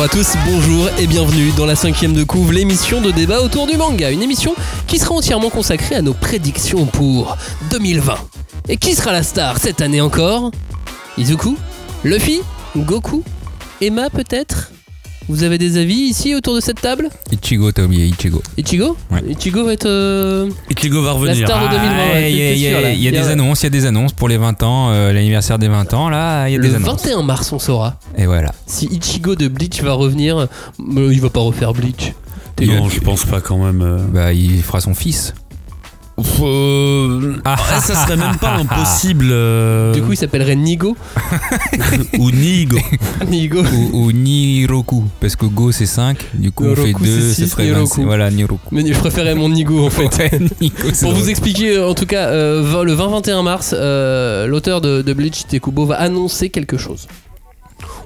Bonjour 0.00 0.14
à 0.14 0.16
tous, 0.16 0.34
bonjour 0.46 0.88
et 0.98 1.06
bienvenue 1.06 1.50
dans 1.58 1.66
la 1.66 1.76
cinquième 1.76 2.14
de 2.14 2.24
couvre, 2.24 2.52
l'émission 2.52 3.02
de 3.02 3.10
débat 3.10 3.42
autour 3.42 3.66
du 3.66 3.76
manga. 3.76 4.10
Une 4.10 4.22
émission 4.22 4.54
qui 4.86 4.98
sera 4.98 5.14
entièrement 5.14 5.50
consacrée 5.50 5.94
à 5.94 6.00
nos 6.00 6.14
prédictions 6.14 6.86
pour 6.86 7.36
2020. 7.70 8.14
Et 8.70 8.78
qui 8.78 8.94
sera 8.94 9.12
la 9.12 9.22
star 9.22 9.58
cette 9.58 9.82
année 9.82 10.00
encore? 10.00 10.52
Izuku? 11.18 11.54
Luffy? 12.02 12.40
Goku? 12.74 13.22
Emma 13.82 14.08
peut-être? 14.08 14.72
Vous 15.30 15.44
avez 15.44 15.58
des 15.58 15.76
avis 15.76 15.94
ici 15.94 16.34
autour 16.34 16.56
de 16.56 16.60
cette 16.60 16.80
table? 16.80 17.08
Ichigo, 17.30 17.70
t'as 17.70 17.84
oublié 17.84 18.06
Ichigo. 18.06 18.42
Ichigo? 18.58 18.96
Ouais. 19.12 19.22
Ichigo 19.30 19.64
va 19.64 19.72
être 19.74 19.86
euh, 19.86 20.50
Ichigo 20.70 21.00
va 21.02 21.06
la 21.08 21.12
revenir. 21.12 21.46
star 21.46 21.62
de 21.68 21.76
2020. 21.76 21.88
Ah, 21.96 22.12
ouais, 22.14 22.32
Il 22.32 22.36
y 22.36 22.42
a, 22.42 22.48
c'est 22.50 22.56
il 22.56 22.60
y 22.62 22.66
a- 22.66 22.70
sûr, 22.70 22.80
là. 22.80 22.90
il 22.90 23.00
y 23.00 23.06
a 23.06 23.10
Il 23.10 23.14
y 23.14 23.18
a- 23.18 23.22
des 23.22 23.28
annonces, 23.28 23.60
il 23.60 23.64
y 23.64 23.66
a 23.68 23.70
des 23.70 23.86
annonces 23.86 24.12
pour 24.12 24.28
les 24.28 24.36
20 24.38 24.60
ans, 24.64 24.90
euh, 24.90 25.12
l'anniversaire 25.12 25.58
des 25.60 25.68
20 25.68 25.94
ans, 25.94 26.08
là, 26.08 26.48
il 26.48 26.52
y 26.52 26.54
a 26.56 26.58
Le 26.58 26.68
des 26.68 26.74
annonces. 26.74 27.04
21 27.04 27.22
mars, 27.22 27.52
on 27.52 27.60
saura. 27.60 28.00
Et 28.18 28.26
voilà. 28.26 28.52
Si 28.66 28.86
Ichigo 28.86 29.36
de 29.36 29.46
Bleach 29.46 29.80
va 29.82 29.92
revenir, 29.92 30.36
euh, 30.36 30.46
il 31.12 31.20
va 31.20 31.30
pas 31.30 31.40
refaire 31.40 31.74
Bleach. 31.74 32.12
T'es 32.56 32.66
Non, 32.66 32.88
je 32.88 32.98
pense 32.98 33.24
pas 33.24 33.40
quand 33.40 33.58
même. 33.58 33.82
euh. 33.82 33.98
Bah, 34.12 34.32
il 34.32 34.60
fera 34.62 34.80
son 34.80 34.94
fils. 34.94 35.32
Euh, 36.42 37.36
Ah, 37.44 37.56
ça 37.80 37.94
serait 37.94 38.16
même 38.16 38.36
pas 38.36 38.54
impossible. 38.58 39.26
euh, 39.30 39.92
Du 39.92 40.02
coup, 40.02 40.12
il 40.12 40.16
s'appellerait 40.16 40.56
Nigo. 40.56 40.96
ou 42.18 42.30
Nigo. 42.30 42.78
Nigo. 43.28 43.62
ou, 43.62 43.98
ou 44.06 44.12
Niroku, 44.12 45.04
parce 45.20 45.36
que 45.36 45.46
Go 45.46 45.72
c'est 45.72 45.86
5, 45.86 46.18
du 46.34 46.50
coup 46.52 46.64
on 46.64 46.74
fait 46.74 46.84
Niroku, 46.86 47.04
2, 47.04 47.10
c'est 47.20 47.28
ça 47.28 47.34
six, 47.44 47.50
ferait 47.50 47.64
Niroku. 47.66 47.84
26. 47.88 48.02
Voilà, 48.04 48.30
Niroku. 48.30 48.60
Mais 48.72 48.92
je 48.92 48.98
préférais 48.98 49.34
mon 49.34 49.48
Nigo 49.48 49.86
en 49.86 49.90
fait. 49.90 50.16
Ouais, 50.18 50.30
Pour 51.00 51.10
drôle. 51.10 51.14
vous 51.14 51.30
expliquer, 51.30 51.78
en 51.80 51.94
tout 51.94 52.06
cas, 52.06 52.28
euh, 52.28 52.62
vingt- 52.64 52.82
le 52.84 52.94
20-21 52.94 53.42
mars, 53.42 53.74
euh, 53.76 54.46
l'auteur 54.46 54.80
de, 54.80 55.02
de 55.02 55.12
Bleach, 55.12 55.46
Tekubo, 55.48 55.86
va 55.86 55.96
annoncer 55.96 56.50
quelque 56.50 56.76
chose. 56.78 57.06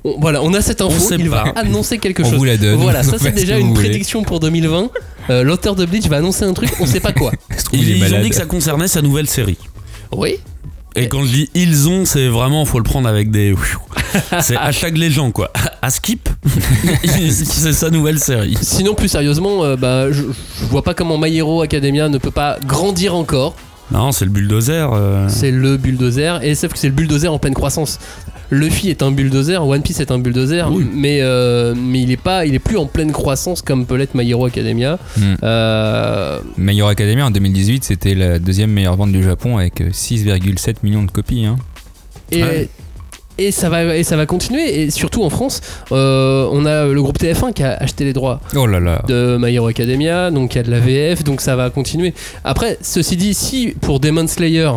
On- 0.05 0.21
voilà, 0.21 0.43
on 0.43 0.53
a 0.55 0.61
cette 0.61 0.81
info, 0.83 1.15
il 1.19 1.29
va 1.31 1.45
pas. 1.53 1.61
annoncer 1.61 1.99
quelque 1.99 2.23
On 2.23 2.27
chose. 2.31 2.39
vous 2.39 2.45
la 2.45 2.57
donne. 2.59 2.77
Voilà, 2.77 3.03
ça 3.03 3.17
c'est 3.19 3.31
ce 3.31 3.35
déjà 3.35 3.59
une 3.59 3.69
voulez. 3.75 3.89
prédiction 3.89 4.23
pour 4.23 4.39
2020. 4.41 4.91
Euh, 5.31 5.43
l'auteur 5.43 5.75
de 5.75 5.87
Bleach 5.87 6.07
va 6.09 6.19
annoncer 6.19 6.45
un 6.45 6.53
truc, 6.53 6.71
on 6.81 6.85
sait 6.87 7.01
pas 7.01 7.13
quoi. 7.13 7.33
Ils, 7.73 8.15
ont 8.15 8.21
dit 8.21 8.29
que 8.29 8.35
ça 8.37 8.45
concernait 8.45 8.89
sa 8.89 9.01
nouvelle 9.01 9.27
série. 9.29 9.57
Oui 10.13 10.37
Et 10.95 11.09
quand 11.09 11.25
je 11.25 11.33
dis 11.33 11.51
ils 11.55 11.89
ont, 11.89 12.05
c'est 12.05 12.29
vraiment, 12.29 12.67
faut 12.67 12.79
le 12.79 12.85
prendre 12.85 13.09
avec 13.09 13.31
des. 13.31 13.55
C'est 14.43 14.57
hashtag 14.61 14.99
les 14.99 15.11
gens 15.11 15.31
quoi. 15.31 15.51
À 15.81 15.91
skip, 15.91 16.29
c'est 17.05 17.73
sa 17.73 17.91
nouvelle 17.91 18.19
série. 18.19 18.57
Sinon, 18.61 18.95
plus 18.95 19.09
sérieusement, 19.09 19.65
euh, 19.65 19.77
bah, 19.77 20.11
je, 20.13 20.23
je 20.61 20.65
vois 20.67 20.83
pas 20.83 20.95
comment 20.95 21.19
My 21.19 21.35
Hero 21.37 21.63
Academia 21.63 22.09
ne 22.09 22.19
peut 22.19 22.31
pas 22.31 22.59
grandir 22.67 23.15
encore. 23.15 23.55
Non, 23.91 24.13
c'est 24.13 24.25
le 24.25 24.31
bulldozer. 24.31 24.91
euh. 24.95 25.29
C'est 25.29 25.51
le 25.51 25.77
bulldozer, 25.77 26.43
et 26.43 26.55
sauf 26.55 26.73
que 26.73 26.79
c'est 26.79 26.89
le 26.89 26.95
bulldozer 26.95 27.29
en 27.33 27.39
pleine 27.39 27.53
croissance. 27.55 27.99
Luffy 28.51 28.91
est 28.91 29.03
un 29.03 29.11
bulldozer, 29.11 29.67
One 29.67 29.83
Piece 29.83 30.01
est 30.01 30.11
un 30.11 30.19
bulldozer, 30.19 30.71
Oui. 30.71 30.87
mais, 30.93 31.19
euh, 31.23 31.75
mais 31.77 32.01
il 32.03 32.11
est 32.11 32.17
pas, 32.17 32.47
il 32.47 32.55
est 32.55 32.59
plus 32.59 32.77
en 32.77 32.87
pleine 32.87 33.13
croissance 33.13 33.63
comme 33.63 33.87
peut 33.87 33.97
l'être 33.97 34.15
My 34.15 34.29
Hero 34.31 34.45
Academia. 34.47 34.99
Hmm. 35.17 35.35
Euh, 35.43 36.39
My 36.59 36.79
Hero 36.79 36.89
Academia 36.89 37.27
en 37.27 37.31
2018, 37.31 37.85
c'était 37.85 38.15
la 38.15 38.39
deuxième 38.39 38.71
meilleure 38.71 38.97
vente 38.97 39.13
du 39.13 39.23
Japon 39.23 39.57
avec 39.59 39.81
euh, 39.81 39.91
6,7 39.91 40.77
millions 40.83 41.03
de 41.03 41.11
copies. 41.11 41.45
Hein. 41.47 41.57
et, 42.31 42.43
Ouais. 42.43 42.69
et 43.39 43.51
ça 43.51 43.69
va, 43.69 43.97
et 43.97 44.05
ça 44.05 44.17
va 44.17 44.27
continuer. 44.27 44.83
Et 44.83 44.91
surtout 44.91 45.25
en 45.25 45.31
France, 45.31 45.61
euh, 45.93 46.49
on 46.53 46.67
a 46.67 46.85
le 46.87 47.03
groupe 47.03 47.19
TF1 47.19 47.53
qui 47.53 47.63
a 47.63 47.73
acheté 47.75 48.05
les 48.05 48.13
droits 48.13 48.41
Oh 48.57 48.67
là 48.67 48.79
là. 48.79 49.03
de 49.09 49.37
My 49.41 49.55
Hero 49.55 49.67
Academia, 49.69 50.31
donc 50.31 50.55
il 50.55 50.59
y 50.59 50.61
a 50.61 50.65
de 50.65 50.71
la 50.71 50.81
VF, 50.81 51.25
donc 51.25 51.41
ça 51.41 51.57
va 51.57 51.71
continuer. 51.71 52.15
Après, 52.45 52.79
ceci 52.83 53.17
dit, 53.17 53.35
si 53.35 53.75
pour 53.81 54.01
Demon 54.01 54.27
Slayer, 54.27 54.71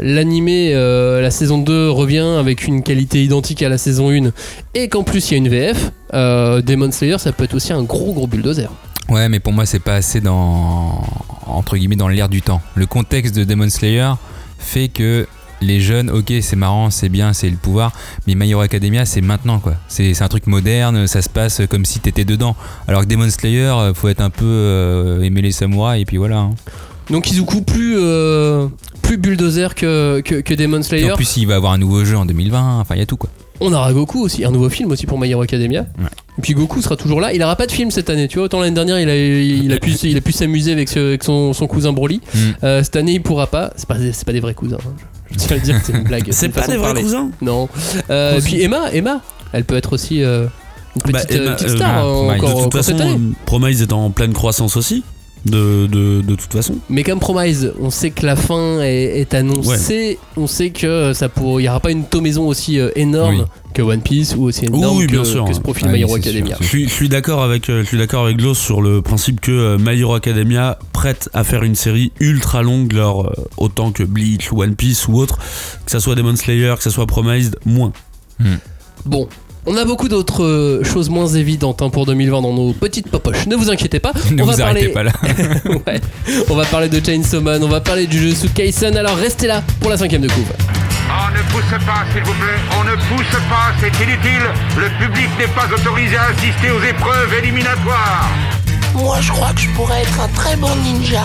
l'animé, 0.00 0.72
euh, 0.74 1.20
la 1.20 1.30
saison 1.30 1.58
2 1.58 1.90
revient 1.90 2.36
avec 2.38 2.66
une 2.66 2.82
qualité 2.82 3.22
identique 3.24 3.62
à 3.62 3.68
la 3.68 3.78
saison 3.78 4.10
1, 4.10 4.30
et 4.74 4.88
qu'en 4.88 5.02
plus 5.02 5.30
il 5.30 5.32
y 5.32 5.34
a 5.34 5.38
une 5.38 5.48
VF, 5.48 5.90
euh, 6.14 6.62
Demon 6.62 6.90
Slayer, 6.90 7.18
ça 7.18 7.32
peut 7.32 7.44
être 7.44 7.54
aussi 7.54 7.72
un 7.72 7.82
gros 7.82 8.12
gros 8.12 8.26
bulldozer. 8.26 8.70
Ouais, 9.08 9.28
mais 9.28 9.40
pour 9.40 9.52
moi, 9.52 9.64
c'est 9.64 9.78
pas 9.78 9.94
assez 9.94 10.20
dans. 10.20 11.02
entre 11.46 11.76
l'air 11.76 12.28
du 12.28 12.42
temps. 12.42 12.60
Le 12.74 12.84
contexte 12.84 13.34
de 13.34 13.44
Demon 13.44 13.70
Slayer 13.70 14.12
fait 14.58 14.88
que 14.88 15.26
les 15.60 15.80
jeunes, 15.80 16.10
ok, 16.10 16.32
c'est 16.40 16.56
marrant, 16.56 16.90
c'est 16.90 17.08
bien, 17.08 17.32
c'est 17.32 17.50
le 17.50 17.56
pouvoir, 17.56 17.92
mais 18.26 18.34
My 18.34 18.50
Hero 18.50 18.60
Academia, 18.60 19.04
c'est 19.04 19.20
maintenant, 19.20 19.58
quoi. 19.58 19.74
C'est 19.88 20.14
c'est 20.14 20.22
un 20.22 20.28
truc 20.28 20.46
moderne, 20.46 21.06
ça 21.06 21.22
se 21.22 21.28
passe 21.28 21.62
comme 21.68 21.84
si 21.84 22.00
t'étais 22.00 22.24
dedans. 22.24 22.54
Alors 22.86 23.02
que 23.02 23.06
Demon 23.06 23.30
Slayer, 23.30 23.72
euh, 23.72 23.94
faut 23.94 24.08
être 24.08 24.20
un 24.20 24.30
peu 24.30 24.44
euh, 24.44 25.22
aimer 25.22 25.42
les 25.42 25.52
samouraïs, 25.52 26.02
et 26.02 26.04
puis 26.04 26.16
voilà. 26.18 26.38
hein. 26.38 26.50
Donc 27.10 27.30
Izuku 27.30 27.62
plus, 27.62 27.96
euh, 27.98 28.66
plus 29.02 29.16
bulldozer 29.16 29.74
que, 29.74 30.20
que, 30.24 30.36
que 30.36 30.54
Demon 30.54 30.80
Et 30.80 30.82
Slayer. 30.82 31.12
en 31.12 31.16
plus, 31.16 31.36
il 31.38 31.46
va 31.46 31.56
avoir 31.56 31.72
un 31.72 31.78
nouveau 31.78 32.04
jeu 32.04 32.16
en 32.16 32.26
2020, 32.26 32.80
enfin, 32.80 32.94
il 32.94 32.98
y 32.98 33.02
a 33.02 33.06
tout, 33.06 33.16
quoi. 33.16 33.30
On 33.60 33.72
aura 33.72 33.92
Goku 33.92 34.20
aussi, 34.22 34.44
un 34.44 34.52
nouveau 34.52 34.68
film 34.68 34.92
aussi 34.92 35.04
pour 35.06 35.18
My 35.18 35.28
Hero 35.30 35.42
Academia. 35.42 35.80
Ouais. 35.98 36.04
Et 36.38 36.42
puis 36.42 36.54
Goku 36.54 36.80
sera 36.80 36.94
toujours 36.96 37.20
là. 37.20 37.32
Il 37.32 37.42
aura 37.42 37.56
pas 37.56 37.66
de 37.66 37.72
film 37.72 37.90
cette 37.90 38.08
année, 38.08 38.28
tu 38.28 38.36
vois. 38.38 38.44
Autant 38.44 38.60
l'année 38.60 38.74
dernière, 38.74 39.00
il 39.00 39.08
a, 39.10 39.16
il 39.16 39.72
a 39.72 39.78
pu, 39.80 39.90
il 40.04 40.16
a 40.16 40.20
pu 40.20 40.30
s'amuser 40.30 40.70
avec, 40.70 40.88
ce- 40.88 41.00
avec 41.00 41.24
son, 41.24 41.52
son 41.52 41.66
cousin 41.66 41.92
Broly. 41.92 42.20
Mm. 42.32 42.38
Euh, 42.62 42.84
cette 42.84 42.94
année, 42.94 43.14
il 43.14 43.22
pourra 43.22 43.48
pas. 43.48 43.72
C'est 43.74 43.88
pas, 43.88 43.96
c'est 44.12 44.24
pas 44.24 44.32
des 44.32 44.38
vrais 44.38 44.54
cousins. 44.54 44.76
hein. 44.80 44.92
Je, 45.32 45.38
tiens 45.38 45.50
à 45.50 45.54
le 45.54 45.60
dire, 45.60 45.80
c'est 45.82 45.92
une 45.92 46.04
blague. 46.04 46.28
C'est 46.30 46.46
une 46.46 46.52
pas 46.52 46.66
des 46.68 46.74
de 46.74 46.78
vrais 46.78 46.86
parler. 46.88 47.02
cousins 47.02 47.30
Non. 47.42 47.68
Euh, 48.10 48.38
et 48.38 48.40
puis 48.42 48.62
Emma, 48.62 48.92
Emma, 48.92 49.22
elle 49.52 49.64
peut 49.64 49.76
être 49.76 49.92
aussi 49.92 50.22
euh, 50.22 50.46
une 50.94 51.02
petite, 51.02 51.28
Bah, 51.28 51.34
euh, 51.34 51.44
Emma, 51.46 51.56
petite 51.56 51.68
star 51.70 52.06
encore, 52.06 52.32
De 52.32 52.36
toute 52.38 52.44
encore 52.44 52.72
façon, 52.72 52.82
cette 52.92 53.00
année. 53.00 53.18
Promise 53.44 53.82
est 53.82 53.92
en 53.92 54.10
pleine 54.10 54.34
croissance 54.34 54.76
aussi. 54.76 55.02
De, 55.50 55.86
de, 55.86 56.20
de 56.20 56.34
toute 56.34 56.52
façon. 56.52 56.74
Mais 56.90 57.02
comme 57.02 57.20
Promise, 57.20 57.72
on 57.80 57.90
sait 57.90 58.10
que 58.10 58.26
la 58.26 58.36
fin 58.36 58.80
est, 58.80 59.20
est 59.20 59.34
annoncée. 59.34 60.18
On 60.36 60.46
sait 60.46 60.70
que 60.70 61.12
ça 61.12 61.28
pour, 61.28 61.60
il 61.60 61.64
y 61.64 61.68
aura 61.68 61.80
pas 61.80 61.90
une 61.90 62.04
tomaison 62.04 62.46
aussi 62.46 62.78
euh, 62.78 62.90
énorme 62.96 63.40
Oui. 63.40 63.44
que 63.74 63.82
One 63.82 64.00
Piece 64.02 64.34
ou 64.36 64.44
aussi 64.44 64.66
énorme 64.66 64.98
Oui, 64.98 65.06
que, 65.06 65.12
bien 65.12 65.24
sûr. 65.24 65.44
que 65.44 65.52
ce 65.54 65.60
profil 65.60 65.86
Ah 65.88 65.92
My 65.92 66.00
Hero 66.02 66.14
Academia. 66.16 66.56
sûr. 66.56 66.62
Je 66.62 66.68
suis, 66.68 66.84
je 66.88 66.92
suis 66.92 67.08
d'accord 67.08 67.42
avec, 67.42 67.68
euh, 67.70 67.82
je 67.82 67.86
suis 67.88 67.98
d'accord 67.98 68.24
avec 68.24 68.36
Gloss 68.36 68.58
sur 68.58 68.80
le 68.82 69.02
principe 69.02 69.40
que 69.40 69.52
euh, 69.52 69.78
My 69.78 69.98
Hero 70.00 70.14
Academia 70.14 70.78
prête 70.92 71.28
à 71.34 71.44
faire 71.44 71.62
une 71.62 71.74
série 71.74 72.12
ultra 72.20 72.62
longue, 72.62 72.92
leur, 72.92 73.26
euh, 73.26 73.32
autant 73.56 73.90
que 73.92 74.02
Bleach, 74.02 74.52
One 74.52 74.74
Piece 74.74 75.08
ou 75.08 75.14
autre, 75.16 75.38
que 75.84 75.90
ça 75.90 76.00
soit 76.00 76.14
Demon 76.14 76.36
Slayer, 76.36 76.74
que 76.76 76.82
ça 76.82 76.90
soit 76.90 77.06
Promised, 77.06 77.56
moins. 77.64 77.92
Bon, 79.06 79.28
on 79.66 79.76
a 79.76 79.84
beaucoup 79.84 80.08
d'autres 80.08 80.44
euh, 80.44 80.84
choses 80.84 81.10
moins 81.10 81.26
évidentes 81.26 81.82
hein, 81.82 81.90
pour 81.90 82.06
2020 82.06 82.40
dans 82.42 82.52
nos 82.54 82.72
petites 82.72 83.10
popoches. 83.10 83.46
Ne 83.46 83.56
vous 83.56 83.70
inquiétez 83.70 84.00
pas. 84.00 84.12
Ne 84.30 84.42
on 84.42 84.46
vous 84.46 84.52
va 84.52 84.64
arrêtez 84.66 84.88
parler. 84.88 85.10
pas 85.12 85.28
là. 85.28 85.34
Ouais. 85.86 86.00
On 86.48 86.54
va 86.54 86.64
parler 86.64 86.88
de 86.88 87.04
Chainsaw 87.04 87.40
Man, 87.40 87.62
on 87.62 87.68
va 87.68 87.80
parler 87.80 88.06
du 88.06 88.18
Jujutsu 88.18 88.48
Kaisen. 88.50 88.96
Alors 88.96 89.16
restez 89.16 89.46
là 89.46 89.62
pour 89.80 89.90
la 89.90 89.96
cinquième 89.96 90.22
de 90.22 90.28
couve. 90.28 90.52
On 91.10 91.30
ne 91.32 91.42
pousse 91.50 91.86
pas, 91.86 92.04
s'il 92.12 92.22
vous 92.22 92.32
plaît. 92.34 92.58
On 92.78 92.84
ne 92.84 92.92
pousse 92.94 93.38
pas, 93.48 93.72
c'est 93.80 94.04
inutile. 94.04 94.44
Le 94.76 94.88
public 95.04 95.28
n'est 95.38 95.46
pas 95.54 95.66
autorisé 95.74 96.16
à 96.16 96.24
assister 96.26 96.70
aux 96.70 96.82
épreuves 96.82 97.32
éliminatoires. 97.42 98.28
Moi, 98.94 99.18
je 99.20 99.30
crois 99.32 99.52
que 99.54 99.60
je 99.60 99.68
pourrais 99.70 100.02
être 100.02 100.20
un 100.20 100.28
très 100.28 100.56
bon 100.56 100.68
ninja. 100.84 101.22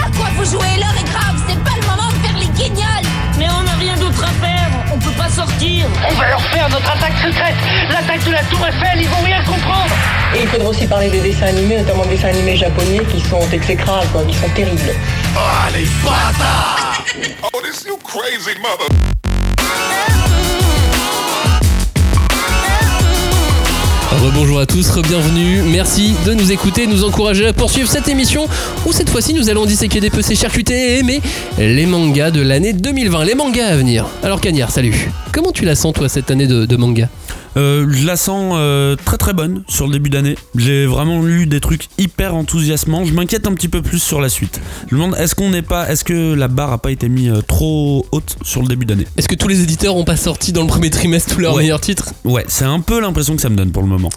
À 0.00 0.10
quoi 0.16 0.26
vous 0.36 0.44
jouez? 0.44 0.66
L'heure 0.78 0.94
est 0.98 1.08
grave, 1.10 1.36
c'est 1.48 1.58
pas 1.62 1.76
le 1.80 1.86
moment 1.86 2.08
de 2.08 2.26
faire 2.26 2.38
les 2.38 2.46
guignols 2.46 3.08
Mais 3.42 3.48
on 3.58 3.62
n'a 3.64 3.74
rien 3.74 3.96
d'autre 3.96 4.22
à 4.22 4.30
faire, 4.44 4.70
on 4.94 4.98
peut 5.00 5.10
pas 5.18 5.28
sortir. 5.28 5.86
On 6.08 6.14
va 6.14 6.28
leur 6.28 6.40
faire 6.42 6.68
notre 6.68 6.88
attaque 6.88 7.18
secrète 7.18 7.56
L'attaque 7.90 8.24
de 8.24 8.30
la 8.30 8.44
Tour 8.44 8.60
Eiffel, 8.64 9.00
ils 9.00 9.08
vont 9.08 9.22
rien 9.24 9.42
comprendre 9.42 9.90
Et 10.36 10.42
il 10.42 10.48
faudra 10.48 10.68
aussi 10.68 10.86
parler 10.86 11.10
des 11.10 11.20
dessins 11.20 11.46
animés, 11.46 11.78
notamment 11.78 12.04
des 12.04 12.10
dessins 12.10 12.28
animés 12.28 12.56
japonais 12.56 13.00
qui 13.10 13.20
sont 13.20 13.42
exécrables, 13.52 14.06
quoi, 14.12 14.22
qui 14.22 14.34
sont 14.34 14.48
terribles. 14.50 14.80
Rebonjour 24.20 24.60
à 24.60 24.66
tous, 24.66 24.90
re-bienvenue. 24.90 25.62
Merci 25.62 26.14
de 26.26 26.34
nous 26.34 26.52
écouter, 26.52 26.86
nous 26.86 27.02
encourager 27.02 27.46
à 27.46 27.52
poursuivre 27.52 27.88
cette 27.88 28.08
émission 28.08 28.46
où 28.86 28.92
cette 28.92 29.08
fois-ci 29.08 29.32
nous 29.32 29.48
allons 29.48 29.64
disséquer, 29.64 30.00
dépecer, 30.00 30.34
charcuter 30.34 30.74
et 30.74 30.98
aimer 30.98 31.22
les 31.58 31.86
mangas 31.86 32.30
de 32.30 32.42
l'année 32.42 32.74
2020, 32.74 33.24
les 33.24 33.34
mangas 33.34 33.68
à 33.68 33.76
venir. 33.76 34.06
Alors 34.22 34.40
Cagnard, 34.40 34.70
salut. 34.70 35.10
Comment 35.32 35.50
tu 35.50 35.64
la 35.64 35.74
sens 35.74 35.94
toi 35.94 36.08
cette 36.08 36.30
année 36.30 36.46
de, 36.46 36.66
de 36.66 36.76
manga? 36.76 37.08
Euh, 37.56 37.86
je 37.90 38.06
la 38.06 38.16
sens 38.16 38.54
euh, 38.56 38.96
très 39.04 39.18
très 39.18 39.32
bonne 39.34 39.62
sur 39.68 39.86
le 39.86 39.92
début 39.92 40.08
d'année. 40.10 40.36
J'ai 40.56 40.86
vraiment 40.86 41.22
lu 41.22 41.46
des 41.46 41.60
trucs 41.60 41.88
hyper 41.98 42.34
enthousiasmants. 42.34 43.04
Je 43.04 43.12
m'inquiète 43.12 43.46
un 43.46 43.52
petit 43.54 43.68
peu 43.68 43.82
plus 43.82 43.98
sur 44.02 44.20
la 44.20 44.28
suite. 44.28 44.60
Je 44.90 44.94
me 44.96 45.00
demande 45.02 45.16
est-ce 45.18 45.34
qu'on 45.34 45.50
n'est 45.50 45.62
pas, 45.62 45.90
est-ce 45.90 46.04
que 46.04 46.32
la 46.34 46.48
barre 46.48 46.72
a 46.72 46.78
pas 46.78 46.90
été 46.90 47.08
mise 47.08 47.30
euh, 47.30 47.42
trop 47.42 48.06
haute 48.12 48.36
sur 48.42 48.62
le 48.62 48.68
début 48.68 48.86
d'année? 48.86 49.06
Est-ce 49.16 49.28
que 49.28 49.34
tous 49.34 49.48
les 49.48 49.60
éditeurs 49.62 49.96
ont 49.96 50.04
pas 50.04 50.16
sorti 50.16 50.52
dans 50.52 50.62
le 50.62 50.68
premier 50.68 50.90
trimestre 50.90 51.34
tous 51.34 51.40
leurs 51.40 51.54
Ouais. 51.54 51.62
meilleurs 51.62 51.80
titres? 51.80 52.12
Ouais, 52.24 52.44
c'est 52.48 52.64
un 52.64 52.80
peu 52.80 53.00
l'impression 53.00 53.36
que 53.36 53.42
ça 53.42 53.48
me 53.50 53.56
donne 53.56 53.70
pour 53.70 53.82
le 53.82 53.88
moment. 53.88 54.08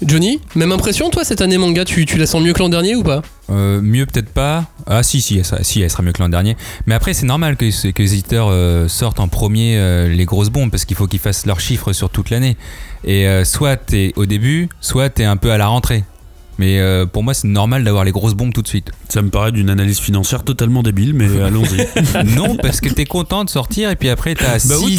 Johnny, 0.00 0.40
même 0.54 0.70
impression 0.70 1.10
toi 1.10 1.24
cette 1.24 1.40
année 1.40 1.58
manga, 1.58 1.84
tu, 1.84 2.06
tu 2.06 2.18
la 2.18 2.26
sens 2.26 2.40
mieux 2.40 2.52
que 2.52 2.60
l'an 2.60 2.68
dernier 2.68 2.94
ou 2.94 3.02
pas? 3.02 3.22
Euh, 3.50 3.80
mieux 3.80 4.06
peut-être 4.06 4.28
pas. 4.28 4.66
Ah 4.86 5.02
si, 5.02 5.20
si, 5.20 5.38
elle 5.38 5.44
sera, 5.44 5.64
si, 5.64 5.80
elle 5.80 5.90
mieux 6.02 6.12
que 6.12 6.22
l'an 6.22 6.28
dernier. 6.28 6.56
Mais 6.86 6.94
après, 6.94 7.14
c'est 7.14 7.26
normal 7.26 7.56
que, 7.56 7.64
les 7.64 8.14
éditeurs 8.14 8.48
euh, 8.48 8.86
sortent 8.86 9.18
en 9.18 9.26
premier 9.26 9.76
euh, 9.76 10.08
les 10.08 10.24
grosses 10.24 10.50
bombes 10.50 10.70
parce 10.70 10.84
qu'il 10.84 10.96
faut 10.96 11.08
qu'ils 11.08 11.18
fassent 11.18 11.46
leurs 11.46 11.58
chiffres 11.58 11.92
sur 11.92 12.10
toute 12.10 12.30
l'année. 12.30 12.56
Et 13.04 13.26
soit 13.44 13.76
t'es 13.76 14.12
au 14.16 14.26
début, 14.26 14.68
soit 14.80 15.08
t'es 15.08 15.24
un 15.24 15.36
peu 15.36 15.52
à 15.52 15.58
la 15.58 15.68
rentrée. 15.68 16.04
Mais 16.58 16.80
euh, 16.80 17.06
pour 17.06 17.22
moi, 17.22 17.34
c'est 17.34 17.46
normal 17.48 17.84
d'avoir 17.84 18.04
les 18.04 18.10
grosses 18.10 18.34
bombes 18.34 18.52
tout 18.52 18.62
de 18.62 18.68
suite. 18.68 18.90
Ça 19.08 19.22
me 19.22 19.30
paraît 19.30 19.52
d'une 19.52 19.70
analyse 19.70 19.98
financière 20.00 20.42
totalement 20.42 20.82
débile, 20.82 21.14
mais 21.14 21.26
allons-y. 21.42 21.86
non, 22.36 22.56
parce 22.56 22.80
que 22.80 22.88
t'es 22.88 23.04
content 23.04 23.44
de 23.44 23.50
sortir 23.50 23.90
et 23.90 23.96
puis 23.96 24.08
après 24.08 24.34
t'as 24.34 24.58
Bah 24.68 24.74
oui, 24.84 24.96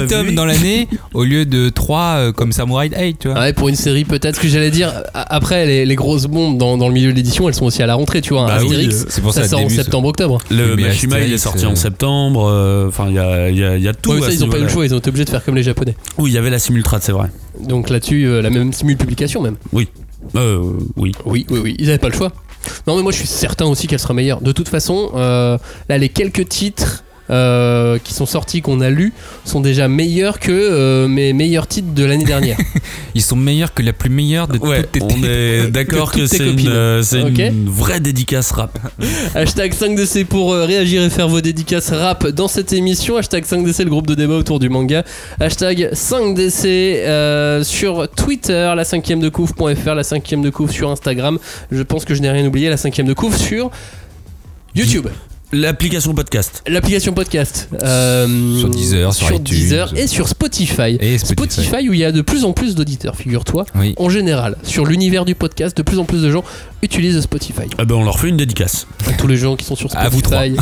Bah 0.00 0.08
tomes 0.08 0.28
oui. 0.28 0.34
dans 0.34 0.44
l'année 0.46 0.88
au 1.14 1.24
lieu 1.24 1.44
de 1.44 1.68
3 1.68 2.32
comme 2.32 2.52
Samurai 2.52 2.90
8, 2.98 3.18
tu 3.20 3.28
vois. 3.28 3.38
Ouais, 3.40 3.52
pour 3.52 3.68
une 3.68 3.76
série, 3.76 4.04
peut-être 4.04 4.40
que 4.40 4.48
j'allais 4.48 4.70
dire. 4.70 4.88
a- 5.14 5.34
Après, 5.34 5.66
les, 5.66 5.84
les 5.86 5.94
grosses 5.96 6.26
bombes 6.26 6.56
dans, 6.58 6.76
dans 6.78 6.88
le 6.88 6.94
milieu 6.94 7.10
de 7.12 7.16
l'édition, 7.16 7.48
elles 7.48 7.54
sont 7.54 7.66
aussi 7.66 7.82
à 7.82 7.86
la 7.86 7.94
rentrée, 7.94 8.20
tu 8.22 8.32
vois. 8.34 8.46
Bah 8.46 8.58
oui, 8.66 8.88
euh, 8.90 9.04
c'est 9.08 9.20
pour 9.20 9.32
ça 9.34 9.42
ça, 9.42 9.48
sort 9.50 9.60
en 9.60 9.62
début, 9.64 9.74
septembre-octobre. 9.76 10.38
Le 10.50 10.76
Mais 10.76 10.82
Machima, 10.84 11.20
il 11.20 11.32
est 11.32 11.38
sorti 11.38 11.64
euh, 11.64 11.68
en 11.68 11.76
septembre. 11.76 12.46
euh, 12.48 12.88
Enfin, 12.88 13.06
il 13.08 13.14
y 13.14 13.18
a, 13.18 13.50
il 13.50 13.58
y 13.58 13.64
a- 13.64 13.76
il 13.76 13.82
y 13.82 13.88
a 13.88 13.94
tout. 13.94 14.12
Ouais, 14.12 14.20
ça, 14.22 14.32
ils 14.32 14.42
ont 14.44 14.48
pas 14.48 14.58
eu 14.58 14.62
le 14.62 14.68
choix, 14.68 14.84
ils 14.86 14.94
ont 14.94 14.98
été 14.98 15.08
obligés 15.10 15.24
de 15.24 15.30
faire 15.30 15.44
comme 15.44 15.54
les 15.56 15.62
Japonais. 15.62 15.94
Oui, 16.18 16.30
il 16.30 16.34
y 16.34 16.38
avait 16.38 16.50
la 16.50 16.58
simultrade, 16.58 17.02
c'est 17.02 17.12
vrai. 17.12 17.28
Donc 17.60 17.90
là-dessus, 17.90 18.26
euh, 18.26 18.42
la 18.42 18.50
même 18.50 18.72
simul-publication 18.72 19.42
même. 19.42 19.56
Euh, 20.36 20.72
oui. 20.96 21.12
Oui, 21.24 21.46
oui, 21.50 21.60
oui, 21.62 21.76
ils 21.78 21.88
avaient 21.88 21.98
pas 21.98 22.08
le 22.08 22.14
choix. 22.14 22.32
Non, 22.86 22.96
mais 22.96 23.02
moi 23.02 23.12
je 23.12 23.18
suis 23.18 23.26
certain 23.26 23.66
aussi 23.66 23.86
qu'elle 23.86 23.98
sera 23.98 24.14
meilleure. 24.14 24.40
De 24.40 24.52
toute 24.52 24.68
façon, 24.68 25.10
euh, 25.14 25.58
là, 25.88 25.98
les 25.98 26.08
quelques 26.08 26.48
titres 26.48 27.04
euh, 27.32 27.98
qui 27.98 28.14
sont 28.14 28.26
sortis, 28.26 28.62
qu'on 28.62 28.80
a 28.80 28.90
lus, 28.90 29.12
sont 29.44 29.60
déjà 29.60 29.88
meilleurs 29.88 30.38
que 30.38 30.52
euh, 30.52 31.08
mes 31.08 31.32
meilleurs 31.32 31.66
titres 31.66 31.92
de 31.94 32.04
l'année 32.04 32.24
dernière. 32.24 32.58
Ils 33.14 33.22
sont 33.22 33.36
meilleurs 33.36 33.74
que 33.74 33.82
la 33.82 33.92
plus 33.92 34.10
meilleure 34.10 34.48
de 34.48 34.58
Ouais, 34.58 34.82
toutes 34.82 34.92
tes 34.92 35.02
on 35.02 35.24
est 35.24 35.70
d'accord 35.70 36.12
Que 36.12 36.26
c'est 36.26 36.50
une, 36.50 36.68
euh, 36.68 37.02
une 37.12 37.68
vraie 37.68 38.00
dédicace 38.00 38.52
rap. 38.52 38.78
Hashtag 39.34 39.72
5DC 39.72 40.24
pour 40.26 40.54
réagir 40.54 41.02
et 41.02 41.10
faire 41.10 41.28
vos 41.28 41.40
dédicaces 41.40 41.90
rap 41.90 42.26
dans 42.28 42.48
cette 42.48 42.72
émission. 42.72 43.16
Hashtag 43.16 43.44
5DC, 43.44 43.84
le 43.84 43.90
groupe 43.90 44.06
de 44.06 44.14
débat 44.14 44.34
autour 44.34 44.58
du 44.58 44.68
manga. 44.68 45.04
Hashtag 45.40 45.90
5DC 45.92 46.66
euh, 46.66 47.64
sur 47.64 48.08
Twitter, 48.08 48.72
la 48.76 48.84
5ème 48.84 49.20
de 49.20 49.28
couvre.fr, 49.28 49.94
la 49.94 50.02
5ème 50.02 50.42
de 50.42 50.50
couvre 50.50 50.72
sur 50.72 50.90
Instagram. 50.90 51.38
Je 51.70 51.82
pense 51.82 52.04
que 52.04 52.14
je 52.14 52.22
n'ai 52.22 52.30
rien 52.30 52.46
oublié, 52.46 52.68
la 52.68 52.76
5ème 52.76 53.06
de 53.06 53.14
couvre 53.14 53.36
sur 53.36 53.70
YouTube. 54.74 55.08
L'application 55.54 56.14
podcast. 56.14 56.62
L'application 56.66 57.12
podcast. 57.12 57.68
euh, 57.82 58.58
Sur 58.58 58.70
Deezer, 58.70 59.12
sur 59.12 59.26
iTunes. 59.32 59.42
Deezer 59.44 59.92
et 59.98 60.06
sur 60.06 60.26
Spotify. 60.26 60.96
Et 60.98 61.18
Spotify. 61.18 61.62
Spotify 61.62 61.88
où 61.90 61.92
il 61.92 61.98
y 61.98 62.04
a 62.04 62.12
de 62.12 62.22
plus 62.22 62.44
en 62.46 62.54
plus 62.54 62.74
d'auditeurs, 62.74 63.16
figure-toi. 63.16 63.66
Oui. 63.74 63.94
En 63.98 64.08
général, 64.08 64.56
sur 64.62 64.86
l'univers 64.86 65.26
du 65.26 65.34
podcast, 65.34 65.76
de 65.76 65.82
plus 65.82 65.98
en 65.98 66.04
plus 66.06 66.22
de 66.22 66.30
gens 66.30 66.42
utilisent 66.82 67.20
Spotify. 67.20 67.62
Eh 67.78 67.84
ben, 67.84 67.94
on 67.94 68.04
leur 68.04 68.18
fait 68.18 68.28
une 68.28 68.36
dédicace. 68.36 68.86
À 69.08 69.12
tous 69.12 69.26
les 69.26 69.36
gens 69.36 69.56
qui 69.56 69.64
sont 69.64 69.76
sur 69.76 69.88
À 69.96 70.08
vous 70.08 70.18
Spotify. 70.18 70.56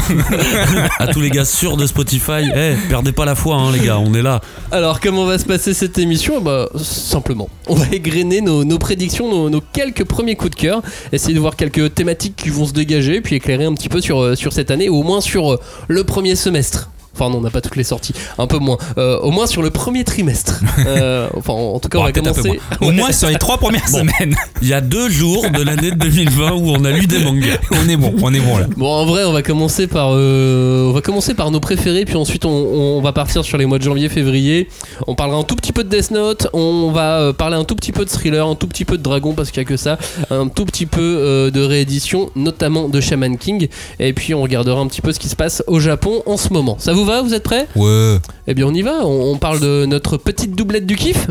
à 0.98 1.06
tous 1.08 1.20
les 1.20 1.30
gars 1.30 1.44
sûrs 1.44 1.76
de 1.76 1.86
Spotify. 1.86 2.50
Eh, 2.54 2.74
perdez 2.88 3.12
pas 3.12 3.24
la 3.24 3.34
foi, 3.34 3.56
hein, 3.56 3.72
les 3.72 3.80
gars, 3.86 3.98
on 3.98 4.12
est 4.14 4.22
là. 4.22 4.40
Alors, 4.70 5.00
comment 5.00 5.24
va 5.24 5.38
se 5.38 5.46
passer 5.46 5.74
cette 5.74 5.98
émission? 5.98 6.40
Bah, 6.40 6.68
Simplement, 6.76 7.48
on 7.66 7.74
va 7.74 7.86
égrener 7.90 8.40
nos, 8.40 8.64
nos 8.64 8.78
prédictions, 8.78 9.30
nos, 9.30 9.50
nos 9.50 9.60
quelques 9.60 10.04
premiers 10.04 10.36
coups 10.36 10.50
de 10.50 10.56
cœur, 10.56 10.82
essayer 11.12 11.34
de 11.34 11.40
voir 11.40 11.56
quelques 11.56 11.94
thématiques 11.94 12.36
qui 12.36 12.50
vont 12.50 12.66
se 12.66 12.72
dégager, 12.72 13.20
puis 13.20 13.36
éclairer 13.36 13.64
un 13.64 13.74
petit 13.74 13.88
peu 13.88 14.00
sur, 14.00 14.20
euh, 14.20 14.34
sur 14.36 14.52
cette 14.52 14.70
année, 14.70 14.88
ou 14.88 14.96
au 14.96 15.02
moins 15.02 15.20
sur 15.20 15.52
euh, 15.52 15.60
le 15.88 16.04
premier 16.04 16.36
semestre. 16.36 16.90
Enfin 17.20 17.30
non, 17.30 17.38
on 17.38 17.42
n'a 17.42 17.50
pas 17.50 17.60
toutes 17.60 17.76
les 17.76 17.84
sorties, 17.84 18.14
un 18.38 18.46
peu 18.46 18.56
moins. 18.56 18.78
Euh, 18.96 19.18
au 19.18 19.30
moins 19.30 19.46
sur 19.46 19.60
le 19.60 19.70
premier 19.70 20.04
trimestre. 20.04 20.60
Euh, 20.86 21.28
enfin, 21.36 21.52
en 21.52 21.78
tout 21.78 21.88
cas, 21.88 21.98
on 21.98 22.04
va 22.04 22.12
commencer. 22.12 22.48
moins. 22.80 22.88
Au 22.88 22.90
moins 22.90 23.12
sur 23.12 23.28
les 23.28 23.36
trois 23.36 23.58
premières 23.58 23.88
semaines. 23.88 24.34
Il 24.62 24.68
y 24.68 24.72
a 24.72 24.80
deux 24.80 25.10
jours 25.10 25.44
de 25.50 25.62
l'année 25.62 25.90
de 25.90 25.96
2020 25.96 26.52
où 26.52 26.70
on 26.70 26.84
a 26.84 26.90
lu 26.90 27.06
des 27.06 27.18
mangas. 27.18 27.58
on 27.70 27.88
est 27.88 27.96
bon, 27.96 28.14
on 28.22 28.32
est 28.32 28.40
bon 28.40 28.56
là. 28.56 28.66
Bon, 28.76 28.88
en 28.90 29.04
vrai, 29.04 29.24
on 29.24 29.32
va 29.32 29.42
commencer 29.42 29.86
par, 29.86 30.10
euh, 30.12 30.88
on 30.88 30.92
va 30.92 31.00
commencer 31.02 31.34
par 31.34 31.50
nos 31.50 31.60
préférés, 31.60 32.06
puis 32.06 32.16
ensuite 32.16 32.44
on, 32.46 32.50
on 32.50 33.02
va 33.02 33.12
partir 33.12 33.44
sur 33.44 33.58
les 33.58 33.66
mois 33.66 33.78
de 33.78 33.84
janvier, 33.84 34.08
février. 34.08 34.68
On 35.06 35.14
parlera 35.14 35.38
un 35.38 35.44
tout 35.44 35.56
petit 35.56 35.72
peu 35.72 35.84
de 35.84 35.90
Death 35.90 36.10
Note, 36.10 36.48
on 36.54 36.90
va 36.90 37.32
parler 37.34 37.56
un 37.56 37.64
tout 37.64 37.76
petit 37.76 37.92
peu 37.92 38.04
de 38.04 38.10
thriller, 38.10 38.46
un 38.46 38.54
tout 38.54 38.66
petit 38.66 38.86
peu 38.86 38.96
de 38.96 39.02
Dragon 39.02 39.34
parce 39.34 39.50
qu'il 39.50 39.58
y 39.62 39.66
a 39.66 39.68
que 39.68 39.76
ça, 39.76 39.98
un 40.30 40.48
tout 40.48 40.64
petit 40.64 40.86
peu 40.86 41.50
de 41.52 41.60
réédition, 41.60 42.30
notamment 42.36 42.88
de 42.88 43.00
Shaman 43.00 43.36
King, 43.36 43.68
et 43.98 44.12
puis 44.12 44.34
on 44.34 44.42
regardera 44.42 44.80
un 44.80 44.86
petit 44.86 45.02
peu 45.02 45.12
ce 45.12 45.18
qui 45.18 45.28
se 45.28 45.36
passe 45.36 45.62
au 45.66 45.78
Japon 45.78 46.22
en 46.26 46.36
ce 46.36 46.52
moment. 46.52 46.76
Ça 46.78 46.92
vous 46.94 47.04
va 47.04 47.09
Vous 47.22 47.34
êtes 47.34 47.42
prêts 47.42 47.66
Ouais. 47.76 48.16
Eh 48.46 48.54
bien, 48.54 48.66
on 48.66 48.74
y 48.74 48.82
va. 48.82 49.04
On, 49.04 49.32
on 49.32 49.38
parle 49.38 49.60
de 49.60 49.86
notre 49.86 50.16
petite 50.16 50.54
doublette 50.54 50.86
du 50.86 50.96
kiff. 50.96 51.26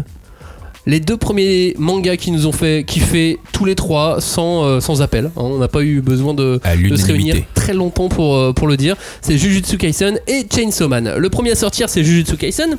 Les 0.86 1.00
deux 1.02 1.18
premiers 1.18 1.76
mangas 1.78 2.16
qui 2.18 2.32
nous 2.32 2.48
ont 2.48 2.52
fait 2.52 2.84
kiffer 2.88 3.38
tous 3.52 3.64
les 3.66 3.76
trois 3.76 4.22
sans, 4.22 4.64
euh, 4.64 4.80
sans 4.80 5.02
appel. 5.04 5.26
hein. 5.26 5.32
on 5.36 5.58
n'a 5.60 5.68
pas 5.68 5.82
eu 5.82 6.02
besoin 6.02 6.34
de, 6.34 6.60
de 6.90 6.96
se 6.96 7.06
réunir 7.06 7.36
très 7.54 7.74
longtemps 7.74 8.08
pour, 8.10 8.36
euh, 8.36 8.54
pour 8.54 8.66
le 8.66 8.76
dire. 8.76 8.96
C'est 9.22 9.38
Jujutsu 9.38 9.78
Kaisen 9.78 10.18
et 10.26 10.48
Chainsaw 10.52 10.88
Man. 10.88 11.14
Le 11.18 11.30
premier 11.30 11.52
à 11.52 11.56
sortir, 11.56 11.90
c'est 11.90 12.04
Jujutsu 12.04 12.38
Kaisen 12.38 12.78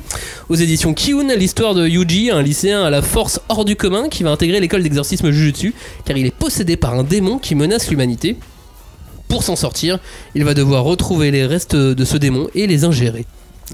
aux 0.49 0.55
éditions 0.55 0.93
Kiun, 0.93 1.33
l'histoire 1.37 1.73
de 1.73 1.87
Yuji, 1.87 2.31
un 2.31 2.41
lycéen 2.41 2.83
à 2.83 2.89
la 2.89 3.01
force 3.01 3.39
hors 3.47 3.63
du 3.63 3.75
commun 3.77 4.09
qui 4.09 4.23
va 4.23 4.31
intégrer 4.31 4.59
l'école 4.59 4.83
d'exorcisme 4.83 5.31
Jujutsu 5.31 5.73
car 6.03 6.17
il 6.17 6.25
est 6.25 6.35
possédé 6.35 6.75
par 6.75 6.95
un 6.95 7.03
démon 7.03 7.37
qui 7.37 7.55
menace 7.55 7.89
l'humanité. 7.89 8.35
Pour 9.31 9.43
s'en 9.43 9.55
sortir, 9.55 9.97
il 10.35 10.43
va 10.43 10.53
devoir 10.53 10.83
retrouver 10.83 11.31
les 11.31 11.45
restes 11.45 11.73
de 11.75 12.03
ce 12.05 12.17
démon 12.17 12.49
et 12.53 12.67
les 12.67 12.83
ingérer. 12.83 13.25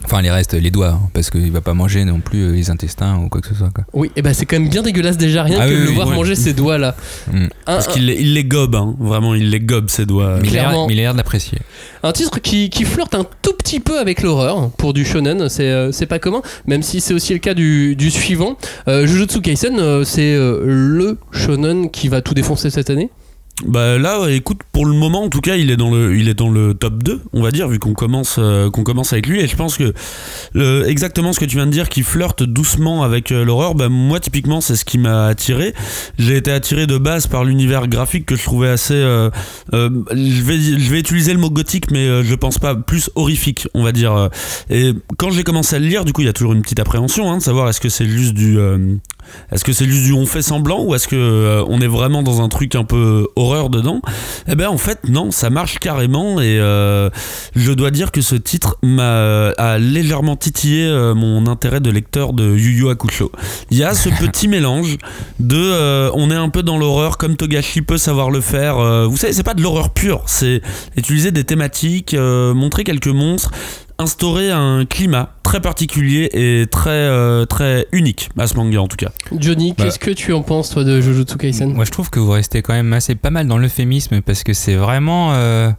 Enfin, 0.06 0.22
les 0.22 0.30
restes, 0.30 0.54
les 0.54 0.70
doigts, 0.70 0.90
hein, 0.90 1.10
parce 1.16 1.32
qu'il 1.32 1.52
va 1.52 1.62
pas 1.62 1.74
manger 1.74 2.06
non 2.06 2.20
plus 2.20 2.44
euh, 2.44 2.52
les 2.52 2.70
intestins 2.70 3.18
ou 3.18 3.30
quoi 3.30 3.42
que 3.42 3.48
ce 3.48 3.56
soit. 3.56 3.72
Quoi. 3.74 3.84
Oui, 3.94 4.12
et 4.16 4.22
bah 4.22 4.36
c'est 4.36 4.46
quand 4.46 4.60
même 4.60 4.70
bien 4.70 4.84
dégueulasse 4.84 5.18
déjà, 5.18 5.42
rien 5.42 5.58
Ah 5.60 5.66
que 5.68 5.72
oui, 5.74 5.76
de 5.80 5.82
le 5.82 5.90
oui, 5.90 5.96
voir 5.96 6.10
oui. 6.10 6.14
manger 6.16 6.36
ces 6.36 6.54
doigts 6.54 6.78
là. 6.78 6.96
Mm. 7.34 7.48
Parce 7.66 7.88
qu'il 7.88 8.06
les- 8.06 8.22
il 8.22 8.36
les 8.36 8.44
gobe, 8.44 8.76
hein. 8.76 8.96
vraiment, 9.00 9.34
il 9.34 9.50
les 9.50 9.60
gobe, 9.60 9.90
ses 9.90 10.06
doigts. 10.06 10.38
Mais 10.40 10.48
il 10.48 10.50
a 10.50 10.54
l'air- 10.54 10.64
clairement. 10.68 10.86
mais 10.88 10.94
il 10.94 11.00
a 11.00 11.02
l'air 11.02 11.14
de 11.14 11.18
l'apprécier. 11.18 11.58
Un 12.04 12.12
titre 12.12 12.38
qui, 12.40 12.70
qui 12.70 12.84
flirte 12.84 13.16
un 13.16 13.26
tout 13.42 13.54
petit 13.54 13.80
peu 13.80 13.98
avec 14.00 14.22
l'horreur 14.22 14.70
pour 14.78 14.94
du 14.94 15.04
shonen, 15.04 15.50
c'est 15.50 15.72
euh, 15.72 15.92
pas 16.08 16.20
commun, 16.20 16.44
même 16.68 16.84
si 16.84 17.02
c'est 17.02 17.16
aussi 17.16 17.34
le 17.34 17.40
cas 17.40 17.56
du, 17.56 17.96
du 17.96 18.12
suivant. 18.12 18.56
Euh, 18.88 19.08
Jujutsu 19.08 19.42
Kaisen, 19.42 19.80
euh, 19.80 20.04
c'est 20.04 20.36
euh, 20.36 20.62
le 20.64 21.18
shonen 21.32 21.90
qui 21.90 22.08
va 22.08 22.22
tout 22.22 22.36
défoncer 22.36 22.70
cette 22.70 22.92
année. 22.92 23.10
Bah 23.66 23.98
là, 23.98 24.28
écoute, 24.30 24.60
pour 24.72 24.86
le 24.86 24.94
moment, 24.94 25.24
en 25.24 25.30
tout 25.30 25.42
cas, 25.42 25.56
il 25.56 25.72
est 25.72 25.78
dans 25.78 25.90
le, 25.90 26.16
il 26.16 26.30
est 26.30 26.36
dans 26.36 26.50
le 26.50 26.76
top 26.76 27.02
2, 27.02 27.22
on 27.34 27.42
va 27.42 27.50
dire, 27.50 27.68
vu 27.68 27.80
qu'on 27.80 27.94
commence, 27.94 28.36
euh, 28.38 28.70
qu'on 28.70 28.84
commence 28.84 29.14
avec 29.14 29.26
lui. 29.26 29.40
Et 29.40 29.48
je 29.48 29.56
pense 29.56 29.78
que 29.78 29.94
exactement 30.86 31.34
ce 31.34 31.40
que 31.40 31.46
tu 31.46 31.56
viens 31.56 31.66
de 31.66 31.72
dire, 31.72 31.90
qui 31.90 32.04
flirte 32.04 32.44
doucement 32.44 33.02
avec 33.02 33.32
euh, 33.32 33.44
l'horreur, 33.44 33.74
bah 33.74 33.90
moi, 33.90 34.20
typiquement, 34.20 34.62
c'est 34.62 34.76
ce 34.76 34.86
qui 34.86 35.00
m'a 35.00 35.26
attiré. 35.26 35.74
J'ai 36.20 36.38
été 36.38 36.52
attiré 36.52 36.86
de 36.86 37.00
base 37.00 37.26
par 37.26 37.44
l'univers 37.46 37.88
graphique 37.88 38.28
que 38.28 38.36
je 38.36 38.44
trouvais 38.44 38.70
assez. 38.70 38.94
euh, 38.94 39.32
je, 39.74 40.44
vais, 40.44 40.58
je 40.60 40.92
vais 40.92 41.00
utiliser 41.00 41.34
le 41.34 41.40
mot 41.40 41.50
gothique, 41.50 41.90
mais 41.90 42.24
je 42.24 42.36
pense 42.36 42.60
pas 42.60 42.76
plus 42.76 43.10
horrifique, 43.16 43.68
on 43.74 43.82
va 43.84 43.92
dire. 43.92 44.30
Et 44.70 44.94
quand 45.18 45.32
j'ai 45.32 45.44
commencé 45.44 45.76
à 45.76 45.80
le 45.80 45.88
lire, 45.88 46.06
du 46.06 46.14
coup, 46.14 46.22
il 46.22 46.28
y 46.28 46.30
a 46.30 46.34
toujours 46.34 46.54
une 46.54 46.62
petite 46.62 46.80
appréhension, 46.80 47.32
hein, 47.32 47.38
de 47.38 47.42
savoir 47.42 47.70
est-ce 47.70 47.82
que 47.82 47.90
c'est 47.90 48.06
juste 48.06 48.36
du. 48.36 48.60
est-ce 49.52 49.64
que 49.64 49.74
c'est 49.74 49.86
juste 49.86 50.04
du 50.04 50.14
on 50.14 50.28
fait 50.28 50.44
semblant 50.44 50.84
ou 50.84 50.94
est-ce 50.94 51.08
que 51.08 51.64
on 51.68 51.82
est 51.82 51.88
vraiment 51.88 52.22
dans 52.22 52.42
un 52.42 52.50
truc 52.50 52.76
un 52.76 52.84
peu 52.84 53.28
horreur 53.48 53.70
dedans 53.70 54.02
Eh 54.48 54.56
ben 54.56 54.68
en 54.68 54.78
fait 54.78 55.08
non, 55.08 55.32
ça 55.32 55.50
marche 55.50 55.80
carrément 55.80 56.42
et 56.42 56.60
euh, 56.60 57.10
je 57.56 57.72
dois 57.72 57.92
dire 57.92 58.12
que 58.12 58.22
ce 58.22 58.36
titre 58.36 58.78
m'a 58.84 59.50
a 59.58 59.78
légèrement 59.78 60.36
titillé 60.36 60.86
euh, 60.86 61.16
mon 61.16 61.48
intérêt 61.48 61.80
de 61.80 61.90
lecteur 61.90 62.34
de 62.34 62.56
Yu 62.56 62.78
Yu 62.80 62.90
Hakusho. 62.90 63.32
Il 63.72 63.78
y 63.78 63.84
a 63.84 63.94
ce 63.94 64.10
petit 64.20 64.48
mélange 64.48 64.98
de 65.40 65.58
euh, 65.58 66.12
on 66.14 66.30
est 66.30 66.36
un 66.36 66.50
peu 66.50 66.64
dans 66.64 66.78
l'horreur 66.78 67.18
comme 67.18 67.36
Togashi 67.38 67.82
peut 67.82 67.98
savoir 67.98 68.30
le 68.30 68.42
faire. 68.42 68.78
vous 69.08 69.18
savez, 69.18 69.34
c'est 69.34 69.44
pas 69.44 69.54
de 69.54 69.62
l'horreur 69.62 69.92
pure, 69.92 70.24
c'est 70.26 70.62
utiliser 70.96 71.32
des 71.32 71.44
thématiques, 71.44 72.16
montrer 72.16 72.84
quelques 72.84 73.08
monstres 73.08 73.52
instaurer 74.00 74.52
un 74.52 74.86
climat 74.86 75.34
très 75.44 75.60
particulier 75.62 76.30
et 76.34 76.66
très 76.70 76.90
euh, 76.92 77.46
très 77.46 77.88
unique 77.92 78.30
à 78.38 78.48
ce 78.48 78.56
manga 78.56 78.80
en 78.82 78.88
tout 78.88 78.98
cas. 78.98 79.10
Johnny, 79.32 79.74
Bah. 79.78 79.84
qu'est-ce 79.86 80.00
que 80.00 80.12
tu 80.12 80.34
en 80.34 80.42
penses 80.44 80.70
toi 80.70 80.84
de 80.84 81.02
Jujutsu 81.02 81.38
Kaisen 81.38 81.74
Moi, 81.74 81.86
je 81.86 81.92
trouve 81.92 82.10
que 82.10 82.20
vous 82.20 82.32
restez 82.32 82.62
quand 82.62 82.74
même 82.74 82.94
assez 82.94 83.16
pas 83.16 83.30
mal 83.32 83.48
dans 83.48 83.58
l'euphémisme 83.58 84.22
parce 84.22 84.44
que 84.44 84.54
c'est 84.54 84.76
vraiment. 84.76 85.34
euh, 85.34 85.72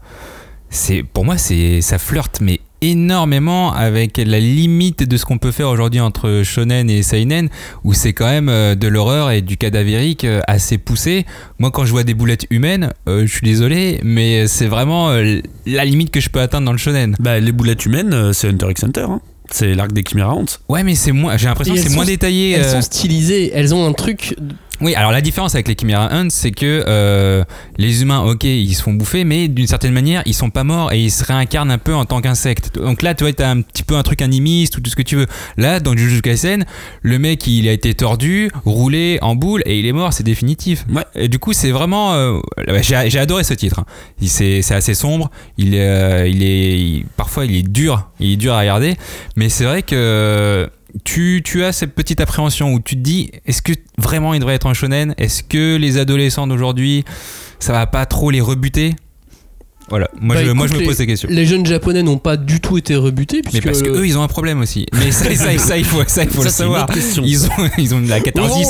c'est 0.70 1.02
pour 1.02 1.24
moi, 1.24 1.38
c'est 1.38 1.80
ça 1.80 1.98
flirte, 1.98 2.40
mais 2.40 2.60
énormément 2.80 3.72
avec 3.72 4.16
la 4.18 4.40
limite 4.40 5.02
de 5.08 5.16
ce 5.16 5.24
qu'on 5.24 5.38
peut 5.38 5.50
faire 5.52 5.68
aujourd'hui 5.68 6.00
entre 6.00 6.42
shonen 6.44 6.88
et 6.90 7.02
seinen 7.02 7.48
où 7.84 7.94
c'est 7.94 8.12
quand 8.12 8.26
même 8.26 8.48
euh, 8.48 8.74
de 8.74 8.88
l'horreur 8.88 9.30
et 9.30 9.42
du 9.42 9.56
cadavérique 9.56 10.24
euh, 10.24 10.40
assez 10.46 10.78
poussé 10.78 11.26
moi 11.58 11.70
quand 11.70 11.84
je 11.84 11.90
vois 11.92 12.04
des 12.04 12.14
boulettes 12.14 12.46
humaines 12.50 12.92
euh, 13.08 13.26
je 13.26 13.32
suis 13.32 13.44
désolé 13.46 14.00
mais 14.04 14.46
c'est 14.46 14.66
vraiment 14.66 15.10
euh, 15.10 15.40
la 15.66 15.84
limite 15.84 16.10
que 16.10 16.20
je 16.20 16.28
peux 16.30 16.40
atteindre 16.40 16.66
dans 16.66 16.72
le 16.72 16.78
shonen 16.78 17.16
Bah, 17.20 17.38
les 17.40 17.52
boulettes 17.52 17.84
humaines, 17.86 18.32
c'est 18.32 18.48
Hunter 18.48 18.66
x 18.70 18.84
Hunter. 18.84 19.06
hein. 19.08 19.20
C'est 19.50 19.74
l'arc 19.74 19.92
des 19.92 20.04
Chimera 20.06 20.34
Ant. 20.34 20.44
ouais 20.68 20.82
mais 20.82 20.94
c'est 20.94 21.12
moins 21.12 21.36
j'ai 21.38 21.46
l'impression 21.46 21.74
que 21.74 21.80
c'est 21.80 21.94
moins 21.94 22.04
détaillé 22.04 22.50
Elles 22.52 22.64
euh, 22.64 22.72
sont 22.74 22.82
stylisées, 22.82 23.50
elles 23.54 23.74
ont 23.74 23.86
un 23.86 23.92
truc. 23.94 24.36
Oui, 24.80 24.94
alors 24.94 25.10
la 25.10 25.20
différence 25.20 25.54
avec 25.56 25.66
les 25.66 25.74
Chimera 25.76 26.12
Hunt, 26.14 26.28
c'est 26.30 26.52
que 26.52 26.84
euh, 26.86 27.42
les 27.78 28.02
humains, 28.02 28.20
ok, 28.20 28.44
ils 28.44 28.74
se 28.74 28.82
font 28.82 28.92
bouffer, 28.92 29.24
mais 29.24 29.48
d'une 29.48 29.66
certaine 29.66 29.92
manière, 29.92 30.22
ils 30.24 30.34
sont 30.34 30.50
pas 30.50 30.62
morts 30.62 30.92
et 30.92 31.00
ils 31.00 31.10
se 31.10 31.24
réincarnent 31.24 31.72
un 31.72 31.78
peu 31.78 31.94
en 31.94 32.04
tant 32.04 32.20
qu'insectes. 32.20 32.76
Donc 32.78 33.02
là, 33.02 33.14
tu 33.14 33.24
vois, 33.24 33.32
t'as 33.32 33.50
un 33.50 33.60
petit 33.62 33.82
peu 33.82 33.96
un 33.96 34.04
truc 34.04 34.22
animiste 34.22 34.76
ou 34.76 34.80
tout 34.80 34.88
ce 34.88 34.94
que 34.94 35.02
tu 35.02 35.16
veux. 35.16 35.26
Là, 35.56 35.80
dans 35.80 35.96
Jujutsu 35.96 36.22
Kaisen, 36.22 36.64
le 37.02 37.18
mec, 37.18 37.44
il 37.48 37.68
a 37.68 37.72
été 37.72 37.92
tordu, 37.94 38.50
roulé 38.64 39.18
en 39.20 39.34
boule 39.34 39.62
et 39.66 39.80
il 39.80 39.86
est 39.86 39.92
mort, 39.92 40.12
c'est 40.12 40.22
définitif. 40.22 40.84
Ouais. 40.94 41.02
Et 41.16 41.26
du 41.28 41.40
coup, 41.40 41.52
c'est 41.52 41.72
vraiment. 41.72 42.14
euh, 42.14 42.38
ouais, 42.68 42.82
j'ai 42.84 43.18
adoré 43.18 43.42
ce 43.42 43.54
titre. 43.54 43.80
hein. 43.80 43.86
C'est 44.24 44.62
assez 44.70 44.94
sombre, 44.94 45.30
il 45.56 45.74
est, 45.74 45.80
euh, 45.80 46.28
il 46.28 46.42
est, 46.44 46.78
il- 46.80 47.04
parfois 47.16 47.46
il 47.46 47.56
est 47.56 47.68
dur, 47.68 48.08
il 48.20 48.32
est 48.32 48.36
dur 48.36 48.54
à 48.54 48.60
regarder, 48.60 48.96
mais 49.34 49.48
c'est 49.48 49.64
vrai 49.64 49.82
que 49.82 50.68
tu, 51.04 51.42
tu 51.44 51.64
as 51.64 51.72
cette 51.72 51.94
petite 51.94 52.20
appréhension 52.20 52.72
où 52.72 52.80
tu 52.80 52.96
te 52.96 53.00
dis 53.00 53.30
est-ce 53.46 53.62
que 53.62 53.72
vraiment 53.98 54.34
il 54.34 54.40
devrait 54.40 54.54
être 54.54 54.66
un 54.66 54.74
shonen? 54.74 55.14
Est-ce 55.18 55.42
que 55.42 55.76
les 55.76 55.98
adolescents 55.98 56.46
d'aujourd'hui, 56.46 57.04
ça 57.58 57.72
va 57.72 57.86
pas 57.86 58.06
trop 58.06 58.30
les 58.30 58.40
rebuter? 58.40 58.94
Voilà, 59.90 60.08
moi, 60.20 60.36
Bah, 60.36 60.42
je, 60.44 60.50
moi 60.50 60.66
écoute, 60.66 60.68
je 60.68 60.74
me 60.74 60.80
les- 60.80 60.86
pose 60.86 60.96
ces 60.96 61.06
questions. 61.06 61.28
Les 61.32 61.46
jeunes 61.46 61.64
japonais 61.64 62.02
n'ont 62.02 62.18
pas 62.18 62.36
du 62.36 62.60
tout 62.60 62.76
été 62.76 62.94
rebutés 62.94 63.36
Mais 63.44 63.50
puisque 63.50 63.64
parce 63.64 63.82
que 63.82 63.88
le- 63.88 64.00
eux, 64.00 64.06
ils 64.06 64.18
ont 64.18 64.22
un 64.22 64.28
problème 64.28 64.60
aussi. 64.60 64.86
Mais 64.92 65.10
ça, 65.12 65.34
ça, 65.34 65.56
ça, 65.58 65.78
il 65.78 65.84
faut, 65.84 66.02
ça, 66.06 66.24
il 66.24 66.28
faut 66.30 66.42
Ça, 66.42 66.44
le 66.44 66.50
c'est 66.50 66.62
une 66.64 66.72
savoir. 66.72 66.88
Ils 67.24 67.46
ont, 67.46 67.70
ils 67.78 67.94
ont 67.94 68.00
de 68.00 68.08
la 68.08 68.20
catharsis. 68.20 68.68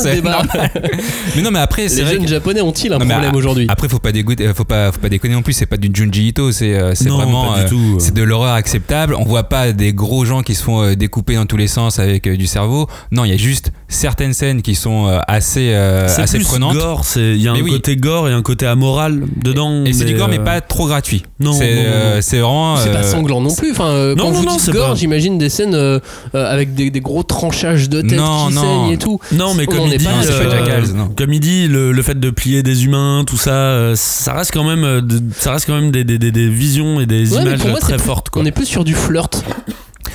Mais 1.36 1.42
non, 1.42 1.50
mais 1.50 1.58
après, 1.58 1.88
c'est 1.88 1.96
les 1.98 2.02
vrai 2.02 2.12
jeunes 2.14 2.22
que- 2.24 2.28
japonais 2.28 2.60
ont-ils 2.60 2.92
un 2.92 2.98
Non, 2.98 3.06
problème 3.06 3.34
a- 3.34 3.36
aujourd'hui 3.36 3.66
Après, 3.68 3.88
faut 3.88 3.98
pas 3.98 4.12
dégoûter, 4.12 4.46
euh, 4.46 4.54
faut 4.54 4.64
pas, 4.64 4.92
faut 4.92 5.00
pas 5.00 5.08
déconner 5.08 5.34
non 5.34 5.42
plus. 5.42 5.52
C'est 5.52 5.66
pas 5.66 5.76
du 5.76 5.90
Junji 5.92 6.28
Ito, 6.28 6.52
c'est, 6.52 6.74
euh, 6.74 6.94
c'est 6.94 7.08
vraiment, 7.08 7.54
euh, 7.56 7.66
c'est 7.98 8.14
de 8.14 8.22
l'horreur 8.22 8.54
acceptable. 8.54 9.14
On 9.18 9.24
voit 9.24 9.44
pas 9.44 9.72
des 9.72 9.92
gros 9.92 10.24
gens 10.24 10.42
qui 10.42 10.54
se 10.54 10.62
font 10.62 10.94
découper 10.94 11.34
dans 11.34 11.46
tous 11.46 11.56
les 11.56 11.68
sens 11.68 11.98
avec 11.98 12.26
euh, 12.26 12.36
du 12.36 12.46
cerveau. 12.46 12.88
Non, 13.12 13.24
il 13.24 13.30
y 13.30 13.34
a 13.34 13.36
juste 13.36 13.72
certaines 13.88 14.34
scènes 14.34 14.60
qui 14.62 14.74
sont 14.74 15.06
euh, 15.08 15.18
assez, 15.26 15.70
euh, 15.72 16.06
C'est 16.08 16.22
assez 16.22 16.38
plus 16.38 16.46
prenantes. 16.46 16.74
gore, 16.74 17.04
c'est- 17.04 17.34
il 17.34 17.42
y 17.42 17.48
a 17.48 17.52
un 17.52 17.60
oui. 17.60 17.70
côté 17.70 17.96
gore 17.96 18.28
et 18.28 18.32
un 18.32 18.42
côté 18.42 18.66
amoral 18.66 19.22
dedans. 19.36 19.84
Et 19.86 19.92
c'est 19.94 20.04
du 20.04 20.14
gore, 20.14 20.28
mais 20.28 20.38
euh, 20.38 20.44
pas 20.44 20.60
trop 20.60 20.86
gratuit. 20.86 21.24
Non, 21.40 21.52
c'est, 21.52 21.68
euh, 21.86 22.20
vraiment. 22.30 22.76
C'est 22.76 22.92
pas 22.92 23.02
sanglant 23.02 23.40
non 23.40 23.54
plus. 23.54 23.70
Enfin, 23.72 23.86
euh, 23.88 24.14
non, 24.14 24.24
quand 24.24 24.30
non, 24.30 24.36
vous 24.40 24.44
non, 24.44 24.52
dites 24.52 24.60
c'est 24.60 24.72
gore, 24.72 24.90
pas- 24.90 24.94
j'imagine 24.94 25.38
des 25.38 25.48
scènes 25.48 25.74
euh, 25.74 25.98
euh, 26.34 26.52
avec 26.52 26.74
des, 26.74 26.90
des 26.90 27.00
gros 27.00 27.22
tranchages 27.22 27.88
de 27.88 28.02
tête 28.02 28.18
Non, 28.18 28.48
qui 28.48 28.54
non. 28.54 28.60
saignent 28.60 28.92
et 28.92 28.98
tout. 28.98 29.18
Non, 29.32 29.54
mais 29.54 29.64
On 29.68 29.72
comme 29.72 29.86
il 29.86 29.94
est 29.94 29.98
dit, 29.98 30.06
euh, 30.06 31.04
comme 31.16 31.32
il 31.32 31.40
dit, 31.40 31.66
le, 31.68 31.92
le 31.92 32.02
fait 32.02 32.18
de 32.20 32.30
plier 32.30 32.62
des 32.62 32.84
humains, 32.84 33.24
tout 33.26 33.38
ça, 33.38 33.50
euh, 33.52 33.94
ça 33.96 34.34
reste 34.34 34.52
quand 34.52 34.64
même, 34.64 34.84
euh, 34.84 35.00
ça 35.38 35.52
reste 35.52 35.66
quand 35.66 35.74
même 35.80 35.90
des, 35.90 36.04
des, 36.04 36.18
des, 36.18 36.30
des 36.30 36.48
visions 36.48 37.00
et 37.00 37.06
des 37.06 37.32
Ouais, 37.34 37.42
images 37.42 37.64
moi, 37.64 37.78
très 37.80 37.98
fortes. 37.98 38.28
Quoi. 38.30 38.42
On 38.42 38.44
est 38.44 38.50
plus 38.52 38.66
sur 38.66 38.84
du 38.84 38.94
flirt. 38.94 39.42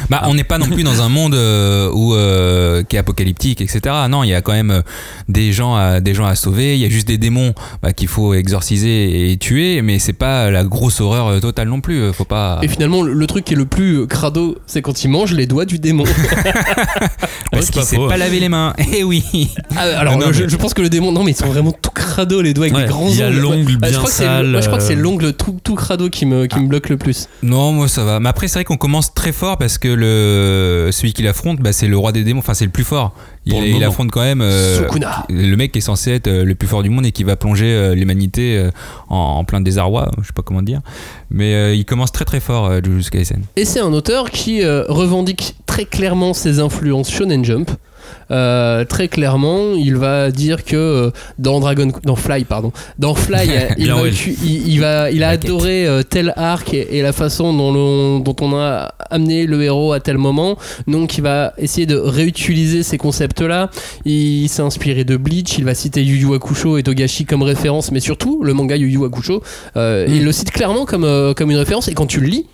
Bah, 0.09 0.23
on 0.27 0.33
n'est 0.33 0.43
pas 0.43 0.57
non 0.57 0.67
plus 0.67 0.83
dans 0.83 1.01
un 1.01 1.09
monde 1.09 1.33
euh, 1.35 1.89
où 1.93 2.13
euh, 2.15 2.83
qui 2.83 2.95
est 2.95 2.99
apocalyptique, 2.99 3.61
etc. 3.61 3.81
Non, 4.09 4.23
il 4.23 4.29
y 4.29 4.33
a 4.33 4.41
quand 4.41 4.51
même 4.53 4.71
euh, 4.71 4.81
des 5.29 5.51
gens, 5.53 5.75
à, 5.75 5.99
des 5.99 6.13
gens 6.13 6.25
à 6.25 6.35
sauver. 6.35 6.75
Il 6.75 6.81
y 6.81 6.85
a 6.85 6.89
juste 6.89 7.07
des 7.07 7.17
démons 7.17 7.53
bah, 7.81 7.93
qu'il 7.93 8.07
faut 8.07 8.33
exorciser 8.33 9.31
et 9.31 9.37
tuer, 9.37 9.81
mais 9.81 9.99
c'est 9.99 10.13
pas 10.13 10.49
la 10.51 10.63
grosse 10.63 11.01
horreur 11.01 11.39
totale 11.41 11.67
non 11.69 11.81
plus. 11.81 12.11
Faut 12.13 12.25
pas. 12.25 12.59
Et 12.61 12.67
finalement, 12.67 13.01
le, 13.01 13.27
truc 13.27 13.45
qui 13.45 13.53
est 13.53 13.57
le 13.57 13.65
plus 13.65 14.07
crado, 14.07 14.57
c'est 14.67 14.81
quand 14.81 15.03
il 15.03 15.09
mange 15.09 15.33
les 15.33 15.45
doigts 15.47 15.65
du 15.65 15.79
démon. 15.79 16.03
Parce 17.51 17.65
c'est 17.67 17.71
qu'il 17.71 17.81
faux. 17.83 18.07
pas 18.07 18.17
laver 18.17 18.39
les 18.39 18.49
mains. 18.49 18.73
Eh 18.95 19.03
oui. 19.03 19.23
Ah, 19.75 19.81
alors, 19.99 20.17
Non, 20.17 20.31
je, 20.31 20.43
mais- 20.43 20.49
je 20.49 20.55
pense 20.55 20.73
que 20.73 20.81
le 20.81 20.89
démon, 20.89 21.11
non, 21.11 21.23
mais 21.23 21.31
ils 21.31 21.37
sont 21.37 21.47
vraiment 21.47 21.71
tout 21.71 21.89
crado, 21.91 22.41
les 22.41 22.53
doigts 22.53 22.65
avec 22.65 22.75
Ouais, 22.75 22.83
des 22.83 22.89
grands 22.89 23.07
il 23.09 23.15
y 23.17 23.23
a 23.23 23.27
ongles. 23.27 23.39
l'ongle. 23.39 23.77
Ah, 23.81 23.89
bien 23.89 23.97
crois 23.97 24.09
que 24.09 24.15
c'est- 24.15 24.23
sale, 24.23 24.47
moi, 24.47 24.61
je 24.61 24.67
crois 24.67 24.77
que 24.77 24.83
c'est 24.83 24.95
l'ongle 24.95 25.33
tout, 25.33 25.57
tout 25.63 25.75
crado 25.75 26.09
qui 26.09 26.25
me, 26.25 26.45
qui 26.45 26.59
me 26.59 26.67
bloque 26.67 26.89
le 26.89 26.97
plus. 26.97 27.27
Non, 27.41 27.71
moi 27.71 27.87
ça 27.87 28.03
va. 28.03 28.19
Mais 28.19 28.29
après, 28.29 28.47
c'est 28.47 28.55
vrai 28.55 28.65
qu'on 28.65 28.77
commence 28.77 29.13
très 29.13 29.31
fort 29.31 29.57
parce 29.57 29.77
que 29.77 29.87
le 29.93 30.89
celui 30.91 31.13
qui 31.13 31.23
l'affronte, 31.23 31.59
bah, 31.59 31.73
c'est 31.73 31.87
le 31.87 31.97
roi 31.97 32.11
des 32.11 32.23
démons. 32.23 32.39
Enfin, 32.39 32.53
c'est 32.53 32.65
le 32.65 32.71
plus 32.71 32.83
fort. 32.83 33.13
Il, 33.45 33.83
affronte 33.83 34.09
quand 34.11 34.21
même 34.21 34.41
euh, 34.41 34.87
le 35.29 35.55
mec 35.57 35.73
qui 35.73 35.79
est 35.79 35.81
censé 35.81 36.11
être 36.11 36.27
euh, 36.27 36.45
le 36.45 36.55
plus 36.55 36.67
fort 36.67 36.81
du 36.81 36.89
monde 36.89 37.05
et 37.05 37.11
qui 37.11 37.25
va 37.25 37.35
plonger 37.35 37.73
euh, 37.73 37.93
l'humanité 37.93 38.57
euh, 38.57 38.71
en, 39.09 39.17
en 39.17 39.43
plein 39.43 39.59
désarroi. 39.59 40.09
Je 40.21 40.27
sais 40.27 40.33
pas 40.33 40.43
comment 40.43 40.61
dire. 40.61 40.79
Mais 41.29 41.53
euh, 41.53 41.75
il 41.75 41.83
commence 41.83 42.11
très 42.11 42.25
très 42.25 42.39
fort, 42.39 42.67
euh, 42.67 42.79
Jujutsu 42.83 43.09
Kaisen. 43.09 43.41
Et 43.55 43.65
c'est 43.65 43.79
un 43.81 43.91
auteur 43.91 44.29
qui 44.29 44.63
euh, 44.63 44.85
revendique 44.87 45.55
très 45.65 45.85
clairement 45.85 46.33
ses 46.33 46.59
influences 46.59 47.11
Shonen 47.11 47.43
Jump. 47.43 47.71
Euh, 48.31 48.85
très 48.85 49.07
clairement, 49.07 49.73
il 49.75 49.95
va 49.95 50.31
dire 50.31 50.63
que 50.63 50.75
euh, 50.75 51.11
dans 51.39 51.59
Dragon, 51.59 51.91
dans 52.03 52.15
Fly, 52.15 52.45
pardon, 52.45 52.71
dans 52.99 53.15
Fly, 53.15 53.49
il, 53.77 53.91
va, 53.91 54.07
il, 54.07 54.67
il 54.67 54.79
va, 54.79 55.11
il 55.11 55.23
a 55.23 55.27
La 55.27 55.29
adoré 55.33 55.87
euh, 55.87 56.03
tel 56.03 56.33
arc 56.35 56.73
et, 56.73 56.97
et 56.97 57.01
la 57.01 57.13
façon 57.13 57.53
dont, 57.53 58.35
on 58.41 58.55
a 58.55 58.93
amené 59.09 59.45
le 59.45 59.61
héros 59.63 59.93
à 59.93 59.99
tel 59.99 60.17
moment. 60.17 60.57
Donc, 60.87 61.17
il 61.17 61.21
va 61.21 61.53
essayer 61.57 61.85
de 61.85 61.95
réutiliser 61.95 62.83
ces 62.83 62.97
concepts-là. 62.97 63.69
Il 64.05 64.47
s'est 64.49 64.61
inspiré 64.61 65.03
de 65.03 65.17
Bleach. 65.17 65.57
Il 65.57 65.65
va 65.65 65.75
citer 65.75 66.03
Yu 66.03 66.17
Yu 66.17 66.33
Hakusho 66.33 66.77
et 66.77 66.83
Togashi 66.83 67.25
comme 67.25 67.43
référence, 67.43 67.91
mais 67.91 67.99
surtout 67.99 68.43
le 68.43 68.53
manga 68.53 68.75
Yu 68.75 68.89
Yu 68.89 69.05
Hakusho. 69.05 69.41
Il 69.75 70.23
le 70.25 70.31
cite 70.31 70.51
clairement 70.51 70.85
comme 70.85 71.33
comme 71.35 71.51
une 71.51 71.57
référence. 71.57 71.87
Et 71.87 71.93
quand 71.93 72.07
tu 72.07 72.19
le 72.19 72.27
lis, 72.27 72.47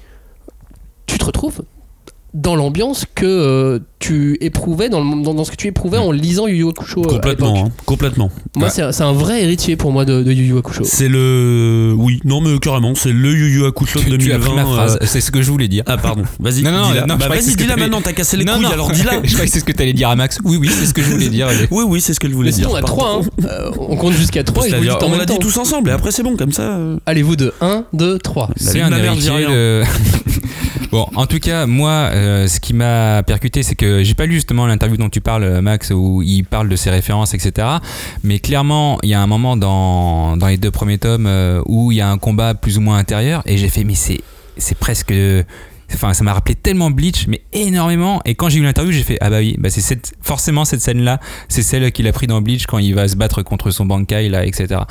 tu 1.07 1.17
te 1.17 1.25
retrouves 1.25 1.61
dans 2.33 2.55
l'ambiance 2.55 3.05
que 3.15 3.25
euh, 3.25 3.79
tu 3.98 4.38
éprouvais, 4.41 4.88
dans, 4.89 5.01
le- 5.03 5.24
dans, 5.24 5.33
dans 5.33 5.43
ce 5.43 5.51
que 5.51 5.55
tu 5.55 5.67
éprouvais 5.67 5.98
en 5.98 6.12
lisant 6.12 6.48
Yu 6.48 6.57
Yu 6.57 6.67
Hakusho. 6.69 7.01
Complètement, 7.01 7.65
hein, 7.65 7.71
complètement. 7.86 8.29
Moi, 8.55 8.65
Ouais. 8.67 8.71
c'est 8.74 8.81
un- 8.83 8.91
c'est 8.91 9.03
un 9.03 9.13
vrai 9.13 9.41
héritier 9.43 9.75
pour 9.75 9.91
moi 9.91 10.05
de, 10.05 10.21
de 10.24 10.31
Yu 10.31 10.45
Yu 10.45 10.57
Hakusho. 10.57 10.83
C'est 10.86 11.07
le, 11.09 11.93
oui, 11.98 12.19
non 12.25 12.39
mais 12.39 12.57
carrément, 12.59 12.93
c'est 12.95 13.12
le 13.12 13.31
Yu 13.33 13.50
Yu 13.59 13.65
Hakusho 13.65 14.00
de 14.00 14.15
Tu, 14.17 14.17
tu 14.27 14.31
as 14.33 14.38
pris 14.39 14.50
2020. 14.50 14.55
ma 14.55 14.65
phrase. 14.65 15.00
euh, 15.01 15.05
C'est 15.07 15.21
ce 15.21 15.31
que 15.31 15.41
je 15.41 15.50
voulais 15.51 15.67
dire. 15.67 15.83
Ah 15.88 15.98
pardon, 15.98 16.24
vas-y. 16.39 16.62
Non, 16.62 16.71
non, 16.71 16.91
dis-la. 16.91 17.05
Bah, 17.15 17.27
vas-y, 17.29 17.55
dis-la 17.55 17.75
maintenant, 17.77 18.01
t'as 18.01 18.13
cassé 18.13 18.38
les 18.38 18.45
non, 18.45 18.53
couilles, 18.53 18.63
non. 18.65 18.71
alors 18.71 18.91
dis-la. 18.91 19.13
je 19.24 19.29
croyais 19.33 19.48
que 19.48 19.51
c'est 19.53 19.59
ce 19.59 19.65
que 19.65 19.71
t'allais 19.74 19.93
dire 19.93 20.09
à 20.09 20.15
Max. 20.15 20.39
Oui, 20.45 20.57
oui, 20.62 20.69
c'est 20.69 20.86
ce 20.86 20.93
que 20.93 21.01
je 21.01 21.09
voulais 21.09 21.29
dire. 21.29 21.48
Oui, 21.71 21.83
oui, 21.88 22.00
c'est 22.00 22.13
ce 22.13 22.19
que 22.19 22.29
je 22.29 22.33
voulais 22.36 22.51
Mais 22.51 22.55
dire. 22.55 22.67
sinon, 22.69 22.75
on 22.75 22.77
a 22.77 22.81
pardon. 22.81 22.95
3, 22.95 23.21
hein. 23.43 23.45
Euh, 23.50 23.71
on 23.79 23.95
compte 23.95 24.13
jusqu'à 24.13 24.43
3 24.43 24.67
et 24.67 24.71
vous 24.71 24.88
on 25.01 25.17
l'a 25.17 25.25
dit 25.25 25.39
tous 25.39 25.57
ensemble 25.57 25.89
et 25.89 25.93
après 25.93 26.12
c'est 26.12 26.24
bon 26.24 26.36
comme 26.38 26.51
ça. 26.51 26.77
Allez-vous 27.07 27.36
de 27.36 27.53
1, 27.59 27.86
2, 27.93 28.19
3. 28.19 28.50
La 28.59 28.71
C'est 28.71 28.81
un 28.81 28.89
ma 28.89 28.98
bon, 30.91 31.08
en 31.15 31.25
tout 31.25 31.39
cas, 31.39 31.65
moi, 31.65 31.91
euh, 31.91 32.48
ce 32.48 32.60
qui 32.60 32.74
m'a 32.74 33.24
percuté, 33.24 33.63
c'est 33.63 33.75
que 33.75 34.03
j'ai 34.03 34.13
pas 34.13 34.25
lu 34.25 34.36
justement 34.36 34.65
l'interview 34.67 34.98
dont 34.98 35.10
tu 35.10 35.22
parles, 35.22 35.62
Max, 35.62 35.91
où 35.91 36.22
il 36.22 36.43
parle 36.43 36.69
de 36.69 36.75
ses 36.75 36.89
références, 36.89 37.34
etc. 37.34 37.67
Mais 38.24 38.39
clairement, 38.39 39.00
il 39.03 39.10
y 39.10 39.13
a 39.13 39.22
un 39.22 39.27
moment 39.27 39.58
dans, 39.58 40.38
dans 40.38 40.48
les 40.48 40.58
deux 40.58 40.72
premiers 40.72 40.98
tomes 40.98 41.27
euh, 41.27 41.62
où 41.65 41.91
il 41.91 41.98
y 41.98 42.01
a 42.01 42.10
un 42.10 42.17
combat 42.17 42.53
plus 42.53 42.77
ou 42.77 42.81
moins 42.81 42.98
intérieur, 42.98 43.41
et 43.46 43.58
j'ai 43.58 43.69
fait, 43.69 43.84
mais 43.84 43.96
c'est 43.96 44.22
c'est 44.58 44.77
presque... 44.77 45.13
Enfin, 45.93 46.13
ça 46.13 46.24
m'a 46.24 46.34
rappelé 46.34 46.55
tellement 46.55 46.91
Bleach, 46.91 47.25
mais 47.27 47.41
énormément. 47.53 48.22
Et 48.25 48.36
quand 48.36 48.50
j'ai 48.50 48.60
eu 48.60 48.63
l'interview, 48.63 48.91
j'ai 48.91 49.03
fait 49.03 49.17
ah 49.22 49.29
bah 49.29 49.39
oui, 49.39 49.55
bah 49.60 49.69
c'est 49.69 49.81
cette, 49.81 50.13
forcément 50.22 50.63
cette 50.65 50.81
scène-là, 50.81 51.19
c'est 51.48 51.62
celle 51.63 51.91
qu'il 51.91 52.08
a 52.08 52.12
pris 52.12 52.27
dans 52.27 52.41
Bleach 52.41 52.65
quand 52.67 52.77
il 52.77 52.93
va 52.96 53.08
se 53.08 53.15
battre 53.15 53.41
contre 53.43 53.72
son 53.72 53.86
Bankai 53.86 54.29
là, 54.29 54.46
etc. 54.46 54.81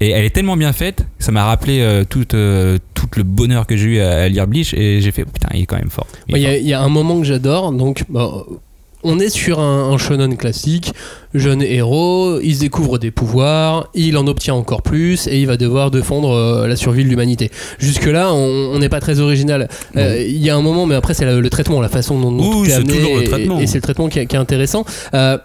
Et 0.00 0.10
elle 0.10 0.24
est 0.24 0.30
tellement 0.30 0.56
bien 0.56 0.72
faite, 0.72 1.06
ça 1.18 1.32
m'a 1.32 1.44
rappelé 1.44 1.80
euh, 1.80 2.04
tout, 2.04 2.34
euh, 2.34 2.78
tout 2.94 3.08
le 3.16 3.22
bonheur 3.24 3.66
que 3.66 3.76
j'ai 3.76 3.84
eu 3.86 4.00
à, 4.00 4.22
à 4.22 4.28
lire 4.28 4.46
Bleach. 4.46 4.74
Et 4.74 5.00
j'ai 5.00 5.10
fait 5.12 5.24
putain, 5.24 5.48
il 5.54 5.62
est 5.62 5.66
quand 5.66 5.76
même 5.78 5.90
fort. 5.90 6.06
Il 6.28 6.38
y, 6.38 6.46
a- 6.46 6.56
y 6.58 6.72
a 6.72 6.80
un 6.80 6.88
moment 6.88 7.18
que 7.18 7.24
j'adore. 7.26 7.72
Donc, 7.72 8.04
bah, 8.08 8.30
on 9.04 9.18
est 9.20 9.28
sur 9.28 9.60
un, 9.60 9.90
un 9.92 9.98
shonen 9.98 10.36
classique. 10.36 10.92
Jeune 11.34 11.62
héros, 11.62 12.38
il 12.42 12.54
se 12.54 12.60
découvre 12.60 12.98
des 12.98 13.10
pouvoirs, 13.10 13.88
il 13.94 14.16
en 14.16 14.26
obtient 14.28 14.54
encore 14.54 14.82
plus 14.82 15.26
et 15.26 15.40
il 15.40 15.46
va 15.48 15.56
devoir 15.56 15.90
défendre 15.90 16.30
euh, 16.30 16.66
la 16.68 16.76
survie 16.76 17.02
de 17.04 17.08
l'humanité. 17.08 17.50
Jusque-là, 17.78 18.32
on 18.32 18.54
on 18.74 18.78
n'est 18.78 18.88
pas 18.88 19.00
très 19.00 19.18
original. 19.20 19.68
Euh, 19.96 20.24
Il 20.26 20.38
y 20.38 20.48
a 20.50 20.56
un 20.56 20.62
moment, 20.62 20.86
mais 20.86 20.94
après, 20.94 21.12
c'est 21.14 21.24
le, 21.24 21.40
le 21.40 21.50
traitement, 21.50 21.80
la 21.80 21.88
façon 21.88 22.18
dont, 22.20 22.30
dont 22.32 22.42
Oui, 22.44 22.50
tout 22.52 22.64
est 22.64 22.68
c'est 22.68 22.74
amené. 22.76 22.92
toujours 22.98 23.16
le 23.16 23.22
et- 23.22 23.28
traitement. 23.28 23.60
Et, 23.60 23.66
c'est 23.66 23.78
le 23.78 23.82
traitement 23.82 24.08
qui 24.08 24.18
est, 24.20 24.26
qui 24.26 24.36
est 24.36 24.38
intéressant. 24.38 24.84
Euh, 25.14 25.36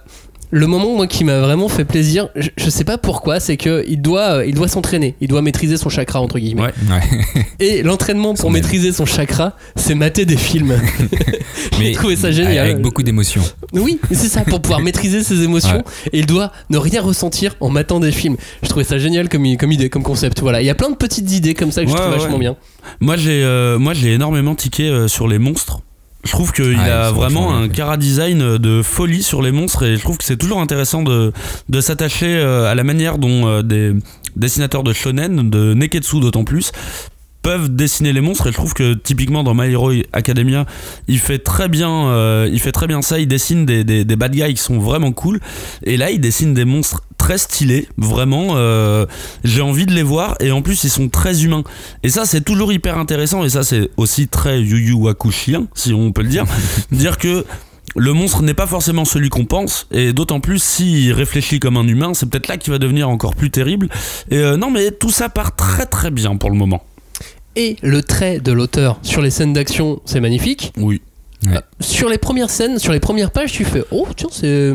le 0.51 0.67
moment 0.67 0.95
moi 0.95 1.07
qui 1.07 1.23
m'a 1.23 1.39
vraiment 1.39 1.69
fait 1.69 1.85
plaisir, 1.85 2.29
je, 2.35 2.49
je 2.57 2.69
sais 2.69 2.83
pas 2.83 2.97
pourquoi, 2.97 3.39
c'est 3.39 3.57
que 3.57 3.85
il 3.87 4.01
doit, 4.01 4.37
euh, 4.37 4.45
il 4.45 4.55
doit 4.55 4.67
s'entraîner, 4.67 5.15
il 5.21 5.27
doit 5.27 5.41
maîtriser 5.41 5.77
son 5.77 5.89
chakra 5.89 6.21
entre 6.21 6.39
guillemets. 6.39 6.63
Ouais. 6.63 6.73
Ouais. 6.89 7.45
Et 7.59 7.83
l'entraînement 7.83 8.33
pour 8.33 8.51
maîtriser 8.51 8.91
son 8.91 9.05
chakra, 9.05 9.53
c'est 9.75 9.95
mater 9.95 10.25
des 10.25 10.37
films. 10.37 10.75
J'ai 11.79 11.91
trouvé 11.93 12.15
ça 12.15 12.31
génial. 12.31 12.57
Avec 12.57 12.81
beaucoup 12.81 13.03
d'émotions. 13.03 13.43
Oui, 13.73 13.99
c'est 14.11 14.27
ça, 14.27 14.41
pour 14.41 14.61
pouvoir 14.61 14.81
maîtriser 14.81 15.23
ses 15.23 15.43
émotions. 15.43 15.83
Et 16.11 16.19
il 16.19 16.25
doit 16.25 16.51
ne 16.69 16.77
rien 16.77 17.01
ressentir 17.01 17.55
en 17.59 17.69
matant 17.69 17.99
des 17.99 18.11
films. 18.11 18.37
Je 18.63 18.69
trouvais 18.69 18.85
ça 18.85 18.97
génial 18.97 19.29
comme, 19.29 19.45
idée, 19.45 19.89
comme 19.89 20.03
concept. 20.03 20.41
Voilà, 20.41 20.61
il 20.61 20.65
y 20.65 20.69
a 20.69 20.75
plein 20.75 20.89
de 20.89 20.95
petites 20.95 21.31
idées 21.31 21.53
comme 21.53 21.71
ça 21.71 21.83
que 21.83 21.89
je 21.89 21.95
trouve 21.95 22.11
vachement 22.11 22.39
bien. 22.39 22.55
Moi 22.99 23.17
j'ai 23.17 23.43
euh, 23.43 23.77
moi 23.77 23.93
j'ai 23.93 24.13
énormément 24.13 24.55
tiqué 24.55 24.89
euh, 24.89 25.07
sur 25.07 25.27
les 25.27 25.37
monstres. 25.37 25.81
Je 26.25 26.31
trouve 26.31 26.51
qu'il 26.51 26.75
Ah, 26.77 27.07
a 27.07 27.11
vraiment 27.11 27.55
un 27.55 27.69
cara 27.69 27.95
design 27.97 28.57
de 28.57 28.81
folie 28.81 29.23
sur 29.23 29.41
les 29.41 29.51
monstres 29.51 29.83
et 29.83 29.95
je 29.95 30.01
trouve 30.01 30.17
que 30.17 30.23
c'est 30.25 30.35
toujours 30.37 30.59
intéressant 30.59 31.01
de, 31.01 31.31
de 31.69 31.81
s'attacher 31.81 32.37
euh, 32.37 32.69
à 32.69 32.75
la 32.75 32.83
manière 32.83 33.17
dont 33.17 33.47
euh, 33.47 33.61
des 33.61 33.93
dessinateurs 34.35 34.83
de 34.83 34.91
shonen, 34.93 35.49
de 35.49 35.73
neketsu 35.73 36.19
d'autant 36.19 36.43
plus, 36.43 36.71
peuvent 37.49 37.73
dessiner 37.75 38.13
les 38.13 38.21
monstres. 38.21 38.45
Et 38.45 38.51
je 38.51 38.57
trouve 38.57 38.75
que 38.75 38.93
typiquement 38.93 39.43
dans 39.43 39.55
My 39.55 39.71
Hero 39.71 39.91
Academia 40.13 40.67
il 41.07 41.17
fait 41.17 41.39
très 41.39 41.67
bien 41.67 42.09
euh, 42.09 42.47
il 42.51 42.59
fait 42.59 42.71
très 42.71 42.85
bien 42.85 43.01
ça. 43.01 43.17
Il 43.17 43.27
dessine 43.27 43.65
des, 43.65 43.83
des, 43.83 44.05
des 44.05 44.15
bad 44.15 44.33
guys 44.33 44.53
qui 44.53 44.61
sont 44.61 44.77
vraiment 44.77 45.11
cool. 45.13 45.39
Et 45.81 45.97
là 45.97 46.11
il 46.11 46.21
dessine 46.21 46.53
des 46.53 46.63
monstres 46.63 47.01
très 47.17 47.39
stylés 47.39 47.89
vraiment 47.97 48.49
euh, 48.51 49.07
j'ai 49.43 49.63
envie 49.63 49.87
de 49.87 49.93
les 49.93 50.03
voir. 50.03 50.35
Et 50.41 50.51
en 50.51 50.61
plus 50.61 50.83
ils 50.83 50.91
sont 50.91 51.09
très 51.09 51.43
humains. 51.43 51.63
Et 52.03 52.09
ça 52.09 52.27
c'est 52.27 52.41
toujours 52.41 52.71
hyper 52.71 52.99
intéressant. 52.99 53.43
Et 53.43 53.49
ça 53.49 53.63
c'est 53.63 53.89
aussi 53.97 54.27
très 54.27 54.61
Yu 54.61 54.77
Yu 54.77 55.09
Hakushien 55.09 55.65
si 55.73 55.91
on 55.91 56.11
peut 56.11 56.21
le 56.21 56.29
dire. 56.29 56.45
Dire 56.91 57.17
que 57.17 57.45
le 57.95 58.13
monstre 58.13 58.43
n'est 58.43 58.53
pas 58.53 58.67
forcément 58.67 59.05
celui 59.05 59.29
qu'on 59.29 59.45
pense, 59.45 59.87
et 59.91 60.13
d'autant 60.13 60.39
plus 60.39 60.61
s'il 60.61 61.11
réfléchit 61.11 61.59
comme 61.59 61.77
un 61.77 61.87
humain, 61.87 62.13
c'est 62.13 62.29
peut-être 62.29 62.47
là 62.47 62.57
qu'il 62.57 62.71
va 62.71 62.77
devenir 62.77 63.09
encore 63.09 63.35
plus 63.35 63.49
terrible. 63.49 63.89
Et 64.29 64.37
euh, 64.37 64.57
non, 64.57 64.69
mais 64.69 64.91
tout 64.91 65.09
ça 65.09 65.29
part 65.29 65.55
très 65.55 65.85
très 65.85 66.11
bien 66.11 66.35
pour 66.35 66.49
le 66.49 66.55
moment. 66.55 66.83
Et 67.55 67.77
le 67.81 68.01
trait 68.03 68.39
de 68.39 68.51
l'auteur 68.51 68.99
sur 69.01 69.21
les 69.21 69.29
scènes 69.31 69.53
d'action, 69.53 70.01
c'est 70.05 70.19
magnifique. 70.19 70.73
Oui. 70.77 71.01
Ouais. 71.45 71.55
Euh, 71.55 71.61
Sur 71.79 72.09
les 72.09 72.17
premières 72.17 72.49
scènes, 72.49 72.79
sur 72.79 72.91
les 72.91 72.99
premières 72.99 73.31
pages, 73.31 73.51
tu 73.51 73.63
fais 73.65 73.83
Oh, 73.91 74.07
tiens, 74.15 74.27
c'est. 74.31 74.73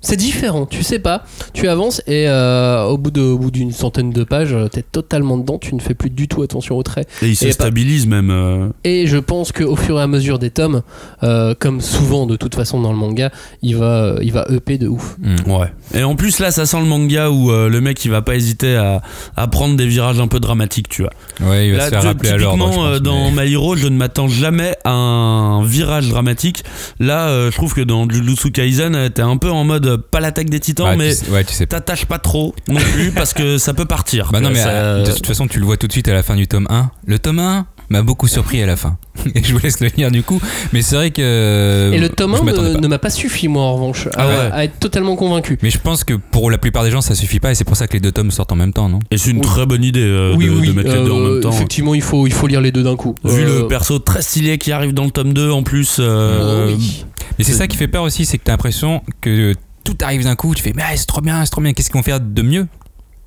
C'est 0.00 0.16
différent, 0.16 0.66
tu 0.66 0.82
sais 0.82 0.98
pas. 0.98 1.24
Tu 1.52 1.68
avances 1.68 2.00
et 2.06 2.26
euh, 2.28 2.84
au 2.84 2.96
bout 2.98 3.10
de- 3.10 3.20
au 3.20 3.38
bout 3.38 3.50
d'une 3.50 3.70
centaine 3.72 4.10
de 4.10 4.24
pages, 4.24 4.52
euh, 4.54 4.68
t'es 4.68 4.82
totalement 4.82 5.36
dedans. 5.36 5.58
Tu 5.58 5.74
ne 5.74 5.80
fais 5.80 5.94
plus 5.94 6.10
du 6.10 6.26
tout 6.28 6.42
attention 6.42 6.76
au 6.78 6.82
trait. 6.82 7.04
Et 7.22 7.28
il 7.28 7.36
se 7.36 7.44
Et 7.44 7.48
pas- 7.48 7.52
stabilise 7.54 8.06
même. 8.06 8.30
euh, 8.30 8.68
Et 8.84 9.06
je 9.06 9.18
pense 9.18 9.52
qu'au 9.52 9.76
fur 9.76 9.98
et 9.98 10.02
à 10.02 10.06
mesure 10.06 10.38
des 10.38 10.50
tomes, 10.50 10.82
euh, 11.22 11.54
comme 11.58 11.80
souvent 11.80 12.26
de 12.26 12.36
toute 12.36 12.54
façon 12.54 12.80
dans 12.80 12.92
le 12.92 12.98
manga, 12.98 13.30
il 13.62 13.76
va, 13.76 14.14
il 14.22 14.32
va 14.32 14.46
EP 14.50 14.78
de 14.78 14.88
ouf. 14.88 15.16
Mm. 15.20 15.50
Ouais. 15.50 15.72
Et 15.94 16.02
en 16.02 16.16
plus 16.16 16.38
là, 16.38 16.50
ça 16.50 16.64
sent 16.66 16.78
le 16.80 16.86
manga 16.86 17.28
où 17.30 17.50
euh, 17.50 17.68
le 17.68 17.80
mec 17.80 18.04
il 18.04 18.10
va 18.10 18.22
pas 18.22 18.36
hésiter 18.36 18.76
à, 18.76 19.02
à 19.36 19.46
prendre 19.48 19.76
des 19.76 19.86
virages 19.86 20.18
un 20.20 20.28
peu 20.28 20.40
dramatiques, 20.40 20.88
tu 20.88 21.02
vois. 21.02 21.12
Ouais, 21.50 21.68
il 21.68 21.72
va 21.72 21.78
Là, 21.78 21.84
se 21.86 21.90
faire 21.90 22.00
tu- 22.00 22.06
rappeler 22.06 22.30
à 22.30 22.36
l'ordre. 22.38 23.00
dans 23.00 23.30
mais- 23.32 23.44
My 23.46 23.52
Hero, 23.52 23.76
je 23.76 23.88
ne 23.88 23.96
m'attends 23.96 24.28
jamais 24.28 24.74
à 24.84 24.90
un 24.92 25.62
virage 25.64 26.08
dramatique. 26.08 26.64
Là, 26.98 27.28
euh, 27.28 27.50
je 27.50 27.56
trouve 27.56 27.74
que 27.74 27.80
dans 27.82 28.08
Jujutsu 28.08 28.50
Kaisen, 28.50 29.10
t'es 29.10 29.22
un 29.22 29.36
peu 29.36 29.50
en 29.50 29.64
mode 29.64 29.89
euh, 29.90 29.96
pas 29.98 30.20
l'attaque 30.20 30.48
des 30.50 30.60
titans, 30.60 30.86
Ouais, 30.88 30.96
mais 30.96 31.10
tu 31.14 31.24
sais- 31.24 31.30
ouais, 31.30 31.44
tu 31.44 31.52
sais 31.54 31.66
pas. 31.66 31.76
t'attaches 31.76 32.06
pas 32.06 32.18
trop 32.18 32.54
non 32.68 32.80
plus 32.80 33.10
parce 33.12 33.32
que 33.34 33.58
ça 33.58 33.74
peut 33.74 33.84
partir. 33.86 34.30
Bah 34.32 34.40
non, 34.40 34.50
mais 34.50 34.56
Ça- 34.62 34.68
euh, 34.70 35.04
de 35.06 35.12
toute 35.12 35.26
façon, 35.26 35.46
tu 35.46 35.58
le 35.60 35.66
vois 35.66 35.76
tout 35.76 35.86
de 35.86 35.92
suite 35.92 36.08
à 36.08 36.14
la 36.14 36.22
fin 36.22 36.36
du 36.36 36.46
tome 36.48 36.66
1. 36.70 36.90
Le 37.06 37.18
tome 37.18 37.38
1 37.40 37.66
m'a 37.90 38.02
beaucoup 38.02 38.28
surpris 38.28 38.62
à 38.62 38.66
la 38.66 38.76
fin. 38.76 38.96
Et 39.34 39.42
je 39.42 39.52
vous 39.52 39.58
laisse 39.58 39.80
le 39.80 39.88
lire 39.96 40.10
du 40.12 40.22
coup. 40.22 40.40
Mais 40.72 40.80
c'est 40.82 40.94
vrai 40.94 41.10
que. 41.10 41.90
Et 41.92 41.98
le 41.98 42.08
tome 42.08 42.34
Euh, 42.34 42.36
je 42.36 42.42
1 42.42 42.44
m'attendais 42.44 42.78
ne, 42.80 42.86
m'a 42.88 42.98
pas 42.98 43.10
suffi, 43.10 43.48
moi, 43.48 43.62
en 43.64 43.74
revanche, 43.74 44.06
à, 44.08 44.10
Ah 44.18 44.28
ouais. 44.28 44.50
à 44.52 44.64
être 44.64 44.78
totalement 44.78 45.16
convaincu. 45.16 45.58
Mais 45.62 45.70
je 45.70 45.78
pense 45.78 46.04
que 46.04 46.14
pour 46.14 46.50
la 46.50 46.58
plupart 46.58 46.84
des 46.84 46.90
gens, 46.90 47.00
ça 47.00 47.14
suffit 47.14 47.40
pas. 47.40 47.50
Et 47.50 47.54
c'est 47.54 47.64
pour 47.64 47.76
ça 47.76 47.86
que 47.88 47.94
les 47.94 48.00
deux 48.00 48.12
tomes 48.12 48.30
sortent 48.30 48.52
en 48.52 48.56
même 48.56 48.72
temps, 48.72 48.88
non? 48.88 49.00
Et 49.10 49.18
c'est 49.18 49.30
une 49.30 49.38
Oui. 49.38 49.42
très 49.46 49.66
bonne 49.66 49.82
idée 49.84 50.00
euh, 50.04 50.34
oui, 50.36 50.46
de, 50.46 50.50
oui, 50.52 50.68
de 50.68 50.72
mettre 50.72 50.94
les 50.94 51.04
deux 51.04 51.10
en 51.10 51.18
même 51.18 51.40
temps. 51.40 51.50
effectivement, 51.50 51.94
il 51.94 52.02
faut, 52.02 52.26
il 52.28 52.32
faut 52.32 52.46
lire 52.46 52.60
les 52.60 52.70
deux 52.72 52.82
d'un 52.84 52.96
coup. 52.96 53.14
Vu 53.24 53.42
Euh, 53.44 53.62
le 53.62 53.68
perso 53.68 53.98
très 53.98 54.22
stylé 54.22 54.56
qui 54.58 54.70
arrive 54.72 54.94
dans 54.94 55.04
le 55.04 55.10
tome 55.10 55.32
2 55.34 55.50
en 55.50 55.62
plus. 55.64 55.96
euh, 55.98 56.68
oh 56.68 56.72
oui. 56.78 57.04
Mais 57.38 57.44
C'est- 57.44 57.52
ça 57.54 57.66
qui 57.66 57.76
fait 57.76 57.88
peur 57.88 58.02
aussi, 58.04 58.24
c'est 58.26 58.38
que 58.38 58.44
t'as 58.44 58.52
l'impression 58.52 59.02
que 59.20 59.54
tout 59.84 59.96
arrive 60.02 60.24
d'un 60.24 60.36
coup. 60.36 60.54
Tu 60.54 60.62
fais, 60.62 60.72
mais 60.74 60.82
ah, 60.84 60.96
c'est 60.96 61.06
trop 61.06 61.20
bien, 61.20 61.44
c'est 61.44 61.50
trop 61.50 61.60
bien. 61.60 61.72
Qu'est-ce 61.72 61.90
qu'ils 61.90 61.98
vont 61.98 62.02
faire 62.02 62.20
de 62.20 62.42
mieux 62.42 62.66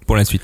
pour 0.05 0.15
la 0.15 0.25
suite 0.25 0.41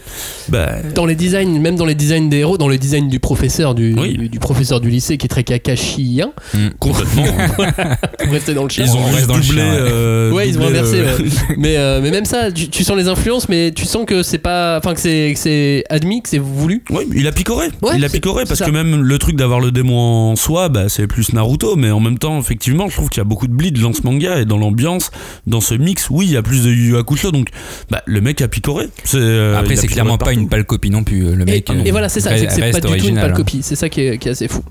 bah, 0.50 0.70
Dans 0.96 1.06
les 1.06 1.16
designs, 1.16 1.60
même 1.60 1.76
dans 1.76 1.86
les 1.86 1.96
designs 1.96 2.30
des 2.30 2.38
héros, 2.38 2.58
dans 2.58 2.68
le 2.68 2.78
design 2.78 3.10
du 3.10 3.20
professeur 3.20 3.76
du, 3.76 3.94
Oui. 3.98 4.18
du, 4.18 4.30
du 4.30 4.40
professeur 4.40 4.80
du 4.80 4.90
lycée 4.90 5.18
qui 5.18 5.26
est 5.26 5.30
très 5.30 5.44
kakashien, 5.44 6.32
complètement. 6.80 7.24
pour 8.24 8.32
rester 8.34 8.54
dans 8.54 8.64
le 8.64 8.70
chien. 8.70 8.86
ils 8.86 8.92
ont 8.96 9.12
juste 9.12 9.28
dans 9.28 9.38
le 9.38 9.42
chien, 9.44 9.56
ouais. 9.56 9.62
euh, 9.80 10.32
Ouais, 10.32 10.50
ils 10.50 10.58
ont 10.60 10.66
inversé. 10.68 11.00
euh, 11.00 11.18
ouais. 11.18 11.30
mais, 11.58 11.78
euh, 11.78 12.00
mais 12.02 12.12
même 12.12 12.26
ça, 12.26 12.52
tu, 12.52 12.70
tu 12.70 12.84
sens 12.84 12.96
les 12.98 13.08
influences, 13.08 13.50
mais 13.50 13.72
tu 13.72 13.86
sens 13.86 14.06
que 14.06 14.24
c'est 14.24 14.38
pas, 14.38 14.78
enfin 14.78 14.94
que 14.94 15.00
c'est 15.00 15.32
que 15.34 15.40
c'est 15.40 15.84
admis, 15.90 16.22
que 16.22 16.30
c'est 16.30 16.38
voulu. 16.38 16.84
Oui, 16.90 17.04
il 17.16 17.28
a 17.28 17.32
picoré. 17.32 17.68
Ouais, 17.82 17.92
il 17.96 18.06
a 18.06 18.10
picoré 18.10 18.44
parce 18.46 18.60
ça. 18.60 18.66
que 18.66 18.72
même 18.72 19.02
le 19.02 19.18
truc 19.18 19.36
d'avoir 19.36 19.60
le 19.60 19.72
démon 19.72 20.32
en 20.32 20.36
soi, 20.36 20.70
bah, 20.70 20.90
c'est 20.90 21.08
plus 21.08 21.34
Naruto, 21.34 21.76
mais 21.76 21.92
en 21.92 22.00
même 22.00 22.18
temps, 22.18 22.40
effectivement, 22.40 22.88
je 22.90 22.96
trouve 22.96 23.10
qu'il 23.10 23.20
y 23.20 23.22
a 23.22 23.26
beaucoup 23.26 23.48
de 23.48 23.54
bleed 23.54 23.80
dans 23.80 23.94
ce 23.94 24.02
manga 24.04 24.40
et 24.40 24.46
dans 24.46 24.58
l'ambiance, 24.58 25.12
dans 25.48 25.62
ce 25.62 25.74
mix. 25.76 26.08
Oui, 26.10 26.26
il 26.28 26.32
y 26.34 26.38
a 26.38 26.42
plus 26.42 26.64
de 26.64 26.70
Yu 26.72 26.90
Yu 26.90 26.98
Hakusho, 26.98 27.32
donc 27.32 27.50
bah, 27.90 28.02
le 28.06 28.22
mec 28.22 28.42
a 28.42 28.48
picoré. 28.48 28.88
C'est, 29.04 29.18
euh, 29.50 29.60
Après, 29.60 29.76
c'est 29.76 29.88
clairement 29.88 30.18
pas 30.18 30.34
une 30.34 30.48
pâle 30.50 30.66
copie 30.66 30.90
non 30.90 31.04
plus. 31.04 31.36
Le 31.36 31.42
Et, 31.44 31.52
mec. 31.52 31.70
et 31.70 31.74
euh, 31.74 31.92
voilà, 31.92 32.10
c'est 32.10 32.20
ça, 32.20 32.30
reste- 32.32 32.50
c'est 32.50 32.60
pas 32.60 32.66
reste 32.68 32.76
du 32.78 32.82
tout 32.82 32.88
une 32.88 32.94
original, 32.94 33.24
pâle 33.24 33.32
hein. 33.32 33.36
copie. 33.36 33.60
C'est 33.62 33.76
ça 33.76 33.90
qui 33.90 34.02
est, 34.02 34.18
qui 34.18 34.28
est 34.28 34.32
assez 34.32 34.48
fou. 34.48 34.62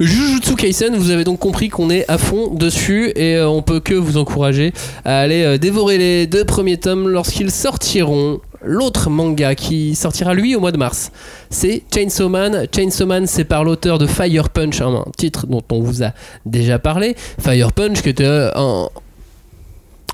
Jujutsu 0.00 0.54
Kaisen, 0.54 0.96
vous 0.96 1.10
avez 1.10 1.24
donc 1.24 1.38
compris 1.38 1.68
qu'on 1.68 1.90
est 1.90 2.04
à 2.10 2.18
fond 2.18 2.52
dessus 2.54 3.10
et 3.16 3.36
euh, 3.36 3.48
on 3.48 3.62
peut 3.62 3.80
que 3.80 3.94
vous 3.94 4.16
encourager 4.16 4.72
à 5.04 5.20
aller 5.20 5.42
euh, 5.42 5.58
dévorer 5.58 5.98
les 5.98 6.26
deux 6.26 6.44
premiers 6.44 6.76
tomes 6.78 7.08
lorsqu'ils 7.08 7.50
sortiront. 7.50 8.40
L'autre 8.64 9.10
manga 9.10 9.54
qui 9.54 9.94
sortira 9.94 10.34
lui 10.34 10.56
au 10.56 10.60
mois 10.60 10.72
de 10.72 10.78
mars, 10.78 11.12
c'est 11.50 11.82
Chainsaw 11.94 12.28
Man. 12.28 12.66
Chainsaw 12.74 13.06
Man, 13.06 13.26
c'est 13.28 13.44
par 13.44 13.62
l'auteur 13.62 13.98
de 13.98 14.06
Fire 14.06 14.48
Punch, 14.48 14.80
hein, 14.80 15.04
un 15.06 15.10
titre 15.16 15.46
dont 15.46 15.62
on 15.70 15.80
vous 15.82 16.02
a 16.02 16.12
déjà 16.46 16.78
parlé. 16.80 17.14
Fire 17.38 17.70
Punch, 17.72 18.02
qui 18.02 18.08
était 18.08 18.24
euh, 18.24 18.50
un, 18.56 18.88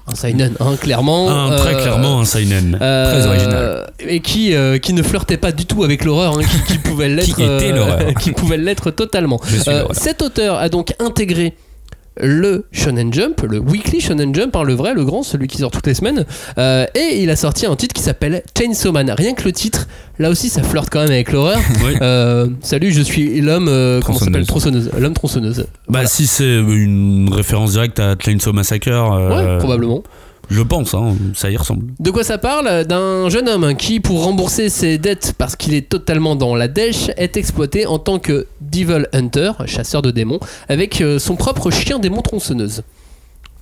un 0.07 0.15
seinen, 0.15 0.53
hein, 0.61 0.77
clairement. 0.81 1.31
Un, 1.31 1.57
très 1.57 1.75
Euh, 1.75 1.83
clairement 1.83 2.21
un 2.21 2.25
seinen. 2.25 2.77
euh, 2.81 3.11
Très 3.13 3.27
original. 3.27 3.93
Et 4.01 4.21
qui, 4.21 4.55
euh, 4.55 4.79
qui 4.79 4.93
ne 4.95 5.03
flirtait 5.03 5.37
pas 5.37 5.53
du 5.53 5.65
tout 5.65 5.85
avec 5.85 6.05
l'horreur, 6.05 6.37
hein, 6.39 6.43
qui, 6.43 6.73
qui 6.73 6.79
pouvait 6.79 7.09
l'être. 7.17 7.39
était 7.41 7.73
l'horreur. 7.73 8.01
qui 8.21 8.33
pouvait 8.33 8.57
l'être 8.57 8.91
totalement. 8.91 9.41
Cet 9.93 10.23
auteur 10.23 10.57
a 10.59 10.69
donc 10.69 10.95
intégré 10.99 11.55
le 12.21 12.67
Shonen 12.73 13.13
Jump, 13.13 13.41
le 13.49 13.59
Weekly 13.59 14.01
Shonen 14.01 14.35
Jump, 14.35 14.55
hein, 14.57 14.63
le 14.65 14.75
vrai, 14.75 14.95
le 14.95 15.05
grand, 15.05 15.23
celui 15.23 15.47
qui 15.49 15.59
sort 15.59 15.71
toutes 15.71 15.87
les 15.87 15.95
semaines. 15.95 16.25
Euh, 16.59 16.87
et 16.95 17.23
il 17.23 17.31
a 17.31 17.37
sorti 17.37 17.65
un 17.67 17.75
titre 17.77 17.95
qui 17.95 18.03
s'appelle 18.03 18.43
Chainsaw 18.57 18.93
Man. 18.93 19.11
Rien 19.17 19.35
que 19.35 19.45
le 19.45 19.53
titre, 19.53 19.89
là 20.19 20.29
aussi, 20.31 20.49
ça 20.49 20.63
flirte 20.63 20.89
quand 20.91 21.01
même 21.01 21.11
avec 21.11 21.33
l'horreur. 21.33 21.59
Oui. 21.85 21.95
Euh, 22.01 22.49
salut, 22.61 22.93
je 22.93 23.01
suis 23.03 23.41
l'homme. 23.41 23.67
euh, 23.69 24.01
comment 24.05 24.19
s'appelle 24.19 24.47
Tronçonneuse. 24.47 24.91
L'homme 24.99 25.15
tronçonneuse. 25.15 25.59
Bah, 25.61 25.65
Voilà. 25.89 26.09
si 26.09 26.27
c'est 26.27 26.59
une 26.61 27.31
référence 27.33 27.73
directe 27.73 27.99
à 27.99 28.15
Chainsaw 28.19 28.53
Massacre, 28.53 28.89
euh, 28.89 29.55
Ouais, 29.55 29.59
probablement. 29.59 30.03
Je 30.53 30.63
pense, 30.63 30.95
hein, 30.95 31.15
ça 31.35 31.51
y 31.51 31.57
ressemble. 31.57 31.87
De 31.99 32.11
quoi 32.11 32.23
ça 32.25 32.39
parle 32.39 32.85
D'un 32.85 33.29
jeune 33.29 33.49
homme 33.49 33.75
qui, 33.77 34.01
pour 34.01 34.23
rembourser 34.25 34.69
ses 34.69 34.99
dettes 34.99 35.35
parce 35.39 35.57
qu'il 35.57 35.75
est 35.75 35.89
totalement 35.89 36.37
dans 36.37 36.55
la 36.55 36.69
dèche, 36.69 37.11
est 37.17 37.37
exploité 37.37 37.87
en 37.87 37.99
tant 37.99 38.19
que 38.19 38.47
Devil 38.61 39.07
Hunter, 39.13 39.53
chasseur 39.67 40.03
de 40.03 40.11
démons, 40.11 40.41
avec 40.69 41.01
euh, 41.01 41.19
son 41.19 41.37
propre 41.37 41.71
chien 41.71 41.99
démon 41.99 42.23
tronçonneuse. 42.23 42.83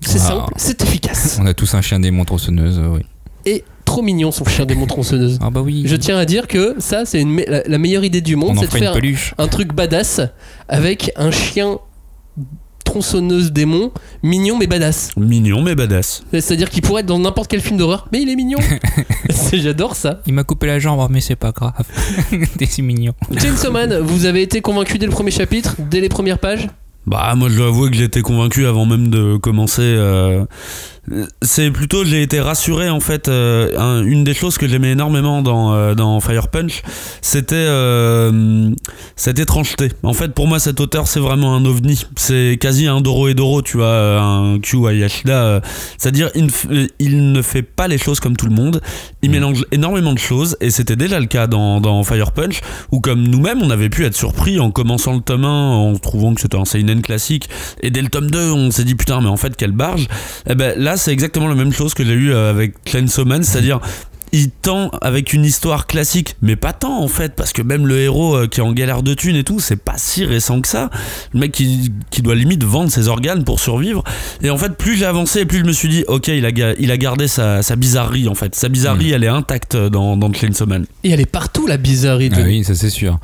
C'est 0.03 0.19
simple, 0.19 0.53
c'est 0.57 0.83
efficace. 0.83 1.39
On 1.43 1.47
a 1.47 1.55
tous 1.55 1.75
un 1.75 1.83
chien 1.83 2.01
démon 2.01 2.25
tronçonneuse, 2.25 2.81
oui. 2.93 3.01
Et 3.47 3.65
trop 3.85 4.03
mignon 4.03 4.31
son 4.33 4.45
chien 4.45 4.65
démon 4.67 4.87
tronçonneuse. 4.87 5.39
Ah 5.43 5.51
bah 5.51 5.61
oui. 5.63 5.83
Je 5.87 5.97
tiens 5.97 6.17
à 6.19 6.25
dire 6.25 6.47
que 6.47 6.75
ça, 6.79 7.05
c'est 7.05 7.25
me- 7.25 7.45
la, 7.49 7.63
la 7.67 7.79
meilleure 7.79 8.05
idée 8.05 8.21
du 8.21 8.35
On 8.35 8.39
monde, 8.39 8.57
c'est 8.61 8.67
de 8.67 8.71
faire 8.79 8.95
un 9.39 9.49
truc 9.49 9.75
badass 9.75 10.21
avec 10.69 11.11
un 11.17 11.31
chien 11.31 11.79
tronçonneuse 12.91 13.53
démon, 13.53 13.93
mignon 14.25 14.59
mais 14.59 14.67
badass. 14.67 15.11
Mignon 15.17 15.63
mais 15.63 15.75
badass. 15.77 16.25
C'est-à-dire 16.33 16.69
qu'il 16.71 16.83
pourrait 16.83 17.01
être 17.03 17.07
dans 17.07 17.21
n'importe 17.21 17.49
quel 17.51 17.61
film 17.61 17.77
d'horreur, 17.79 18.09
mais 18.13 18.21
il 18.23 18.29
est 18.29 18.35
mignon. 18.37 18.59
C'est- 19.31 19.59
J'adore 19.61 19.95
ça. 19.95 20.21
Il 20.27 20.35
m'a 20.35 20.43
coupé 20.45 20.67
la 20.67 20.79
jambe, 20.81 21.07
mais 21.11 21.21
c'est 21.21 21.37
pas 21.37 21.53
grave. 21.53 21.73
T'es 22.59 22.67
si 22.67 22.83
mignon. 22.83 23.13
Chainsaw 23.39 23.71
Man, 23.71 23.99
vous 24.01 24.27
avez 24.27 24.43
été 24.43 24.61
convaincu 24.61 24.99
dès 24.99 25.07
le 25.07 25.13
premier 25.13 25.31
chapitre, 25.31 25.77
dès 25.79 26.01
les 26.01 26.09
premières 26.09 26.39
pages? 26.39 26.67
Bah 27.07 27.33
moi 27.37 27.49
je 27.49 27.57
dois 27.57 27.69
avouer 27.69 27.91
que 27.91 27.97
j'étais 27.97 28.21
convaincu 28.23 28.67
avant 28.67 28.85
même 28.87 29.09
de 29.09 29.37
commencer. 29.39 29.83
euh, 29.83 30.45
C'est 31.43 31.71
plutôt 31.71 32.05
j'ai 32.05 32.23
été 32.23 32.41
rassuré 32.41 32.89
en 32.89 33.01
fait. 33.01 33.29
euh, 33.29 33.77
un- 33.79 34.05
une 34.05 34.23
des 34.25 34.35
choses 34.35 34.59
que 34.59 34.69
j'aimais 34.69 34.93
énormément 34.93 35.43
dans, 35.43 35.73
euh, 35.75 35.95
dans 35.95 36.21
Fire 36.21 36.49
Punch, 36.49 36.83
c'était 37.21 37.57
euh, 37.57 38.71
cette 39.17 39.39
étrangeté. 39.39 39.89
En 40.03 40.13
fait 40.13 40.33
pour 40.35 40.47
moi 40.47 40.59
cet 40.61 40.81
auteur 40.81 41.09
c'est 41.09 41.21
vraiment 41.21 41.55
un 41.55 41.65
ovni. 41.65 42.05
C'est 42.17 42.59
quasi 42.61 42.87
un 42.87 43.01
Doro 43.01 43.29
et 43.29 43.35
Doro, 43.35 43.63
tu 43.63 43.77
vois, 43.79 44.21
un 44.21 44.59
Q 44.61 44.87
Ayashida. 44.87 45.61
C'est-à-dire 45.99 46.31
il, 46.35 46.45
ne 46.45 46.51
f- 46.51 46.67
euh, 46.71 46.87
il 46.99 47.33
ne 47.33 47.43
fait 47.43 47.63
pas 47.63 47.89
les 47.89 47.99
choses 47.99 48.21
comme 48.21 48.37
tout 48.37 48.47
le 48.47 48.55
monde. 48.55 48.81
Il 49.23 49.31
Mm. 49.31 49.33
mélange 49.33 49.65
énormément 49.73 50.13
de 50.13 50.19
choses 50.19 50.57
et 50.61 50.71
c'était 50.71 50.97
déjà 50.97 51.19
le 51.21 51.27
cas 51.27 51.47
dans, 51.47 51.81
dans 51.81 52.03
Fire 52.05 52.33
Punch 52.33 52.61
où 52.93 53.01
comme 53.01 53.23
nous-mêmes 53.23 53.63
on 53.63 53.71
avait 53.71 53.91
pu 53.91 54.05
être 54.05 54.17
surpris 54.17 54.59
en 54.61 54.71
commençant 54.71 55.15
le 55.15 55.21
tome 55.21 55.45
1 55.45 55.49
en 55.49 55.97
trouvant 55.99 56.35
que 56.35 56.41
c'était 56.41 56.57
un 56.57 56.65
seinen 56.65 57.03
classique 57.03 57.49
et 57.83 57.91
dès 57.91 58.03
le 58.03 58.09
tome 58.09 58.31
2 58.31 58.51
on 58.53 58.71
s'est 58.71 58.85
dit 58.85 58.95
putain 58.95 59.21
mais 59.21 59.29
en 59.29 59.37
fait 59.37 59.57
quelle 59.57 59.73
barge 59.73 60.07
et 60.49 60.55
ben 60.55 60.75
là 60.79 60.97
c'est 61.01 61.13
exactement 61.13 61.49
la 61.49 61.55
même 61.55 61.73
chose 61.73 61.95
que 61.95 62.05
j'ai 62.05 62.13
eu 62.13 62.33
euh, 62.33 62.51
avec 62.51 62.75
Chainsaw 62.87 63.25
Man 63.25 63.43
c'est-à-dire 63.43 63.81
il 64.33 64.51
tend 64.51 64.91
avec 65.01 65.33
une 65.33 65.45
histoire 65.45 65.87
classique, 65.87 66.37
mais 66.41 66.57
pas 66.57 66.73
tant 66.73 67.03
en 67.03 67.09
fait, 67.09 67.35
parce 67.35 67.53
que 67.53 67.63
même 67.63 67.87
le 67.87 67.99
héros 67.99 68.37
euh, 68.37 68.47
qui 68.47 68.61
est 68.61 68.63
en 68.63 68.73
galère 68.73 69.03
de 69.03 69.15
thunes 69.15 69.37
et 69.37 69.45
tout, 69.45 69.61
c'est 69.61 69.77
pas 69.77 69.95
si 69.97 70.25
récent 70.25 70.61
que 70.61 70.69
ça. 70.69 70.91
Le 71.35 71.41
mec 71.41 71.53
qui, 71.53 71.93
qui 72.11 72.23
doit 72.23 72.35
limite 72.35 72.63
vendre 72.65 72.91
ses 72.91 73.09
organes 73.09 73.45
pour 73.45 73.61
survivre. 73.61 74.05
Et 74.43 74.51
en 74.51 74.57
fait, 74.57 74.77
plus 74.77 74.97
j'ai 74.97 75.05
avancé, 75.05 75.45
plus 75.47 75.59
je 75.59 75.65
me 75.65 75.73
suis 75.73 75.89
dit, 75.89 76.05
ok, 76.07 76.29
il 76.29 76.47
a, 76.47 76.75
il 76.79 76.91
a 76.91 76.97
gardé 76.97 77.29
sa, 77.29 77.63
sa 77.63 77.77
bizarrerie 77.77 78.29
en 78.29 78.35
fait. 78.35 78.55
Sa 78.55 78.69
bizarrerie, 78.69 79.11
elle 79.11 79.25
est 79.25 79.29
intacte 79.29 79.77
dans, 79.77 80.17
dans 80.17 80.33
Chainsaw 80.33 80.67
Man. 80.67 80.87
Et 81.03 81.11
elle 81.11 81.21
est 81.21 81.27
partout 81.27 81.67
la 81.67 81.77
bizarrerie 81.77 82.29
de 82.29 82.37
Ah 82.37 82.45
oui, 82.45 82.63
ça 82.63 82.75
c'est 82.75 82.91
sûr. 82.91 83.19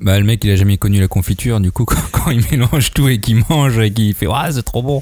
Bah, 0.00 0.18
le 0.18 0.24
mec 0.24 0.44
il 0.44 0.50
a 0.52 0.56
jamais 0.56 0.76
connu 0.76 1.00
la 1.00 1.08
confiture, 1.08 1.58
du 1.60 1.72
coup 1.72 1.84
quand, 1.86 1.96
quand 2.12 2.30
il 2.30 2.42
mélange 2.50 2.92
tout 2.92 3.08
et 3.08 3.18
qu'il 3.18 3.42
mange 3.50 3.78
et 3.78 3.90
qu'il 3.92 4.14
fait 4.14 4.26
ah 4.32 4.48
c'est 4.52 4.62
trop 4.62 4.82
bon. 4.82 5.00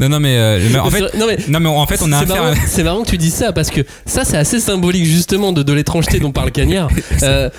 Non 0.00 0.08
non 0.08 0.20
mais, 0.20 0.36
euh, 0.38 0.80
en 0.80 0.90
fait 0.90 1.00
non 1.18 1.26
mais 1.26 1.36
non 1.48 1.60
mais 1.60 1.68
en 1.68 1.86
fait 1.86 2.00
on 2.02 2.10
a 2.12 2.18
c'est 2.18 2.24
affaire 2.30 2.42
marrant, 2.42 2.52
à- 2.56 2.66
c'est 2.66 2.82
marrant 2.82 3.02
que 3.02 3.10
tu 3.10 3.18
dises 3.18 3.34
ça 3.34 3.52
parce 3.52 3.70
que 3.70 3.82
ça 4.06 4.24
c'est 4.24 4.36
assez 4.38 4.58
symbolique 4.60 5.04
justement 5.04 5.52
de, 5.52 5.62
de 5.62 5.72
l'étrangeté 5.72 6.18
dont 6.18 6.32
parle 6.32 6.50
Cagnard. 6.52 6.88
Euh, 7.22 7.50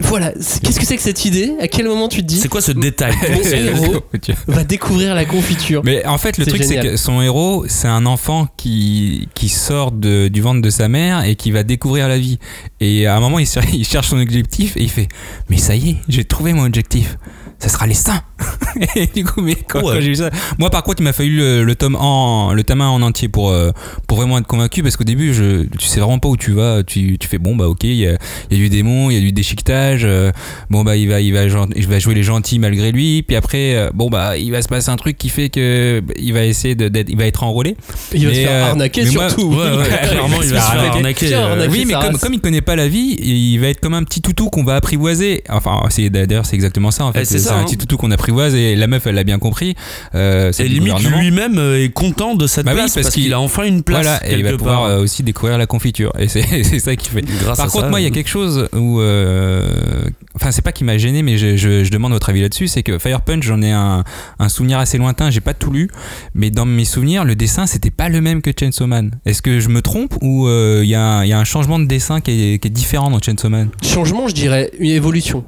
voilà, 0.00 0.32
qu'est-ce 0.32 0.78
que 0.78 0.84
c'est 0.86 0.96
que 0.96 1.02
cette 1.02 1.24
idée? 1.24 1.52
À 1.60 1.68
quel 1.68 1.86
moment 1.86 2.08
tu 2.08 2.20
te 2.20 2.26
dis 2.26 2.38
C'est 2.38 2.48
quoi 2.48 2.60
ce 2.60 2.72
détail? 2.72 3.14
Mon 3.30 3.40
héros 3.50 4.02
va 4.46 4.64
découvrir 4.64 5.14
la 5.14 5.24
confiture 5.24 5.82
Mais 5.84 6.04
en 6.06 6.18
fait, 6.18 6.36
le 6.38 6.46
truc, 6.46 6.62
c'est 6.64 6.80
que 6.80 6.96
son 6.96 7.22
héros, 7.22 7.64
c'est 7.68 7.88
un 7.88 8.04
enfant 8.06 8.46
qui, 8.56 9.28
qui 9.34 9.48
sort 9.48 9.92
de- 9.92 10.28
du 10.28 10.40
ventre 10.42 10.60
de 10.60 10.70
sa 10.70 10.88
mère 10.88 11.24
et 11.24 11.34
qui 11.36 11.50
va 11.50 11.62
découvrir 11.62 12.08
la 12.08 12.18
vie. 12.18 12.38
Et 12.80 13.06
à 13.06 13.16
un 13.16 13.20
moment, 13.20 13.38
il, 13.38 13.48
il 13.72 13.84
cherche 13.86 14.08
son 14.08 14.18
objectif 14.20 14.76
et 14.76 14.82
il 14.82 14.90
fait 14.90 15.08
Mais 15.48 15.56
ça 15.58 15.74
y 15.74 15.90
est, 15.90 15.96
j'ai 16.08 16.24
trouvé 16.24 16.52
mon 16.52 16.64
objectif. 16.64 17.16
Ça 17.58 17.70
sera 17.70 17.86
les 17.86 17.94
seins. 17.94 18.20
et 18.96 19.06
du 19.06 19.24
coup, 19.24 19.40
mais 19.40 19.54
quand, 19.54 19.78
Ouais. 19.82 19.94
quand 19.94 20.00
j'ai 20.00 20.08
vu 20.08 20.16
ça, 20.16 20.30
moi 20.58 20.68
par 20.70 20.82
contre, 20.82 21.00
il 21.00 21.04
m'a 21.04 21.12
fallu 21.12 21.36
le, 21.38 21.64
le 21.64 21.74
tome 21.74 21.96
en, 21.96 22.52
le 22.52 22.62
tome 22.64 22.80
1 22.82 22.88
en 22.88 23.02
entier 23.02 23.28
pour 23.28 23.50
euh, 23.50 23.70
pour 24.06 24.18
vraiment 24.18 24.38
être 24.38 24.46
convaincu 24.46 24.82
parce 24.82 24.96
qu'au 24.96 25.04
début, 25.04 25.32
je, 25.32 25.62
tu 25.78 25.86
sais 25.86 26.00
vraiment 26.00 26.18
pas 26.18 26.28
où 26.28 26.36
tu 26.36 26.52
vas. 26.52 26.82
Tu, 26.82 27.16
tu 27.18 27.28
fais 27.28 27.38
bon 27.38 27.56
bah 27.56 27.68
ok, 27.68 27.84
il 27.84 27.94
y 27.94 28.06
a, 28.06 28.12
y 28.12 28.54
a 28.54 28.56
du 28.56 28.68
démon, 28.68 29.10
il 29.10 29.14
y 29.14 29.16
a 29.16 29.20
du 29.20 29.32
déchiquetage. 29.32 30.02
euh, 30.04 30.30
bon 30.70 30.84
bah 30.84 30.96
il 30.96 31.08
va 31.08 31.20
il 31.20 31.32
va 31.32 31.44
il 31.74 31.86
va 31.88 31.98
jouer 31.98 32.14
les 32.14 32.22
gentils 32.22 32.58
malgré 32.58 32.92
lui. 32.92 33.22
Puis 33.22 33.36
après, 33.36 33.74
euh, 33.74 33.90
bon 33.94 34.10
bah 34.10 34.36
il 34.36 34.50
va 34.50 34.60
se 34.62 34.68
passer 34.68 34.90
un 34.90 34.96
truc 34.96 35.16
qui 35.16 35.28
fait 35.30 35.48
que 35.48 36.00
bah, 36.00 36.14
il 36.18 36.32
va 36.34 36.44
essayer 36.44 36.74
de, 36.74 36.88
d'être, 36.88 37.08
il 37.08 37.16
va 37.16 37.24
être 37.26 37.42
enrôlé. 37.42 37.76
Il 38.14 38.26
va 38.26 38.34
se 38.34 38.40
faire 38.40 38.64
arnaquer 38.66 39.04
mais 39.04 39.10
moi- 39.12 39.28
surtout. 39.30 39.48
Ouais, 39.54 39.76
ouais, 39.76 39.98
clairement, 40.08 40.42
il 40.42 40.50
va 40.52 40.60
se 40.60 40.70
faire 40.70 40.92
arnaquer. 40.92 41.34
Euh, 41.34 41.68
Oui, 41.70 41.84
mais 41.86 41.94
comme, 41.94 42.18
comme 42.18 42.34
il 42.34 42.40
connaît 42.40 42.60
pas 42.60 42.76
la 42.76 42.88
vie, 42.88 43.16
il 43.20 43.58
va 43.58 43.68
être 43.68 43.80
comme 43.80 43.94
un 43.94 44.04
petit 44.04 44.20
toutou 44.20 44.50
qu'on 44.50 44.64
va 44.64 44.76
apprivoiser. 44.76 45.42
Enfin, 45.48 45.80
c'est 45.90 46.10
d'ailleurs 46.10 46.44
c'est 46.46 46.54
exactement 46.56 46.90
ça 46.90 47.04
en 47.04 47.12
fait. 47.12 47.22
Eh, 47.22 47.24
c'est 47.24 47.48
un 47.50 47.60
hein. 47.60 47.64
petit 47.64 47.76
toutou 47.78 47.96
qu'on 47.96 48.10
et 48.54 48.76
la 48.76 48.86
meuf 48.86 49.06
elle 49.06 49.14
l'a 49.14 49.24
bien 49.24 49.38
compris. 49.38 49.74
Euh, 50.14 50.52
c'est 50.52 50.64
Et 50.66 50.68
limite 50.68 50.98
lui-même 51.04 51.58
euh, 51.58 51.82
est 51.84 51.90
content 51.92 52.34
de 52.34 52.46
cette 52.46 52.64
Bah 52.66 52.72
oui, 52.72 52.78
place 52.78 52.94
parce 52.94 53.06
parce, 53.06 53.14
qu'il- 53.14 53.32
a 53.32 53.40
enfin 53.40 53.64
une 53.64 53.82
place 53.82 54.02
Voilà, 54.02 54.20
et 54.28 54.38
il 54.38 54.44
va 54.44 54.56
pouvoir 54.56 54.84
euh, 54.84 55.02
aussi 55.02 55.22
découvrir 55.22 55.58
la 55.58 55.66
confiture. 55.66 56.12
Et 56.18 56.28
c'est 56.28 56.78
ça 56.78 56.96
qui 56.96 57.08
fait. 57.10 57.22
Grâce 57.22 57.56
Par 57.58 57.66
à 57.66 57.68
contre, 57.70 57.84
ça, 57.84 57.90
moi, 57.90 58.00
il 58.00 58.04
y 58.04 58.06
a 58.06 58.10
quelque 58.10 58.28
chose 58.30 58.68
où. 58.74 59.00
euh, 59.00 59.64
Enfin, 60.34 60.50
c'est 60.50 60.60
pas 60.62 60.72
qui 60.72 60.84
m'a 60.84 60.98
gêné, 60.98 61.22
mais 61.22 61.38
je, 61.38 61.56
je- 61.56 61.82
je 61.82 61.90
demande 61.90 62.12
votre 62.12 62.28
avis 62.28 62.42
là-dessus. 62.42 62.68
C'est 62.68 62.82
que 62.82 62.98
Fire 62.98 63.22
Punch, 63.22 63.42
j'en 63.44 63.62
ai 63.62 63.70
un, 63.70 64.04
un 64.38 64.48
souvenir 64.50 64.78
assez 64.78 64.98
lointain. 64.98 65.30
J'ai 65.30 65.40
pas 65.40 65.54
tout 65.54 65.72
lu, 65.72 65.88
mais 66.34 66.50
dans 66.50 66.66
mes 66.66 66.84
souvenirs, 66.84 67.24
le 67.24 67.34
dessin, 67.34 67.66
c'était 67.66 67.90
pas 67.90 68.08
le 68.10 68.20
même 68.20 68.42
que 68.42 68.50
Chainsaw 68.58 68.86
Man. 68.86 69.12
Est-ce 69.24 69.40
que 69.40 69.60
je 69.60 69.68
me 69.70 69.80
trompe 69.80 70.14
ou 70.20 70.46
euh, 70.46 70.80
il 70.84 70.90
y, 70.90 70.94
a 70.94 71.02
un- 71.02 71.24
il 71.24 71.28
y 71.28 71.32
a 71.32 71.38
un 71.38 71.44
changement 71.44 71.78
de 71.78 71.86
dessin 71.86 72.20
qui 72.20 72.30
est, 72.54 72.58
qui 72.58 72.68
est 72.68 72.70
différent 72.70 73.10
dans 73.10 73.18
Chainsaw 73.20 73.48
Man? 73.48 73.70
Changement, 73.82 74.28
je 74.28 74.34
dirais 74.34 74.70
une 74.78 74.90
évolution. 74.90 75.44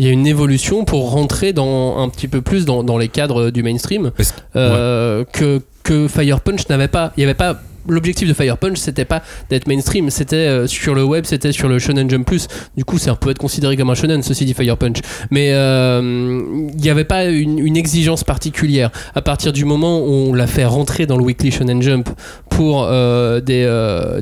Il 0.00 0.06
y 0.06 0.08
a 0.08 0.12
une 0.12 0.26
évolution 0.26 0.86
pour 0.86 1.10
rentrer 1.10 1.52
dans 1.52 1.98
un 1.98 2.08
petit 2.08 2.26
peu 2.26 2.40
plus 2.40 2.64
dans, 2.64 2.82
dans 2.82 2.96
les 2.96 3.08
cadres 3.08 3.50
du 3.50 3.62
mainstream 3.62 4.12
euh, 4.56 5.26
que, 5.30 5.60
que 5.82 6.08
Fire 6.08 6.40
Punch 6.40 6.66
n'avait 6.70 6.88
pas. 6.88 7.12
Il 7.18 7.24
avait 7.24 7.34
pas. 7.34 7.60
L'objectif 7.86 8.26
de 8.26 8.32
Fire 8.32 8.56
Punch, 8.56 8.78
c'était 8.78 9.04
pas 9.04 9.22
d'être 9.50 9.66
mainstream, 9.66 10.08
c'était 10.08 10.36
euh, 10.36 10.66
sur 10.66 10.94
le 10.94 11.04
web, 11.04 11.26
c'était 11.26 11.52
sur 11.52 11.68
le 11.68 11.78
Shonen 11.78 12.08
Jump 12.08 12.26
Plus. 12.26 12.48
Du 12.78 12.84
coup, 12.86 12.96
ça 12.96 13.14
peut 13.14 13.28
être 13.28 13.38
considéré 13.38 13.76
comme 13.76 13.90
un 13.90 13.94
shonen, 13.94 14.22
ceci 14.22 14.46
dit 14.46 14.54
Fire 14.54 14.78
Punch. 14.78 15.00
Mais 15.30 15.50
euh, 15.52 16.40
il 16.74 16.80
n'y 16.80 16.88
avait 16.88 17.04
pas 17.04 17.26
une, 17.26 17.58
une 17.58 17.76
exigence 17.76 18.24
particulière. 18.24 18.90
À 19.14 19.20
partir 19.20 19.52
du 19.52 19.66
moment 19.66 20.00
où 20.00 20.30
on 20.30 20.32
l'a 20.32 20.46
fait 20.46 20.64
rentrer 20.64 21.04
dans 21.04 21.18
le 21.18 21.24
Weekly 21.24 21.50
Shonen 21.50 21.82
Jump 21.82 22.08
pour 22.48 22.84
euh, 22.84 23.42
des, 23.42 23.68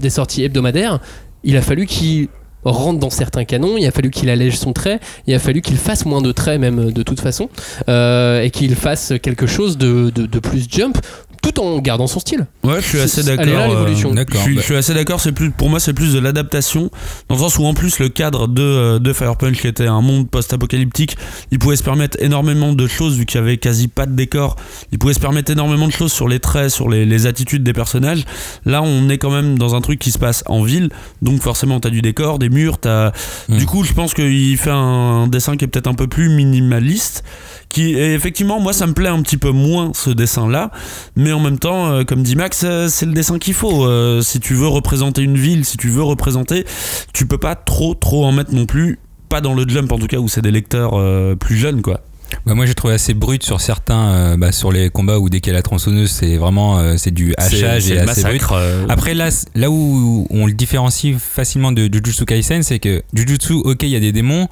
des 0.00 0.10
sorties 0.10 0.42
hebdomadaires, 0.42 0.98
il 1.44 1.56
a 1.56 1.62
fallu 1.62 1.86
qu'il 1.86 2.26
rentre 2.64 2.98
dans 2.98 3.10
certains 3.10 3.44
canons, 3.44 3.76
il 3.76 3.86
a 3.86 3.90
fallu 3.90 4.10
qu'il 4.10 4.28
allège 4.30 4.56
son 4.58 4.72
trait, 4.72 5.00
il 5.26 5.34
a 5.34 5.38
fallu 5.38 5.62
qu'il 5.62 5.76
fasse 5.76 6.04
moins 6.06 6.20
de 6.22 6.32
traits 6.32 6.60
même 6.60 6.90
de 6.92 7.02
toute 7.02 7.20
façon, 7.20 7.48
euh, 7.88 8.42
et 8.42 8.50
qu'il 8.50 8.74
fasse 8.74 9.12
quelque 9.22 9.46
chose 9.46 9.78
de- 9.78 10.10
de 10.10 10.38
plus 10.38 10.66
jump, 10.70 10.98
tout 11.42 11.60
en 11.60 11.78
gardant 11.78 12.06
son 12.06 12.20
style. 12.20 12.46
Ouais, 12.64 12.80
je 12.80 12.86
suis 12.86 13.00
assez 13.00 13.22
d'accord. 13.22 13.46
euh, 13.46 13.68
l'évolution. 13.80 14.12
D'accord, 14.12 14.40
Je 14.40 14.42
suis, 14.42 14.54
bah. 14.54 14.60
je 14.60 14.66
suis 14.66 14.76
assez 14.76 14.94
d'accord. 14.94 15.20
C'est 15.20 15.32
plus, 15.32 15.50
pour 15.50 15.68
moi, 15.70 15.80
c'est 15.80 15.92
plus 15.92 16.12
de 16.12 16.18
l'adaptation, 16.18 16.90
dans 17.28 17.34
le 17.36 17.40
sens 17.40 17.58
où 17.58 17.64
en 17.64 17.74
plus 17.74 17.98
le 17.98 18.08
cadre 18.08 18.48
de, 18.48 18.62
euh, 18.62 18.98
de 18.98 19.12
Fire 19.12 19.36
Punch, 19.36 19.60
qui 19.60 19.66
était 19.66 19.86
un 19.86 20.00
monde 20.00 20.28
post-apocalyptique, 20.30 21.16
il 21.50 21.58
pouvait 21.58 21.76
se 21.76 21.82
permettre 21.82 22.16
énormément 22.20 22.72
de 22.72 22.86
choses 22.86 23.16
vu 23.16 23.26
qu'il 23.26 23.40
y 23.40 23.42
avait 23.42 23.56
quasi 23.56 23.88
pas 23.88 24.06
de 24.06 24.12
décor. 24.12 24.56
Il 24.92 24.98
pouvait 24.98 25.14
se 25.14 25.20
permettre 25.20 25.50
énormément 25.50 25.86
de 25.86 25.92
choses 25.92 26.12
sur 26.12 26.28
les 26.28 26.40
traits, 26.40 26.70
sur 26.70 26.88
les, 26.88 27.04
les 27.04 27.26
attitudes 27.26 27.62
des 27.62 27.72
personnages. 27.72 28.24
Là, 28.64 28.82
on 28.82 29.08
est 29.08 29.18
quand 29.18 29.30
même 29.30 29.58
dans 29.58 29.74
un 29.74 29.80
truc 29.80 29.98
qui 29.98 30.10
se 30.10 30.18
passe 30.18 30.42
en 30.46 30.62
ville, 30.62 30.90
donc 31.22 31.40
forcément, 31.42 31.80
t'as 31.80 31.90
du 31.90 32.02
décor, 32.02 32.38
des 32.38 32.48
murs, 32.48 32.78
t'as. 32.78 33.12
Mm. 33.48 33.56
Du 33.58 33.66
coup, 33.66 33.84
je 33.84 33.92
pense 33.92 34.14
qu'il 34.14 34.56
fait 34.56 34.70
un 34.70 35.26
dessin 35.28 35.56
qui 35.56 35.64
est 35.64 35.68
peut-être 35.68 35.86
un 35.88 35.94
peu 35.94 36.06
plus 36.06 36.28
minimaliste. 36.28 37.24
Qui, 37.70 37.94
et 37.94 38.14
effectivement, 38.14 38.60
moi, 38.60 38.72
ça 38.72 38.86
me 38.86 38.92
plaît 38.94 39.08
un 39.10 39.20
petit 39.22 39.36
peu 39.36 39.50
moins 39.50 39.92
ce 39.94 40.10
dessin-là, 40.10 40.70
mais 41.16 41.32
en 41.32 41.40
même 41.40 41.58
temps, 41.58 41.88
euh, 41.90 42.04
comme 42.04 42.22
dit 42.22 42.34
Max, 42.34 42.62
euh, 42.64 42.88
c'est 42.88 43.04
le 43.06 43.12
dessin 43.12 43.38
qu'il 43.38 43.54
faut. 43.54 43.84
Euh, 43.84 44.22
si 44.22 44.40
tu 44.40 44.54
veux 44.54 44.68
représenter 44.68 45.22
une 45.22 45.36
ville, 45.36 45.64
si 45.64 45.76
tu 45.76 45.88
veux 45.88 46.02
représenter, 46.02 46.64
tu 47.12 47.26
peux 47.26 47.38
pas 47.38 47.54
trop, 47.56 47.94
trop 47.94 48.24
en 48.24 48.32
mettre 48.32 48.54
non 48.54 48.64
plus. 48.66 48.98
Pas 49.28 49.42
dans 49.42 49.52
le 49.52 49.68
jump 49.68 49.92
en 49.92 49.98
tout 49.98 50.06
cas 50.06 50.16
où 50.16 50.28
c'est 50.28 50.40
des 50.40 50.50
lecteurs 50.50 50.92
euh, 50.94 51.34
plus 51.36 51.56
jeunes 51.56 51.82
quoi. 51.82 52.00
Bah, 52.46 52.54
moi 52.54 52.64
j'ai 52.64 52.74
trouvé 52.74 52.94
assez 52.94 53.12
brut 53.12 53.42
sur 53.42 53.60
certains, 53.60 54.08
euh, 54.08 54.36
bah, 54.38 54.52
sur 54.52 54.72
les 54.72 54.88
combats 54.88 55.18
où 55.18 55.28
dès 55.28 55.40
qu'il 55.40 55.52
y 55.52 55.54
a 55.54 55.58
la 55.58 55.62
tronçonneuse, 55.62 56.10
c'est 56.10 56.38
vraiment 56.38 56.78
euh, 56.78 56.94
c'est 56.96 57.10
du 57.10 57.34
hachage 57.36 57.90
et 57.90 57.98
assez 57.98 58.22
brut. 58.22 58.32
massacre. 58.32 58.52
euh, 58.52 58.86
Après 58.88 59.12
là, 59.12 59.28
là 59.54 59.70
où 59.70 60.26
on 60.30 60.46
le 60.46 60.52
différencie 60.54 61.14
facilement 61.18 61.72
de 61.72 61.90
Jujutsu 61.92 62.24
Kaisen, 62.24 62.62
c'est 62.62 62.78
que 62.78 63.02
Jujutsu, 63.12 63.52
ok, 63.52 63.82
il 63.82 63.90
y 63.90 63.96
a 63.96 64.00
des 64.00 64.12
démons, 64.12 64.48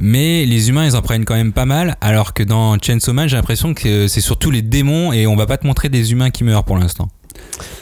mais 0.00 0.44
les 0.46 0.68
humains 0.68 0.86
ils 0.86 0.96
en 0.96 1.02
prennent 1.02 1.24
quand 1.24 1.34
même 1.34 1.52
pas 1.52 1.66
mal, 1.66 1.96
alors 2.00 2.34
que 2.34 2.42
dans 2.42 2.78
Chainsaw 2.78 3.12
Man, 3.12 3.28
j'ai 3.28 3.36
l'impression 3.36 3.74
que 3.74 4.08
c'est 4.08 4.20
surtout 4.20 4.50
les 4.50 4.62
démons 4.62 5.12
et 5.12 5.26
on 5.26 5.36
va 5.36 5.46
pas 5.46 5.58
te 5.58 5.66
montrer 5.66 5.88
des 5.88 6.12
humains 6.12 6.30
qui 6.30 6.42
meurent 6.42 6.64
pour 6.64 6.78
l'instant. 6.78 7.08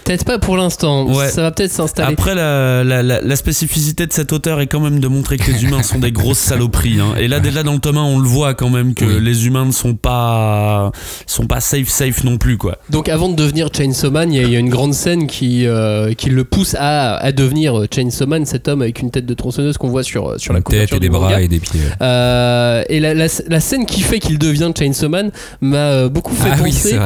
Peut-être 0.05 0.25
pas 0.25 0.38
pour 0.38 0.57
l'instant, 0.57 1.07
Ouais. 1.07 1.29
ça 1.29 1.42
va 1.42 1.51
peut-être 1.51 1.71
s'installer. 1.71 2.14
Après, 2.14 2.35
la, 2.35 2.83
la, 2.83 3.03
la, 3.03 3.21
la 3.21 3.37
spécificité 3.37 4.07
de 4.07 4.12
cet 4.12 4.33
auteur 4.33 4.59
est 4.61 4.66
quand 4.66 4.81
même 4.81 5.01
de 5.01 5.07
montrer 5.09 5.37
que 5.37 5.51
les 5.51 5.64
humains 5.64 5.83
sont 5.83 5.99
des 5.99 6.12
grosses 6.12 6.38
saloperies. 6.38 6.99
hein. 6.99 7.14
Et 7.18 7.29
là, 7.29 7.40
déjà 7.40 7.62
dans 7.62 7.75
le 7.75 7.79
tome 7.79 7.99
1, 7.99 8.03
on 8.05 8.18
le 8.18 8.27
voit 8.27 8.55
quand 8.55 8.71
même 8.71 8.94
que 8.94 9.05
Oui. 9.05 9.21
les 9.21 9.47
humains 9.47 9.66
ne 9.66 9.71
sont 9.73 9.94
pas, 9.94 10.92
sont 11.27 11.47
pas 11.47 11.61
safe, 11.61 11.88
safe 11.88 12.25
non 12.25 12.38
plus, 12.38 12.57
quoi. 12.57 12.79
Donc 12.88 13.11
avant 13.11 13.29
de 13.29 13.35
devenir 13.37 13.68
Chainsaw 13.77 14.11
Man, 14.11 14.33
il 14.33 14.40
y, 14.40 14.44
a- 14.44 14.47
il 14.49 14.51
y 14.53 14.57
a 14.57 14.61
une 14.61 14.71
grande 14.71 14.94
scène 14.94 15.27
qui, 15.27 15.66
euh, 15.66 16.14
qui 16.14 16.31
le 16.31 16.44
pousse 16.44 16.75
à, 16.79 17.16
à 17.16 17.31
devenir 17.33 17.85
Chainsaw 17.94 18.27
Man, 18.27 18.47
cet 18.47 18.66
homme 18.66 18.81
avec 18.81 19.01
une 19.01 19.11
tête 19.11 19.27
de 19.27 19.35
tronçonneuse 19.35 19.77
qu'on 19.77 19.88
voit 19.90 20.03
sur, 20.05 20.40
sur 20.40 20.55
la 20.55 20.62
tête 20.62 20.90
et 20.90 21.01
des 21.01 21.11
bras 21.11 21.21
manga. 21.29 21.40
et 21.42 21.49
des 21.49 21.61
pieds. 21.61 21.81
Euh, 22.01 22.83
et 22.88 22.99
la, 22.99 23.12
la- 23.12 23.27
la 23.49 23.61
scène 23.61 23.85
qui 23.85 24.01
fait 24.01 24.21
qu'il 24.21 24.38
devient 24.38 24.73
Chainsaw 24.77 25.11
Man 25.11 25.31
m'a 25.61 25.77
euh, 25.90 26.09
beaucoup 26.09 26.35
fait 26.35 26.49
Ah 26.51 26.57
penser 26.57 26.99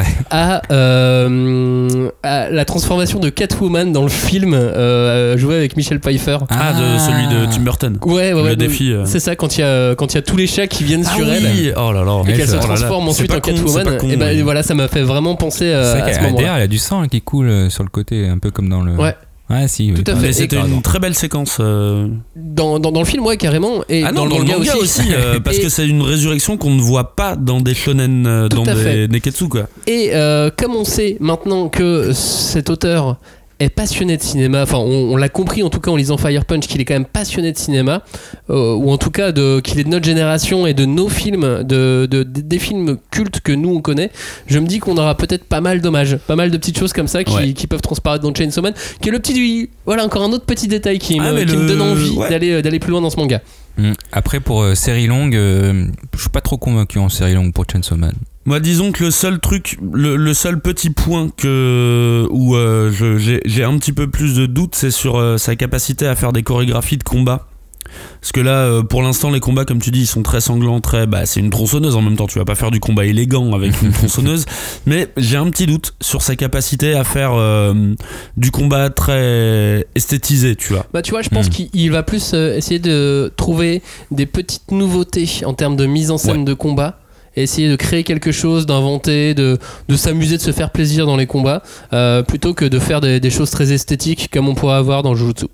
euh, 0.73 2.09
à 2.23 2.42
la 2.51 2.65
transformation 2.65 3.19
de 3.19 3.29
Catwoman 3.29 3.93
dans 3.93 4.03
le 4.03 4.09
film 4.09 4.55
euh, 4.55 5.37
joué 5.37 5.57
avec 5.57 5.77
Michel 5.77 6.01
Pfeiffer. 6.01 6.39
Ah, 6.51 6.73
de 6.73 6.99
celui 6.99 7.27
de 7.29 7.53
Tim 7.53 7.61
Burton. 7.63 7.99
Ouais, 8.05 8.33
ouais, 8.33 8.43
ouais. 8.43 8.49
Le 8.51 8.57
défi. 8.57 8.93
euh. 8.93 9.05
C'est 9.07 9.21
ça, 9.21 9.37
quand 9.37 9.57
il 9.57 9.61
y, 9.61 9.65
a, 9.65 9.95
quand 9.95 10.13
il 10.13 10.17
y 10.17 10.19
a 10.19 10.23
tous 10.23 10.37
les 10.37 10.47
chats 10.47 10.67
qui 10.67 10.85
viennent 10.85 11.05
Ah 11.07 11.17
sur 11.17 11.29
elle. 11.29 11.45
oui, 11.45 11.71
oh 11.77 11.93
là 11.93 12.05
là. 12.05 12.23
Et 12.29 12.33
qu'elle 12.35 12.41
se 12.47 12.53
c'est 12.53 12.57
vrai. 12.57 12.67
transforme 12.67 13.09
ensuite 13.09 13.31
en 13.33 13.41
con, 13.41 13.53
Catwoman. 13.53 13.97
con, 13.99 14.09
et 14.09 14.17
ben 14.17 14.35
oui. 14.35 14.43
voilà, 14.43 14.63
ça 14.63 14.75
m'a 14.75 14.89
fait 14.89 15.03
vraiment 15.03 15.35
penser 15.37 15.67
C'est 15.67 15.75
euh, 15.75 16.05
à 16.05 16.13
ce 16.13 16.21
moment-là. 16.21 16.37
derrière, 16.37 16.59
il 16.59 16.61
y 16.61 16.65
a 16.65 16.69
du 16.69 16.79
sang 16.79 17.07
qui 17.09 17.21
coule 17.21 17.71
sur 17.71 17.83
le 17.83 17.89
côté, 17.91 18.27
un 18.29 18.39
peu 18.39 18.51
comme 18.51 18.69
dans 18.69 18.83
le. 18.83 18.93
Ouais. 18.93 19.15
Ouais, 19.51 19.69
si. 19.69 19.93
oui. 19.93 20.03
Tout 20.03 20.11
à 20.11 20.17
fait. 20.17 20.33
C'était 20.33 20.57
une 20.57 20.81
très 20.83 20.99
belle 20.99 21.15
séquence. 21.15 21.59
euh. 21.61 22.09
Dans, 22.37 22.79
dans, 22.79 22.91
dans 22.91 23.01
le 23.01 23.07
film, 23.07 23.25
ouais, 23.27 23.37
carrément. 23.37 23.85
Et 23.89 24.03
Ah 24.03 24.11
non, 24.13 24.27
dans, 24.27 24.39
le 24.39 24.45
manga, 24.45 24.77
aussi. 24.77 25.03
euh, 25.13 25.41
parce 25.41 25.59
Et- 25.59 25.63
que 25.63 25.69
c'est 25.69 25.87
une 25.87 26.01
résurrection 26.03 26.57
qu'on 26.57 26.75
ne 26.75 26.81
voit 26.81 27.15
pas 27.17 27.37
dans 27.37 27.61
des 27.61 27.75
shonen, 27.75 28.27
euh, 28.27 28.49
dans 28.49 28.63
des 28.63 29.09
neketsu, 29.09 29.49
quoi. 29.49 29.69
Et 29.87 30.11
euh, 30.15 30.49
comme 30.57 30.75
on 30.75 30.85
sait 30.85 31.17
maintenant 31.21 31.69
que 31.69 32.13
cet 32.13 32.71
auteur 32.71 33.17
est 33.63 33.71
passionné 33.71 34.17
de 34.17 34.23
cinéma, 34.23 34.63
enfin 34.63 34.79
on, 34.79 35.13
on 35.13 35.17
l'a 35.17 35.29
compris 35.29 35.63
en 35.63 35.71
tout 35.71 35.81
cas 35.81 35.91
en 35.91 35.97
lisant 35.97 36.17
Fire 36.17 36.45
Punch 36.45 36.67
qu'il 36.67 36.81
est 36.81 36.85
quand 36.85 36.95
même 36.95 37.05
passionné 37.05 37.53
de 37.53 37.59
cinéma, 37.59 38.03
euh, 38.51 38.75
ou 38.75 38.91
en 38.91 38.99
tout 38.99 39.11
cas 39.11 39.33
de, 39.33 39.61
qu'il 39.61 39.79
est 39.81 39.85
de 39.85 39.89
notre 39.89 40.05
génération 40.05 40.67
et 40.67 40.75
de 40.75 40.85
nos 40.85 41.09
films, 41.09 41.63
de, 41.65 42.07
de- 42.11 42.23
des 42.25 42.59
films 42.59 42.99
cultes 43.11 43.41
que 43.41 43.53
nous 43.53 43.71
on 43.75 43.81
connaît, 43.81 44.11
je 44.47 44.59
me 44.59 44.67
dis 44.67 44.79
qu'on 44.79 44.97
aura 44.97 45.17
peut-être 45.17 45.45
pas 45.45 45.61
mal 45.61 45.81
d'hommages, 45.81 46.17
pas 46.17 46.37
mal 46.37 46.51
de 46.51 46.57
petites 46.59 46.79
choses 46.79 46.93
comme 46.93 47.09
ça 47.09 47.25
qui, 47.25 47.35
Ouais. 47.35 47.53
qui 47.53 47.67
peuvent 47.67 47.81
transparaître 47.81 48.23
dans 48.25 48.35
Chainsaw 48.35 48.63
Man, 48.63 48.75
qui 49.01 49.09
est 49.09 49.13
le 49.13 49.19
petit, 49.19 49.71
voilà 49.87 50.05
encore 50.05 50.23
un 50.23 50.33
autre 50.33 50.45
petit 50.45 50.69
détail 50.69 50.99
qui, 50.99 51.19
Ah, 51.21 51.33
me, 51.33 51.45
le- 51.45 51.67
donne 51.67 51.81
envie 51.83 52.11
ouais. 52.11 52.29
d'aller, 52.29 52.61
d'aller 52.63 52.79
plus 52.79 52.91
loin 52.91 53.01
dans 53.01 53.11
ce 53.11 53.17
manga. 53.17 53.41
Mm. 53.79 53.93
Après, 54.13 54.41
pour 54.41 54.63
euh, 54.63 54.75
série 54.75 55.07
longue, 55.07 55.35
euh, 55.35 55.87
je 56.15 56.21
suis 56.21 56.29
pas 56.31 56.43
trop 56.43 56.59
convaincu 56.59 56.99
en 56.99 57.09
série 57.09 57.33
longue 57.35 57.53
pour 57.55 57.65
Chainsaw 57.71 57.97
Man. 57.97 58.13
Moi, 58.45 58.59
disons 58.61 58.91
que 58.93 59.05
le 59.05 59.11
seul 59.13 59.39
truc, 59.39 59.79
le, 59.93 60.17
le 60.17 60.35
seul 60.35 60.61
petit 60.61 60.91
point 60.91 61.29
que 61.37 62.27
où 62.31 62.57
euh, 62.57 62.91
je- 62.91 63.39
j'ai 63.45 63.63
un 63.65 63.79
petit 63.79 63.93
peu 63.93 64.09
plus 64.11 64.35
de 64.35 64.47
doute, 64.47 64.75
c'est 64.75 64.91
sur 64.91 65.17
euh, 65.19 65.39
sa 65.39 65.55
capacité 65.55 66.07
à 66.09 66.17
faire 66.17 66.33
des 66.33 66.43
chorégraphies 66.43 66.99
de 66.99 67.05
combat. 67.05 67.47
Parce 68.21 68.33
que 68.33 68.41
là, 68.41 68.53
euh, 68.61 68.83
pour 68.83 69.03
l'instant, 69.03 69.31
les 69.31 69.39
combats, 69.41 69.65
comme 69.67 69.81
tu 69.81 69.91
dis, 69.91 70.01
ils 70.03 70.07
sont 70.07 70.23
très 70.23 70.41
sanglants, 70.41 70.81
très. 70.81 71.07
Bah, 71.07 71.27
c'est 71.27 71.41
une 71.41 71.51
tronçonneuse 71.51 71.95
en 71.95 72.01
même 72.03 72.17
temps. 72.17 72.27
Tu 72.27 72.39
vas 72.39 72.45
pas 72.45 72.55
faire 72.55 72.71
du 72.71 72.81
combat 72.81 73.05
élégant 73.05 73.53
avec 73.53 73.81
une 73.83 73.93
tronçonneuse. 73.93 74.47
Mais 74.87 75.09
j'ai 75.19 75.37
un 75.37 75.49
petit 75.51 75.67
doute 75.67 75.95
sur 76.01 76.23
sa 76.23 76.35
capacité 76.35 76.95
à 76.95 77.05
faire 77.05 77.33
euh, 77.35 77.95
du 78.37 78.51
combat 78.51 78.89
très 78.91 79.87
esthétisé, 79.95 80.57
tu 80.57 80.73
vois. 80.73 80.87
Bah 80.93 81.03
tu 81.03 81.11
vois, 81.11 81.23
je 81.23 81.29
pense 81.29 81.47
Hmm. 81.49 81.51
qu'il 81.51 81.69
il 81.75 81.91
va 81.93 82.03
plus 82.03 82.33
euh, 82.35 82.57
essayer 82.57 82.79
de 82.81 83.31
trouver 83.37 83.83
des 84.11 84.27
petites 84.27 84.71
nouveautés 84.71 85.29
en 85.45 85.53
termes 85.55 85.77
de 85.77 85.85
mise 85.87 86.11
en 86.11 86.19
scène 86.19 86.39
Ouais. 86.39 86.45
de 86.45 86.55
combat. 86.55 86.99
Essayer 87.37 87.69
de 87.69 87.77
créer 87.77 88.03
quelque 88.05 88.33
chose, 88.33 88.67
d'inventer, 88.67 89.35
de, 89.35 89.59
de 89.89 89.97
s'amuser, 89.97 90.37
de 90.37 90.43
se 90.43 90.51
faire 90.53 90.71
plaisir 90.71 91.07
dans 91.07 91.17
les 91.17 91.27
combats, 91.27 91.63
euh, 91.93 92.23
plutôt 92.23 92.53
que 92.55 92.65
de 92.65 92.79
faire 92.79 93.01
des, 93.01 93.21
des 93.21 93.31
choses 93.31 93.51
très 93.51 93.73
esthétiques 93.73 94.29
comme 94.33 94.49
on 94.49 94.55
pourrait 94.55 94.75
avoir 94.77 95.03
dans 95.03 95.15
Jujutsu. 95.15 95.47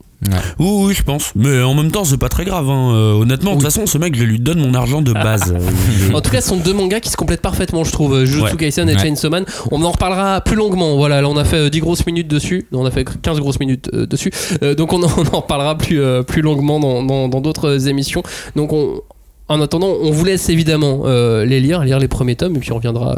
Oui, 0.59 0.67
oui, 0.87 0.95
je 0.95 1.05
pense. 1.05 1.31
Mais 1.37 1.63
en 1.63 1.75
même 1.75 1.93
temps, 1.93 2.05
c'est 2.05 2.17
pas 2.19 2.29
très 2.29 2.45
grave. 2.45 2.69
hein. 2.69 2.93
Euh, 2.93 3.13
honnêtement, 3.13 3.53
de 3.53 3.57
toute 3.61 3.65
façon, 3.67 3.87
ce 3.87 3.99
mec, 3.99 4.17
je 4.17 4.25
lui 4.25 4.41
donne 4.41 4.59
mon 4.59 4.75
argent 4.75 5.01
de 5.03 5.13
base. 5.13 5.55
Euh, 6.11 6.15
En 6.15 6.21
tout 6.21 6.31
cas, 6.33 6.41
ce 6.41 6.49
sont 6.49 6.57
deux 6.57 6.73
mangas 6.75 6.99
qui 6.99 7.09
se 7.11 7.17
complètent 7.17 7.41
parfaitement, 7.43 7.85
je 7.85 7.93
trouve. 7.93 8.25
Jujutsu 8.25 8.43
Ouais. 8.53 8.57
Kaisen 8.57 8.89
et 8.89 8.95
Ouais. 8.95 8.99
Chainsaw 8.99 9.31
Man. 9.31 9.45
On 9.71 9.81
en 9.85 9.93
reparlera 9.93 10.41
plus 10.41 10.57
longuement. 10.57 10.97
Voilà, 10.97 11.21
là 11.23 11.29
on 11.29 11.37
a 11.37 11.45
fait 11.45 11.57
euh, 11.67 11.71
10 11.71 11.79
grosses 11.81 12.05
minutes 12.07 12.27
dessus. 12.27 12.67
Non, 12.73 12.81
On 12.81 12.87
a 12.87 12.91
fait 12.91 13.05
15 13.23 13.39
grosses 13.39 13.61
minutes 13.61 13.89
euh, 13.95 14.07
dessus. 14.07 14.33
Euh, 14.65 14.75
donc 14.75 14.93
on 14.93 15.03
en, 15.05 15.07
on 15.19 15.37
en 15.37 15.41
reparlera 15.41 15.79
plus, 15.79 16.01
euh, 16.01 16.23
plus 16.25 16.43
longuement 16.43 16.81
dans 16.81 17.05
dans- 17.05 17.29
dans 17.29 17.41
d'autres 17.41 17.89
émissions. 17.89 18.23
Donc 18.57 18.73
on, 18.73 19.01
En 19.51 19.63
attendant, 19.63 19.97
on 20.03 20.11
vous 20.11 20.25
laisse 20.27 20.51
évidemment 20.51 21.05
euh, 21.07 21.47
les 21.47 21.61
lire, 21.61 21.83
lire 21.83 21.99
les 21.99 22.09
premiers 22.09 22.37
tomes, 22.37 22.55
et 22.57 22.59
puis 22.59 22.71
on 22.71 22.75
reviendra, 22.75 23.17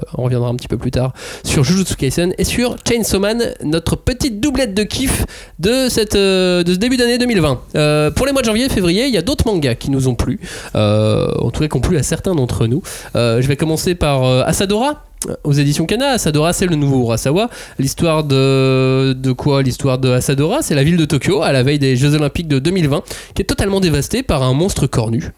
un 0.48 0.54
petit 0.54 0.68
peu 0.68 0.78
plus 0.78 0.92
tard 0.92 1.12
sur 1.42 1.64
Jujutsu 1.64 1.96
Kaisen 1.96 2.32
et 2.38 2.44
sur 2.44 2.76
Chainsaw 2.88 3.18
Man, 3.18 3.42
notre 3.64 3.96
petite 3.96 4.40
doublette 4.40 4.72
de 4.72 4.84
kiff 4.84 5.26
de, 5.58 5.70
euh, 5.70 6.62
ce 6.62 6.76
début 6.76 6.96
d'année 6.96 7.18
2020. 7.18 7.60
Euh, 7.74 8.10
pour 8.12 8.26
les 8.26 8.32
mois 8.32 8.42
de 8.42 8.46
janvier 8.46 8.66
et 8.66 8.68
février, 8.68 9.06
il 9.06 9.12
y 9.12 9.18
a 9.18 9.22
d'autres 9.22 9.44
mangas 9.44 9.74
qui 9.74 9.90
nous 9.90 10.06
ont 10.06 10.14
plu, 10.14 10.38
en 10.74 11.50
tout 11.50 11.62
cas 11.62 11.68
qui 11.68 11.76
ont 11.76 11.80
plu 11.80 11.96
à 11.96 12.04
certains 12.04 12.36
d'entre 12.36 12.68
nous. 12.68 12.82
Je 13.14 13.46
vais 13.46 13.56
commencer 13.56 13.96
par 13.96 14.24
Asadora. 14.46 15.04
Aux 15.44 15.52
éditions 15.52 15.84
Kana, 15.84 16.12
Asadora 16.12 16.54
c'est 16.54 16.66
le 16.66 16.76
nouveau 16.76 17.02
Urasawa. 17.02 17.50
L'histoire 17.78 18.24
de, 18.24 19.12
de 19.12 19.32
quoi? 19.32 19.62
L'histoire 19.62 19.98
de 19.98 20.08
Asadora, 20.08 20.62
c'est 20.62 20.74
la 20.74 20.82
ville 20.82 20.96
de 20.96 21.04
Tokyo 21.04 21.42
à 21.42 21.52
la 21.52 21.62
veille 21.62 21.78
des 21.78 21.94
Jeux 21.94 22.14
Olympiques 22.14 22.48
de 22.48 22.58
2020 22.58 23.02
qui 23.34 23.42
est 23.42 23.44
totalement 23.44 23.80
dévastée 23.80 24.22
par 24.22 24.42
un 24.42 24.54
monstre 24.54 24.86
cornu. 24.86 25.32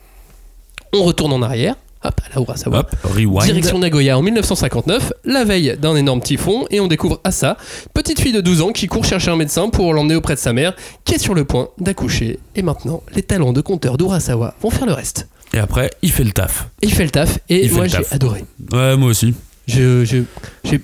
On 0.93 1.03
retourne 1.05 1.33
en 1.33 1.43
arrière. 1.43 1.75
Hop, 2.05 2.21
à 2.27 2.35
la 2.35 2.43
Urasawa. 2.43 2.81
Hop, 2.81 2.91
rewind. 3.05 3.45
Direction 3.45 3.79
Nagoya 3.79 4.19
en 4.19 4.23
1959, 4.23 5.13
la 5.25 5.45
veille 5.45 5.77
d'un 5.81 5.95
énorme 5.95 6.21
typhon, 6.21 6.67
et 6.71 6.81
on 6.81 6.89
découvre 6.89 7.21
Asa, 7.23 7.57
petite 7.95 8.21
fille 8.21 8.33
de 8.33 8.41
12 8.41 8.63
ans 8.63 8.73
qui 8.73 8.89
court 8.89 9.05
chercher 9.05 9.31
un 9.31 9.37
médecin 9.37 9.69
pour 9.69 9.95
l'emmener 9.95 10.17
auprès 10.17 10.35
de 10.35 10.41
sa 10.41 10.53
mère, 10.53 10.75
qui 11.05 11.15
est 11.15 11.19
sur 11.19 11.33
le 11.35 11.45
point 11.45 11.69
d'accoucher. 11.79 12.41
Et 12.57 12.63
maintenant, 12.63 13.05
les 13.15 13.23
talents 13.23 13.53
de 13.53 13.61
conteur 13.61 13.99
d'Urasawa 13.99 14.55
vont 14.61 14.71
faire 14.71 14.87
le 14.87 14.93
reste. 14.95 15.29
Et 15.55 15.59
après, 15.59 15.91
il 16.03 16.11
fait 16.11 16.25
le 16.25 16.33
taf. 16.33 16.67
Il 16.83 16.93
fait 16.93 17.05
le 17.05 17.11
taf, 17.11 17.39
et 17.49 17.67
Il 17.67 17.73
moi 17.73 17.87
j'ai 17.87 17.99
adoré. 18.11 18.45
Ouais, 18.73 18.97
moi 18.97 19.09
aussi. 19.11 19.33
Je, 19.69 20.05
je, 20.05 20.19
j'ai- 20.65 20.81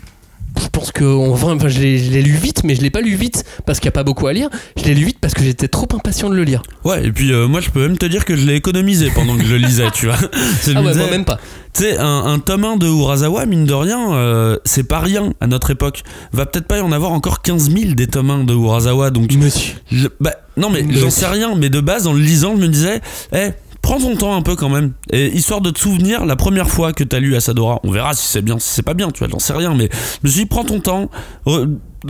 je 0.60 0.68
pense 0.68 0.92
que 0.92 1.04
enfin, 1.04 1.56
je 1.68 1.80
l'ai 1.80 2.22
lu 2.22 2.32
vite, 2.32 2.62
mais 2.64 2.74
je 2.74 2.80
l'ai 2.82 2.90
pas 2.90 3.00
lu 3.00 3.14
vite 3.14 3.44
parce 3.66 3.78
qu'il 3.80 3.86
n'y 3.88 3.92
a 3.92 3.92
pas 3.92 4.04
beaucoup 4.04 4.26
à 4.26 4.32
lire. 4.32 4.48
Je 4.76 4.84
l'ai 4.84 4.94
lu 4.94 5.04
vite 5.06 5.18
parce 5.20 5.34
que 5.34 5.42
j'étais 5.42 5.68
trop 5.68 5.86
impatient 5.94 6.28
de 6.30 6.34
le 6.34 6.44
lire. 6.44 6.62
Ouais, 6.84 7.06
et 7.06 7.12
puis 7.12 7.32
euh, 7.32 7.46
moi, 7.48 7.60
je 7.60 7.70
peux 7.70 7.80
même 7.80 7.98
te 7.98 8.06
dire 8.06 8.24
que 8.24 8.36
je 8.36 8.46
l'ai 8.46 8.54
économisé 8.56 9.10
pendant 9.14 9.36
que 9.36 9.44
je 9.44 9.52
le 9.52 9.58
lisais, 9.58 9.90
tu 9.94 10.06
vois. 10.06 10.16
Je 10.64 10.72
Ah 10.74 10.82
ouais, 10.82 10.88
disais, 10.92 11.00
moi 11.02 11.10
même 11.10 11.24
pas. 11.24 11.38
Tu 11.74 11.82
sais, 11.84 11.98
un, 11.98 12.24
un 12.26 12.38
tome 12.38 12.64
1 12.64 12.76
de 12.76 12.86
Urasawa, 12.86 13.46
mine 13.46 13.64
de 13.64 13.74
rien, 13.74 14.12
euh, 14.14 14.56
c'est 14.64 14.82
pas 14.84 14.98
rien 15.00 15.32
à 15.40 15.46
notre 15.46 15.70
époque. 15.70 16.02
Va 16.32 16.46
peut-être 16.46 16.66
pas 16.66 16.78
y 16.78 16.80
en 16.80 16.92
avoir 16.92 17.12
encore 17.12 17.42
15 17.42 17.70
000 17.70 17.92
des 17.94 18.06
tomes 18.06 18.30
1 18.30 18.44
de 18.44 18.54
Urasawa, 18.54 19.10
donc. 19.10 19.32
Monsieur. 19.34 19.74
je- 19.92 20.08
bah, 20.20 20.32
non, 20.56 20.70
mais 20.70 20.84
j'en 20.90 21.10
sais 21.10 21.26
rien, 21.26 21.54
mais 21.56 21.68
de 21.70 21.80
base, 21.80 22.06
en 22.06 22.12
le 22.12 22.20
lisant, 22.20 22.54
je 22.56 22.62
me 22.62 22.68
disais, 22.68 23.00
eh, 23.32 23.50
prends 23.88 24.00
ton 24.00 24.16
temps 24.16 24.36
un 24.36 24.42
peu 24.42 24.54
quand 24.54 24.68
même. 24.68 24.92
Et 25.10 25.28
histoire 25.28 25.62
de 25.62 25.70
te 25.70 25.78
souvenir 25.78 26.26
la 26.26 26.36
première 26.36 26.68
fois 26.68 26.92
que 26.92 27.04
t'as 27.04 27.20
lu 27.20 27.34
Asadora. 27.36 27.80
On 27.84 27.90
verra 27.90 28.12
si 28.12 28.26
c'est 28.26 28.42
bien, 28.42 28.58
si 28.58 28.68
c'est 28.68 28.82
pas 28.82 28.92
bien, 28.92 29.10
tu 29.10 29.20
vois, 29.20 29.28
j'en 29.28 29.38
sais 29.38 29.54
rien, 29.54 29.74
mais 29.74 29.88
je 29.90 30.18
me 30.24 30.30
suis 30.30 30.40
dit, 30.42 30.46
prends 30.46 30.64
ton 30.64 30.80
temps. 30.80 31.10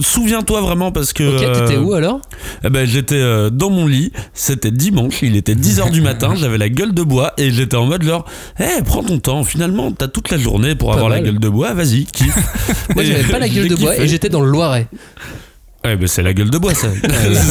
Souviens-toi 0.00 0.60
vraiment 0.60 0.90
parce 0.90 1.12
que. 1.12 1.36
Ok, 1.36 1.52
t'étais 1.52 1.78
euh, 1.78 1.82
où 1.82 1.94
alors 1.94 2.20
eh 2.64 2.68
ben, 2.68 2.84
j'étais 2.84 3.14
euh, 3.14 3.48
dans 3.48 3.70
mon 3.70 3.86
lit, 3.86 4.12
c'était 4.34 4.72
dimanche, 4.72 5.22
il 5.22 5.36
était 5.36 5.54
10h 5.54 5.92
du 5.92 6.00
matin, 6.00 6.34
j'avais 6.36 6.58
la 6.58 6.68
gueule 6.68 6.92
de 6.92 7.02
bois 7.02 7.32
et 7.38 7.52
j'étais 7.52 7.76
en 7.76 7.86
mode 7.86 8.02
genre, 8.02 8.24
eh, 8.58 8.82
prends 8.84 9.04
ton 9.04 9.20
temps, 9.20 9.44
finalement, 9.44 9.92
t'as 9.92 10.08
toute 10.08 10.30
la 10.30 10.36
journée 10.36 10.74
pour 10.74 10.90
Pas 10.90 10.96
avoir 10.96 11.10
la 11.10 11.20
gueule 11.20 11.38
de 11.38 11.48
bois, 11.48 11.74
vas-y, 11.74 12.06
kiffe. 12.06 12.88
Moi 12.96 13.04
j'avais 13.04 13.22
pas 13.22 13.38
la 13.38 13.48
gueule 13.48 13.68
de 13.68 13.76
bois 13.76 13.96
et 13.96 14.08
j'étais 14.08 14.28
dans 14.28 14.42
le 14.42 14.50
Loiret. 14.50 14.88
Ouais, 15.88 15.96
ben 15.96 16.06
c'est 16.06 16.22
la 16.22 16.34
gueule 16.34 16.50
de 16.50 16.58
bois, 16.58 16.74
ça. 16.74 16.88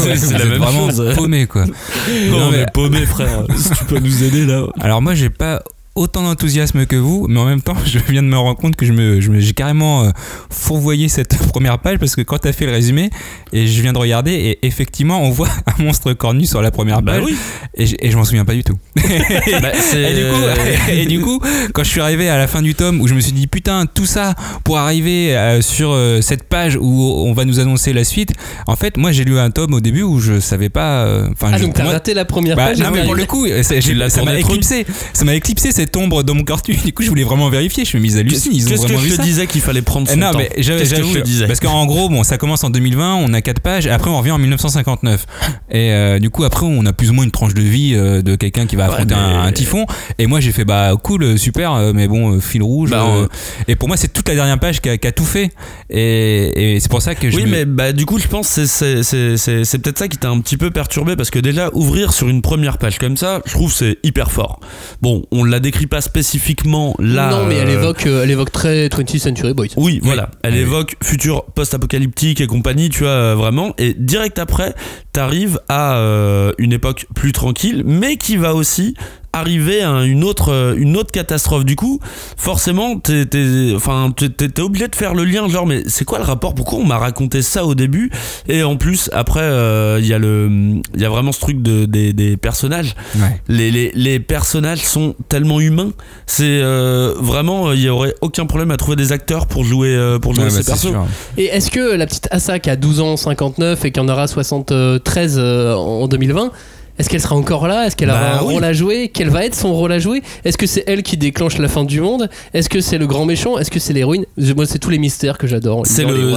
Ouais, 0.05 0.15
c'est 0.15 0.37
la 0.37 0.45
même 0.45 0.57
vraiment 0.59 0.89
chose. 0.91 1.15
paumé 1.15 1.47
quoi. 1.47 1.65
Non, 1.65 2.39
Non, 2.39 2.51
mais 2.51 2.57
mais- 2.59 2.65
paumé, 2.73 3.05
frère, 3.05 3.43
si 3.55 3.69
tu 3.77 3.85
peux 3.85 3.99
nous 3.99 4.23
aider 4.23 4.45
là. 4.45 4.63
Alors 4.79 5.01
moi 5.01 5.15
j'ai 5.15 5.29
pas 5.29 5.63
autant 5.97 6.23
d'enthousiasme 6.23 6.85
que 6.85 6.95
vous, 6.95 7.25
mais 7.29 7.39
en 7.39 7.45
même 7.45 7.61
temps 7.61 7.75
je 7.85 7.99
viens 8.09 8.23
de 8.23 8.27
me 8.27 8.37
rendre 8.37 8.57
compte 8.57 8.75
que 8.75 8.85
je 8.85 8.93
me, 8.93 9.19
je 9.19 9.29
me- 9.31 9.39
j'ai 9.39 9.53
carrément 9.53 10.03
euh, 10.03 10.09
fourvoyé 10.49 11.09
cette 11.09 11.37
première 11.49 11.79
page 11.79 11.97
parce 11.97 12.15
que 12.15 12.21
quand 12.21 12.37
t'as 12.37 12.53
fait 12.53 12.65
le 12.65 12.71
résumé 12.71 13.09
et 13.53 13.67
je 13.67 13.81
viens 13.81 13.93
de 13.93 13.97
regarder 13.97 14.31
et 14.33 14.65
effectivement 14.65 15.21
on 15.21 15.29
voit 15.29 15.49
un 15.79 15.83
monstre 15.83 16.13
cornu 16.13 16.45
sur 16.45 16.61
la 16.61 16.71
première 16.71 17.01
Bah 17.01 17.13
page 17.13 17.23
oui. 17.25 17.35
et, 17.75 17.85
je- 18.11 18.17
m'en 18.17 18.23
souviens 18.23 18.45
pas 18.45 18.53
du 18.53 18.63
tout. 18.63 18.77
Bah, 18.95 19.71
Et 19.95 20.13
du, 20.13 20.23
coup, 20.29 20.91
et 20.91 21.05
du 21.05 21.19
coup, 21.21 21.39
quand 21.73 21.83
je 21.83 21.89
suis 21.89 22.01
arrivé 22.01 22.29
à 22.29 22.37
la 22.37 22.47
fin 22.47 22.61
du 22.61 22.73
tome 22.75 22.99
où 23.01 23.07
je 23.07 23.13
me 23.13 23.19
suis 23.19 23.31
dit 23.31 23.47
putain 23.47 23.85
tout 23.85 24.05
ça 24.05 24.33
pour 24.63 24.77
arriver 24.77 25.35
euh, 25.37 25.61
sur 25.61 25.91
euh, 25.91 26.21
cette 26.21 26.43
page 26.43 26.77
où 26.79 27.03
on 27.25 27.33
va 27.33 27.45
nous 27.45 27.59
annoncer 27.59 27.93
la 27.93 28.03
suite, 28.03 28.31
en 28.65 28.75
fait 28.75 28.97
moi 28.97 29.11
j'ai 29.11 29.23
lu 29.23 29.37
un 29.39 29.51
tome 29.51 29.73
au 29.73 29.79
début 29.79 30.01
où 30.03 30.19
je 30.19 30.39
savais 30.39 30.69
pas. 30.69 31.05
Enfin, 31.31 31.51
Ah 31.53 31.59
donc 31.59 31.73
t'as 31.73 31.85
raté 31.85 32.13
la 32.13 32.25
première 32.25 32.55
bah, 32.55 32.67
page 32.67 32.79
non, 32.79 32.89
mais 32.93 33.03
pour 33.03 33.15
le 33.15 33.25
coup, 33.25 33.45
ça 33.61 34.23
m'a 34.23 34.37
éclipsé. 34.39 34.85
Ça 35.13 35.25
m'a 35.25 35.35
éclipsé 35.35 35.71
cette 35.71 35.86
ombre 35.95 36.23
dans 36.23 36.33
mon 36.33 36.43
carton. 36.43 36.73
Du 36.83 36.93
coup, 36.93 37.03
je 37.03 37.09
voulais 37.09 37.23
vraiment 37.23 37.49
vérifier. 37.49 37.85
Je 37.85 37.97
me 37.97 38.01
suis 38.05 38.13
mis 38.13 38.17
à 38.17 38.21
Ils 38.21 38.27
ont 38.65 38.69
qu'est-ce 38.69 38.81
que 38.81 38.87
vraiment 38.87 38.99
vu 38.99 39.05
je 39.09 39.11
te 39.13 39.17
ça. 39.17 39.23
disais 39.23 39.47
qu'il 39.47 39.61
fallait 39.61 39.81
prendre 39.81 40.07
son 40.09 40.17
non, 40.17 40.31
temps 40.31 40.37
mais 40.39 40.49
j'avais- 40.57 40.79
Qu'est-ce 40.81 40.91
que 40.91 40.95
j'avoue, 40.97 41.13
je 41.13 41.19
te 41.19 41.23
disais 41.23 41.47
Parce 41.47 41.59
qu'en 41.59 41.85
gros, 41.85 42.09
bon, 42.09 42.23
ça 42.23 42.37
commence 42.37 42.63
en 42.63 42.69
2020, 42.69 43.15
on 43.15 43.33
a 43.33 43.41
4 43.41 43.59
pages, 43.61 43.85
et 43.87 43.89
après 43.91 44.09
on 44.09 44.17
revient 44.17 44.31
en 44.31 44.37
1959. 44.39 45.25
Et 45.69 45.91
euh, 45.91 46.19
du 46.19 46.29
coup, 46.29 46.43
après, 46.43 46.65
on 46.65 46.85
a 46.85 46.93
plus 46.93 47.09
ou 47.09 47.13
moins 47.13 47.23
une 47.23 47.31
tranche 47.31 47.53
de 47.53 47.61
vie 47.61 47.93
euh, 47.95 48.21
de 48.21 48.35
quelqu'un 48.35 48.65
qui 48.65 48.75
va 48.75 48.85
affronter 48.85 49.13
un, 49.13 49.41
mais- 49.43 49.47
un 49.49 49.51
typhon. 49.51 49.85
Et 50.17 50.25
moi, 50.27 50.39
j'ai 50.39 50.51
fait, 50.51 50.65
bah, 50.65 50.93
cool, 51.01 51.23
euh, 51.23 51.37
super, 51.37 51.73
euh, 51.73 51.91
mais 51.93 52.07
bon, 52.07 52.33
euh, 52.35 52.39
fil 52.39 52.63
rouge. 52.63 52.89
Bah, 52.91 53.05
euh, 53.07 53.27
Et 53.67 53.75
pour 53.75 53.87
moi, 53.87 53.97
c'est 53.97 54.11
toute 54.11 54.27
la 54.27 54.35
dernière 54.35 54.59
page 54.59 54.81
qui 54.81 54.89
a, 54.89 54.97
qui 54.97 55.07
a 55.07 55.11
tout 55.11 55.25
fait. 55.25 55.51
Et, 55.89 56.75
et 56.75 56.79
c'est 56.79 56.89
pour 56.89 57.01
ça 57.01 57.15
que 57.15 57.29
je. 57.29 57.35
Oui, 57.37 57.43
me- 57.43 57.49
mais 57.49 57.65
bah, 57.65 57.91
du 57.93 58.05
coup, 58.05 58.19
je 58.19 58.27
pense 58.27 58.47
que 58.55 58.65
c'est- 58.65 58.67
c'est- 58.67 59.03
c'est 59.03 59.37
c'est- 59.37 59.63
c'est 59.65 59.79
peut-être 59.79 59.97
ça 59.99 60.07
qui 60.07 60.17
t'a 60.17 60.29
un 60.29 60.39
petit 60.41 60.57
peu 60.57 60.71
perturbé 60.71 61.15
parce 61.15 61.29
que 61.29 61.39
déjà, 61.39 61.69
ouvrir 61.73 62.13
sur 62.13 62.27
une 62.27 62.41
première 62.41 62.77
page 62.77 62.97
comme 62.99 63.17
ça, 63.17 63.41
je 63.45 63.51
trouve 63.53 63.71
que 63.71 63.77
c'est 63.77 63.97
hyper 64.03 64.31
fort. 64.31 64.59
Bon, 65.01 65.23
on 65.31 65.43
la 65.43 65.59
décrit 65.77 65.87
pas 65.87 66.01
spécifiquement 66.01 66.95
là. 66.97 67.29
non 67.29 67.45
mais 67.45 67.55
elle 67.55 67.69
euh, 67.69 67.79
évoque, 67.79 68.07
euh, 68.07 68.23
elle 68.23 68.31
évoque 68.31 68.51
très 68.51 68.87
20th 68.87 69.19
Century 69.19 69.53
Boys. 69.53 69.67
Oui, 69.77 69.99
voilà. 70.01 70.31
Elle 70.43 70.53
Oui. 70.53 70.59
évoque 70.61 70.95
futur 71.03 71.45
post-apocalyptique 71.45 72.41
et 72.41 72.47
compagnie, 72.47 72.89
tu 72.89 73.03
vois, 73.03 73.11
euh, 73.11 73.35
vraiment. 73.35 73.75
Et 73.77 73.93
direct 73.93 74.39
après, 74.39 74.73
t'arrives 75.13 75.59
à 75.69 75.97
euh, 75.97 76.51
une 76.57 76.73
époque 76.73 77.05
plus 77.13 77.31
tranquille, 77.31 77.83
mais 77.85 78.17
qui 78.17 78.37
va 78.37 78.55
aussi 78.55 78.95
arriver 79.33 79.81
à 79.83 80.03
une 80.03 80.23
autre, 80.23 80.51
euh, 80.51 80.75
une 80.77 80.97
autre 80.97 81.11
catastrophe. 81.11 81.63
Du 81.65 81.75
coup, 81.75 81.99
forcément, 82.37 82.97
t'es, 82.99 83.25
t'es- 83.25 83.73
enfin, 83.75 84.11
t'es, 84.15 84.29
t'es- 84.29 84.49
t'es 84.49 84.61
obligé 84.61 84.87
de 84.87 84.95
faire 84.95 85.13
le 85.13 85.25
lien, 85.25 85.47
genre, 85.47 85.65
mais 85.67 85.83
c'est 85.87 86.05
quoi 86.05 86.17
le 86.17 86.23
rapport? 86.23 86.55
Pourquoi 86.55 86.79
on 86.79 86.85
m'a 86.85 86.97
raconté 86.97 87.41
ça 87.41 87.65
au 87.65 87.75
début? 87.75 88.09
Et 88.47 88.63
en 88.63 88.77
plus, 88.77 89.09
après, 89.13 89.41
euh, 89.41 89.97
il 89.99 90.07
y 90.07 90.13
a 90.13 90.17
le, 90.19 90.49
il 90.95 91.01
y 91.01 91.05
a 91.05 91.09
vraiment 91.09 91.31
ce 91.31 91.39
truc 91.39 91.61
de, 91.61 91.85
des, 91.85 92.13
des 92.13 92.37
personnages 92.37 92.95
Ouais. 93.15 93.41
les, 93.47 93.69
les, 93.71 93.91
les 93.95 94.19
personnages 94.19 94.83
sont 94.85 95.15
tellement 95.29 95.59
humains. 95.59 95.91
C'est 96.25 96.43
euh, 96.61 97.13
vraiment, 97.19 97.71
il 97.73 97.81
y 97.81 97.89
aurait 97.89 98.15
aucun 98.21 98.45
problème 98.45 98.71
à 98.71 98.77
trouver 98.77 98.95
des 98.95 99.11
acteurs 99.11 99.45
pour 99.47 99.63
jouer, 99.63 99.89
euh, 99.95 100.19
pour 100.19 100.33
jouer 100.33 100.45
Ouais, 100.45 100.49
bah, 100.49 100.55
ces 100.55 100.63
c'est 100.63 100.71
persos. 100.71 100.93
Et 101.37 101.45
est-ce 101.45 101.69
que 101.71 101.95
la 101.95 102.05
petite 102.07 102.27
Asa 102.31 102.59
qui 102.59 102.69
a 102.69 102.75
12 102.75 103.01
ans 103.01 103.17
59 103.17 103.85
et 103.85 103.91
qui 103.91 103.99
en 103.99 104.07
aura 104.09 104.27
73 104.27 105.35
euh, 105.37 105.73
en 105.75 106.07
2020 106.07 106.51
est-ce 106.99 107.09
qu'elle 107.09 107.21
sera 107.21 107.35
encore 107.35 107.67
là? 107.67 107.85
Est-ce 107.85 107.95
qu'elle 107.95 108.09
aura 108.09 108.19
Bah 108.19 108.39
un 108.41 108.45
oui. 108.45 108.53
rôle 108.55 108.63
à 108.63 108.73
jouer? 108.73 109.11
Quel 109.13 109.29
va 109.29 109.45
être 109.45 109.55
son 109.55 109.73
rôle 109.73 109.91
à 109.91 109.99
jouer? 109.99 110.21
Est-ce 110.45 110.57
que 110.57 110.65
c'est 110.67 110.83
elle 110.87 111.03
qui 111.03 111.17
déclenche 111.17 111.57
la 111.57 111.67
fin 111.67 111.83
du 111.83 112.01
monde? 112.01 112.29
Est-ce 112.53 112.69
que 112.69 112.81
c'est 112.81 112.97
le 112.97 113.07
grand 113.07 113.25
méchant? 113.25 113.57
Est-ce 113.57 113.71
que 113.71 113.79
c'est 113.79 113.93
l'héroïne? 113.93 114.25
Moi, 114.55 114.65
c'est 114.65 114.79
tous 114.79 114.89
les 114.89 114.97
mystères 114.99 115.37
que 115.37 115.47
j'adore. 115.47 115.85
C'est 115.85 116.05
le, 116.05 116.33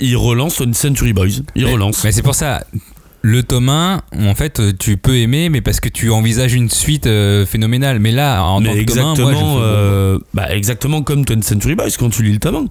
il 0.00 0.16
relance 0.16 0.58
une 0.60 0.74
Century 0.74 1.12
Boys. 1.12 1.26
Il 1.54 1.64
Mais- 1.66 1.72
relance. 1.72 2.02
Mais 2.04 2.12
c'est 2.12 2.22
pour 2.22 2.34
ça. 2.34 2.64
Le 3.22 3.42
tome 3.42 3.68
1, 3.68 4.00
en 4.18 4.34
fait, 4.34 4.62
tu 4.78 4.96
peux 4.96 5.18
aimer, 5.18 5.50
mais 5.50 5.60
parce 5.60 5.78
que 5.78 5.90
tu 5.90 6.10
envisages 6.10 6.54
une 6.54 6.70
suite 6.70 7.06
euh, 7.06 7.44
phénoménale. 7.44 7.98
Mais 7.98 8.12
là, 8.12 8.42
en 8.42 8.62
tant 8.62 8.72
mais 8.74 8.84
que 8.86 8.92
tome 8.94 8.98
1, 9.00 9.02
moi, 9.02 9.14
je 9.16 9.20
exactement, 9.22 9.56
euh, 9.60 10.18
bah, 10.32 10.46
exactement 10.56 11.02
comme 11.02 11.22
20th 11.24 11.42
Century 11.42 11.74
Boys 11.74 11.90
quand 11.98 12.08
tu 12.08 12.22
lis 12.22 12.32
le 12.32 12.38
tome 12.38 12.54
1. 12.54 12.64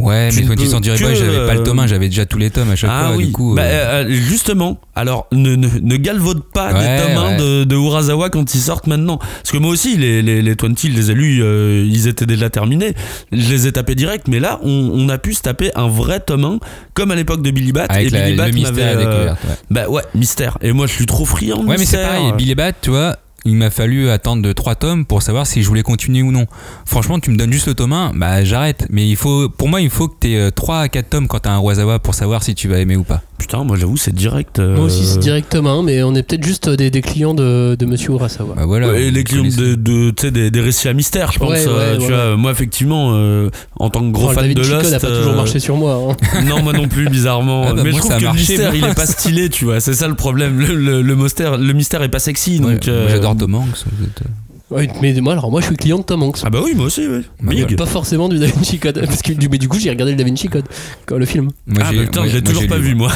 Ouais, 0.00 0.28
Tu 0.30 0.36
mais 0.36 0.42
ne 0.42 0.48
20 0.48 0.54
peux 0.56 0.64
Century 0.66 0.98
Boys, 1.02 1.14
j'avais 1.14 1.46
pas 1.46 1.54
le 1.54 1.60
euh, 1.60 1.64
tome 1.64 1.78
1, 1.80 1.86
j'avais 1.86 2.08
déjà 2.08 2.26
tous 2.26 2.38
les 2.38 2.50
tomes 2.50 2.70
à 2.70 2.76
chaque 2.76 2.90
Ah 2.92 3.06
fois. 3.08 3.16
oui, 3.16 3.26
Du 3.26 3.32
coup, 3.32 3.54
Bah, 3.54 3.62
euh, 3.62 4.04
euh, 4.04 4.10
justement, 4.10 4.80
alors 4.94 5.26
ne, 5.32 5.54
ne, 5.56 5.68
ne 5.80 5.96
galvaude 5.96 6.42
pas 6.52 6.72
Ouais, 6.72 6.96
des 6.96 7.02
tomes 7.02 7.16
1 7.16 7.28
ouais. 7.30 7.36
de, 7.36 7.64
de 7.64 7.76
Urasawa 7.76 8.30
quand 8.30 8.54
ils 8.54 8.60
sortent 8.60 8.86
maintenant. 8.86 9.18
Parce 9.18 9.50
que 9.52 9.58
moi 9.58 9.70
aussi, 9.70 9.96
les, 9.96 10.22
les, 10.22 10.42
les 10.42 10.54
20, 10.54 10.78
je 10.82 10.88
les 10.88 11.10
ai 11.10 11.14
lus, 11.14 11.40
euh, 11.42 11.84
ils 11.86 12.06
étaient 12.08 12.26
déjà 12.26 12.50
terminés. 12.50 12.94
Je 13.32 13.50
les 13.50 13.66
ai 13.66 13.72
tapés 13.72 13.94
direct, 13.94 14.26
mais 14.28 14.40
là, 14.40 14.58
on, 14.62 14.90
on 14.94 15.08
a 15.08 15.18
pu 15.18 15.34
se 15.34 15.42
taper 15.42 15.70
un 15.74 15.88
vrai 15.88 16.20
tome 16.20 16.44
1, 16.44 16.58
comme 16.94 17.10
à 17.10 17.14
l'époque 17.14 17.42
de 17.42 17.50
Billy 17.50 17.72
Bat. 17.72 17.86
avec 17.88 18.06
et 18.08 18.10
la- 18.10 18.48
Billy 18.48 18.62
Bat 18.62 18.70
m'avait, 18.70 18.82
euh, 18.82 19.26
ouais. 19.30 19.34
Bah 19.70 19.88
ouais, 19.88 20.02
mystère. 20.14 20.58
Et 20.62 20.72
moi, 20.72 20.86
je 20.86 20.92
suis 20.92 21.06
trop 21.06 21.24
friand 21.24 21.64
Ouais, 21.64 21.76
mais 21.78 21.86
c'est 21.86 22.02
pareil. 22.02 22.32
Billy 22.36 22.54
Bat, 22.54 22.72
tu 22.80 22.90
vois, 22.90 23.16
il 23.44 23.56
m'a 23.56 23.70
fallu 23.70 24.10
attendre 24.10 24.42
de 24.42 24.52
3 24.52 24.74
tomes 24.74 25.04
pour 25.04 25.22
savoir 25.22 25.46
si 25.46 25.62
je 25.62 25.68
voulais 25.68 25.82
continuer 25.82 26.22
ou 26.22 26.32
non. 26.32 26.46
Franchement, 26.84 27.18
tu 27.18 27.30
me 27.30 27.36
donnes 27.36 27.52
juste 27.52 27.68
le 27.68 27.74
tome 27.74 27.92
1, 27.92 28.12
bah 28.14 28.44
j'arrête. 28.44 28.86
Mais 28.90 29.08
il 29.08 29.16
faut, 29.16 29.48
pour 29.48 29.68
moi, 29.68 29.80
il 29.80 29.90
faut 29.90 30.08
que 30.08 30.14
tu 30.20 30.32
aies 30.34 30.50
3 30.50 30.80
à 30.80 30.88
4 30.88 31.08
tomes 31.08 31.28
quand 31.28 31.40
t'as 31.40 31.52
un 31.52 31.60
Wazawa 31.60 31.98
pour 31.98 32.14
savoir 32.14 32.42
si 32.42 32.54
tu 32.54 32.68
vas 32.68 32.78
aimer 32.78 32.96
ou 32.96 33.04
pas. 33.04 33.22
Putain, 33.40 33.64
moi, 33.64 33.76
j'avoue, 33.78 33.96
c'est 33.96 34.14
direct. 34.14 34.58
euh, 34.58 34.76
Moi 34.76 34.84
aussi, 34.84 35.04
c'est 35.06 35.18
directement, 35.18 35.82
mais 35.82 36.02
on 36.02 36.14
est 36.14 36.22
peut-être 36.22 36.44
juste 36.44 36.68
des, 36.68 36.90
des 36.90 37.00
clients 37.00 37.32
de, 37.34 37.74
de 37.74 37.86
Monsieur 37.86 38.12
Urasawa. 38.12 38.54
Bah 38.54 38.66
voilà. 38.66 38.88
Ouais, 38.90 39.04
et 39.04 39.10
les 39.10 39.24
clients 39.24 39.42
de, 39.44 40.10
des, 40.28 40.50
des 40.50 40.60
récits 40.60 40.88
à 40.88 40.92
mystère, 40.92 41.32
je 41.32 41.38
pense. 41.38 41.48
Ouais, 41.48 41.64
ouais, 41.66 41.72
euh, 41.72 41.96
tu 41.96 42.02
ouais, 42.02 42.08
vois, 42.08 42.36
moi, 42.36 42.50
effectivement, 42.52 43.12
euh, 43.14 43.48
en 43.78 43.88
tant 43.88 44.00
que 44.00 44.10
gros 44.12 44.28
Oh, 44.30 44.32
fan 44.32 44.52
Da 44.52 44.54
de 44.54 44.68
Code 44.68 44.70
Lost. 44.82 44.92
a 44.92 45.00
pas 45.00 45.06
toujours 45.08 45.32
euh, 45.32 45.36
marché 45.36 45.58
sur 45.58 45.76
moi. 45.76 46.10
hein. 46.10 46.42
Non, 46.48 46.62
moi 46.62 46.72
non 46.74 46.86
plus, 46.86 47.08
bizarrement. 47.08 47.64
Ah 47.66 47.72
bah, 47.74 47.82
mais 47.82 47.90
moi, 47.92 48.00
je 48.00 48.06
trouve 48.06 48.18
que 48.18 48.24
marché, 48.24 48.56
le 48.56 48.62
mystère, 48.62 48.72
moi. 48.72 48.78
il 48.78 48.84
est 48.92 48.94
pas 48.94 49.06
stylé, 49.06 49.48
tu 49.48 49.64
vois. 49.64 49.80
C'est 49.80 49.94
ça 49.94 50.06
le 50.06 50.14
problème. 50.14 50.58
Le, 50.60 50.74
le, 50.74 51.00
le 51.02 51.16
mystère, 51.16 51.56
le 51.56 51.72
mystère 51.72 52.02
est 52.02 52.08
pas 52.10 52.18
sexy. 52.18 52.60
Ouais, 52.60 52.74
donc, 52.74 52.88
euh, 52.88 53.08
J'adore 53.08 53.36
Tom 53.36 53.54
Hanks. 53.54 53.84
Ouais, 54.70 54.88
mais 55.02 55.12
moi, 55.20 55.32
alors 55.32 55.50
moi, 55.50 55.60
je 55.60 55.66
suis 55.66 55.76
client 55.76 55.98
de 55.98 56.04
Tom 56.04 56.22
Hanks. 56.22 56.38
Ah 56.44 56.50
bah 56.50 56.60
oui, 56.64 56.74
moi 56.76 56.86
aussi, 56.86 57.06
oui. 57.06 57.22
Bah 57.42 57.52
Big. 57.54 57.76
Pas 57.76 57.86
forcément 57.86 58.28
du 58.28 58.38
Da 58.38 58.46
Vinci 58.46 58.78
Code. 58.78 59.00
Parce 59.04 59.22
que, 59.22 59.32
du- 59.32 59.48
mais 59.48 59.58
du 59.58 59.68
coup, 59.68 59.78
j'ai 59.78 59.90
regardé 59.90 60.12
le 60.12 60.18
Da 60.18 60.24
Vinci 60.24 60.48
Code, 60.48 60.66
quand 61.06 61.16
le 61.18 61.26
film. 61.26 61.50
Moi, 61.66 61.82
Ah 61.84 61.88
j'ai- 61.90 61.96
bah 61.98 62.04
putain, 62.04 62.20
moi- 62.20 62.28
je 62.28 62.34
l'ai 62.36 62.40
moi, 62.42 62.48
toujours 62.48 62.62
j'ai 62.62 62.68
pas 62.68 62.76
lu, 62.78 62.82
vu, 62.82 62.94
moi. 62.94 63.10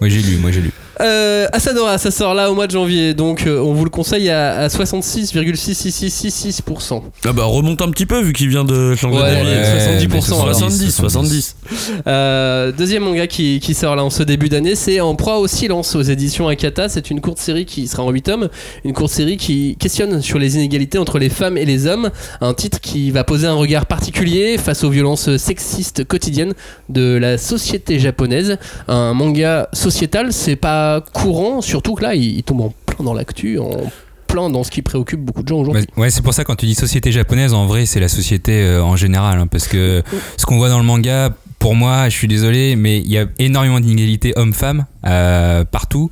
Moi 0.00 0.08
j'ai 0.08 0.22
lu, 0.22 0.36
moi 0.38 0.50
j'ai 0.50 0.60
lu. 0.62 0.70
Euh, 1.00 1.46
Asadora, 1.52 1.98
ça 1.98 2.10
sort 2.10 2.32
là 2.34 2.50
au 2.50 2.54
mois 2.54 2.66
de 2.66 2.72
janvier, 2.72 3.12
donc 3.14 3.46
euh, 3.46 3.58
on 3.60 3.72
vous 3.74 3.84
le 3.84 3.90
conseille 3.90 4.30
à, 4.30 4.58
à 4.60 4.68
66,66666%. 4.68 7.02
Ah 7.26 7.32
bah 7.32 7.44
remonte 7.44 7.82
un 7.82 7.90
petit 7.90 8.06
peu 8.06 8.20
vu 8.20 8.32
qu'il 8.32 8.48
vient 8.48 8.64
de 8.64 8.94
changer 8.94 9.16
Ouais, 9.18 9.34
d'avis. 9.34 9.50
allez, 9.50 10.06
70%, 10.06 10.32
alors. 10.42 10.54
70, 10.54 10.94
70. 10.94 11.56
Euh, 12.06 12.72
deuxième 12.72 13.04
manga 13.04 13.26
qui, 13.26 13.60
qui 13.60 13.74
sort 13.74 13.96
là 13.96 14.04
en 14.04 14.10
ce 14.10 14.22
début 14.22 14.48
d'année, 14.48 14.74
c'est 14.74 15.00
En 15.00 15.14
proie 15.16 15.38
au 15.38 15.46
silence 15.46 15.94
aux 15.94 16.02
éditions 16.02 16.48
Akata. 16.48 16.88
C'est 16.88 17.10
une 17.10 17.20
courte 17.20 17.38
série 17.38 17.64
qui 17.66 17.86
sera 17.88 18.02
en 18.02 18.10
8 18.10 18.22
tomes, 18.22 18.48
une 18.84 18.92
courte 18.92 19.12
série 19.12 19.36
qui 19.36 19.76
questionne 19.78 20.22
sur 20.22 20.38
les 20.38 20.56
inégalités 20.56 20.98
entre 20.98 21.18
les 21.18 21.28
femmes 21.28 21.58
et 21.58 21.64
les 21.64 21.86
hommes. 21.86 22.10
Un 22.40 22.54
titre 22.54 22.80
qui 22.80 23.10
va 23.10 23.24
poser 23.24 23.46
un 23.46 23.54
regard 23.54 23.86
particulier 23.86 24.56
face 24.58 24.84
aux 24.84 24.90
violences 24.90 25.36
sexistes 25.36 26.04
quotidiennes 26.04 26.54
de 26.88 27.16
la 27.18 27.38
société 27.38 27.98
japonaise. 27.98 28.58
Un 28.88 29.14
manga 29.14 29.68
sociétal, 29.72 30.32
c'est 30.32 30.56
pas 30.56 30.85
courant, 31.12 31.60
surtout 31.60 31.94
que 31.94 32.02
là, 32.02 32.14
il, 32.14 32.38
il 32.38 32.42
tombe 32.42 32.60
en 32.60 32.74
plein 32.86 33.04
dans 33.04 33.14
l'actu, 33.14 33.58
en 33.58 33.70
plein 34.26 34.50
dans 34.50 34.64
ce 34.64 34.70
qui 34.70 34.82
préoccupe 34.82 35.20
beaucoup 35.20 35.42
de 35.42 35.48
gens 35.48 35.58
aujourd'hui. 35.58 35.86
Ouais, 35.96 36.10
c'est 36.10 36.22
pour 36.22 36.34
ça 36.34 36.44
quand 36.44 36.56
tu 36.56 36.66
dis 36.66 36.74
société 36.74 37.12
japonaise, 37.12 37.54
en 37.54 37.66
vrai, 37.66 37.86
c'est 37.86 38.00
la 38.00 38.08
société 38.08 38.62
euh, 38.62 38.82
en 38.82 38.96
général, 38.96 39.38
hein, 39.38 39.46
parce 39.46 39.68
que 39.68 40.02
ce 40.36 40.46
qu'on 40.46 40.58
voit 40.58 40.68
dans 40.68 40.78
le 40.78 40.84
manga, 40.84 41.34
pour 41.58 41.74
moi, 41.74 42.08
je 42.08 42.16
suis 42.16 42.28
désolé, 42.28 42.76
mais 42.76 42.98
il 42.98 43.10
y 43.10 43.18
a 43.18 43.26
énormément 43.38 43.80
d'inégalités 43.80 44.32
hommes-femmes 44.36 44.86
euh, 45.06 45.64
partout. 45.64 46.10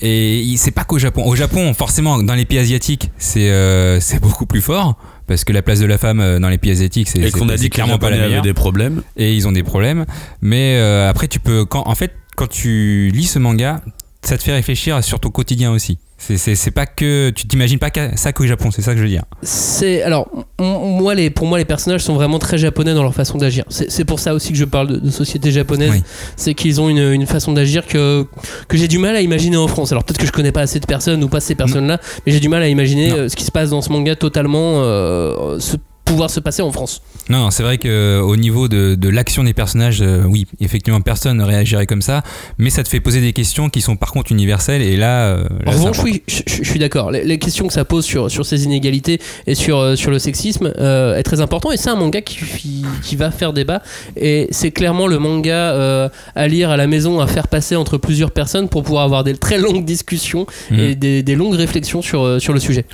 Et 0.00 0.54
c'est 0.56 0.70
pas 0.70 0.84
qu'au 0.84 0.98
Japon. 0.98 1.24
Au 1.24 1.34
Japon, 1.34 1.74
forcément, 1.74 2.22
dans 2.22 2.34
les 2.34 2.44
pays 2.44 2.58
asiatiques, 2.58 3.10
c'est 3.18 3.50
euh, 3.50 3.98
c'est 4.00 4.20
beaucoup 4.20 4.46
plus 4.46 4.60
fort. 4.60 4.96
Parce 5.26 5.44
que 5.44 5.52
la 5.52 5.60
place 5.60 5.80
de 5.80 5.86
la 5.86 5.98
femme 5.98 6.20
euh, 6.20 6.38
dans 6.38 6.48
les 6.48 6.56
pays 6.56 6.70
asiatiques, 6.70 7.08
c'est 7.08 7.30
qu'on 7.32 7.48
a 7.48 7.56
dit 7.56 7.68
clairement 7.68 7.98
pas 7.98 8.10
la 8.10 8.18
meilleure. 8.18 8.42
des 8.42 8.54
problèmes. 8.54 9.02
Et 9.16 9.34
ils 9.34 9.46
ont 9.48 9.52
des 9.52 9.62
problèmes. 9.62 10.06
Mais 10.40 10.76
euh, 10.76 11.10
après, 11.10 11.28
tu 11.28 11.40
peux. 11.40 11.64
Quand, 11.64 11.82
en 11.86 11.94
fait, 11.94 12.12
quand 12.36 12.46
tu 12.46 13.10
lis 13.12 13.26
ce 13.26 13.38
manga, 13.38 13.82
ça 14.22 14.36
te 14.36 14.42
fait 14.42 14.52
réfléchir 14.52 15.02
sur 15.04 15.20
ton 15.20 15.30
quotidien 15.30 15.70
aussi. 15.72 15.98
C'est- 16.20 16.70
pas 16.72 16.84
que. 16.86 17.30
Tu 17.30 17.46
t'imagines 17.46 17.78
pas 17.78 17.90
ça 18.16 18.32
qu'au 18.32 18.44
Japon, 18.44 18.70
c'est 18.72 18.82
ça 18.82 18.90
que 18.92 18.98
je 18.98 19.04
veux 19.04 19.08
dire. 19.08 19.22
C'est 19.42 20.02
alors 20.02 20.28
moi 20.58 21.14
les 21.14 21.30
pour 21.30 21.46
moi 21.46 21.58
les 21.58 21.64
personnages 21.64 22.02
sont 22.02 22.14
vraiment 22.14 22.40
très 22.40 22.58
japonais 22.58 22.92
dans 22.92 23.04
leur 23.04 23.14
façon 23.14 23.38
d'agir. 23.38 23.64
C'est 23.68 24.04
pour 24.04 24.18
ça 24.18 24.34
aussi 24.34 24.50
que 24.50 24.58
je 24.58 24.64
parle 24.64 24.88
de, 24.88 24.96
de 24.98 25.10
société 25.10 25.52
japonaise. 25.52 25.92
Oui. 25.92 26.02
C'est 26.36 26.54
qu'ils 26.54 26.80
ont 26.80 26.88
une, 26.88 27.12
une 27.12 27.26
façon 27.26 27.52
d'agir 27.52 27.86
que 27.86 28.26
que 28.66 28.76
j'ai 28.76 28.88
du 28.88 28.98
mal 28.98 29.14
à 29.14 29.20
imaginer 29.20 29.56
en 29.56 29.68
France. 29.68 29.92
Alors 29.92 30.02
peut-être 30.02 30.18
que 30.18 30.26
je 30.26 30.32
connais 30.32 30.50
pas 30.52 30.62
assez 30.62 30.80
de 30.80 30.86
personnes 30.86 31.22
ou 31.22 31.28
pas 31.28 31.38
ces 31.40 31.54
personnes-là, 31.54 32.00
mais 32.26 32.32
j'ai 32.32 32.40
du 32.40 32.48
mal 32.48 32.62
à 32.62 32.68
imaginer 32.68 33.10
Non. 33.10 33.16
euh, 33.16 33.28
ce 33.28 33.36
qui 33.36 33.44
se 33.44 33.52
passe 33.52 33.70
dans 33.70 33.80
ce 33.80 33.90
manga 33.90 34.16
totalement 34.16 34.82
euh, 34.82 35.60
pouvoir 36.08 36.30
se 36.30 36.40
passer 36.40 36.62
en 36.62 36.72
France. 36.72 37.02
Non, 37.28 37.38
non, 37.38 37.50
c'est 37.50 37.62
vrai 37.62 37.78
que 37.78 38.20
au 38.20 38.36
niveau 38.36 38.66
de, 38.68 38.94
de 38.94 39.08
l'action 39.08 39.44
des 39.44 39.52
personnages, 39.54 40.00
euh, 40.00 40.24
oui, 40.24 40.46
effectivement, 40.60 41.00
personne 41.02 41.36
ne 41.36 41.44
réagirait 41.44 41.86
comme 41.86 42.02
ça, 42.02 42.22
mais 42.58 42.70
ça 42.70 42.82
te 42.82 42.88
fait 42.88 43.00
poser 43.00 43.20
des 43.20 43.32
questions 43.32 43.68
qui 43.68 43.80
sont 43.82 43.96
par 43.96 44.12
contre 44.12 44.32
universelles, 44.32 44.82
et 44.82 44.96
là. 44.96 45.26
euh, 45.26 45.44
là, 45.64 45.70
En 45.70 45.70
revanche, 45.72 45.98
oui, 46.02 46.22
je, 46.26 46.40
je- 46.46 46.62
je 46.64 46.68
suis 46.70 46.78
d'accord. 46.78 47.10
Les, 47.10 47.24
les 47.24 47.38
questions 47.38 47.66
que 47.66 47.72
ça 47.74 47.84
pose 47.84 48.04
sur, 48.04 48.30
sur 48.30 48.44
ces 48.46 48.64
inégalités 48.64 49.20
et 49.46 49.54
sur, 49.54 49.78
euh, 49.78 49.96
sur 49.96 50.10
le 50.10 50.18
sexisme 50.18 50.72
euh, 50.78 51.16
est 51.16 51.22
très 51.22 51.40
important. 51.40 51.70
Et 51.72 51.76
c'est 51.76 51.90
un 51.90 51.96
manga 51.96 52.20
qui, 52.22 52.38
qui, 52.58 52.84
qui 53.02 53.16
va 53.16 53.30
faire 53.30 53.52
débat. 53.52 53.82
Et 54.16 54.48
c'est 54.50 54.70
clairement 54.70 55.06
le 55.06 55.18
manga 55.18 55.52
euh, 55.74 56.08
à 56.34 56.48
lire 56.48 56.70
à 56.70 56.76
la 56.76 56.86
maison, 56.86 57.20
à 57.20 57.26
faire 57.26 57.48
passer 57.48 57.76
entre 57.76 57.98
plusieurs 57.98 58.30
personnes 58.30 58.68
pour 58.68 58.82
pouvoir 58.82 59.04
avoir 59.04 59.22
des 59.24 59.34
très 59.36 59.58
longues 59.58 59.84
discussions 59.84 60.46
et 60.72 60.94
des, 60.94 61.22
des 61.22 61.34
longues 61.36 61.54
réflexions 61.54 62.00
sur, 62.02 62.22
euh, 62.22 62.38
sur 62.38 62.52
le 62.54 62.60
sujet. 62.60 62.84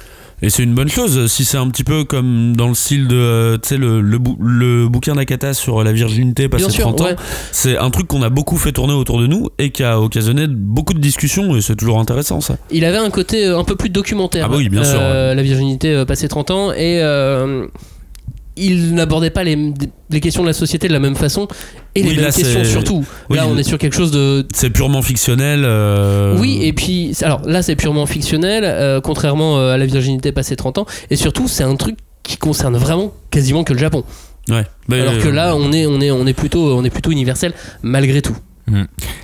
Et 0.44 0.50
c'est 0.50 0.62
une 0.62 0.74
bonne 0.74 0.88
chose 0.90 1.26
si 1.32 1.44
c'est 1.44 1.56
un 1.56 1.68
petit 1.70 1.84
peu 1.84 2.04
comme 2.04 2.54
dans 2.54 2.68
le 2.68 2.74
style 2.74 3.08
de 3.08 3.16
euh, 3.16 3.56
tu 3.56 3.70
sais 3.70 3.76
le, 3.78 4.00
le, 4.00 4.18
bou- 4.18 4.36
le 4.40 4.88
bouquin 4.88 5.14
d'Akata 5.14 5.54
sur 5.54 5.82
la 5.82 5.92
virginité 5.92 6.48
passé 6.48 6.64
Bien 6.66 6.72
sûr, 6.72 6.84
30 6.84 7.00
ans. 7.00 7.04
ouais. 7.06 7.16
C'est 7.50 7.78
un 7.78 7.90
truc 7.90 8.06
qu'on 8.08 8.22
a 8.22 8.28
beaucoup 8.30 8.56
fait 8.58 8.72
tourner 8.72 8.92
autour 8.92 9.18
de 9.20 9.26
nous 9.26 9.48
et 9.58 9.70
qui 9.70 9.82
a 9.82 10.00
occasionné 10.00 10.46
beaucoup 10.46 10.92
de 10.94 10.98
discussions 11.00 11.56
et 11.56 11.60
c'est 11.62 11.76
toujours 11.76 11.98
intéressant 11.98 12.40
ça. 12.40 12.56
Il 12.70 12.84
avait 12.84 12.98
un 12.98 13.10
côté 13.10 13.46
euh, 13.46 13.58
un 13.58 13.64
peu 13.64 13.74
plus 13.76 13.88
documentaire. 13.90 14.44
Ah 14.46 14.48
bah 14.50 14.56
oui, 14.58 14.68
bien 14.68 14.84
sûr, 14.84 14.98
Euh, 15.00 15.34
La 15.34 15.42
virginité 15.42 16.04
passée 16.06 16.28
30 16.28 16.50
ans. 16.50 16.72
Et 16.72 17.00
euh, 17.02 17.66
il 18.56 18.94
n'abordait 18.94 19.30
pas 19.30 19.42
les, 19.44 19.72
les 20.10 20.20
questions 20.20 20.42
de 20.42 20.46
la 20.48 20.52
société 20.52 20.86
de 20.88 20.92
la 20.92 21.00
même 21.00 21.16
façon. 21.16 21.48
Et 21.96 22.02
Oui, 22.02 22.10
les 22.10 22.16
là, 22.16 22.22
mêmes 22.22 22.32
questions 22.32 22.64
surtout. 22.64 23.04
oui, 23.30 23.36
là, 23.36 23.46
on 23.46 23.56
est 23.56 23.62
sur 23.62 23.78
quelque 23.78 23.94
chose 23.94 24.10
de, 24.10 24.46
C'est 24.52 24.70
purement 24.70 25.00
fictionnel. 25.02 25.62
euh, 25.64 26.36
Oui, 26.38 26.58
et 26.62 26.72
puis, 26.72 27.16
alors 27.22 27.42
là, 27.46 27.62
c'est 27.62 27.76
purement 27.76 28.06
fictionnel, 28.06 28.64
euh, 28.64 29.00
contrairement 29.00 29.58
euh, 29.58 29.74
à 29.74 29.78
la 29.78 29.86
virginité 29.86 30.32
passée 30.32 30.56
30 30.56 30.78
ans. 30.78 30.86
Et 31.10 31.16
surtout, 31.16 31.46
c'est 31.46 31.62
un 31.64 31.76
truc 31.76 31.96
qui 32.24 32.36
concerne 32.36 32.76
vraiment 32.76 33.12
quasiment 33.30 33.62
que 33.64 33.72
le 33.72 33.78
Japon. 33.78 34.02
ouais. 34.48 34.64
Alors 34.90 35.18
que 35.18 35.28
là, 35.28 35.54
on 35.56 35.72
est, 35.72 35.86
on 35.86 36.00
est, 36.00 36.10
on 36.10 36.26
est 36.26 36.32
plutôt, 36.32 36.76
on 36.76 36.82
est 36.84 36.90
plutôt 36.90 37.10
universel 37.12 37.52
malgré 37.82 38.22
tout. 38.22 38.36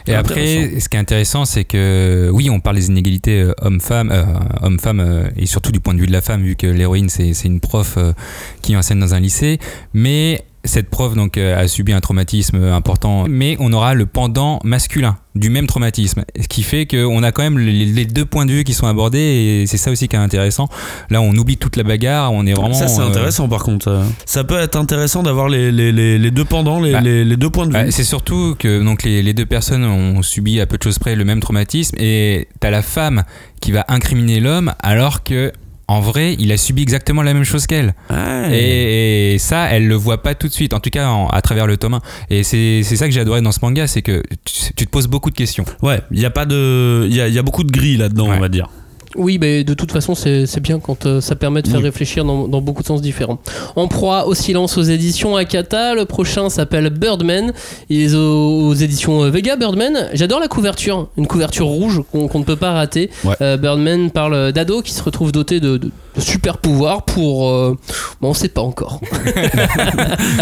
Et 0.06 0.14
après, 0.14 0.78
ce 0.80 0.88
qui 0.88 0.96
est 0.96 1.00
intéressant, 1.00 1.44
c'est 1.46 1.64
que 1.64 2.28
oui, 2.32 2.50
on 2.50 2.60
parle 2.60 2.76
des 2.76 2.88
inégalités 2.88 3.50
homme-femme, 3.62 4.10
euh, 4.12 4.24
homme-femme, 4.62 5.00
euh, 5.00 5.28
et 5.36 5.46
surtout 5.46 5.72
du 5.72 5.80
point 5.80 5.94
de 5.94 5.98
vue 6.00 6.06
de 6.06 6.12
la 6.12 6.20
femme, 6.20 6.42
vu 6.42 6.56
que 6.56 6.66
l'héroïne 6.66 7.08
c'est 7.08 7.32
c'est 7.32 7.48
une 7.48 7.60
prof 7.60 7.94
euh, 7.96 8.12
qui 8.60 8.76
enseigne 8.76 9.00
dans 9.00 9.14
un 9.14 9.20
lycée, 9.20 9.58
mais 9.94 10.42
cette 10.64 10.90
prof 10.90 11.14
donc 11.14 11.38
euh, 11.38 11.58
a 11.58 11.68
subi 11.68 11.92
un 11.92 12.00
traumatisme 12.00 12.62
important, 12.64 13.26
mais 13.28 13.56
on 13.60 13.72
aura 13.72 13.94
le 13.94 14.06
pendant 14.06 14.60
masculin 14.64 15.16
du 15.34 15.48
même 15.48 15.66
traumatisme, 15.66 16.24
ce 16.40 16.48
qui 16.48 16.62
fait 16.62 16.86
qu'on 16.86 17.22
a 17.22 17.30
quand 17.30 17.42
même 17.42 17.58
les, 17.58 18.04
deux 18.04 18.24
points 18.24 18.46
de 18.46 18.52
vue 18.52 18.64
qui 18.64 18.74
sont 18.74 18.88
abordés, 18.88 19.18
et 19.62 19.66
c'est 19.66 19.76
ça 19.76 19.90
aussi 19.90 20.08
qui 20.08 20.16
est 20.16 20.18
intéressant. 20.18 20.68
Là, 21.08 21.22
on 21.22 21.32
oublie 21.34 21.56
toute 21.56 21.76
la 21.76 21.84
bagarre, 21.84 22.32
on 22.32 22.46
est 22.46 22.52
vraiment. 22.52 22.74
ça 22.74 22.88
c'est 22.88 23.00
euh, 23.00 23.06
intéressant 23.06 23.48
par 23.48 23.62
contre. 23.62 24.04
ça. 24.26 24.44
Peut 24.44 24.58
être 24.58 24.76
intéressant 24.76 25.22
d'avoir 25.22 25.48
les, 25.48 25.70
les, 25.70 25.92
les, 25.92 26.18
les 26.18 26.30
deux 26.32 26.44
pendants, 26.44 26.80
les, 26.80 26.92
Bah, 26.92 27.00
les, 27.00 27.36
deux 27.36 27.50
points 27.50 27.66
de 27.66 27.72
vue. 27.72 27.78
Ouais, 27.78 27.90
c'est 27.92 28.04
surtout 28.04 28.56
que 28.58 28.82
donc 28.82 29.04
les, 29.04 29.22
les 29.22 29.32
deux 29.32 29.46
personnes 29.46 29.84
ont 29.84 30.22
subi 30.22 30.60
à 30.60 30.66
peu 30.66 30.76
de 30.76 30.82
choses 30.82 30.98
près 30.98 31.14
le 31.14 31.24
même 31.24 31.40
traumatisme 31.40 31.96
et 31.98 32.48
t'as 32.58 32.70
la 32.70 32.82
femme 32.82 33.22
qui 33.60 33.70
va 33.70 33.84
incriminer 33.88 34.40
l'homme 34.40 34.74
alors 34.80 35.22
que 35.22 35.52
en 35.90 36.00
vrai 36.00 36.36
il 36.38 36.52
a 36.52 36.56
subi 36.56 36.82
exactement 36.82 37.22
la 37.22 37.34
même 37.34 37.44
chose 37.44 37.66
qu'elle 37.66 37.94
Ouais. 38.10 38.48
et, 38.58 39.34
et 39.34 39.38
ça 39.38 39.68
elle 39.70 39.86
le 39.88 39.94
voit 39.96 40.22
pas 40.22 40.34
tout 40.34 40.46
de 40.48 40.52
suite 40.52 40.72
en 40.74 40.80
tout 40.80 40.90
cas 40.90 41.08
en- 41.08 41.28
à 41.28 41.40
travers 41.42 41.66
le 41.66 41.76
tome 41.76 41.94
1 41.94 42.00
et 42.30 42.42
c'est 42.42 42.82
ça 42.82 43.06
que 43.06 43.12
j'ai 43.12 43.20
adoré 43.20 43.40
dans 43.42 43.52
ce 43.52 43.58
manga 43.62 43.86
c'est 43.86 44.02
que 44.02 44.22
tu, 44.44 44.72
tu 44.76 44.86
te 44.86 44.90
poses 44.90 45.08
beaucoup 45.08 45.30
de 45.30 45.36
questions 45.36 45.64
Ouais, 45.82 46.00
il 46.10 46.20
y 46.20 46.24
a 46.26 46.30
pas 46.30 46.46
de, 46.46 47.06
il 47.08 47.14
y 47.14 47.16
y 47.34 47.38
a 47.38 47.42
beaucoup 47.42 47.64
de 47.64 47.72
gris 47.72 47.96
là-dedans, 47.96 48.28
Ouais. 48.28 48.36
on 48.36 48.40
va 48.40 48.48
dire. 48.48 48.68
Oui, 49.16 49.38
mais 49.40 49.64
de 49.64 49.74
toute 49.74 49.90
façon, 49.90 50.14
c'est 50.14 50.60
bien 50.60 50.78
quand 50.78 51.04
euh, 51.06 51.20
ça 51.20 51.34
permet 51.34 51.62
de 51.62 51.68
faire 51.68 51.78
Oui. 51.78 51.84
réfléchir 51.84 52.24
dans, 52.24 52.46
dans 52.46 52.60
beaucoup 52.60 52.82
de 52.82 52.86
sens 52.86 53.02
différents. 53.02 53.38
En 53.74 53.88
proie 53.88 54.26
au 54.28 54.34
silence 54.34 54.78
aux 54.78 54.82
éditions 54.82 55.34
Akata, 55.36 55.94
le 55.94 56.04
prochain 56.04 56.48
s'appelle 56.48 56.90
Birdman. 56.90 57.52
Il 57.88 58.00
est 58.02 58.14
aux, 58.14 58.68
aux 58.68 58.74
éditions 58.74 59.24
euh, 59.24 59.30
Vega 59.30 59.56
Birdman. 59.56 60.08
J'adore 60.12 60.38
la 60.38 60.46
couverture, 60.48 61.08
une 61.16 61.26
couverture 61.26 61.66
rouge 61.66 62.02
qu'on 62.12 62.38
ne 62.38 62.44
peut 62.44 62.56
pas 62.56 62.70
rater. 62.72 63.10
Ouais. 63.24 63.34
Euh, 63.40 63.56
Birdman 63.56 64.10
parle 64.12 64.52
d'ado 64.52 64.80
qui 64.80 64.92
se 64.92 65.02
retrouve 65.02 65.32
doté 65.32 65.58
de 65.58 65.80
super 66.18 66.58
pouvoirs 66.58 67.04
pour. 67.04 67.48
euh, 67.50 67.76
bon, 68.20 68.30
on 68.30 68.34
sait 68.34 68.48
pas 68.48 68.60
encore. 68.62 69.00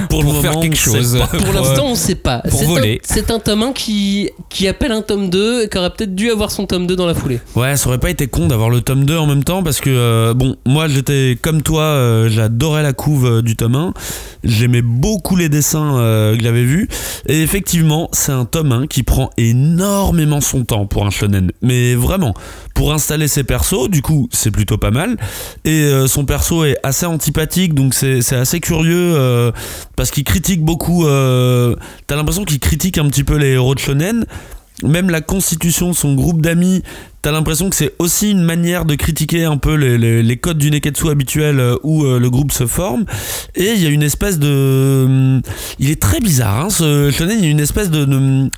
Pour, 0.08 0.22
le 0.22 0.28
pour 0.30 0.40
faire 0.40 0.50
moment, 0.52 0.62
quelque 0.62 0.76
chose 0.76 1.18
pas. 1.18 1.26
Pour 1.38 1.52
l'instant, 1.52 1.86
on 1.86 1.94
sait 1.94 2.14
pas. 2.14 2.38
pour 2.48 2.58
C'est 2.58 2.64
un- 2.66 2.68
voler. 2.68 3.00
C'est 3.04 3.30
un, 3.30 3.38
tome 3.38 3.62
1 3.62 3.72
qui, 3.72 4.30
qui 4.48 4.66
appelle 4.68 4.92
un 4.92 5.02
tome 5.02 5.28
2 5.30 5.64
et 5.64 5.68
qui 5.68 5.78
aurait 5.78 5.90
peut-être 5.90 6.14
dû 6.14 6.30
avoir 6.30 6.50
son 6.50 6.66
tome 6.66 6.86
2 6.86 6.96
dans 6.96 7.06
la 7.06 7.14
foulée. 7.14 7.40
Ouais, 7.56 7.76
ça 7.76 7.88
aurait 7.88 7.98
pas 7.98 8.10
été 8.10 8.26
con 8.26 8.46
d'avoir 8.48 8.70
le 8.70 8.80
tome 8.80 9.04
2 9.04 9.16
en 9.16 9.26
même 9.26 9.44
temps 9.44 9.62
parce 9.62 9.80
que, 9.80 9.90
euh, 9.90 10.34
bon, 10.34 10.56
moi 10.66 10.88
j'étais 10.88 11.38
comme 11.40 11.62
toi, 11.62 11.82
euh, 11.82 12.28
j'adorais 12.28 12.82
la 12.82 12.92
couve 12.92 13.26
euh, 13.26 13.42
du 13.42 13.56
tome 13.56 13.74
1. 13.76 13.94
J'aimais 14.44 14.82
beaucoup 14.82 15.36
les 15.36 15.48
dessins 15.48 15.94
que 16.36 16.42
j'avais 16.42 16.64
vus. 16.64 16.88
Et 17.26 17.42
effectivement, 17.42 18.08
c'est 18.12 18.32
un 18.32 18.44
tome 18.44 18.72
1 18.72 18.86
qui 18.86 19.02
prend 19.02 19.30
énormément 19.36 20.40
son 20.40 20.64
temps 20.64 20.86
pour 20.86 21.04
un 21.04 21.10
shonen. 21.10 21.50
Mais 21.60 21.94
vraiment, 21.94 22.34
pour 22.74 22.92
installer 22.92 23.26
ses 23.28 23.42
persos, 23.44 23.88
du 23.90 24.00
coup, 24.02 24.28
c'est 24.32 24.50
plutôt 24.52 24.78
pas 24.78 24.90
mal. 24.92 25.16
Et 25.64 25.82
euh, 25.82 26.06
son 26.06 26.24
perso 26.24 26.64
est 26.64 26.76
assez 26.82 27.06
antipathique, 27.06 27.74
donc 27.74 27.94
c'est 27.94 28.32
assez 28.32 28.60
curieux 28.60 29.14
euh, 29.16 29.52
parce 29.96 30.10
qu'il 30.10 30.24
critique 30.24 30.62
beaucoup. 30.64 31.06
euh, 31.06 31.74
T'as 32.06 32.16
l'impression 32.16 32.44
qu'il 32.44 32.60
critique 32.60 32.98
un 32.98 33.08
petit 33.08 33.24
peu 33.24 33.36
les 33.36 33.52
héros 33.52 33.74
de 33.74 33.80
shonen. 33.80 34.24
Même 34.84 35.10
la 35.10 35.20
constitution 35.20 35.88
de 35.90 35.94
son 35.96 36.14
groupe 36.14 36.40
d'amis, 36.40 36.82
t'as 37.28 37.32
l'impression 37.32 37.68
que 37.68 37.76
c'est 37.76 37.92
aussi 37.98 38.30
une 38.30 38.42
manière 38.42 38.86
de 38.86 38.94
critiquer 38.94 39.44
un 39.44 39.58
peu 39.58 39.74
les, 39.74 40.36
codes 40.38 40.56
du 40.56 40.70
neketsu 40.70 41.10
habituel 41.10 41.60
euh, 41.60 41.76
où 41.82 42.04
euh, 42.06 42.18
le 42.18 42.30
groupe 42.30 42.52
se 42.52 42.66
forme. 42.66 43.04
Et 43.54 43.72
il 43.74 43.82
y 43.82 43.86
a 43.86 43.90
une 43.90 44.02
espèce 44.02 44.38
de. 44.38 45.04
hum, 45.04 45.42
Il 45.78 45.90
est 45.90 46.00
très 46.00 46.20
bizarre, 46.20 46.64
hein, 46.64 46.70
ce 46.70 47.10
shonen. 47.10 47.36
Il 47.38 47.44
y 47.44 47.48
a 47.48 47.50
une 47.50 47.60
espèce 47.60 47.90
de, 47.90 48.06
de, 48.06 48.48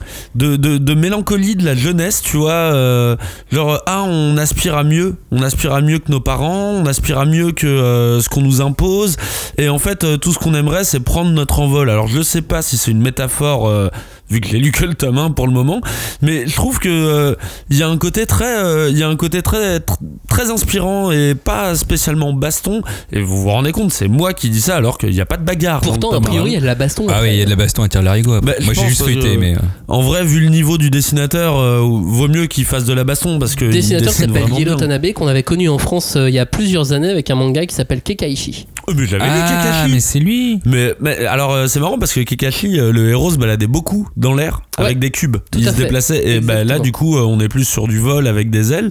de, 0.56 0.78
de- 0.78 0.94
mélancolie 0.94 1.56
de 1.56 1.64
la 1.64 1.74
jeunesse, 1.74 2.22
tu 2.22 2.36
vois. 2.36 2.52
euh, 2.52 3.16
genre, 3.50 3.82
ah, 3.86 4.04
on 4.06 4.36
aspire 4.36 4.76
à 4.76 4.84
mieux. 4.84 5.16
On 5.32 5.42
aspire 5.42 5.72
à 5.74 5.80
mieux 5.80 5.98
que 5.98 6.12
nos 6.12 6.20
parents, 6.20 6.70
on 6.70 6.86
aspire 6.86 7.18
à 7.18 7.24
mieux 7.24 7.50
que 7.50 8.20
ce 8.22 8.28
qu'on 8.28 8.42
nous 8.42 8.60
impose. 8.60 9.16
Et 9.58 9.68
en 9.68 9.80
fait, 9.80 10.06
tout 10.20 10.32
ce 10.32 10.38
qu'on 10.38 10.54
aimerait, 10.54 10.84
c'est 10.84 11.00
prendre 11.00 11.32
notre 11.32 11.58
envol. 11.58 11.90
Alors, 11.90 12.06
je 12.06 12.22
sais 12.22 12.42
pas 12.42 12.62
si 12.62 12.76
c'est 12.76 12.92
une 12.92 13.02
métaphore. 13.02 13.90
Vu 14.30 14.40
que 14.40 14.48
j'ai 14.48 14.58
lu 14.58 14.70
que 14.72 14.84
le 14.84 14.94
tome 14.94 15.18
1 15.18 15.30
pour 15.32 15.46
le 15.46 15.52
moment, 15.52 15.80
mais 16.22 16.46
je 16.46 16.54
trouve 16.54 16.78
que 16.78 16.88
euh, 16.88 17.34
il 17.70 17.76
y 17.76 17.82
a 17.82 17.88
un 17.88 17.96
côté 17.98 18.26
très 18.26 18.58
euh, 18.64 18.88
il 18.90 18.96
y 18.98 19.02
a 19.02 19.08
un 19.08 19.16
côté 19.16 19.42
très, 19.42 19.78
tr- 19.78 19.96
très 20.28 20.50
inspirant 20.50 21.10
et 21.10 21.34
pas 21.34 21.74
spécialement 21.74 22.32
baston. 22.32 22.82
Et 23.12 23.20
vous 23.20 23.42
vous 23.42 23.48
rendez 23.50 23.72
compte, 23.72 23.92
c'est 23.92 24.08
moi 24.08 24.32
qui 24.32 24.50
dis 24.50 24.60
ça 24.60 24.76
alors 24.76 24.98
qu'il 24.98 25.10
n'y 25.10 25.20
a 25.20 25.26
pas 25.26 25.36
de 25.36 25.44
bagarre. 25.44 25.80
le 25.82 25.86
Pourtant, 25.86 26.12
a 26.12 26.20
priori, 26.20 26.50
il 26.50 26.54
y 26.54 26.56
a 26.56 26.60
de 26.60 26.66
la 26.66 26.74
baston. 26.74 27.06
Ah 27.10 27.20
oui, 27.22 27.30
il 27.32 27.38
y 27.38 27.42
a 27.42 27.44
de 27.44 27.50
la 27.50 27.56
baston 27.56 27.82
à 27.82 27.88
tire 27.88 28.02
larigot. 28.02 28.40
Bah, 28.40 28.52
Moi 28.64 28.74
j'ai 28.74 28.88
juste 28.88 29.02
feuilleté, 29.02 29.34
je- 29.34 29.38
mais. 29.38 29.54
euh, 29.54 29.58
En 29.88 30.02
vrai, 30.02 30.24
vu 30.24 30.40
le 30.40 30.48
niveau 30.48 30.78
du 30.78 30.90
dessinateur, 30.90 31.58
euh, 31.58 31.80
vaut 31.80 32.28
mieux 32.28 32.46
qu'il 32.46 32.64
fasse 32.64 32.84
de 32.84 32.92
la 32.94 33.04
baston 33.04 33.38
parce 33.38 33.54
que. 33.54 33.64
il 33.64 33.70
dessinateur 33.70 34.12
s'appelle 34.12 34.44
Yellow. 34.56 34.76
Tanabe 34.76 35.12
qu'on 35.12 35.26
avait 35.26 35.42
connu 35.42 35.68
en 35.68 35.78
France 35.78 36.14
euh, 36.16 36.28
il 36.28 36.34
y 36.34 36.38
a 36.38 36.46
plusieurs 36.46 36.92
années 36.92 37.10
avec 37.10 37.30
un 37.30 37.34
manga 37.34 37.66
qui 37.66 37.74
s'appelle 37.74 38.00
Kekaishi. 38.02 38.66
Oh, 38.90 38.94
mais 38.96 39.06
j'avais 39.06 39.24
Ah, 39.26 39.62
Kakashi. 39.64 39.92
mais 39.92 40.00
c'est 40.00 40.18
lui 40.18 40.60
Mais, 40.66 40.94
mais 41.00 41.24
alors 41.26 41.52
euh, 41.52 41.66
c'est 41.66 41.80
marrant 41.80 41.98
parce 41.98 42.12
que 42.12 42.20
Kakashi, 42.20 42.78
euh, 42.80 42.92
le 42.92 43.08
héros 43.10 43.30
se 43.30 43.36
baladait 43.38 43.66
beaucoup 43.66 44.08
dans 44.16 44.34
l'air 44.34 44.62
Ouais, 44.78 44.86
avec 44.86 44.98
des 44.98 45.10
cubes. 45.10 45.36
tout 45.50 45.58
il 45.58 45.66
se 45.66 45.72
fait. 45.72 45.82
déplaçait 45.84 46.26
et 46.26 46.40
bah, 46.40 46.64
là 46.64 46.78
du 46.78 46.90
coup 46.90 47.18
euh, 47.18 47.20
on 47.22 47.38
est 47.40 47.48
plus 47.48 47.64
sur 47.66 47.86
du 47.86 47.98
vol 47.98 48.26
avec 48.26 48.50
des 48.50 48.72
ailes. 48.72 48.88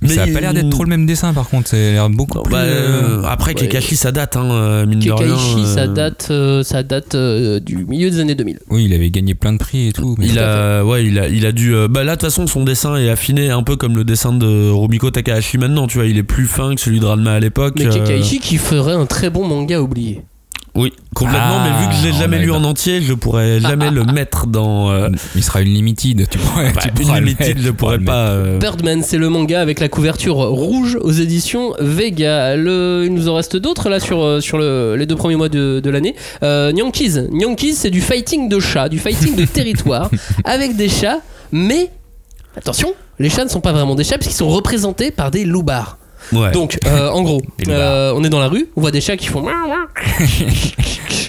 Mais 0.00 0.08
ça 0.08 0.22
a 0.22 0.26
pas 0.28 0.40
l'air 0.40 0.54
d'être 0.54 0.70
trop 0.70 0.84
le 0.84 0.90
même 0.90 1.04
dessin 1.06 1.32
par 1.32 1.48
contre, 1.48 1.68
ça 1.68 1.76
a 1.76 1.80
l'air 1.80 2.08
beaucoup 2.10 2.38
Bah, 2.42 2.44
plus. 2.44 2.54
euh, 2.58 3.22
après 3.24 3.48
ouais. 3.48 3.54
Kakashi 3.66 3.96
ça 3.96 4.12
date 4.12 4.36
hein, 4.36 4.84
de 4.86 5.10
rien. 5.10 5.36
Ça 5.66 5.86
date, 5.88 6.28
euh, 6.30 6.62
ça 6.62 6.82
date 6.82 7.14
euh, 7.16 7.58
du 7.60 7.84
milieu 7.86 8.10
des 8.10 8.20
années 8.20 8.34
2000. 8.36 8.60
Oui, 8.70 8.84
il 8.84 8.92
avait 8.94 9.10
gagné 9.10 9.34
plein 9.34 9.52
de 9.52 9.58
prix 9.58 9.88
et 9.88 9.92
tout. 9.92 10.14
mais- 10.18 10.26
Il 10.26 10.38
a, 10.38 10.84
ouais, 10.84 11.04
il 11.04 11.18
a, 11.18 11.28
il 11.28 11.44
a 11.44 11.52
dû. 11.52 11.74
euh, 11.74 11.88
bah 11.88 12.04
là, 12.04 12.14
de 12.16 12.20
toute 12.20 12.30
façon, 12.30 12.46
son 12.46 12.62
dessin 12.64 12.96
est 12.96 13.08
affiné 13.10 13.50
un 13.50 13.62
peu 13.62 13.76
comme 13.76 13.96
le 13.96 14.04
dessin 14.04 14.32
de 14.32 14.70
Rumiko 14.70 15.10
Takahashi 15.10 15.58
maintenant. 15.58 15.86
Tu 15.88 15.98
vois, 15.98 16.06
il 16.06 16.16
est 16.18 16.22
plus 16.22 16.46
fin 16.46 16.74
que 16.74 16.80
celui 16.80 17.00
de 17.00 17.04
Ranma 17.06 17.32
à 17.32 17.40
l'époque. 17.40 17.74
Mais 17.78 17.86
euh, 17.86 17.90
Kekaishi 17.92 18.38
qui 18.38 18.56
ferait 18.58 18.92
un 18.94 19.06
très 19.06 19.28
bon 19.30 19.41
manga 19.44 19.80
oublié. 19.80 20.22
Oui, 20.74 20.90
complètement. 21.14 21.58
Ah, 21.60 21.68
mais 21.68 21.82
vu 21.84 21.90
que 21.90 21.94
je 22.00 22.06
l'ai 22.06 22.12
on 22.14 22.18
jamais 22.20 22.38
lu 22.38 22.50
en 22.50 22.64
entier, 22.64 23.02
je 23.02 23.12
pourrais 23.12 23.60
jamais 23.60 23.90
le 23.90 24.04
mettre 24.04 24.46
dans. 24.46 24.90
euh, 24.90 25.10
Il 25.36 25.42
sera 25.42 25.60
une 25.60 25.68
limited, 25.68 26.26
tu 26.30 26.38
pourrais. 26.38 26.72
bah, 26.72 26.80
tu 26.96 27.02
une 27.02 27.14
limited, 27.16 27.48
mettre, 27.56 27.60
je 27.60 27.70
pourrais 27.72 27.98
pas. 27.98 28.28
euh, 28.30 28.58
Birdman, 28.58 29.02
c'est 29.02 29.18
le 29.18 29.28
manga 29.28 29.60
avec 29.60 29.80
la 29.80 29.88
couverture 29.90 30.36
rouge 30.36 30.96
aux 30.98 31.10
éditions 31.12 31.74
Vega. 31.78 32.56
Le, 32.56 33.02
il 33.04 33.12
nous 33.12 33.28
en 33.28 33.34
reste 33.34 33.54
d'autres 33.58 33.90
là 33.90 34.00
sur, 34.00 34.22
euh, 34.22 34.40
sur 34.40 34.56
le- 34.56 34.96
les 34.96 35.04
deux 35.04 35.14
premiers 35.16 35.36
mois 35.36 35.50
de, 35.50 35.80
de 35.84 35.90
l'année. 35.90 36.14
Euh, 36.42 36.72
Nyankees. 36.72 37.28
Nyankees, 37.30 37.74
c'est 37.74 37.90
du 37.90 38.00
fighting 38.00 38.48
de 38.48 38.58
chats, 38.58 38.88
du 38.88 38.98
fighting 38.98 39.36
de 39.36 39.44
territoire 39.52 40.10
avec 40.44 40.74
des 40.76 40.88
chats, 40.88 41.18
mais 41.52 41.90
attention, 42.56 42.94
les 43.18 43.28
chats 43.28 43.44
ne 43.44 43.50
sont 43.50 43.60
pas 43.60 43.72
vraiment 43.72 43.94
des 43.94 44.04
chats 44.04 44.16
puisqu'ils 44.16 44.38
sont 44.38 44.48
représentés 44.48 45.10
par 45.10 45.30
des 45.30 45.44
loupards. 45.44 45.98
Ouais. 46.32 46.50
Donc, 46.52 46.78
euh, 46.86 47.08
en 47.10 47.22
gros, 47.22 47.42
euh, 47.68 48.12
on 48.16 48.24
est 48.24 48.30
dans 48.30 48.40
la 48.40 48.48
rue, 48.48 48.68
on 48.76 48.80
voit 48.80 48.90
des 48.90 49.00
chats 49.00 49.16
qui 49.16 49.26
font. 49.26 49.44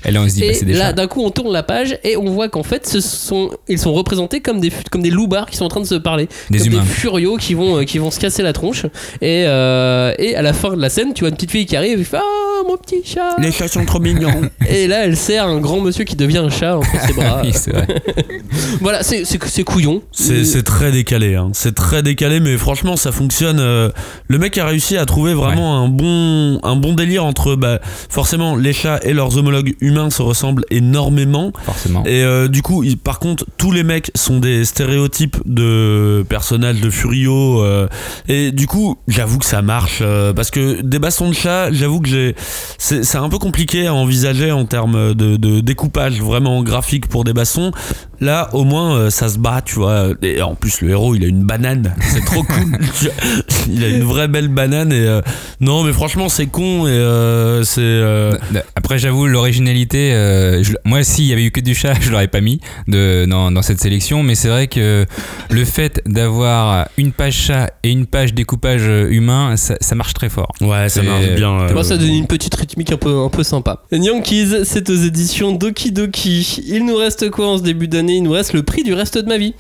Et 0.06 0.12
là, 0.12 0.22
on 0.22 0.28
se 0.30 0.34
dit, 0.36 0.42
bah, 0.42 0.54
c'est 0.54 0.66
des 0.66 0.74
là, 0.74 0.88
chats. 0.88 0.94
d'un 0.94 1.08
coup, 1.08 1.24
on 1.24 1.30
tourne 1.30 1.52
la 1.52 1.64
page 1.64 1.98
et 2.04 2.16
on 2.18 2.26
voit 2.26 2.50
qu'en 2.50 2.64
fait, 2.64 2.88
ce 2.88 3.02
sont, 3.02 3.52
ils 3.68 3.80
sont 3.80 3.94
représentés 3.94 4.42
comme 4.42 4.60
des, 4.60 4.72
comme 4.92 5.02
des 5.02 5.10
loupards 5.10 5.50
qui 5.50 5.58
sont 5.58 5.66
en 5.66 5.70
train 5.70 5.82
de 5.82 5.86
se 5.86 5.96
parler. 5.96 6.28
Des 6.50 6.60
comme 6.60 6.68
humains. 6.68 6.82
des 6.82 6.88
furios 6.88 7.38
qui 7.38 7.54
vont, 7.54 7.80
euh, 7.80 7.84
qui 7.84 7.98
vont 7.98 8.12
se 8.12 8.20
casser 8.20 8.44
la 8.44 8.54
tronche. 8.54 8.86
Et, 9.22 9.44
euh, 9.46 10.14
et 10.20 10.36
à 10.36 10.42
la 10.42 10.54
fin 10.54 10.74
de 10.76 10.82
la 10.82 10.90
scène, 10.90 11.14
tu 11.14 11.22
vois 11.22 11.30
une 11.30 11.36
petite 11.36 11.52
fille 11.52 11.66
qui 11.66 11.76
arrive 11.76 12.00
et 12.00 12.04
fait 12.04 12.18
Ah, 12.18 12.53
mon 12.68 12.78
petit 12.78 13.02
chat 13.06 13.36
Les 13.40 13.52
chats 13.52 13.68
sont 13.68 13.86
trop 13.86 14.00
mignons. 14.00 14.50
Et 14.68 14.88
là, 14.88 15.06
elle 15.06 15.18
sert 15.18 15.46
un 15.48 15.60
grand 15.60 15.80
monsieur 15.80 16.04
qui 16.04 16.16
devient 16.16 16.38
un 16.40 16.50
chat 16.50 16.78
entre 16.78 16.90
ses 17.06 17.14
bras. 17.14 17.42
Oui, 17.44 17.52
c'est 17.54 17.72
vrai. 17.72 17.88
voilà, 18.82 19.04
c'est 19.04 19.26
c'est- 19.26 19.44
c'est 19.46 19.64
couillon. 19.64 20.02
C'est 20.12 20.46
c'est 20.46 20.64
très 20.64 20.92
décalé, 20.92 21.36
hein. 21.36 21.50
c'est 21.54 21.76
très 21.76 22.04
décalé, 22.04 22.40
mais 22.40 22.58
franchement 22.58 22.96
ça 22.96 23.12
fonctionne. 23.12 23.60
euh, 23.60 23.90
le 24.28 24.38
mec 24.38 24.58
a 24.58 24.66
réussi 24.66 24.98
à 24.98 25.06
trouver 25.06 25.34
vraiment 25.34 25.78
un 25.84 25.88
bon, 25.88 26.60
un 26.64 26.76
bon 26.76 26.94
délire 26.94 27.26
entre, 27.26 27.56
bah, 27.56 27.80
forcément 28.10 28.56
les 28.56 28.74
chats 28.74 29.00
et 29.04 29.14
leurs 29.14 29.38
homologues 29.38 29.76
humains 29.82 30.10
se 30.10 30.22
ressemblent 30.22 30.66
énormément. 30.70 31.52
Forcément. 31.66 32.04
Et 32.06 32.24
euh, 32.24 32.48
du 32.48 32.62
coup, 32.62 32.84
il- 32.84 32.98
par 32.98 33.20
contre, 33.20 33.46
tous 33.58 33.72
les 33.72 33.84
mecs 33.84 34.12
sont 34.16 34.40
des 34.40 34.66
stéréotypes 34.66 35.38
de 35.46 36.26
personnages 36.30 36.80
de 36.82 36.90
Furio. 36.90 37.62
euh, 37.64 37.88
et 38.28 38.52
du 38.52 38.68
coup, 38.68 38.98
j'avoue 39.08 39.40
que 39.40 39.46
ça 39.46 39.62
marche. 39.62 40.00
euh, 40.02 40.34
parce 40.34 40.52
que 40.52 40.82
des 40.82 41.00
bastons 41.00 41.30
de 41.30 41.36
chat, 41.36 41.72
j'avoue 41.72 42.00
que 42.02 42.10
j'ai. 42.10 42.36
C'est 42.78 43.04
c'est 43.04 43.18
un 43.18 43.30
peu 43.30 43.38
compliqué 43.40 43.88
à 43.88 43.94
envisager 43.94 44.52
en 44.52 44.66
termes 44.66 45.14
de, 45.14 45.38
de 45.38 45.60
découpage 45.62 46.22
vraiment 46.22 46.62
graphique 46.64 47.08
pour 47.08 47.24
des 47.24 47.34
bastons. 47.34 47.72
Là, 48.20 48.50
au 48.54 48.64
moins, 48.64 48.96
euh, 48.96 49.10
ça 49.10 49.28
se 49.28 49.38
bat, 49.38 49.62
tu 49.64 49.76
vois. 49.76 50.10
Et 50.22 50.42
en 50.42 50.56
plus, 50.56 50.80
le 50.82 50.92
héros, 50.92 51.14
il 51.16 51.24
a 51.26 51.28
une 51.28 51.44
banane. 51.44 51.94
C'est 52.02 52.24
trop 52.24 52.44
cool. 52.44 52.78
Tu 53.00 53.06
vois, 53.06 53.14
il 53.70 53.84
a 53.84 53.90
une 53.90 54.04
vraie 54.04 54.28
belle 54.30 54.48
banane. 54.48 54.94
Et 54.94 55.06
euh, 55.08 55.22
non, 55.60 55.84
mais 55.84 55.92
franchement, 55.92 56.30
c'est 56.30 56.46
con. 56.48 56.88
Et 56.88 56.92
euh, 56.92 57.64
c'est. 57.64 57.82
euh, 57.82 58.38
Après, 58.76 58.98
j'avoue, 58.98 59.28
l'originalité, 59.28 60.14
euh, 60.14 60.64
je- 60.64 60.74
moi, 60.86 61.04
s'il 61.04 61.26
y 61.26 61.34
avait 61.34 61.44
eu 61.44 61.52
que 61.52 61.60
du 61.60 61.76
chat, 61.76 61.94
je 62.02 62.12
l'aurais 62.12 62.28
pas 62.30 62.40
mis 62.42 62.60
de, 62.88 63.26
dans, 63.26 63.52
dans 63.52 63.62
cette 63.62 63.82
sélection. 63.82 64.24
Mais 64.24 64.36
c'est 64.36 64.50
vrai 64.50 64.68
que 64.68 65.06
le 65.50 65.66
fait 65.66 66.02
d'avoir 66.06 66.88
une 66.98 67.12
page 67.12 67.34
chat 67.36 67.72
et 67.84 67.92
une 67.92 68.06
page 68.06 68.34
découpage 68.34 68.84
humain, 69.10 69.58
ça, 69.58 69.76
ça 69.82 69.96
marche 69.96 70.14
très 70.14 70.30
fort. 70.30 70.54
Ouais, 70.62 70.88
ça 70.90 71.02
marche 71.02 71.28
bien. 71.36 71.60
euh, 71.62 71.74
Moi, 71.74 71.84
ça 71.84 71.98
donne 71.98 72.14
une 72.14 72.28
petite 72.28 72.43
rythmique 72.56 72.92
un 72.92 72.98
peu, 72.98 73.44
sympa. 73.44 73.84
Yankees, 73.92 74.64
c'est 74.64 74.90
aux 74.90 74.96
éditions 74.96 75.52
Doki 75.52 75.92
Doki. 75.92 76.64
Il 76.68 76.86
nous 76.86 76.96
reste 76.96 77.30
quoi 77.30 77.48
en 77.48 77.58
ce 77.58 77.64
début 77.64 77.88
d'année? 77.88 78.18
Il 78.18 78.24
nous 78.24 78.32
reste 78.32 78.54
le 78.54 78.64
prix 78.64 78.84
du 78.84 78.94
reste 78.94 79.18
de 79.18 79.28
ma 79.28 79.38
vie. 79.38 79.54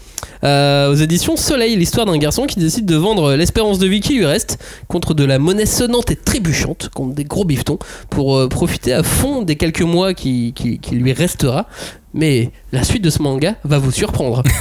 Euh, 0.43 0.91
aux 0.91 0.95
éditions 0.95 1.35
Soleil, 1.35 1.75
l'histoire 1.75 2.05
d'un 2.05 2.17
garçon 2.17 2.45
qui 2.45 2.59
décide 2.59 2.85
de 2.85 2.95
vendre 2.95 3.35
l'espérance 3.35 3.79
de 3.79 3.87
vie 3.87 4.01
qui 4.01 4.15
lui 4.15 4.25
reste 4.25 4.57
contre 4.87 5.13
de 5.13 5.23
la 5.23 5.39
monnaie 5.39 5.65
sonnante 5.65 6.11
et 6.11 6.15
trébuchante, 6.15 6.89
contre 6.89 7.13
des 7.13 7.23
gros 7.23 7.45
bifetons, 7.45 7.79
pour 8.09 8.37
euh, 8.37 8.47
profiter 8.47 8.93
à 8.93 9.03
fond 9.03 9.41
des 9.41 9.55
quelques 9.55 9.81
mois 9.81 10.13
qui 10.13 10.53
lui 10.91 11.13
restera. 11.13 11.67
Mais 12.15 12.51
la 12.71 12.83
suite 12.83 13.03
de 13.03 13.09
ce 13.09 13.21
manga 13.21 13.55
va 13.63 13.79
vous 13.79 13.91
surprendre. 13.91 14.43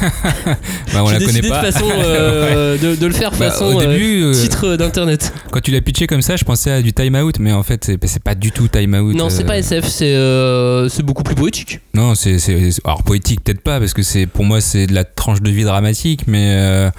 Bah, 0.93 1.03
on 1.05 1.09
la 1.11 1.19
connaît 1.21 1.41
pas. 1.41 1.63
de, 1.63 1.71
façon, 1.73 1.87
euh, 1.91 2.77
de, 2.83 2.97
de 2.97 3.07
le 3.07 3.13
faire 3.15 3.31
Bah, 3.31 3.51
façon 3.51 3.65
au 3.77 3.81
euh, 3.81 3.87
début, 3.87 4.23
euh, 4.25 4.35
titre 4.35 4.77
d'internet. 4.77 5.33
quand 5.51 5.61
tu 5.61 5.71
l'as 5.71 5.81
pitché 5.81 6.07
comme 6.07 6.21
ça, 6.21 6.37
je 6.37 6.45
pensais 6.45 6.71
à 6.71 6.83
du 6.83 6.93
time 6.93 7.15
out, 7.17 7.39
mais 7.39 7.53
en 7.53 7.63
fait, 7.63 7.93
c'est 8.05 8.23
pas 8.23 8.35
du 8.35 8.53
tout 8.53 8.69
time 8.69 8.95
out. 8.95 9.15
Non, 9.15 9.31
c'est 9.31 9.45
euh, 9.45 9.47
pas 9.47 9.57
SF, 9.59 9.87
c'est 9.87 10.13
euh, 10.15 10.89
beaucoup 11.03 11.23
plus 11.23 11.35
poétique. 11.35 11.81
Non, 11.95 12.15
c'est 12.15 12.39
c'est- 12.39 12.79
alors 12.85 13.03
poétique 13.03 13.43
peut-être 13.43 13.63
pas 13.63 13.79
parce 13.81 13.95
que 13.95 14.03
c'est 14.03 14.27
pour 14.27 14.45
moi 14.45 14.61
c'est 14.61 14.87
de 14.87 14.95
la 14.95 15.05
tranche 15.05 15.41
de 15.41 15.51
vie 15.51 15.65
dramatique, 15.65 16.25
mais 16.27 16.91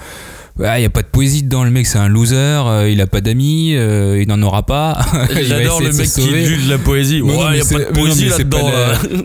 ouais, 0.58 0.80
il 0.80 0.82
y 0.82 0.86
a 0.86 0.90
pas 0.90 1.02
de 1.02 1.06
poésie 1.08 1.42
dedans. 1.42 1.64
Le 1.64 1.70
mec 1.70 1.86
c'est 1.86 1.98
un 1.98 2.08
loser, 2.08 2.34
euh, 2.36 2.90
il 2.90 3.00
a 3.00 3.06
pas 3.06 3.20
d'amis, 3.20 3.74
euh, 3.76 4.20
il 4.22 4.28
n'en 4.28 4.40
aura 4.42 4.64
pas. 4.64 5.00
Il 5.36 5.44
J'adore 5.46 5.80
le 5.80 5.90
de 5.90 5.96
mec 5.96 6.08
qui 6.08 6.44
juge 6.44 6.68
la 6.68 6.78
poésie. 6.78 7.20
Non, 7.20 7.26
non, 7.28 7.38
Ouais, 7.38 7.44
mais 7.52 7.58
y 7.58 7.60
a 7.60 7.64
pas 7.64 7.78
de 7.84 7.92
poésie 7.98 8.28
là-dedans. 8.28 8.70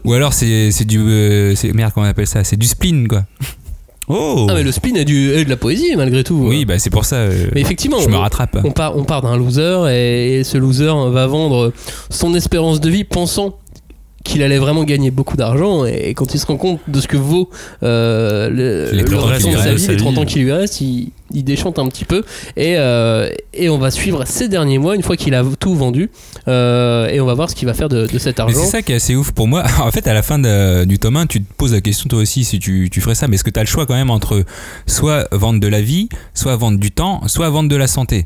Ou 0.03 0.13
alors 0.13 0.33
c'est 0.33 0.71
c'est 0.71 0.85
du 0.85 0.99
euh, 1.01 1.53
merde 1.73 1.91
comment 1.93 2.05
on 2.05 2.09
appelle 2.09 2.27
ça, 2.27 2.43
c'est 2.43 2.57
du 2.57 2.67
spleen 2.67 3.07
quoi. 3.07 3.23
Oh 4.11 4.47
Ah 4.49 4.55
mais 4.55 4.63
le 4.63 4.71
spin 4.71 4.95
est, 4.95 5.05
du, 5.05 5.29
est 5.33 5.45
de 5.45 5.51
la 5.51 5.55
poésie 5.57 5.95
malgré 5.95 6.23
tout. 6.23 6.43
Oui, 6.47 6.65
bah 6.65 6.79
c'est 6.79 6.89
pour 6.89 7.05
ça. 7.05 7.17
euh, 7.17 7.47
mais 7.53 7.61
effectivement, 7.61 7.99
je 8.01 8.09
me 8.09 8.15
rattrape. 8.17 8.57
on 8.63 8.71
part, 8.71 8.97
on 8.97 9.03
part 9.03 9.21
d'un 9.21 9.37
loser 9.37 9.85
et, 9.91 10.39
et 10.39 10.43
ce 10.43 10.57
loser 10.57 10.91
va 11.11 11.27
vendre 11.27 11.71
son 12.09 12.33
espérance 12.33 12.81
de 12.81 12.89
vie 12.89 13.03
pensant 13.03 13.59
qu'il 14.25 14.41
allait 14.41 14.57
vraiment 14.57 14.83
gagner 14.83 15.11
beaucoup 15.11 15.37
d'argent 15.37 15.85
et 15.85 16.15
quand 16.15 16.33
il 16.33 16.39
se 16.39 16.47
rend 16.47 16.57
compte 16.57 16.79
de 16.87 16.99
ce 16.99 17.07
que 17.07 17.17
vaut 17.17 17.51
euh, 17.83 18.49
le, 18.49 18.89
Les 18.97 19.03
le 19.03 19.09
30 19.09 19.23
ans 19.23 19.27
restant 19.27 19.49
qui 19.49 19.55
de 19.55 19.59
lui 19.61 19.63
sa 19.63 19.73
vie, 19.75 19.79
sa 19.79 19.91
les 19.91 19.97
30 19.97 20.13
vie. 20.13 20.19
ans 20.19 20.25
qui 20.25 20.39
lui 20.39 20.51
restent, 20.51 20.81
il, 20.81 21.11
il 21.33 21.43
déchante 21.43 21.79
un 21.79 21.87
petit 21.87 22.05
peu 22.05 22.23
et, 22.57 22.75
euh, 22.77 23.29
et 23.53 23.69
on 23.69 23.77
va 23.77 23.91
suivre 23.91 24.25
ces 24.25 24.47
derniers 24.47 24.77
mois 24.79 24.95
une 24.95 25.03
fois 25.03 25.15
qu'il 25.17 25.33
a 25.35 25.43
tout 25.59 25.75
vendu 25.75 26.09
euh, 26.47 27.07
et 27.07 27.19
on 27.21 27.25
va 27.25 27.33
voir 27.33 27.49
ce 27.49 27.55
qu'il 27.55 27.67
va 27.67 27.73
faire 27.73 27.89
de, 27.89 28.07
de 28.07 28.19
cet 28.19 28.39
argent. 28.39 28.59
c'est 28.63 28.67
ça 28.69 28.81
qui 28.81 28.91
est 28.91 28.95
assez 28.95 29.15
ouf 29.15 29.31
pour 29.31 29.47
moi. 29.47 29.63
En 29.81 29.91
fait, 29.91 30.07
à 30.07 30.13
la 30.13 30.21
fin 30.23 30.39
de- 30.39 30.85
du 30.85 30.99
tome 30.99 31.17
1, 31.17 31.25
tu 31.27 31.41
te 31.43 31.53
poses 31.53 31.73
la 31.73 31.81
question 31.81 32.07
toi 32.09 32.19
aussi 32.19 32.43
si 32.43 32.59
tu, 32.59 32.89
tu 32.91 33.01
ferais 33.01 33.15
ça. 33.15 33.27
Mais 33.27 33.35
est-ce 33.35 33.43
que 33.43 33.49
tu 33.49 33.59
as 33.59 33.63
le 33.63 33.67
choix 33.67 33.85
quand 33.85 33.93
même 33.95 34.09
entre 34.09 34.43
soit 34.87 35.27
vendre 35.31 35.59
de 35.59 35.67
la 35.67 35.81
vie, 35.81 36.09
soit 36.33 36.55
vendre 36.55 36.79
du 36.79 36.91
temps, 36.91 37.27
soit 37.27 37.49
vendre 37.49 37.69
de 37.69 37.75
la 37.75 37.87
santé? 37.87 38.25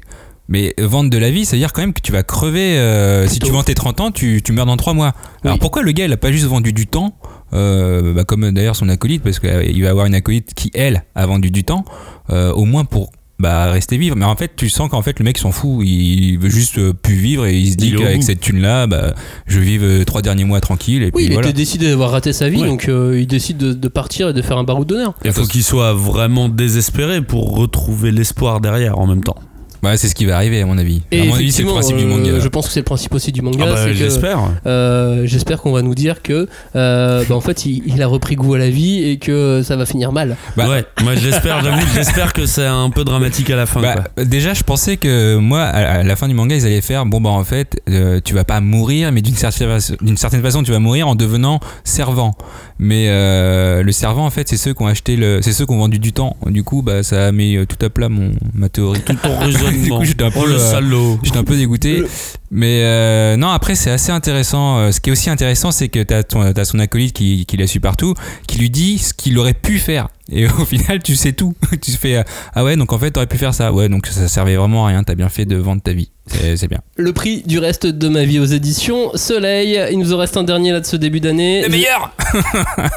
Mais 0.50 0.74
vendre 0.78 1.10
de 1.10 1.18
la 1.18 1.32
vie, 1.32 1.46
c'est-à-dire 1.46 1.72
quand 1.72 1.82
même 1.82 1.94
que 1.94 2.02
tu 2.02 2.12
vas 2.12 2.22
crever. 2.24 2.78
euh, 2.78 3.28
si 3.28 3.40
tu 3.40 3.50
vends 3.50 3.64
tes 3.64 3.76
30 3.76 4.02
ans, 4.02 4.12
tu, 4.12 4.42
tu 4.44 4.52
meurs 4.52 4.66
dans 4.66 4.76
3 4.76 4.94
mois. 4.94 5.14
Alors 5.46 5.58
pourquoi 5.58 5.84
le 5.84 5.92
gars, 5.94 6.06
il 6.06 6.12
a 6.12 6.18
pas 6.18 6.32
juste 6.34 6.46
vendu 6.46 6.74
du 6.74 6.86
temps 6.86 7.16
euh, 7.54 8.14
bah, 8.14 8.24
Comme 8.24 8.52
d'ailleurs 8.52 8.76
son 8.76 8.90
acolyte, 8.90 9.24
parce 9.24 9.40
qu'il 9.40 9.84
va 9.84 9.90
avoir 9.90 10.06
une 10.06 10.16
acolyte 10.16 10.54
qui, 10.54 10.72
elle, 10.74 11.04
a 11.16 11.26
vendu 11.26 11.52
du 11.52 11.64
temps, 11.64 11.86
euh, 12.30 12.52
au 12.52 12.66
moins 12.66 12.86
pour 12.86 13.12
bah, 13.40 13.70
rester 13.72 13.98
vivre. 13.98 14.16
Mais 14.16 14.26
en 14.26 14.36
fait, 14.36 14.52
tu 14.56 14.70
sens 14.70 14.90
qu'en 14.90 15.02
fait, 15.02 15.20
le 15.20 15.26
mec 15.26 15.38
s'en 15.38 15.52
fout. 15.52 15.86
Il 15.86 16.38
veut 16.38 16.50
juste 16.50 16.78
euh, 16.78 16.94
plus 16.94 17.16
vivre 17.16 17.46
et 17.46 17.58
il 17.58 17.72
se 17.72 17.76
dit 17.78 17.94
qu'avec 17.94 18.24
cette 18.24 18.40
thune-là, 18.40 18.88
bah, 18.88 19.14
je 19.48 19.60
vais 19.60 19.66
vivre 19.66 19.86
euh, 19.86 20.04
trois 20.06 20.22
derniers 20.22 20.46
mois 20.46 20.62
tranquille. 20.62 21.04
Et 21.04 21.12
puis 21.12 21.14
Oui, 21.16 21.24
il 21.26 21.34
voilà. 21.34 21.50
était 21.50 21.58
décidé 21.58 21.90
d'avoir 21.90 22.12
raté 22.12 22.32
sa 22.32 22.48
vie, 22.48 22.62
Ouais. 22.62 22.68
donc 22.68 22.88
euh, 22.88 23.20
il 23.20 23.28
décide 23.28 23.58
de, 23.58 23.74
de 23.74 23.88
partir 23.90 24.30
et 24.30 24.34
de 24.34 24.42
faire 24.42 24.58
un 24.58 24.64
baroud 24.64 24.88
d'honneur. 24.88 25.14
Il 25.26 25.34
faut 25.34 25.46
qu'il 25.46 25.64
soit 25.64 25.94
vraiment 25.94 26.48
désespéré 26.48 27.22
pour 27.22 27.58
retrouver 27.58 28.12
l'espoir 28.12 28.62
derrière 28.62 28.98
en 28.98 29.08
même 29.08 29.24
temps. 29.24 29.36
Bah, 29.84 29.98
c'est 29.98 30.08
ce 30.08 30.16
qui 30.16 30.26
va 30.26 30.38
arriver 30.38 30.62
à 30.62 30.66
mon 30.66 30.78
avis. 30.78 31.02
Et 31.12 31.22
à 31.22 31.26
mon 31.26 31.36
avis, 31.36 31.52
c'est 31.52 31.62
le 31.64 31.70
effectivement, 31.70 31.74
principe 31.74 31.98
du 31.98 32.04
euh, 32.06 32.08
manga. 32.08 32.40
je 32.40 32.48
pense 32.48 32.68
que 32.68 32.74
c'est 32.74 32.80
le 32.80 32.86
principe 32.86 33.14
aussi 33.14 33.32
du 33.34 33.42
manga. 33.42 33.66
Ah 33.68 33.74
bah, 33.74 33.94
j'espère. 33.94 34.40
euh, 34.66 35.24
J'espère 35.26 35.62
qu'on 35.62 35.74
va 35.74 35.82
nous 35.82 35.94
dire 35.94 36.22
que, 36.22 36.48
euh, 36.76 37.24
bah, 37.28 37.36
en 37.36 37.42
fait, 37.42 37.66
il, 37.66 37.84
il 37.86 38.02
a 38.02 38.08
repris 38.08 38.36
goût 38.36 38.54
à 38.54 38.58
la 38.58 38.70
vie 38.70 39.04
et 39.04 39.18
que 39.18 39.62
ça 39.64 39.76
va 39.76 39.86
finir 39.86 40.12
mal. 40.14 40.38
Bah- 40.58 40.70
ouais, 40.70 40.86
moi 41.04 41.16
j'espère, 41.16 41.64
j'avoue, 41.64 41.86
j'espère 41.96 42.34
que 42.34 42.46
c'est 42.46 42.66
un 42.66 42.90
peu 42.90 43.04
dramatique 43.04 43.50
à 43.50 43.56
la 43.58 43.66
fin. 43.66 43.82
Bah, 43.82 43.96
quoi. 44.16 44.24
déjà, 44.26 44.54
je 44.54 44.64
pensais 44.64 44.98
que 44.98 45.36
moi, 45.36 45.62
à 45.64 46.02
la 46.04 46.16
fin 46.16 46.28
du 46.28 46.34
manga, 46.34 46.56
ils 46.56 46.66
allaient 46.66 46.80
faire 46.82 47.06
bon, 47.06 47.20
bah 47.20 47.30
en 47.32 47.44
fait, 47.44 47.82
euh, 47.90 48.22
tu 48.24 48.34
vas 48.34 48.46
pas 48.46 48.62
mourir, 48.62 49.12
mais 49.12 49.22
d'une 49.22 49.36
certaine, 49.36 49.78
d'une 50.02 50.18
certaine 50.18 50.42
façon, 50.42 50.64
tu 50.64 50.72
vas 50.72 50.80
mourir 50.80 51.08
en 51.10 51.16
devenant 51.16 51.60
servant. 51.84 52.36
Mais 52.80 53.08
euh, 53.10 53.84
le 53.84 53.92
servant, 53.92 54.26
en 54.26 54.30
fait, 54.30 54.48
c'est 54.48 54.58
ceux 54.58 54.74
qui 54.74 54.82
ont 54.82 54.88
acheté 54.88 55.16
le, 55.16 55.42
c'est 55.42 55.52
ceux 55.52 55.66
qui 55.66 55.74
ont 55.74 55.78
vendu 55.78 56.00
du 56.00 56.14
temps. 56.14 56.38
Du 56.48 56.64
coup, 56.64 56.82
bah 56.82 57.04
ça 57.04 57.28
a 57.28 57.32
mis 57.32 57.56
euh, 57.58 57.66
tout 57.66 57.84
à 57.86 57.90
plat 57.90 58.08
mon 58.10 58.32
ma 58.54 58.70
théorie. 58.70 59.02
Tout 59.02 59.16
ton 59.16 59.36
raisonnement. 59.74 60.00
coup, 60.00 60.06
j'étais 60.06 60.24
un 60.24 60.32
peu, 60.32 60.40
oh 60.42 60.46
le 60.46 60.56
euh, 60.56 60.72
salaud. 60.72 61.20
J'étais 61.24 61.38
un 61.38 61.44
peu 61.44 61.56
dégoûté. 61.56 62.04
Mais 62.52 62.82
euh, 62.84 63.36
non, 63.38 63.50
après, 63.50 63.76
c'est 63.76 63.92
assez 63.92 64.12
intéressant. 64.12 64.78
Euh, 64.78 64.92
Ce 64.92 65.00
qui 65.00 65.10
est 65.10 65.14
aussi 65.14 65.30
intéressant, 65.30 65.72
c'est 65.72 65.90
que 65.90 66.04
tu 66.04 66.14
as, 66.14 66.66
son 66.66 66.80
acolyte 66.80 67.16
qui, 67.16 67.46
qui 67.46 67.58
l'a 67.58 67.68
su 67.68 67.80
partout, 67.80 68.14
qui 68.48 68.60
lui 68.60 68.70
dit 68.70 68.98
ce 68.98 69.14
qu'il 69.14 69.38
aurait 69.38 69.54
pu 69.54 69.80
faire. 69.80 70.10
Et 70.32 70.46
au 70.48 70.66
final, 70.66 71.02
tu 71.04 71.16
sais 71.16 71.34
tout. 71.34 71.54
tu 71.72 71.92
te 71.92 71.98
fais 71.98 72.18
euh, 72.18 72.24
Ah 72.54 72.64
ouais, 72.64 72.76
donc 72.76 72.94
en 72.94 73.00
fait, 73.00 73.12
t'aurais 73.12 73.28
pu 73.28 73.38
faire 73.38 73.54
ça. 73.54 73.72
Ouais, 73.74 73.90
donc 73.90 74.08
ça 74.08 74.28
servait 74.28 74.56
vraiment 74.56 74.86
à 74.86 74.90
rien. 74.90 75.04
T'as 75.04 75.16
bien 75.16 75.30
fait 75.30 75.46
de 75.46 75.56
vendre 75.56 75.82
ta 75.82 75.92
vie. 75.94 76.10
C'est 76.28 76.70
bien. 76.70 76.80
Le 76.96 77.12
prix 77.12 77.44
du 77.46 77.60
reste 77.60 77.86
de 77.86 78.08
ma 78.08 78.24
vie 78.24 78.40
aux 78.40 78.46
éditions 78.46 79.12
Soleil. 79.16 79.78
Il 79.92 80.00
nous 80.00 80.14
en 80.14 80.18
reste 80.18 80.38
un 80.38 80.44
dernier 80.44 80.72
là 80.72 80.80
de 80.80 80.86
ce 80.86 80.96
début 80.96 81.20
d'année. 81.20 81.68
meilleur 81.70 82.16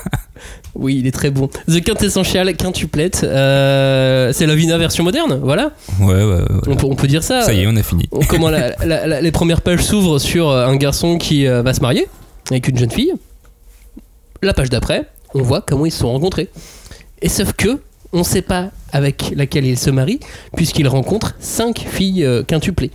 Oui, 0.74 0.96
il 0.98 1.06
est 1.06 1.12
très 1.12 1.30
bon. 1.30 1.48
The 1.68 1.82
Quintessential 1.82 2.54
Quintuplette. 2.54 3.22
Euh, 3.24 4.30
c'est 4.34 4.44
la 4.46 4.54
Vina 4.54 4.76
version 4.76 5.02
moderne, 5.04 5.40
voilà. 5.42 5.70
Ouais, 6.00 6.14
ouais, 6.14 6.22
ouais. 6.24 6.42
On, 6.68 6.76
peut, 6.76 6.86
on 6.86 6.94
peut 6.94 7.06
dire 7.06 7.24
ça. 7.24 7.42
Ça 7.42 7.54
y 7.54 7.62
est, 7.62 7.66
on 7.66 7.74
a 7.76 7.82
fini. 7.82 8.08
Comment 8.28 8.50
la- 8.50 8.76
la- 8.84 9.06
la- 9.06 9.20
les 9.22 9.32
premières 9.32 9.62
pages 9.62 9.80
s'ouvrent 9.82 10.18
sur 10.18 10.50
euh, 10.50 10.66
un 10.66 10.76
garçon 10.76 11.16
qui 11.16 11.46
euh, 11.46 11.62
va 11.62 11.72
se 11.72 11.80
marier 11.80 12.06
avec 12.50 12.68
une 12.68 12.76
jeune 12.78 12.90
fille. 12.90 13.12
La 14.42 14.52
page 14.52 14.68
d'après, 14.68 15.06
on 15.34 15.40
voit 15.42 15.62
comment 15.62 15.86
ils 15.86 15.90
se 15.90 15.98
sont 16.00 16.12
rencontrés. 16.12 16.50
Et 17.22 17.28
sauf 17.28 17.52
que 17.52 17.80
on 18.12 18.20
ne 18.20 18.24
sait 18.24 18.42
pas 18.42 18.70
avec 18.92 19.32
laquelle 19.34 19.66
il 19.66 19.78
se 19.78 19.90
marie, 19.90 20.20
puisqu'il 20.56 20.88
rencontre 20.88 21.34
cinq 21.38 21.80
filles 21.80 22.24
euh, 22.24 22.42
quintuplées. 22.42 22.90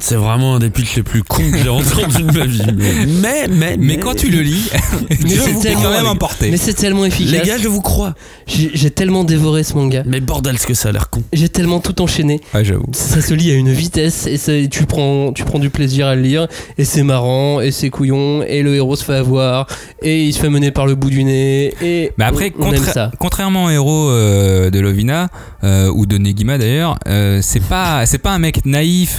C'est 0.00 0.14
vraiment 0.16 0.56
un 0.56 0.58
des 0.58 0.70
pitchs 0.70 0.96
les 0.96 1.02
plus 1.02 1.22
cons 1.22 1.50
que 1.50 1.58
j'ai 1.62 1.68
entendu 1.68 2.22
de 2.22 2.38
ma 2.38 2.44
vie. 2.46 2.62
Mais, 2.76 2.92
mais, 3.06 3.48
mais, 3.48 3.76
Mais 3.78 3.96
quand 3.98 4.14
tu 4.14 4.28
le 4.30 4.40
lis, 4.40 4.70
Mais 5.10 5.16
tu 5.16 5.28
c'est 5.38 5.50
es 5.50 5.54
tellement- 5.60 5.82
quand 5.82 5.90
même 5.90 6.06
emporté. 6.06 6.50
Mais 6.50 6.56
c'est 6.56 6.74
tellement 6.74 7.02
Les 7.02 7.08
efficace. 7.08 7.46
gars, 7.46 7.58
je 7.58 7.68
vous 7.68 7.80
crois. 7.80 8.14
J'ai 8.46 8.90
tellement 8.90 9.24
dévoré 9.24 9.62
ce 9.64 9.74
manga. 9.74 10.02
Mais 10.06 10.20
bordel, 10.20 10.58
ce 10.58 10.66
que 10.66 10.74
ça 10.74 10.90
a 10.90 10.92
l'air 10.92 11.10
con. 11.10 11.22
J'ai 11.32 11.48
tellement 11.48 11.80
tout 11.80 12.00
enchaîné. 12.02 12.40
Ouais, 12.54 12.64
j'avoue. 12.64 12.86
Ça 12.92 13.20
se 13.20 13.34
lit 13.34 13.50
à 13.50 13.54
une 13.54 13.72
vitesse 13.72 14.26
et 14.26 14.36
ça- 14.36 14.52
tu, 14.70 14.84
prends, 14.86 15.32
tu 15.32 15.44
prends 15.44 15.58
du 15.58 15.70
plaisir 15.70 16.06
à 16.06 16.14
le 16.14 16.22
lire. 16.22 16.46
Et 16.78 16.84
c'est 16.84 17.02
marrant, 17.02 17.60
et 17.60 17.70
c'est 17.70 17.90
couillon, 17.90 18.42
et 18.42 18.62
le 18.62 18.74
héros 18.74 18.96
se 18.96 19.04
fait 19.04 19.14
avoir, 19.16 19.66
et 20.02 20.24
il 20.24 20.32
se 20.32 20.38
fait 20.38 20.50
mener 20.50 20.70
par 20.70 20.86
le 20.86 20.94
bout 20.94 21.10
du 21.10 21.24
nez. 21.24 21.74
Et 21.82 22.12
Mais 22.18 22.24
après, 22.24 22.52
on, 22.58 22.68
on 22.68 22.72
aime 22.72 22.84
ça. 22.84 23.10
contrairement 23.18 23.64
au 23.66 23.70
héros 23.70 24.08
euh, 24.10 24.70
de 24.70 24.78
Lovina 24.80 25.28
euh, 25.64 25.90
ou 25.94 26.06
de 26.06 26.18
Negima 26.18 26.58
d'ailleurs, 26.58 26.98
euh, 27.08 27.40
c'est 27.42 27.60
pas 27.66 28.04
un 28.24 28.38
mec 28.38 28.64
naïf 28.66 29.18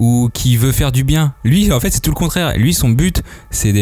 ou 0.00 0.30
qui 0.32 0.56
veut 0.56 0.72
faire 0.72 0.90
du 0.90 1.04
bien. 1.04 1.34
Lui, 1.44 1.70
en 1.72 1.78
fait, 1.78 1.90
c'est 1.90 2.00
tout 2.00 2.10
le 2.10 2.16
contraire. 2.16 2.56
Lui, 2.56 2.74
son 2.74 2.88
but, 2.88 3.22
c'est 3.50 3.72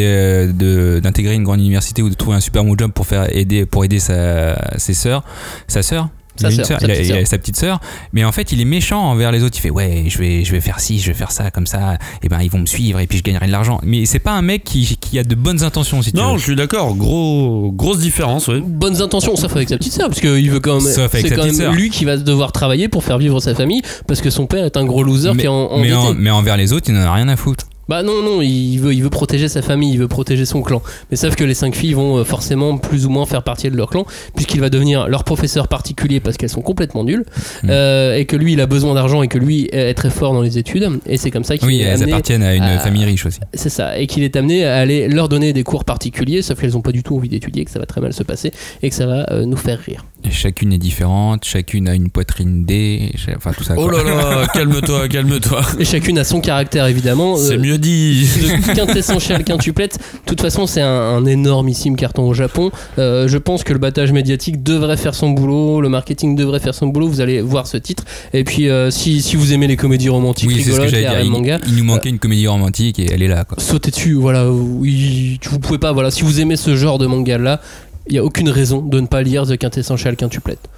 d'intégrer 1.00 1.34
une 1.34 1.44
grande 1.44 1.60
université 1.60 2.02
ou 2.02 2.10
de 2.10 2.14
trouver 2.14 2.36
un 2.36 2.40
super 2.40 2.64
bon 2.64 2.76
job 2.76 2.92
pour 2.92 3.06
faire 3.06 3.34
aider 3.34 3.64
pour 3.64 3.84
aider 3.84 4.00
sa 4.00 4.76
ses 4.76 4.94
sa 4.94 5.82
sœur. 5.82 6.10
Sa 6.38 6.48
Il 6.48 6.52
a 6.52 6.54
une 6.62 6.64
sœur, 6.64 6.80
sa 6.80 6.86
il 6.86 6.90
a- 6.90 6.94
petite 6.94 7.08
il 7.08 7.12
a 7.16 7.24
sa 7.24 7.38
petite 7.38 7.56
sœur, 7.56 7.80
mais 8.12 8.24
en 8.24 8.32
fait 8.32 8.52
il 8.52 8.60
est 8.60 8.64
méchant 8.64 9.02
envers 9.10 9.32
les 9.32 9.42
autres. 9.42 9.56
Il 9.58 9.60
fait 9.60 9.70
ouais, 9.70 10.04
je 10.08 10.18
vais, 10.18 10.44
je 10.44 10.52
vais 10.52 10.60
faire 10.60 10.80
ci, 10.80 10.98
je 11.00 11.08
vais 11.08 11.14
faire 11.14 11.30
ça, 11.32 11.50
comme 11.50 11.66
ça, 11.66 11.98
et 12.22 12.28
ben 12.28 12.40
ils 12.42 12.50
vont 12.50 12.58
me 12.60 12.66
suivre 12.66 13.00
et 13.00 13.06
puis 13.06 13.18
je 13.18 13.22
gagnerai 13.22 13.46
de 13.46 13.52
l'argent. 13.52 13.80
Mais 13.84 14.06
c'est 14.06 14.18
pas 14.18 14.32
un 14.32 14.42
mec 14.42 14.64
qui, 14.64 14.96
qui 15.00 15.18
a 15.18 15.24
de 15.24 15.34
bonnes 15.34 15.62
intentions 15.64 16.00
si 16.02 16.12
tu 16.12 16.16
Non, 16.18 16.32
veux. 16.32 16.38
je 16.38 16.44
suis 16.44 16.56
d'accord. 16.56 16.94
Gros, 16.96 17.72
grosse 17.72 17.98
différence, 17.98 18.48
oui. 18.48 18.60
Bonnes 18.64 19.00
intentions, 19.02 19.36
sauf 19.36 19.54
avec 19.56 19.68
sa 19.68 19.78
petite 19.78 19.92
sœur, 19.92 20.08
parce 20.08 20.20
qu'il 20.20 20.50
veut 20.50 20.60
quand 20.60 20.80
même. 20.80 20.92
Sauf 20.92 21.14
avec 21.14 21.26
C'est 21.26 21.28
sa 21.30 21.36
quand 21.36 21.44
même 21.52 21.74
lui 21.74 21.90
qui 21.90 22.04
va 22.04 22.16
devoir 22.16 22.52
travailler 22.52 22.88
pour 22.88 23.04
faire 23.04 23.18
vivre 23.18 23.40
sa 23.40 23.54
famille, 23.54 23.82
parce 24.06 24.20
que 24.20 24.30
son 24.30 24.46
père 24.46 24.64
est 24.64 24.76
un 24.76 24.84
gros 24.84 25.02
loser 25.02 25.32
mais, 25.34 25.40
qui 25.42 25.46
est 25.46 25.48
en, 25.48 25.78
mais, 25.78 25.92
en- 25.92 26.14
mais 26.14 26.30
envers 26.30 26.56
les 26.56 26.72
autres, 26.72 26.86
il 26.88 26.94
n'en 26.94 27.02
a 27.02 27.12
rien 27.12 27.28
à 27.28 27.36
foutre. 27.36 27.66
Bah 27.88 28.02
non, 28.02 28.22
non, 28.22 28.42
il 28.42 28.76
veut, 28.78 28.92
il 28.94 29.02
veut 29.02 29.10
protéger 29.10 29.48
sa 29.48 29.62
famille, 29.62 29.92
il 29.92 29.98
veut 29.98 30.08
protéger 30.08 30.44
son 30.44 30.62
clan. 30.62 30.82
Mais 31.10 31.16
sauf 31.16 31.36
que 31.36 31.44
les 31.44 31.54
cinq 31.54 31.74
filles 31.74 31.94
vont 31.94 32.18
euh, 32.18 32.24
forcément 32.24 32.76
plus 32.78 33.06
ou 33.06 33.10
moins 33.10 33.24
faire 33.26 33.42
partie 33.42 33.70
de 33.70 33.76
leur 33.76 33.88
clan, 33.90 34.04
puisqu'il 34.34 34.60
va 34.60 34.68
devenir 34.70 35.08
leur 35.08 35.24
professeur 35.24 35.68
particulier 35.68 36.20
parce 36.20 36.36
qu'elles 36.36 36.48
sont 36.50 36.60
complètement 36.62 37.04
nulles, 37.04 37.24
Mm. 37.62 37.68
euh, 37.70 38.16
et 38.16 38.24
que 38.26 38.36
lui 38.36 38.52
il 38.52 38.60
a 38.60 38.66
besoin 38.66 38.94
d'argent 38.94 39.22
et 39.22 39.28
que 39.28 39.38
lui 39.38 39.68
est 39.72 39.94
très 39.94 40.10
fort 40.10 40.32
dans 40.34 40.42
les 40.42 40.58
études, 40.58 41.00
et 41.06 41.16
c'est 41.16 41.30
comme 41.30 41.44
ça 41.44 41.56
qu'il 41.56 41.66
Oui, 41.68 41.80
est 41.80 41.84
elles 41.84 41.94
amené. 42.02 42.12
appartiennent 42.12 42.42
à 42.42 42.54
une 42.54 42.62
à- 42.62 42.78
famille 42.78 43.04
riche 43.04 43.24
aussi. 43.26 43.40
C'est 43.54 43.70
ça, 43.70 43.98
et 43.98 44.06
qu'il 44.06 44.22
est 44.22 44.36
amené 44.36 44.64
à 44.64 44.76
aller 44.76 45.08
leur 45.08 45.28
donner 45.28 45.52
des 45.52 45.62
cours 45.64 45.84
particuliers, 45.84 46.42
sauf 46.42 46.60
qu'elles 46.60 46.72
n'ont 46.72 46.82
pas 46.82 46.92
du 46.92 47.02
tout 47.02 47.16
envie 47.16 47.28
d'étudier, 47.28 47.64
que 47.64 47.70
ça 47.70 47.78
va 47.78 47.86
très 47.86 48.00
mal 48.00 48.12
se 48.12 48.22
passer, 48.22 48.52
et 48.82 48.90
que 48.90 48.94
ça 48.94 49.06
va 49.06 49.26
euh, 49.30 49.44
nous 49.46 49.56
faire 49.56 49.78
rire. 49.80 50.04
Et 50.24 50.32
chacune 50.32 50.72
est 50.72 50.78
différente, 50.78 51.44
chacune 51.44 51.88
a 51.88 51.94
une 51.94 52.10
poitrine 52.10 52.64
D, 52.64 53.12
enfin 53.36 53.52
tout 53.56 53.62
ça. 53.62 53.74
Oh 53.76 53.88
là 53.88 54.02
là, 54.02 54.46
calme-toi, 54.52 55.06
calme-toi. 55.06 55.60
Et 55.78 55.84
chacune 55.84 56.18
a 56.18 56.24
son 56.24 56.40
caractère 56.40 56.86
évidemment. 56.86 57.36
C'est 57.36 57.54
Euh, 57.54 57.58
mieux 57.60 57.78
dit. 57.78 58.26
de 58.42 58.74
quintessentiel 58.74 59.44
quintuplette. 59.44 59.96
De 59.98 60.28
toute 60.28 60.40
façon, 60.40 60.66
c'est 60.66 60.80
un, 60.80 60.88
un 60.88 61.24
énormissime 61.24 61.94
carton 61.94 62.28
au 62.28 62.34
Japon. 62.34 62.72
Euh, 62.98 63.28
je 63.28 63.38
pense 63.38 63.62
que 63.62 63.72
le 63.72 63.78
battage 63.78 64.10
médiatique 64.10 64.64
devrait 64.64 64.96
faire 64.96 65.14
son 65.14 65.30
boulot, 65.30 65.80
le 65.80 65.88
marketing 65.88 66.34
devrait 66.34 66.58
faire 66.60 66.74
son 66.74 66.88
boulot. 66.88 67.06
Vous 67.08 67.20
allez 67.20 67.40
voir 67.40 67.68
ce 67.68 67.76
titre. 67.76 68.02
Et 68.32 68.42
puis, 68.42 68.68
euh, 68.68 68.90
si, 68.90 69.22
si 69.22 69.36
vous 69.36 69.52
aimez 69.52 69.68
les 69.68 69.76
comédies 69.76 70.08
romantiques 70.08 70.48
Oui, 70.48 70.64
ce 70.64 70.70
que 70.80 71.24
Il, 71.24 71.30
manga, 71.30 71.58
il 71.68 71.76
nous 71.76 71.84
manquait 71.84 72.08
une 72.08 72.18
comédie 72.18 72.48
romantique 72.48 72.98
et 72.98 73.06
elle 73.12 73.22
est 73.22 73.28
là. 73.28 73.44
Quoi. 73.44 73.56
sautez 73.62 73.92
dessus. 73.92 74.14
Voilà, 74.14 74.50
oui, 74.50 75.38
vous 75.48 75.60
pouvez 75.60 75.78
pas. 75.78 75.92
Voilà, 75.92 76.10
si 76.10 76.22
vous 76.22 76.40
aimez 76.40 76.56
ce 76.56 76.74
genre 76.74 76.98
de 76.98 77.06
manga 77.06 77.38
là, 77.38 77.60
il 78.08 78.14
y 78.14 78.18
a 78.18 78.24
aucune 78.24 78.48
raison 78.48 78.80
de 78.82 79.00
ne 79.00 79.06
pas 79.06 79.22
lire 79.22 79.46
The 79.46 79.56
Quintessential 79.56 80.16
Quintuplette. 80.16 80.68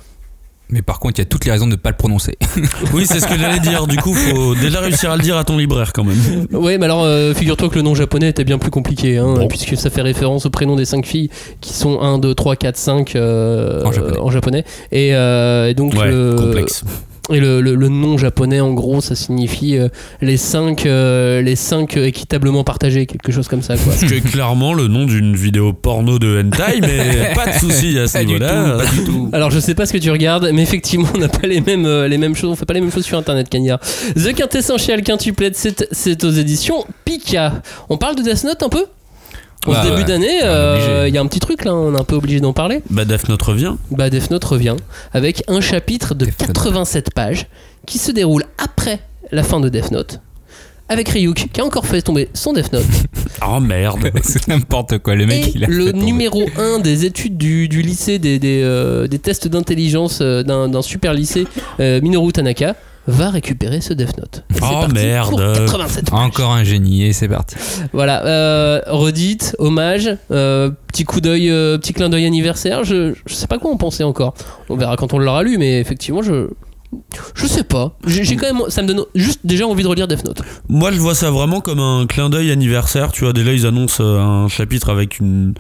Mais 0.72 0.83
par 0.83 1.01
contre, 1.01 1.18
il 1.18 1.22
y 1.22 1.26
a 1.26 1.28
toutes 1.28 1.45
les 1.47 1.51
raisons 1.51 1.66
de 1.66 1.72
ne 1.72 1.76
pas 1.76 1.91
le 1.91 1.97
prononcer. 1.97 2.37
Oui, 2.95 3.05
c'est 3.05 3.18
ce 3.18 3.26
que 3.26 3.37
j'allais 3.37 3.59
dire. 3.59 3.89
Du 3.89 3.97
coup, 3.97 4.14
faut 4.14 4.55
déjà 4.55 4.78
réussir 4.81 5.11
à 5.11 5.16
le 5.16 5.22
dire 5.22 5.37
à 5.37 5.43
ton 5.45 5.57
libraire 5.59 5.93
quand 5.93 6.05
même. 6.05 6.16
Ouais, 6.53 6.78
mais 6.78 6.85
alors 6.85 7.03
euh, 7.03 7.35
figure-toi 7.35 7.68
que 7.70 7.74
le 7.74 7.83
nom 7.83 7.97
japonais 7.97 8.28
était 8.28 8.45
bien 8.45 8.59
plus 8.59 8.70
compliqué, 8.70 9.18
hein, 9.18 9.35
Bon. 9.35 9.49
puisque 9.49 9.76
ça 9.76 9.91
fait 9.91 10.03
référence 10.03 10.47
au 10.47 10.51
prénom 10.51 10.76
des 10.76 10.85
cinq 10.85 11.07
filles 11.07 11.28
qui 11.61 11.72
sont 11.72 12.01
1, 12.01 12.18
2, 12.18 12.35
3, 12.37 12.55
4, 12.55 12.76
5 12.76 13.16
euh, 13.16 13.83
En 13.85 13.91
japonais. 13.91 14.18
en 14.18 14.31
japonais. 14.31 14.64
Et, 14.93 15.14
euh, 15.14 15.68
et 15.68 15.74
donc 15.74 15.95
Ouais, 15.95 16.09
le, 16.09 16.37
complexe. 16.37 16.85
Et 17.33 17.41
le, 17.41 17.61
le- 17.61 17.74
le 17.74 17.89
nom 17.89 18.18
japonais, 18.18 18.61
en 18.61 18.72
gros, 18.72 19.01
ça 19.01 19.14
signifie 19.14 19.76
euh, 19.78 19.89
les 20.20 20.37
5 20.37 20.85
les 20.85 21.57
cinq 21.57 21.97
équitablement 21.97 22.64
partagés, 22.64 23.07
quelque 23.07 23.33
chose 23.33 23.49
comme 23.49 23.62
ça. 23.62 23.76
Quoi. 23.76 23.93
Ce 23.93 24.05
qui 24.07 24.14
est 24.14 24.20
clairement 24.20 24.74
le 24.74 24.89
nom 24.89 25.05
d'une 25.07 25.35
vidéo 25.37 25.72
porno 25.72 26.18
de 26.18 26.41
hentai, 26.43 26.81
mais 26.81 27.33
pas 27.35 27.47
de 27.47 27.59
souci 27.59 27.99
à 27.99 28.07
ce 28.07 28.18
niveau-là. 28.18 28.78
Alors 29.33 29.51
je 29.51 29.59
sais 29.61 29.74
pas 29.74 29.87
ce 29.87 29.93
que 29.93 29.99
tu 29.99 30.11
regardes, 30.11 30.51
mais 30.53 30.62
effectivement 30.62 31.09
on 31.14 31.18
n'a 31.18 31.28
pas 31.28 31.47
les 31.47 31.61
mêmes, 31.61 31.87
euh, 31.87 32.09
les 32.09 32.18
mêmes 32.18 32.35
choses, 32.35 32.51
on 32.51 32.57
fait 32.57 32.66
pas 32.66 32.74
les 32.74 32.81
mêmes 32.81 32.93
choses 32.93 33.05
sur 33.05 33.18
internet, 33.18 33.49
Cagnard. 33.49 33.81
The 34.14 34.35
Quintessential 34.35 35.03
Quintuplette, 35.03 35.57
c'est 35.57 35.87
c'est 35.93 36.24
aux 36.24 36.31
éditions 36.31 36.85
Pika. 37.05 37.62
On 37.89 37.97
parle 37.99 38.16
de 38.16 38.22
Death 38.22 38.45
Note 38.45 38.62
un 38.62 38.68
peu? 38.68 38.85
En 39.67 39.73
Ouais, 39.73 39.77
ce 39.79 39.83
début 39.89 39.97
ouais. 39.99 40.05
d'année, 40.05 40.41
euh, 40.43 41.05
il 41.07 41.15
y 41.15 41.19
a 41.19 41.21
un 41.21 41.27
petit 41.27 41.41
truc 41.41 41.65
là, 41.65 41.75
on 41.75 41.95
est 41.95 42.01
un 42.01 42.05
peu 42.05 42.17
obligé 42.17 42.41
d'en 42.41 42.53
parler. 42.55 42.81
Bah, 42.89 43.05
Death 43.05 43.29
Note 43.29 43.43
revient. 43.43 43.75
Bah 43.91 44.09
Death 44.09 44.31
Note 44.31 44.45
revient 44.45 44.77
avec 45.13 45.43
un 45.49 45.61
chapitre 45.61 46.15
de 46.15 46.25
Death 46.25 46.41
Note. 46.41 46.53
87 46.55 47.13
pages 47.15 47.47
qui 47.87 47.99
se 47.99 48.11
déroule 48.11 48.45
après 48.59 49.01
la 49.33 49.43
fin 49.43 49.61
de 49.61 49.69
Death 49.69 49.91
Note. 49.91 50.21
Avec 50.89 51.09
Ryuk 51.11 51.49
qui 51.53 51.61
a 51.61 51.65
encore 51.65 51.87
fait 51.87 52.03
tomber 52.03 52.29
son 52.35 52.53
Death 52.53 52.73
Note. 52.73 52.85
Oh 53.47 53.59
merde. 53.59 54.11
c'est 54.23 54.49
n'importe 54.49 54.99
quoi. 54.99 55.15
Le 55.15 55.25
mec, 55.25 55.47
et 55.47 55.53
il 55.55 55.65
a 55.65 55.67
le 55.67 55.93
numéro 55.93 56.43
1 56.59 56.81
des 56.81 57.07
études 57.07 57.39
du, 57.39 57.69
du 57.69 57.81
lycée, 57.81 58.19
des, 58.19 58.39
des, 58.39 58.61
euh, 58.63 59.07
des 59.07 59.19
tests 59.19 59.49
d'intelligence 59.49 60.19
euh, 60.21 60.43
d'un 60.43 60.69
d'un 60.69 60.83
super 60.83 61.15
lycée, 61.15 61.47
euh, 61.81 62.03
Minoru 62.03 62.33
Tanaka, 62.33 62.75
va 63.07 63.30
récupérer 63.30 63.80
ce 63.80 63.92
Death 63.92 64.16
Note. 64.18 64.44
Oh, 64.55 64.59
parti 64.61 64.94
merde. 64.94 65.30
pour 65.30 65.38
87 65.38 66.11
pages. 66.11 66.20
Encore 66.20 66.53
un 66.53 66.64
génie 66.64 67.05
et 67.05 67.12
c'est 67.12 67.28
parti. 67.28 67.57
Voilà, 67.92 68.24
euh, 68.26 68.80
redite, 68.86 69.57
hommage, 69.59 70.11
euh, 70.30 70.70
petit 70.88 71.05
coup 71.05 71.20
d'œil, 71.20 71.51
euh, 71.51 71.78
petit 71.78 71.92
clin 71.92 72.09
d'œil 72.09 72.26
anniversaire. 72.26 72.84
Je, 72.84 73.14
je 73.26 73.34
sais 73.34 73.46
pas 73.46 73.59
quoi 73.59 73.70
en 73.70 73.76
penser 73.76 74.05
encore. 74.05 74.34
On 74.68 74.76
verra 74.76 74.96
quand 74.96 75.12
on 75.14 75.18
l'aura 75.18 75.42
lu, 75.42 75.59
mais 75.59 75.80
effectivement, 75.80 76.22
je. 76.22 76.48
Je 77.34 77.47
sais 77.47 77.62
pas. 77.64 77.97
J'ai 78.07 78.24
j'ai 78.24 78.36
quand 78.36 78.53
même. 78.53 78.68
Ça 78.68 78.82
me 78.82 78.88
donne 78.88 79.05
juste 79.14 79.41
déjà 79.45 79.66
envie 79.66 79.82
de 79.84 79.88
relire 79.88 80.09
Death 80.09 80.24
Note. 80.24 80.43
Moi, 80.68 80.91
je 80.91 80.99
vois 80.99 81.14
ça 81.14 81.30
vraiment 81.30 81.61
comme 81.61 81.78
un 81.78 82.07
clin 82.07 82.30
d'œil 82.30 82.51
anniversaire. 82.51 83.12
Tu 83.12 83.24
vois, 83.24 83.32
déjà, 83.32 83.53
ils 83.53 83.64
annoncent 83.66 84.03
euh, 84.03 84.18
un 84.18 84.49
chapitre 84.49 84.91
avec 84.91 85.20
une, 85.20 85.55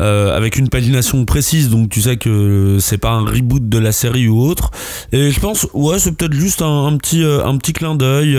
euh, 0.00 0.36
avec 0.36 0.56
une 0.56 0.68
pagination 0.68 1.24
précise, 1.24 1.70
donc 1.70 1.88
tu 1.88 2.02
sais 2.02 2.18
que 2.18 2.76
c'est 2.80 2.98
pas 2.98 3.10
un 3.10 3.24
reboot 3.24 3.68
de 3.68 3.78
la 3.78 3.92
série 3.92 4.28
ou 4.28 4.38
autre. 4.40 4.70
Et 5.12 5.30
je 5.30 5.40
pense, 5.40 5.66
ouais, 5.72 5.98
c'est 5.98 6.12
peut-être 6.12 6.34
juste 6.34 6.60
un, 6.60 6.86
un 6.86 6.96
petit, 6.98 7.22
euh, 7.22 7.44
un 7.44 7.56
petit 7.56 7.72
clin 7.72 7.94
d'œil. 7.94 8.36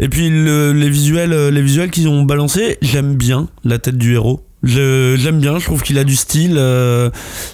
et 0.00 0.08
puis, 0.08 0.28
le- 0.30 0.72
les 0.72 0.90
visuels, 0.90 1.48
les 1.48 1.62
visuels 1.62 1.90
qu'ils 1.90 2.08
ont 2.08 2.24
balancés, 2.24 2.78
j'aime 2.82 3.14
bien 3.14 3.48
la 3.64 3.78
tête 3.78 3.96
du 3.98 4.14
héros. 4.14 4.40
Je- 4.66 5.16
J'aime 5.18 5.40
bien, 5.40 5.58
je 5.58 5.64
trouve 5.64 5.82
qu'il 5.82 5.98
a 5.98 6.04
du 6.04 6.16
style. 6.16 6.56
euh, 6.58 7.10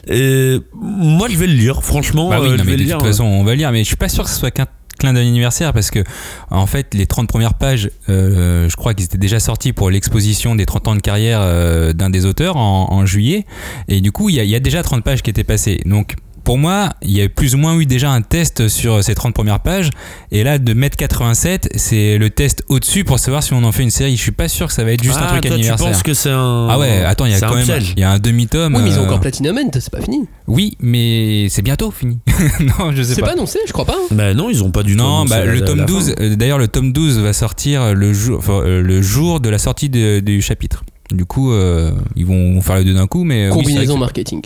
et 0.09 0.59
moi, 0.75 1.29
je 1.31 1.37
vais 1.37 1.47
le 1.47 1.53
lire, 1.55 1.83
franchement. 1.83 2.29
Bah 2.31 2.39
oui, 2.41 2.49
euh, 2.49 2.51
non, 2.57 2.59
je 2.59 2.63
vais 2.65 2.73
de 2.73 2.79
le 2.79 2.85
lire. 2.85 2.99
toute 2.99 3.07
façon, 3.07 3.25
on 3.25 3.45
va 3.45 3.55
lire, 3.55 3.71
mais 3.73 3.81
je 3.81 3.85
suis 3.89 3.97
pas 3.97 4.09
sûr 4.09 4.25
que 4.25 4.31
ce 4.31 4.37
soit 4.39 4.51
qu'un 4.51 4.67
clin 4.99 5.15
d'anniversaire 5.15 5.73
parce 5.73 5.91
que 5.91 6.05
en 6.51 6.67
fait 6.67 6.95
les 6.95 7.07
30 7.07 7.27
premières 7.27 7.55
pages, 7.55 7.91
euh, 8.09 8.69
je 8.69 8.77
crois 8.77 8.95
qu'ils 8.95 9.07
étaient 9.07 9.19
déjà 9.19 9.41
sortis 9.41 9.73
pour 9.73 9.91
l'exposition 9.91 10.55
des 10.55 10.67
30 10.67 10.87
ans 10.89 10.95
de 10.95 11.01
carrière 11.01 11.41
euh, 11.43 11.93
d'un 11.93 12.11
des 12.11 12.25
auteurs 12.27 12.57
en, 12.57 12.93
en 12.93 13.07
juillet. 13.07 13.47
Et 13.89 14.01
du 14.01 14.13
coup, 14.13 14.29
il 14.29 14.37
y, 14.37 14.47
y 14.47 14.55
a 14.55 14.61
déjà 14.61 14.83
30 14.83 15.03
pages 15.03 15.23
qui 15.23 15.31
étaient 15.31 15.45
passées. 15.45 15.81
Donc 15.87 16.15
pour 16.45 16.59
moi, 16.59 16.90
il 17.03 17.11
y 17.12 17.22
a 17.22 17.28
plus 17.28 17.55
ou 17.55 17.59
moins 17.59 17.78
eu 17.78 17.86
déjà 17.86 18.11
un 18.11 18.22
test 18.22 18.68
sur 18.68 19.03
ces 19.05 19.14
30 19.14 19.34
premières 19.34 19.61
pages. 19.61 19.90
Et 20.30 20.43
là, 20.45 20.59
de 20.59 20.72
mettre 20.74 20.97
87, 20.97 21.70
c'est 21.76 22.18
le 22.18 22.30
test 22.30 22.64
au-dessus 22.68 23.05
pour 23.05 23.18
savoir 23.18 23.43
si 23.43 23.53
on 23.53 23.62
en 23.64 23.72
fait 23.72 23.82
une 23.82 23.90
série. 23.90 24.16
Je 24.16 24.22
suis 24.22 24.32
pas 24.32 24.49
sûr 24.49 24.66
que 24.66 24.72
ça 24.72 24.84
va 24.84 24.93
être 24.93 25.03
juste 25.03 25.18
ah, 25.20 25.24
un 25.24 25.28
truc 25.28 25.43
toi, 25.43 25.51
tu 25.51 25.55
anniversaire. 25.55 25.86
penses 25.93 26.03
que 26.03 26.14
c'est 26.14 26.30
un. 26.30 26.68
Ah 26.70 26.78
ouais, 26.78 27.05
attends, 27.05 27.26
il 27.26 27.32
y 27.32 27.34
a 27.34 27.38
c'est 27.38 27.47
quand 27.47 27.55
un 27.57 27.64
même 27.66 27.82
il 27.97 28.01
y 28.01 28.05
a 28.05 28.11
un 28.11 28.18
demi-tome. 28.18 28.74
Oui, 28.74 28.82
mais 28.84 28.90
ils 28.90 28.99
ont 28.99 29.03
euh, 29.03 29.07
encore 29.07 29.20
Platinum 29.20 29.57
End, 29.59 29.70
c'est 29.74 29.90
pas 29.90 30.01
fini. 30.01 30.26
Oui, 30.47 30.76
mais 30.80 31.47
c'est 31.49 31.62
bientôt 31.62 31.90
fini. 31.90 32.18
non, 32.61 32.93
je 32.93 33.03
sais 33.03 33.14
C'est 33.14 33.20
pas. 33.20 33.28
pas 33.28 33.32
annoncé, 33.34 33.59
je 33.66 33.72
crois 33.72 33.84
pas. 33.84 33.97
hein. 33.97 34.07
Bah 34.14 34.34
non, 34.34 34.51
ils 34.51 34.62
ont 34.64 34.70
pas 34.70 34.82
du 34.82 34.97
tout. 34.97 35.03
Non, 35.03 35.24
bah, 35.24 35.45
le 35.45 35.55
la- 35.61 35.66
tome 35.66 35.78
la 35.78 35.84
12, 35.84 36.07
fin. 36.09 36.14
euh, 36.22 36.36
d'ailleurs 36.36 36.59
le 36.59 36.68
tome 36.68 36.93
12 36.93 37.18
va 37.20 37.32
sortir 37.32 37.95
le 37.95 38.12
jour, 38.12 38.38
enfin, 38.38 38.61
euh, 38.64 38.82
le 38.82 39.01
jour 39.03 39.40
de 39.40 39.49
la 39.49 39.59
sortie 39.59 39.88
de- 39.88 40.20
du 40.20 40.43
chapitre. 40.43 40.84
Du 41.12 41.24
coup, 41.26 41.53
euh, 41.53 41.93
ils 42.16 42.24
vont 42.24 42.61
faire 42.62 42.76
les 42.76 42.84
deux 42.84 42.95
d'un 42.95 43.07
coup, 43.07 43.22
mais 43.24 43.49
oui, 43.51 43.55
Combinaison 43.55 43.99
marketing. 43.99 44.40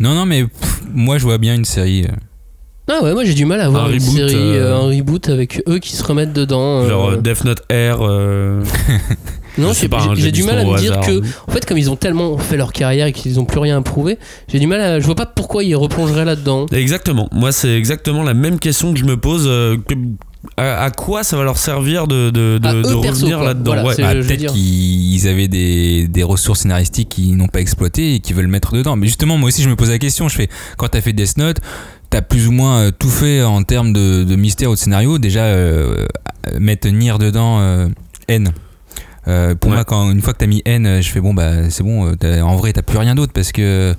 Non, 0.00 0.14
non, 0.14 0.26
mais 0.26 0.44
pff, 0.44 0.82
moi 0.92 1.18
je 1.18 1.24
vois 1.24 1.38
bien 1.38 1.54
une 1.54 1.64
série. 1.64 2.04
euh. 2.04 2.14
Ah 2.86 3.02
ouais, 3.02 3.14
moi 3.14 3.24
j'ai 3.24 3.32
du 3.34 3.46
mal 3.46 3.60
à 3.62 3.68
voir 3.70 3.86
Un 3.86 3.92
une 3.92 3.94
reboot, 3.98 4.14
série, 4.16 4.34
euh, 4.34 4.72
euh, 4.72 4.76
un 4.76 4.88
reboot 4.94 5.28
avec 5.30 5.62
eux 5.68 5.78
qui 5.78 5.96
se 5.96 6.02
remettent 6.04 6.34
dedans. 6.34 6.86
Genre 6.86 7.10
euh, 7.12 7.16
Death 7.16 7.44
Note 7.44 7.62
Air. 7.70 7.98
euh, 8.02 8.62
non, 9.58 9.68
je 9.68 9.74
j'ai 9.74 9.80
sais 9.80 9.88
pas, 9.88 10.02
hein, 10.02 10.10
j'ai 10.14 10.22
j'ai 10.24 10.32
du 10.32 10.40
dit 10.42 10.46
mal 10.46 10.58
à 10.58 10.64
au 10.64 10.72
me 10.72 10.78
dire 10.78 10.92
hasard. 10.92 11.06
que, 11.06 11.22
en 11.48 11.50
fait, 11.52 11.64
comme 11.64 11.78
ils 11.78 11.90
ont 11.90 11.96
tellement 11.96 12.36
fait 12.36 12.58
leur 12.58 12.72
carrière 12.74 13.06
et 13.06 13.12
qu'ils 13.12 13.40
ont 13.40 13.46
plus 13.46 13.58
rien 13.58 13.78
à 13.78 13.80
prouver, 13.80 14.18
j'ai 14.48 14.58
du 14.58 14.66
mal 14.66 14.80
à. 14.82 15.00
Je 15.00 15.06
vois 15.06 15.14
pas 15.14 15.24
pourquoi 15.24 15.64
ils 15.64 15.74
replongeraient 15.74 16.26
là-dedans. 16.26 16.66
Exactement. 16.72 17.28
Moi, 17.32 17.52
c'est 17.52 17.74
exactement 17.74 18.22
la 18.22 18.34
même 18.34 18.58
question 18.58 18.92
que 18.92 18.98
je 18.98 19.04
me 19.06 19.16
pose. 19.16 19.46
euh, 19.48 19.76
que- 19.88 19.94
à, 20.56 20.84
à 20.84 20.90
quoi 20.90 21.24
ça 21.24 21.36
va 21.36 21.44
leur 21.44 21.58
servir 21.58 22.06
de, 22.06 22.30
de, 22.30 22.58
revenir 22.94 23.42
là-dedans 23.42 23.72
Voilà, 23.72 23.84
Ouais. 23.88 23.94
c'est- 23.94 24.02
Bah, 24.02 24.14
Peut-être 24.14 24.52
qu'ils 24.52 25.14
ils 25.14 25.28
avaient 25.28 25.48
des, 25.48 26.06
des 26.08 26.22
ressources 26.22 26.60
scénaristiques 26.60 27.08
qu'ils 27.10 27.36
n'ont 27.36 27.48
pas 27.48 27.60
exploitées 27.60 28.14
et 28.14 28.20
qu'ils 28.20 28.36
veulent 28.36 28.46
mettre 28.48 28.72
dedans. 28.74 28.96
Mais 28.96 29.06
justement, 29.06 29.36
moi 29.38 29.48
aussi 29.48 29.62
je 29.62 29.68
me 29.68 29.76
pose 29.76 29.90
la 29.90 29.98
question. 29.98 30.28
Je 30.28 30.36
fais 30.36 30.48
quand 30.76 30.88
t'as 30.88 31.00
fait 31.00 31.12
Death 31.12 31.36
Note, 31.38 31.58
t'as 32.10 32.22
plus 32.22 32.46
ou 32.48 32.52
moins 32.52 32.80
euh, 32.82 32.90
tout 32.90 33.10
fait 33.10 33.42
en 33.42 33.62
termes 33.62 33.92
de, 33.92 34.24
de 34.24 34.36
mystère 34.36 34.70
ou 34.70 34.74
de 34.74 34.78
scénario. 34.78 35.18
Déjà 35.18 35.44
euh, 35.44 36.06
mettre 36.58 36.88
Nier 36.88 37.14
dedans, 37.18 37.60
euh, 37.60 37.88
N. 38.28 38.50
Euh, 39.26 39.54
pour 39.54 39.70
Ouais. 39.70 39.76
moi, 39.76 39.84
quand 39.84 40.10
une 40.10 40.20
fois 40.20 40.34
que 40.34 40.38
t'as 40.40 40.46
mis 40.46 40.60
N, 40.66 40.84
euh, 40.86 41.00
je 41.00 41.08
fais 41.10 41.20
bon 41.20 41.32
bah 41.32 41.70
c'est 41.70 41.82
bon. 41.82 42.14
euh, 42.22 42.40
en 42.42 42.56
vrai, 42.56 42.72
t'as 42.74 42.82
plus 42.82 42.98
rien 42.98 43.14
d'autre 43.14 43.32
parce 43.32 43.52
que 43.52 43.94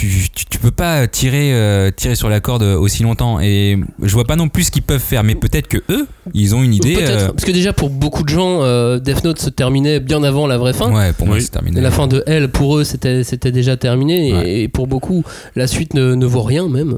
tu, 0.00 0.28
tu, 0.34 0.44
tu 0.46 0.58
peux 0.58 0.70
pas 0.70 1.06
tirer 1.06 1.52
euh, 1.54 1.90
tirer 1.90 2.14
sur 2.16 2.28
la 2.28 2.40
corde 2.40 2.62
aussi 2.62 3.02
longtemps. 3.02 3.40
Et 3.40 3.78
je 4.02 4.12
vois 4.12 4.24
pas 4.24 4.36
non 4.36 4.48
plus 4.48 4.64
ce 4.64 4.70
qu'ils 4.70 4.82
peuvent 4.82 5.00
faire. 5.00 5.24
Mais 5.24 5.34
peut-être 5.34 5.68
que 5.68 5.78
eux, 5.90 6.06
ils 6.34 6.54
ont 6.54 6.62
une 6.62 6.74
idée. 6.74 6.96
Euh, 7.00 7.28
Parce 7.28 7.44
que 7.44 7.52
déjà, 7.52 7.72
pour 7.72 7.88
beaucoup 7.90 8.22
de 8.22 8.28
gens, 8.28 8.62
euh, 8.62 8.98
Death 8.98 9.24
Note 9.24 9.38
se 9.40 9.48
terminait 9.50 10.00
bien 10.00 10.22
avant 10.22 10.46
la 10.46 10.58
vraie 10.58 10.72
fin. 10.74 10.92
ouais, 10.92 11.12
pour 11.14 11.26
moi 11.26 11.36
Oui. 11.36 11.42
c'est 11.42 11.50
terminé. 11.50 11.80
La 11.80 11.90
fin 11.90 12.06
de 12.06 12.22
L, 12.26 12.48
pour 12.50 12.76
eux, 12.78 12.84
c'était 12.84 13.24
c'était 13.24 13.52
déjà 13.52 13.76
terminé. 13.76 14.28
et- 14.28 14.32
Ouais. 14.34 14.60
Et, 14.62 14.68
pour 14.68 14.86
beaucoup, 14.86 15.24
la 15.54 15.66
suite 15.66 15.94
ne, 15.94 16.14
ne 16.14 16.26
vaut 16.26 16.42
rien, 16.42 16.68
même. 16.68 16.96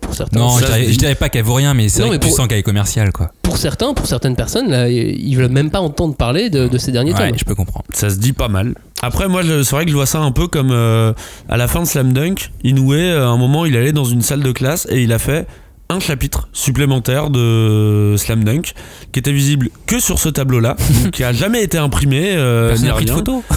Pour 0.00 0.14
certains, 0.14 0.38
Non, 0.40 0.50
Ça 0.50 0.60
je 0.60 0.66
dirais, 0.66 0.92
je 0.92 0.98
dirais 0.98 1.14
pas 1.14 1.28
qu'elle 1.28 1.44
vaut 1.44 1.54
rien, 1.54 1.74
mais 1.74 1.88
c'est 1.88 2.02
vrai 2.02 2.10
mais 2.12 2.18
que 2.18 2.24
tu 2.26 2.30
sens 2.30 2.48
qu'elle 2.48 2.58
est 2.58 2.62
commerciale, 2.62 3.12
quoi. 3.12 3.30
pour 3.42 3.56
certains, 3.56 3.94
pour 3.94 4.06
certaines 4.06 4.34
personnes, 4.36 4.70
là, 4.70 4.88
ils 4.88 5.34
veulent 5.36 5.48
même 5.52 5.70
pas 5.70 5.80
entendre 5.80 6.14
parler 6.16 6.50
de, 6.50 6.66
de 6.66 6.78
ces 6.78 6.90
derniers 6.92 7.12
Ouais, 7.12 7.28
tomes. 7.30 7.38
je 7.38 7.44
peux 7.44 7.54
comprendre. 7.54 7.84
Ça 7.92 8.10
se 8.10 8.16
dit 8.16 8.32
pas 8.32 8.48
mal. 8.48 8.74
Après, 9.02 9.28
moi, 9.28 9.42
je- 9.42 9.62
c'est 9.62 9.74
vrai 9.76 9.84
que 9.84 9.90
je 9.90 9.96
vois 9.96 10.06
ça 10.06 10.18
un 10.20 10.32
peu 10.32 10.46
comme 10.48 10.70
euh, 10.70 11.12
à 11.48 11.56
la 11.58 11.68
fin 11.68 11.80
de 11.82 11.86
Slam 11.86 12.12
Dunk. 12.14 12.23
Inoue, 12.62 12.92
euh, 12.94 13.22
à 13.24 13.28
un 13.28 13.36
moment, 13.36 13.64
il 13.66 13.76
allait 13.76 13.92
dans 13.92 14.04
une 14.04 14.22
salle 14.22 14.42
de 14.42 14.52
classe 14.52 14.86
et 14.90 15.02
il 15.02 15.12
a 15.12 15.18
fait 15.18 15.46
un 15.90 16.00
chapitre 16.00 16.48
supplémentaire 16.54 17.28
de 17.28 18.14
Slam 18.16 18.42
Dunk 18.42 18.72
qui 19.12 19.18
était 19.18 19.32
visible 19.32 19.68
que 19.86 20.00
sur 20.00 20.18
ce 20.18 20.30
tableau-là, 20.30 20.76
qui 21.12 21.22
a 21.22 21.32
jamais 21.34 21.62
été 21.62 21.76
imprimé. 21.76 22.32
euh, 22.34 22.68
Personne 22.68 22.88
n'a 22.88 22.94
pris 22.94 23.04
de 23.04 23.10
photo. 23.10 23.42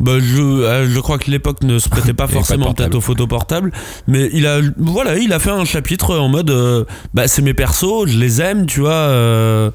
Bah, 0.00 0.18
je, 0.18 0.42
euh, 0.42 0.90
je 0.90 0.98
crois 0.98 1.16
que 1.18 1.30
l'époque 1.30 1.62
ne 1.62 1.78
se 1.78 1.88
prêtait 1.88 2.12
pas 2.12 2.26
forcément 2.26 2.64
portable. 2.66 2.90
peut-être 2.90 2.94
aux 2.96 3.00
photos 3.00 3.28
portables, 3.28 3.70
mais 4.08 4.28
il 4.32 4.46
a, 4.48 4.58
voilà, 4.76 5.16
il 5.16 5.32
a 5.32 5.38
fait 5.38 5.50
un 5.50 5.64
chapitre 5.64 6.16
en 6.18 6.28
mode, 6.28 6.50
euh, 6.50 6.84
bah, 7.14 7.28
c'est 7.28 7.42
mes 7.42 7.54
persos, 7.54 8.06
je 8.06 8.18
les 8.18 8.40
aime, 8.40 8.66
tu 8.66 8.80
vois. 8.80 9.70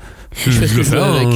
Euh, 0.45 0.51
je, 0.51 0.51
Je 0.51 0.59
fais 0.59 0.67
ce 0.67 0.69
je 0.69 0.73
que 0.73 0.77
le 0.77 0.83
je 0.83 0.89
fais, 0.89 0.95
veux 0.95 1.03
avec. 1.03 1.27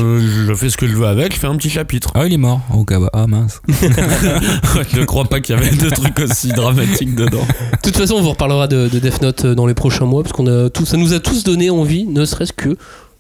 je 0.48 0.54
fais 0.54 0.70
ce 0.70 0.78
que 0.78 0.88
je 0.88 0.94
veux 0.96 1.08
avec, 1.08 1.34
je 1.34 1.40
fais 1.40 1.48
un 1.48 1.56
petit 1.56 1.70
chapitre. 1.70 2.12
Ah, 2.16 2.26
il 2.28 2.34
est 2.34 2.38
mort. 2.38 2.62
Oh, 2.74 2.86
bah, 2.88 3.10
ah 3.14 3.28
mince. 3.28 3.62
je 3.68 5.00
ne 5.00 5.06
crois 5.06 5.26
pas 5.26 5.40
qu'il 5.40 5.56
y 5.56 5.58
avait 5.60 5.70
de 5.76 5.90
trucs 5.90 6.20
aussi 6.20 6.50
dramatiques 6.50 7.16
dedans. 7.16 7.46
De 7.72 7.78
toute 7.82 7.98
façon, 7.98 8.16
on 8.16 8.22
vous 8.22 8.30
reparlera 8.32 8.68
de, 8.68 8.88
de 8.88 9.00
Death 9.00 9.22
Note 9.22 9.46
euh, 9.46 9.56
dans 9.56 9.66
les 9.66 9.74
prochains 9.74 10.06
mois, 10.06 10.24
parce 10.24 10.34
qu'on 10.34 10.48
a 10.48 10.70
tout, 10.70 10.86
ça 10.86 10.98
nous 10.98 11.14
a 11.14 11.20
tous 11.20 11.44
donné 11.44 11.70
envie, 11.70 12.06
ne 12.06 12.26
serait-ce 12.26 12.54
que 12.54 12.78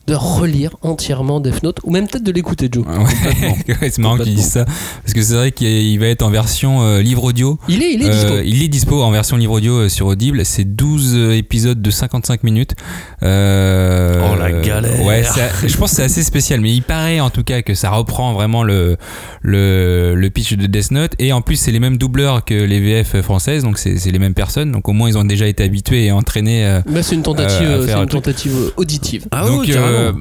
de 0.07 0.15
relire 0.15 0.75
entièrement 0.81 1.39
Death 1.39 1.63
Note, 1.63 1.79
ou 1.83 1.91
même 1.91 2.07
peut-être 2.07 2.23
de 2.23 2.31
l'écouter, 2.31 2.69
Joe. 2.71 2.85
Ouais, 2.85 3.75
ouais, 3.81 3.89
c'est 3.89 3.99
marrant 3.99 4.17
qu'ils 4.17 4.35
disent 4.35 4.49
ça. 4.51 4.65
Parce 4.65 5.13
que 5.13 5.21
c'est 5.21 5.35
vrai 5.35 5.51
qu'il 5.51 5.67
il 5.67 5.97
va 5.99 6.07
être 6.07 6.21
en 6.23 6.29
version 6.29 6.81
euh, 6.83 7.01
livre 7.01 7.23
audio. 7.23 7.59
Il 7.67 7.81
est, 7.83 7.93
il 7.93 8.01
est 8.03 8.07
Euh, 8.07 8.11
dispo. 8.11 8.35
il 8.43 8.63
est 8.63 8.67
dispo 8.67 9.01
en 9.03 9.11
version 9.11 9.37
livre 9.37 9.53
audio 9.53 9.73
euh, 9.81 9.89
sur 9.89 10.07
Audible. 10.07 10.43
C'est 10.45 10.63
12 10.65 11.13
euh, 11.15 11.31
épisodes 11.37 11.81
de 11.81 11.91
55 11.91 12.43
minutes. 12.43 12.73
Euh, 13.23 14.27
Oh, 14.31 14.35
la 14.37 14.51
galère. 14.51 15.03
Ouais, 15.05 15.23
je 15.65 15.77
pense 15.77 15.91
que 15.91 15.95
c'est 15.97 16.03
assez 16.03 16.23
spécial. 16.23 16.61
Mais 16.61 16.71
il 16.73 16.81
paraît 16.81 17.19
en 17.19 17.29
tout 17.29 17.43
cas 17.43 17.61
que 17.61 17.73
ça 17.73 17.89
reprend 17.91 18.33
vraiment 18.33 18.63
le, 18.63 18.97
le, 19.41 20.15
le 20.15 20.29
pitch 20.29 20.53
de 20.53 20.65
Death 20.67 20.91
Note. 20.91 21.13
Et 21.19 21.33
en 21.33 21.41
plus, 21.41 21.55
c'est 21.57 21.71
les 21.71 21.79
mêmes 21.79 21.97
doubleurs 21.97 22.43
que 22.45 22.53
les 22.53 22.79
VF 22.79 23.21
françaises. 23.21 23.63
Donc 23.63 23.77
c'est 23.77 23.97
c'est 23.97 24.11
les 24.11 24.19
mêmes 24.19 24.33
personnes. 24.33 24.71
Donc 24.71 24.87
au 24.89 24.93
moins, 24.93 25.09
ils 25.09 25.17
ont 25.17 25.23
déjà 25.23 25.47
été 25.47 25.63
habitués 25.63 26.05
et 26.05 26.11
entraînés. 26.11 26.65
euh, 26.65 26.81
Bah, 26.87 27.03
c'est 27.03 27.15
une 27.15 27.23
tentative, 27.23 27.85
c'est 27.85 27.93
une 27.93 28.05
tentative 28.07 28.71
auditive. 28.77 29.27
Ah 29.31 29.45
Donc, 29.47 29.65
euh, 29.91 30.11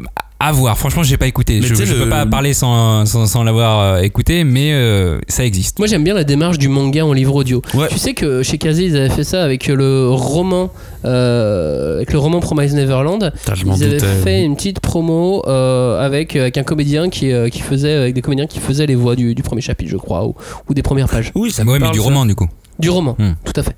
à 0.43 0.53
voir. 0.53 0.79
Franchement, 0.79 1.03
j'ai 1.03 1.18
pas 1.18 1.27
écouté. 1.27 1.61
Mais 1.61 1.66
Je, 1.66 1.75
je 1.75 1.93
le- 1.93 2.05
peux 2.05 2.09
pas 2.09 2.25
parler 2.25 2.55
sans, 2.55 3.05
sans, 3.05 3.27
sans 3.27 3.43
l'avoir 3.45 3.81
euh, 3.81 4.01
écouté, 4.01 4.43
mais 4.45 4.73
euh, 4.73 5.18
ça 5.29 5.45
existe. 5.45 5.79
Moi 5.79 5.87
j'aime 5.87 6.03
bien 6.03 6.14
la 6.14 6.25
démarche 6.25 6.57
du 6.57 6.68
manga 6.68 7.05
en 7.05 7.12
livre 7.12 7.35
audio. 7.35 7.61
Ouais. 7.75 7.89
Tu 7.91 7.99
sais 7.99 8.14
que 8.14 8.43
chez 8.43 8.57
Kazé 8.57 8.85
ils 8.87 8.97
avaient 8.97 9.11
fait 9.11 9.25
ça 9.25 9.45
avec 9.45 9.66
le 9.66 10.09
roman, 10.09 10.71
euh, 11.05 11.97
avec 11.97 12.12
le 12.12 12.18
roman 12.18 12.41
Promise 12.41 12.75
Neverland. 12.75 13.33
Putain, 13.45 13.55
Ils 13.77 13.85
avaient 13.85 13.93
doutais. 13.99 14.07
fait 14.25 14.43
une 14.43 14.57
petite 14.57 14.81
promo 14.81 15.43
euh, 15.47 16.01
avec, 16.05 16.35
avec 16.37 16.57
un 16.57 16.62
comédien 16.62 17.11
qui, 17.11 17.31
euh, 17.33 17.49
qui 17.51 17.61
faisait 17.61 17.93
avec 17.95 18.14
des 18.14 18.23
comédiens 18.23 18.47
qui 18.47 18.61
faisaient 18.61 18.87
les 18.87 18.95
voix 18.95 19.16
du, 19.16 19.35
du 19.35 19.43
premier 19.43 19.61
chapitre, 19.61 19.91
je 19.91 19.97
crois, 19.99 20.25
ou, 20.27 20.35
ou 20.68 20.75
des 20.75 20.83
premières 20.83 21.09
pages. 21.09 21.33
Oui, 21.35 21.51
ça 21.51 21.64
me 21.64 21.68
ouais, 21.71 21.79
mais 21.79 21.81
parle, 21.85 21.93
du 21.95 21.99
ça. 22.01 22.05
roman, 22.05 22.25
du 22.27 22.35
coup. 22.35 22.49
Du 22.79 22.89
roman, 22.89 23.14
Hmm. 23.18 23.33
tout 23.45 23.53
à 23.57 23.62
fait. 23.62 23.77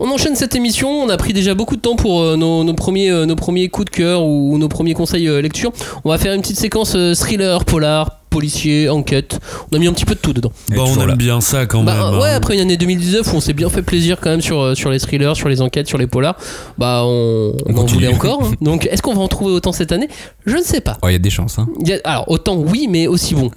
On 0.00 0.10
enchaîne 0.10 0.34
cette 0.36 0.54
émission, 0.54 0.88
on 0.90 1.08
a 1.08 1.16
pris 1.16 1.32
déjà 1.32 1.54
beaucoup 1.54 1.76
de 1.76 1.80
temps 1.80 1.96
pour 1.96 2.22
euh, 2.22 2.36
nos, 2.36 2.64
nos 2.64 2.74
premiers, 2.74 3.10
euh, 3.10 3.26
nos 3.26 3.36
premiers 3.36 3.68
coups 3.68 3.90
de 3.90 3.96
cœur 3.96 4.24
ou, 4.24 4.58
nos 4.58 4.68
premiers 4.68 4.94
conseils 4.94 5.28
euh, 5.28 5.40
lecture. 5.40 5.72
On 6.04 6.10
va 6.10 6.18
faire 6.18 6.34
une 6.34 6.40
petite 6.42 6.58
séquence 6.58 6.94
euh, 6.96 7.14
thriller, 7.14 7.64
polar, 7.64 8.18
policier, 8.30 8.88
enquête. 8.88 9.38
On 9.70 9.76
a 9.76 9.78
mis 9.78 9.86
un 9.86 9.92
petit 9.92 10.04
peu 10.06 10.14
de 10.14 10.20
tout 10.20 10.32
dedans. 10.32 10.52
Bah, 10.70 10.76
on 10.86 11.00
aime 11.00 11.08
là. 11.08 11.16
bien 11.16 11.40
ça 11.40 11.66
quand 11.66 11.82
Bah, 11.82 12.10
même. 12.10 12.18
ouais, 12.20 12.30
hein. 12.30 12.36
après 12.36 12.54
une 12.54 12.60
année 12.60 12.76
2019 12.78 13.32
où 13.32 13.36
on 13.36 13.40
s'est 13.40 13.52
bien 13.52 13.68
fait 13.68 13.82
plaisir 13.82 14.18
quand 14.20 14.30
même 14.30 14.40
sur, 14.40 14.60
euh, 14.60 14.74
sur 14.74 14.90
les 14.90 14.98
thrillers, 14.98 15.36
sur 15.36 15.48
les 15.48 15.60
enquêtes, 15.60 15.86
sur 15.86 15.98
les 15.98 16.06
polars, 16.06 16.36
bah 16.78 17.02
on, 17.04 17.08
On 17.08 17.54
on 17.66 17.70
en 17.72 17.74
continue. 17.74 17.94
voulait 18.06 18.14
encore. 18.14 18.42
hein. 18.44 18.52
Donc 18.62 18.86
est-ce 18.86 19.02
qu'on 19.02 19.14
va 19.14 19.20
en 19.20 19.28
trouver 19.28 19.52
autant 19.52 19.72
cette 19.72 19.92
année? 19.92 20.08
Je 20.46 20.56
ne 20.56 20.62
sais 20.62 20.80
pas. 20.80 20.96
Oh, 21.02 21.08
il 21.08 21.12
y 21.12 21.16
a 21.16 21.18
des 21.18 21.30
chances. 21.30 21.58
Hein. 21.58 21.68
Il 21.82 21.88
y 21.88 21.92
a- 21.92 22.00
alors 22.04 22.24
autant 22.28 22.56
oui, 22.56 22.86
mais 22.88 23.06
aussi 23.06 23.34
bon. 23.34 23.50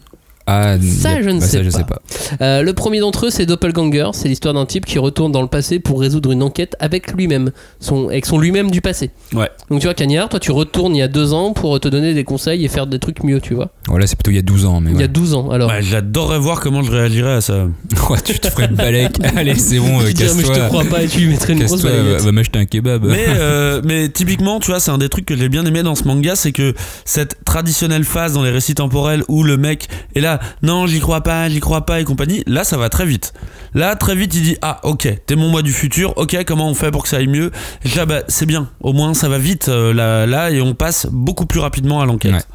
Ah, 0.47 0.75
Ça, 0.79 1.21
je 1.23 1.29
ne 1.29 1.39
bah, 1.39 1.45
sais 1.45 1.57
ça, 1.57 1.63
je 1.63 1.69
pas. 1.71 1.77
sais 1.77 1.83
pas. 1.83 2.01
Euh, 2.41 2.61
le 2.61 2.73
premier 2.73 2.99
d'entre 2.99 3.25
eux, 3.25 3.29
c'est 3.31 3.45
Doppelganger. 3.47 4.09
C'est 4.13 4.27
l'histoire 4.27 4.53
d'un 4.53 4.65
type 4.67 4.85
qui 4.85 4.99
retourne 4.99 5.31
dans 5.31 5.41
le 5.41 5.47
passé 5.47 5.79
pour 5.79 5.99
résoudre 5.99 6.31
une 6.31 6.43
enquête 6.43 6.75
avec 6.79 7.11
lui-même, 7.13 7.51
son, 7.79 8.09
avec 8.09 8.25
son 8.27 8.37
lui-même 8.37 8.69
du 8.69 8.79
passé. 8.81 9.09
Ouais. 9.33 9.49
Donc 9.71 9.79
tu 9.79 9.87
vois, 9.87 9.95
Cagnard, 9.95 10.29
toi 10.29 10.39
tu 10.39 10.51
retournes 10.51 10.95
il 10.95 10.99
y 10.99 11.01
a 11.01 11.07
deux 11.07 11.33
ans 11.33 11.53
pour 11.53 11.79
te 11.79 11.87
donner 11.87 12.13
des 12.13 12.23
conseils 12.23 12.63
et 12.63 12.67
faire 12.67 12.85
des 12.85 12.99
trucs 12.99 13.23
mieux, 13.23 13.41
tu 13.41 13.55
vois. 13.55 13.69
Voilà, 13.87 14.05
c'est 14.05 14.15
plutôt 14.15 14.31
il 14.31 14.35
y 14.35 14.39
a 14.39 14.43
12 14.43 14.65
ans. 14.65 14.81
Mais 14.81 14.91
Il 14.91 14.97
y 14.97 14.99
a 14.99 15.01
ouais. 15.01 15.07
12 15.07 15.33
ans, 15.33 15.49
alors. 15.49 15.69
Ouais, 15.69 15.81
J'adorerais 15.81 16.39
voir 16.39 16.59
comment 16.61 16.83
je 16.83 16.91
réagirais 16.91 17.33
à 17.33 17.41
ça. 17.41 17.65
Ouais, 18.09 18.19
tu 18.23 18.37
te 18.39 18.47
ferais 18.49 18.67
le 18.67 18.75
balèque. 18.75 19.17
Allez, 19.35 19.55
c'est 19.55 19.79
bon, 19.79 19.99
euh, 20.01 20.07
Tu 20.07 20.13
dirais, 20.13 20.31
mais 20.35 20.43
je 20.43 20.47
te 20.47 20.53
casse-toi. 20.53 20.67
crois 20.67 20.83
pas 20.83 21.01
et 21.03 21.07
tu 21.07 21.21
lui 21.21 21.27
mettrais 21.29 21.53
une 21.53 21.63
grosse 21.63 21.81
Casse-toi, 21.81 21.89
balayette. 21.99 22.19
va, 22.19 22.25
va 22.25 22.31
m'acheter 22.31 22.59
un 22.59 22.65
kebab. 22.65 23.03
Mais, 23.05 23.25
euh, 23.29 23.81
mais 23.83 24.09
typiquement, 24.09 24.59
tu 24.59 24.69
vois, 24.69 24.79
c'est 24.79 24.91
un 24.91 24.99
des 24.99 25.09
trucs 25.09 25.25
que 25.25 25.35
j'ai 25.35 25.49
bien 25.49 25.65
aimé 25.65 25.81
dans 25.81 25.95
ce 25.95 26.03
manga, 26.03 26.35
c'est 26.35 26.51
que 26.51 26.75
cette 27.03 27.43
traditionnelle 27.45 28.03
phase 28.03 28.33
dans 28.33 28.43
les 28.43 28.51
récits 28.51 28.75
temporels 28.75 29.23
où 29.27 29.41
le 29.43 29.57
mec 29.57 29.87
est 30.13 30.19
là, 30.21 30.34
non, 30.61 30.87
j'y 30.87 30.99
crois 30.99 31.21
pas, 31.21 31.49
j'y 31.49 31.59
crois 31.59 31.85
pas 31.85 31.99
et 31.99 32.03
compagnie, 32.03 32.43
là, 32.47 32.63
ça 32.63 32.77
va 32.77 32.89
très 32.89 33.05
vite. 33.05 33.33
Là, 33.73 33.95
très 33.95 34.15
vite, 34.15 34.33
il 34.35 34.41
dit, 34.41 34.57
ah, 34.61 34.79
ok, 34.83 35.07
t'es 35.25 35.35
mon 35.35 35.49
moi 35.49 35.61
du 35.61 35.73
futur, 35.73 36.13
ok, 36.17 36.43
comment 36.45 36.69
on 36.69 36.73
fait 36.73 36.91
pour 36.91 37.03
que 37.03 37.09
ça 37.09 37.17
aille 37.17 37.27
mieux? 37.27 37.51
Là, 37.95 38.05
bah, 38.05 38.23
c'est 38.27 38.45
bien, 38.45 38.69
au 38.81 38.93
moins, 38.93 39.13
ça 39.13 39.29
va 39.29 39.37
vite 39.37 39.69
euh, 39.69 39.93
là, 39.93 40.25
là, 40.25 40.51
et 40.51 40.61
on 40.61 40.73
passe 40.73 41.07
beaucoup 41.11 41.45
plus 41.45 41.59
rapidement 41.59 42.01
à 42.01 42.05
l'enquête. 42.05 42.47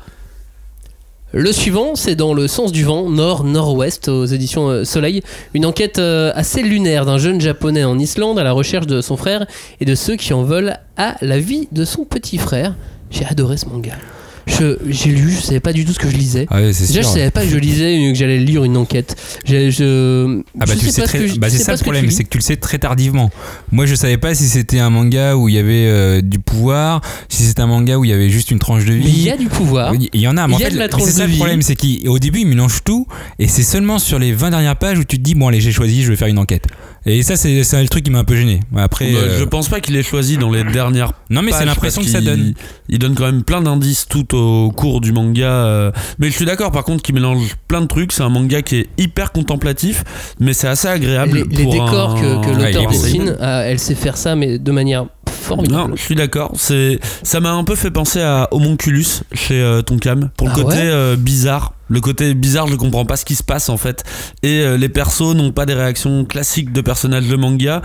Le 1.32 1.52
suivant, 1.52 1.94
c'est 1.94 2.16
dans 2.16 2.34
le 2.34 2.48
sens 2.48 2.72
du 2.72 2.82
vent, 2.82 3.08
nord-nord-ouest, 3.08 4.08
aux 4.08 4.24
éditions 4.24 4.68
euh, 4.68 4.84
Soleil. 4.84 5.22
Une 5.54 5.64
enquête 5.64 6.00
euh, 6.00 6.32
assez 6.34 6.60
lunaire 6.60 7.06
d'un 7.06 7.18
jeune 7.18 7.40
japonais 7.40 7.84
en 7.84 8.00
Islande 8.00 8.36
à 8.40 8.42
la 8.42 8.50
recherche 8.50 8.88
de 8.88 9.00
son 9.00 9.16
frère 9.16 9.46
et 9.80 9.84
de 9.84 9.94
ceux 9.94 10.16
qui 10.16 10.32
en 10.32 10.42
veulent 10.42 10.76
à 10.96 11.14
la 11.20 11.38
vie 11.38 11.68
de 11.70 11.84
son 11.84 12.04
petit 12.04 12.36
frère. 12.36 12.74
J'ai 13.12 13.24
adoré 13.26 13.58
ce 13.58 13.66
manga. 13.66 13.92
Je- 14.58 14.76
J'ai 14.88 15.10
lu, 15.10 15.30
je 15.32 15.40
savais 15.40 15.60
pas 15.60 15.72
du 15.72 15.84
tout 15.84 15.92
ce 15.92 15.98
que 15.98 16.10
je 16.10 16.16
lisais. 16.16 16.46
Ah 16.50 16.60
Déjà, 16.60 16.72
sûr. 16.72 17.02
je 17.02 17.06
savais 17.06 17.30
pas 17.30 17.42
que 17.42 17.48
je 17.48 17.56
lisais, 17.56 18.10
que 18.12 18.18
j'allais 18.18 18.38
lire 18.38 18.64
une 18.64 18.76
enquête. 18.76 19.16
Je, 19.44 19.70
je, 19.70 20.40
Ah 20.60 20.66
bah 20.66 20.72
je 20.74 20.78
tu 20.80 20.86
sais 20.86 20.92
sais 20.92 21.06
ce 21.06 21.12
que 21.34 21.38
bah, 21.38 21.48
c'est 21.50 21.58
ça 21.58 21.72
le 21.72 21.78
ce 21.78 21.82
problème, 21.82 22.10
c'est 22.10 22.24
que 22.24 22.28
tu 22.28 22.38
le 22.38 22.42
sais 22.42 22.56
très 22.56 22.78
tardivement. 22.78 23.30
Moi 23.72 23.86
je 23.86 23.94
savais 23.94 24.18
pas 24.18 24.34
si 24.34 24.48
c'était 24.48 24.78
un 24.80 24.90
manga 24.90 25.36
où 25.36 25.48
il 25.48 25.54
y 25.54 25.58
avait 25.58 25.86
euh, 25.86 26.20
du 26.20 26.38
pouvoir, 26.38 27.00
si 27.28 27.44
c'était 27.44 27.62
un 27.62 27.66
manga 27.66 27.96
où 27.96 28.04
il 28.04 28.10
y 28.10 28.12
avait 28.12 28.28
juste 28.30 28.50
une 28.50 28.58
tranche 28.58 28.84
de 28.84 28.92
vie. 28.94 29.08
Il 29.08 29.22
y 29.22 29.30
a 29.30 29.36
du 29.36 29.48
pouvoir. 29.48 29.94
Il 30.12 30.20
y 30.20 30.26
en 30.28 30.36
a, 30.36 30.46
mais 30.48 30.54
Il 30.54 30.56
en 30.56 30.58
y 30.60 30.64
a 30.64 30.70
fait, 30.70 30.90
c'est 31.04 31.10
ça 31.12 31.26
le 31.26 31.34
problème, 31.36 31.62
c'est 31.62 31.76
qu'au 31.76 32.18
début, 32.18 32.40
il 32.40 32.46
mélange 32.46 32.82
tout, 32.84 33.06
et 33.38 33.46
c'est 33.48 33.62
seulement 33.62 33.98
sur 33.98 34.18
les 34.18 34.32
20 34.32 34.50
dernières 34.50 34.76
pages 34.76 34.98
où 34.98 35.04
tu 35.04 35.16
te 35.18 35.22
dis, 35.22 35.34
bon, 35.34 35.48
allez, 35.48 35.60
j'ai 35.60 35.72
choisi, 35.72 36.02
je 36.02 36.10
vais 36.10 36.16
faire 36.16 36.28
une 36.28 36.38
enquête. 36.38 36.66
Et 37.06 37.22
ça, 37.22 37.36
c'est 37.36 37.64
c'est 37.64 37.80
le 37.82 37.88
truc 37.88 38.04
qui 38.04 38.10
m'a 38.10 38.18
un 38.18 38.24
peu 38.24 38.36
gêné. 38.36 38.60
Après, 38.76 39.10
Bah, 39.10 39.18
euh, 39.22 39.38
Je 39.38 39.44
pense 39.44 39.68
pas 39.68 39.80
qu'il 39.80 39.96
ait 39.96 40.02
choisi 40.02 40.36
dans 40.36 40.50
les 40.50 40.64
dernières 40.64 41.12
non, 41.30 41.40
mais 41.42 41.52
c'est 41.52 41.64
l'impression 41.64 42.02
que 42.02 42.08
ça 42.08 42.20
donne. 42.20 42.52
Il 42.88 42.98
donne 42.98 43.14
quand 43.14 43.24
même 43.24 43.42
plein 43.42 43.62
d'indices 43.62 44.06
tout 44.08 44.34
au 44.36 44.70
cours 44.70 45.00
du 45.00 45.12
manga. 45.12 45.46
euh, 45.46 45.92
Mais 46.18 46.26
je 46.28 46.32
suis 46.32 46.44
d'accord 46.44 46.72
par 46.72 46.84
contre 46.84 47.02
qu'il 47.02 47.14
mélange 47.14 47.56
plein 47.68 47.80
de 47.80 47.86
trucs. 47.86 48.12
C'est 48.12 48.22
un 48.22 48.28
manga 48.28 48.60
qui 48.62 48.76
est 48.76 48.86
hyper 48.98 49.32
contemplatif, 49.32 50.04
mais 50.40 50.52
c'est 50.52 50.68
assez 50.68 50.88
agréable. 50.88 51.38
Les, 51.50 51.56
les 51.56 51.64
décors 51.70 52.16
un- 52.16 52.40
que, 52.42 52.50
l'auteur 52.50 52.84
beau, 52.84 52.90
dessine, 52.90 53.34
euh, 53.40 53.62
elle 53.66 53.78
sait 53.78 53.94
faire 53.94 54.16
ça, 54.16 54.36
mais 54.36 54.58
de 54.58 54.70
manière 54.72 55.06
formidable. 55.56 55.90
Non, 55.90 55.96
je 55.96 56.02
suis 56.02 56.14
d'accord. 56.14 56.52
C'est, 56.56 56.98
ça 57.22 57.40
m'a 57.40 57.52
un 57.52 57.64
peu 57.64 57.74
fait 57.76 57.90
penser 57.90 58.20
à 58.20 58.48
Homonculus 58.52 59.06
chez 59.32 59.60
euh, 59.60 59.82
Tonkam 59.82 60.30
pour 60.36 60.46
le 60.48 60.52
Ah 60.56 60.62
côté 60.62 60.76
ouais 60.76 60.82
euh, 60.90 61.16
bizarre. 61.16 61.74
Le 61.92 62.00
côté 62.00 62.34
bizarre, 62.34 62.68
je 62.68 62.76
comprends 62.76 63.04
pas 63.04 63.16
ce 63.16 63.24
qui 63.24 63.34
se 63.34 63.42
passe 63.42 63.68
en 63.68 63.76
fait. 63.76 64.04
Et 64.44 64.60
euh, 64.60 64.76
les 64.76 64.88
persos 64.88 65.34
n'ont 65.34 65.50
pas 65.50 65.66
des 65.66 65.74
réactions 65.74 66.24
classiques 66.24 66.72
de 66.72 66.80
personnages 66.82 67.26
de 67.26 67.34
manga. 67.34 67.82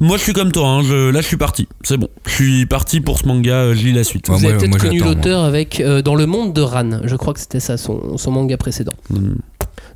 Moi, 0.00 0.16
je 0.16 0.22
suis 0.24 0.32
comme 0.32 0.50
toi. 0.50 0.66
hein, 0.68 0.82
je- 0.82 1.10
là, 1.10 1.20
je 1.20 1.26
suis 1.26 1.36
parti. 1.36 1.68
C'est 1.82 1.96
bon. 1.96 2.08
Je 2.26 2.32
suis 2.32 2.66
parti 2.66 3.00
pour 3.00 3.18
ce 3.20 3.26
manga. 3.28 3.52
euh, 3.54 3.74
je 3.74 3.84
lis 3.84 3.92
la 3.92 4.02
suite. 4.02 4.28
Vous 4.28 4.44
avez 4.44 4.56
peut-être 4.58 4.78
connu 4.78 4.98
l'auteur 5.00 5.44
avec 5.44 5.78
euh, 5.80 6.02
Dans 6.02 6.16
le 6.16 6.26
monde 6.26 6.52
de 6.52 6.62
Ran. 6.62 7.00
Je 7.04 7.14
crois 7.14 7.32
que 7.32 7.38
c'était 7.40 7.60
ça, 7.60 7.76
son, 7.76 8.16
son 8.18 8.30
manga 8.32 8.56
précédent. 8.56 8.94
Hmm. 9.10 9.34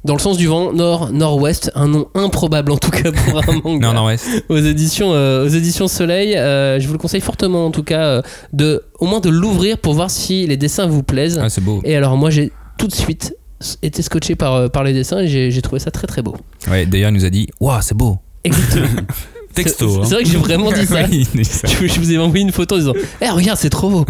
Dans 0.05 0.15
le 0.15 0.21
sens 0.21 0.37
du 0.37 0.47
vent, 0.47 0.73
nord, 0.73 1.13
nord-ouest, 1.13 1.73
un 1.75 1.89
nom 1.89 2.09
improbable 2.15 2.73
en 2.73 2.77
tout 2.77 2.91
cas 2.91 3.11
pour 3.13 3.39
un 3.39 3.61
manga. 3.65 3.93
Non, 3.93 4.09
aux 4.49 4.57
éditions, 4.57 5.13
euh, 5.13 5.45
aux 5.45 5.49
éditions 5.49 5.89
Soleil. 5.89 6.37
Euh, 6.37 6.79
je 6.79 6.87
vous 6.87 6.93
le 6.93 6.99
conseille 6.99 7.21
fortement 7.21 7.67
en 7.67 7.71
tout 7.71 7.83
cas 7.83 8.05
euh, 8.05 8.23
de 8.53 8.83
au 9.01 9.07
moins 9.07 9.21
de 9.21 9.29
l'ouvrir 9.29 9.79
pour 9.79 9.95
voir 9.95 10.11
si 10.11 10.47
les 10.47 10.57
dessins 10.57 10.87
vous 10.87 11.03
plaisent. 11.03 11.41
Ah, 11.43 11.49
c'est 11.49 11.63
beau. 11.63 11.81
Et 11.85 11.97
alors 11.97 12.17
moi 12.17 12.31
j'ai 12.31 12.53
tout 12.79 12.87
de 12.87 12.95
suite 12.95 13.35
été 13.83 14.03
scotché 14.03 14.37
par, 14.37 14.71
par 14.71 14.85
les 14.85 14.93
dessins 14.93 15.19
et 15.19 15.29
j'ai 15.29 15.51
j'ai 15.51 15.63
trouvé 15.63 15.81
ça 15.81 15.91
très 15.91 16.07
très 16.07 16.23
beau. 16.23 16.37
Ouais, 16.71 16.87
d'ailleurs, 16.87 17.11
il 17.11 17.15
nous 17.15 17.25
a 17.25 17.31
dit, 17.31 17.49
waouh, 17.61 17.81
c'est 17.83 17.97
beau. 17.97 18.19
Exactement. 18.45 18.87
Texto. 19.65 19.89
C'est 19.89 19.99
hein. 19.99 20.03
c'est 20.05 20.15
vrai 20.15 20.23
que 20.25 20.31
j'ai 20.31 20.39
vraiment 20.39 20.73
dit 20.73 20.87
ça. 20.87 21.05
Je, 21.07 21.87
je 21.87 22.01
vous 22.01 22.13
ai 22.13 22.19
envoyé 22.19 22.43
une 22.45 22.53
photo 22.53 22.75
en 22.77 22.79
disant 22.79 22.93
Eh 23.21 23.29
regarde 23.29 23.59
c'est 23.59 23.71
trop 23.71 23.91
beau 23.91 24.05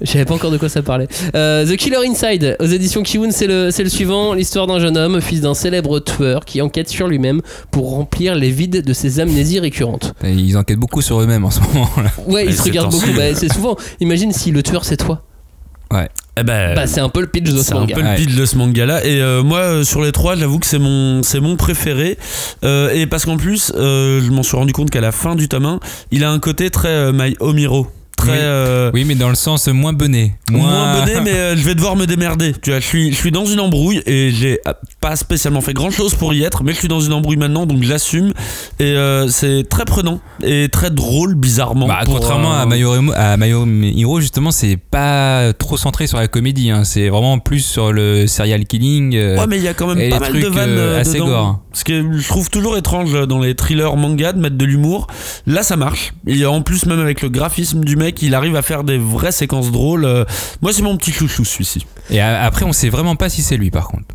Je 0.00 0.06
savais 0.10 0.24
pas 0.24 0.34
encore 0.34 0.50
de 0.50 0.58
quoi 0.58 0.68
ça 0.68 0.82
parlait. 0.82 1.08
Euh, 1.34 1.66
The 1.66 1.76
Killer 1.76 1.98
Inside 2.08 2.56
aux 2.60 2.66
éditions 2.66 3.02
Kiwoon 3.02 3.30
c'est 3.30 3.46
le, 3.46 3.70
le 3.76 3.88
suivant 3.88 4.34
l'histoire 4.34 4.66
d'un 4.66 4.78
jeune 4.78 4.96
homme 4.96 5.20
fils 5.20 5.40
d'un 5.40 5.54
célèbre 5.54 6.00
tueur 6.00 6.44
qui 6.44 6.60
enquête 6.62 6.88
sur 6.88 7.08
lui-même 7.08 7.40
pour 7.70 7.90
remplir 7.90 8.34
les 8.34 8.50
vides 8.50 8.84
de 8.84 8.92
ses 8.92 9.20
amnésies 9.20 9.60
récurrentes. 9.60 10.14
Ils 10.24 10.56
enquêtent 10.56 10.78
beaucoup 10.78 11.02
sur 11.02 11.20
eux-mêmes 11.20 11.44
en 11.44 11.50
ce 11.50 11.60
moment. 11.60 11.88
là. 11.96 12.10
Ouais 12.26 12.44
Mais 12.44 12.50
il 12.50 12.56
se 12.56 12.62
c'est 12.62 12.68
regarde 12.70 12.90
temps-ci. 12.90 13.06
beaucoup 13.06 13.16
Bah, 13.18 13.34
c'est 13.34 13.52
souvent 13.52 13.76
imagine 14.00 14.32
si 14.32 14.50
le 14.50 14.62
tueur 14.62 14.84
c'est 14.84 14.96
toi. 14.96 15.22
Eh 16.40 16.42
ben, 16.44 16.74
Bah 16.74 16.86
c'est 16.86 17.00
un 17.00 17.08
peu 17.08 17.20
le 17.20 17.26
pitch 17.26 17.44
de 17.50 17.56
ce 17.58 17.64
C'est 17.64 17.72
un 17.74 17.80
manga. 17.80 17.94
peu 17.94 18.00
le 18.02 18.06
Ouais. 18.08 18.14
pitch 18.16 18.34
de 18.34 18.46
ce 18.46 18.56
manga 18.56 18.86
là 18.86 19.04
et 19.04 19.20
euh, 19.20 19.42
moi 19.42 19.58
euh, 19.60 19.84
sur 19.84 20.02
les 20.02 20.12
trois 20.12 20.36
j'avoue 20.36 20.58
que 20.58 20.66
c'est 20.66 20.78
mon 20.78 21.22
c'est 21.22 21.40
mon 21.40 21.56
préféré 21.56 22.16
Euh, 22.64 22.90
et 22.94 23.06
parce 23.06 23.24
qu'en 23.24 23.36
plus 23.36 23.72
euh, 23.76 24.20
je 24.24 24.30
m'en 24.30 24.42
suis 24.42 24.56
rendu 24.56 24.72
compte 24.72 24.90
qu'à 24.90 25.00
la 25.00 25.12
fin 25.12 25.34
du 25.34 25.48
tome 25.48 25.66
1 25.66 25.80
il 26.10 26.24
a 26.24 26.30
un 26.30 26.38
côté 26.38 26.70
très 26.70 26.88
euh, 26.88 27.12
My 27.12 27.36
Homiro 27.40 27.86
très 28.18 28.32
Oui. 28.32 28.38
euh, 28.40 28.90
Oui, 28.92 29.04
mais 29.06 29.14
dans 29.14 29.28
le 29.30 29.34
sens 29.34 29.68
moins 29.68 29.92
bené. 29.92 30.34
moins 30.50 31.00
bonnet 31.00 31.20
mais 31.24 31.32
euh, 31.34 31.56
je 31.56 31.62
vais 31.62 31.74
devoir 31.74 31.96
me 31.96 32.06
démerder 32.06 32.52
tu 32.60 32.70
vois 32.70 32.80
je 32.80 32.86
suis 32.86 33.10
je 33.12 33.16
suis 33.16 33.30
dans 33.30 33.44
une 33.46 33.60
embrouille 33.60 34.02
et 34.06 34.30
j'ai 34.30 34.60
euh, 34.66 34.72
pas 35.00 35.16
spécialement 35.16 35.60
fait 35.60 35.72
grand 35.74 35.90
chose 35.90 36.14
pour 36.14 36.34
y 36.34 36.42
être 36.42 36.62
mais 36.64 36.72
je 36.72 36.78
suis 36.78 36.88
dans 36.88 37.00
une 37.00 37.12
embrouille 37.12 37.36
maintenant 37.36 37.64
donc 37.66 37.82
j'assume 37.82 38.32
et 38.80 38.84
euh, 38.84 39.28
c'est 39.28 39.66
très 39.68 39.84
prenant 39.84 40.20
et 40.42 40.68
très 40.68 40.90
drôle 40.90 41.34
bizarrement 41.34 41.86
Bah, 41.86 42.00
pour, 42.04 42.14
contrairement 42.16 42.52
à 42.52 42.66
Hero, 42.76 42.94
à 43.16 43.36
My 43.36 43.48
Hero, 44.00 44.20
justement, 44.20 44.50
c'est 44.50 44.76
pas 44.76 45.52
trop 45.52 45.76
centré 45.76 46.06
sur 46.06 46.18
la 46.18 46.28
comédie. 46.28 46.70
hein. 46.70 46.84
C'est 46.84 47.08
vraiment 47.08 47.38
plus 47.38 47.60
sur 47.60 47.92
le 47.92 48.26
serial 48.26 48.64
killing. 48.66 49.14
Ouais, 49.16 49.46
mais 49.48 49.56
il 49.56 49.62
y 49.62 49.68
a 49.68 49.74
quand 49.74 49.92
même 49.94 50.10
pas 50.10 50.20
mal 50.20 50.32
de 50.32 50.46
vannes 50.46 50.78
assez 50.98 51.18
gore. 51.18 51.60
Ce 51.72 51.84
que 51.84 52.18
je 52.18 52.28
trouve 52.28 52.50
toujours 52.50 52.76
étrange 52.76 53.26
dans 53.28 53.38
les 53.40 53.54
thrillers 53.54 53.96
manga 53.96 54.32
de 54.32 54.40
mettre 54.40 54.56
de 54.56 54.64
l'humour. 54.64 55.06
Là, 55.46 55.62
ça 55.62 55.76
marche. 55.76 56.12
Et 56.26 56.44
en 56.46 56.62
plus, 56.62 56.86
même 56.86 57.00
avec 57.00 57.22
le 57.22 57.28
graphisme 57.28 57.84
du 57.84 57.96
mec, 57.96 58.07
il 58.22 58.34
arrive 58.34 58.56
à 58.56 58.62
faire 58.62 58.84
des 58.84 58.98
vraies 58.98 59.32
séquences 59.32 59.70
drôles. 59.70 60.04
Euh, 60.04 60.24
Moi, 60.62 60.72
c'est 60.72 60.82
mon 60.82 60.96
petit 60.96 61.12
chouchou, 61.12 61.44
celui-ci. 61.44 61.86
Et 62.10 62.20
après, 62.20 62.64
on 62.64 62.72
sait 62.72 62.88
vraiment 62.88 63.16
pas 63.16 63.28
si 63.28 63.42
c'est 63.42 63.56
lui, 63.56 63.70
par 63.70 63.88
contre. 63.88 64.06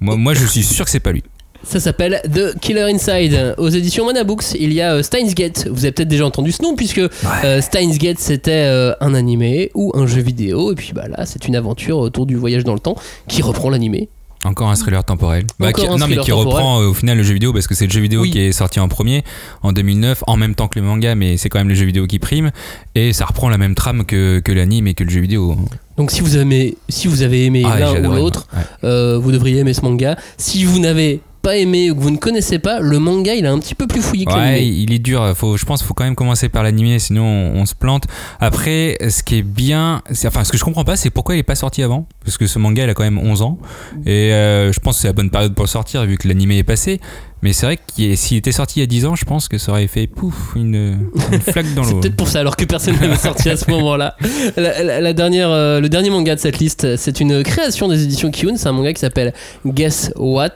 Moi, 0.00 0.16
moi, 0.16 0.34
je 0.34 0.44
suis 0.44 0.62
sûr 0.62 0.84
que 0.84 0.90
c'est 0.90 1.00
pas 1.00 1.12
lui. 1.12 1.22
Ça 1.64 1.80
s'appelle 1.80 2.20
The 2.32 2.58
Killer 2.60 2.92
Inside. 2.92 3.54
Aux 3.58 3.68
éditions 3.68 4.04
Mana 4.04 4.22
Books, 4.22 4.52
il 4.58 4.72
y 4.72 4.80
a 4.80 4.94
euh, 4.94 5.02
Steins 5.02 5.32
Gate. 5.34 5.66
Vous 5.70 5.84
avez 5.84 5.92
peut-être 5.92 6.08
déjà 6.08 6.26
entendu 6.26 6.52
ce 6.52 6.62
nom 6.62 6.76
puisque 6.76 6.98
euh, 6.98 7.60
Steins 7.62 7.96
Gate 7.96 8.18
c'était 8.18 8.66
euh, 8.66 8.92
un 9.00 9.14
animé 9.14 9.70
ou 9.74 9.90
un 9.94 10.06
jeu 10.06 10.20
vidéo 10.20 10.72
et 10.72 10.74
puis 10.74 10.92
bah 10.94 11.08
là 11.08 11.24
c'est 11.24 11.48
une 11.48 11.56
aventure 11.56 11.98
autour 11.98 12.26
du 12.26 12.36
voyage 12.36 12.64
dans 12.64 12.74
le 12.74 12.80
temps 12.80 12.96
qui 13.28 13.40
reprend 13.40 13.70
l'animé. 13.70 14.08
Encore 14.44 14.68
un 14.68 14.74
thriller 14.74 15.02
temporel. 15.04 15.46
Bah, 15.58 15.72
qui- 15.72 15.86
non, 15.86 15.96
mais 16.06 16.16
qui 16.18 16.30
temporel. 16.30 16.46
reprend 16.46 16.80
euh, 16.82 16.88
au 16.88 16.94
final 16.94 17.16
le 17.16 17.22
jeu 17.22 17.32
vidéo 17.34 17.52
parce 17.52 17.66
que 17.66 17.74
c'est 17.74 17.86
le 17.86 17.92
jeu 17.92 18.00
vidéo 18.00 18.20
Oui. 18.22 18.30
qui 18.30 18.38
est 18.40 18.52
sorti 18.52 18.78
en 18.78 18.88
premier 18.88 19.24
en 19.62 19.72
2009, 19.72 20.22
en 20.26 20.36
même 20.36 20.54
temps 20.54 20.68
que 20.68 20.78
le 20.78 20.84
manga, 20.84 21.14
mais 21.14 21.36
c'est 21.36 21.48
quand 21.48 21.58
même 21.58 21.68
le 21.68 21.74
jeu 21.74 21.86
vidéo 21.86 22.06
qui 22.06 22.18
prime. 22.18 22.50
Et 22.94 23.12
ça 23.12 23.24
reprend 23.24 23.48
la 23.48 23.58
même 23.58 23.74
trame 23.74 24.04
que, 24.04 24.40
que 24.40 24.52
l'anime 24.52 24.86
et 24.86 24.94
que 24.94 25.02
le 25.04 25.10
jeu 25.10 25.20
vidéo. 25.20 25.56
Donc 25.96 26.10
si 26.10 26.20
vous 26.20 26.36
avez, 26.36 26.76
si 26.88 27.08
vous 27.08 27.22
avez 27.22 27.44
aimé 27.46 27.62
Ah, 27.66 27.78
l'un 27.78 28.04
ou 28.08 28.12
l'autre, 28.14 28.46
ouais. 28.54 28.62
euh, 28.84 29.18
vous 29.18 29.32
devriez 29.32 29.58
aimer 29.60 29.74
ce 29.74 29.80
manga. 29.82 30.16
Si 30.36 30.64
vous 30.64 30.78
n'avez 30.78 31.20
pas 31.44 31.56
aimé 31.58 31.90
ou 31.90 31.94
que 31.94 32.00
vous 32.00 32.10
ne 32.10 32.16
connaissez 32.16 32.58
pas, 32.58 32.80
le 32.80 32.98
manga 32.98 33.34
il 33.34 33.44
est 33.44 33.48
un 33.48 33.58
petit 33.58 33.74
peu 33.74 33.86
plus 33.86 34.00
fouillé 34.00 34.24
que 34.24 34.32
Ouais, 34.32 34.66
il 34.66 34.92
est 34.92 34.98
dur. 34.98 35.32
Faut, 35.36 35.56
je 35.58 35.64
pense 35.64 35.80
qu'il 35.80 35.86
faut 35.86 35.94
quand 35.94 36.04
même 36.04 36.14
commencer 36.16 36.48
par 36.48 36.62
l'animé, 36.62 36.98
sinon 36.98 37.22
on, 37.24 37.60
on 37.60 37.66
se 37.66 37.74
plante. 37.74 38.04
Après, 38.40 38.96
ce 39.08 39.22
qui 39.22 39.36
est 39.36 39.42
bien, 39.42 40.02
c'est- 40.10 40.26
enfin, 40.26 40.42
ce 40.44 40.50
que 40.50 40.58
je 40.58 40.64
comprends 40.64 40.84
pas, 40.84 40.96
c'est 40.96 41.10
pourquoi 41.10 41.34
il 41.36 41.38
est 41.38 41.42
pas 41.42 41.54
sorti 41.54 41.82
avant. 41.82 42.06
Parce 42.24 42.38
que 42.38 42.46
ce 42.46 42.58
manga, 42.58 42.82
il 42.84 42.88
a 42.90 42.94
quand 42.94 43.04
même 43.04 43.18
11 43.18 43.42
ans. 43.42 43.58
Et 44.06 44.32
euh, 44.32 44.72
je 44.72 44.80
pense 44.80 44.96
que 44.96 45.02
c'est 45.02 45.08
la 45.08 45.12
bonne 45.12 45.30
période 45.30 45.54
pour 45.54 45.64
le 45.64 45.68
sortir, 45.70 46.04
vu 46.06 46.16
que 46.16 46.26
l'animé 46.26 46.58
est 46.58 46.64
passé. 46.64 47.00
Mais 47.44 47.52
c'est 47.52 47.66
vrai 47.66 47.78
est- 47.98 48.16
s'il 48.16 48.38
était 48.38 48.52
sorti 48.52 48.78
il 48.78 48.82
y 48.82 48.84
a 48.84 48.86
10 48.86 49.04
ans, 49.04 49.14
je 49.14 49.26
pense 49.26 49.48
que 49.48 49.58
ça 49.58 49.70
aurait 49.72 49.86
fait 49.86 50.06
pouf, 50.06 50.52
une, 50.56 51.10
une 51.30 51.40
flaque 51.40 51.72
dans 51.74 51.84
C'est 51.84 51.92
l'eau. 51.92 52.00
peut-être 52.00 52.16
pour 52.16 52.26
ça 52.28 52.40
alors 52.40 52.56
que 52.56 52.64
personne 52.64 52.96
n'avait 52.98 53.16
sorti 53.16 53.50
à 53.50 53.56
ce 53.58 53.70
moment-là. 53.70 54.16
La, 54.56 54.82
la- 54.82 55.00
la 55.02 55.12
dernière, 55.12 55.50
euh, 55.50 55.78
le 55.78 55.88
dernier 55.90 56.08
manga 56.08 56.34
de 56.34 56.40
cette 56.40 56.58
liste, 56.58 56.96
c'est 56.96 57.20
une 57.20 57.42
création 57.42 57.86
des 57.86 58.02
éditions 58.02 58.30
Kiun. 58.30 58.56
C'est 58.56 58.66
un 58.68 58.72
manga 58.72 58.92
qui 58.94 59.00
s'appelle 59.00 59.34
Guess 59.66 60.10
What? 60.16 60.52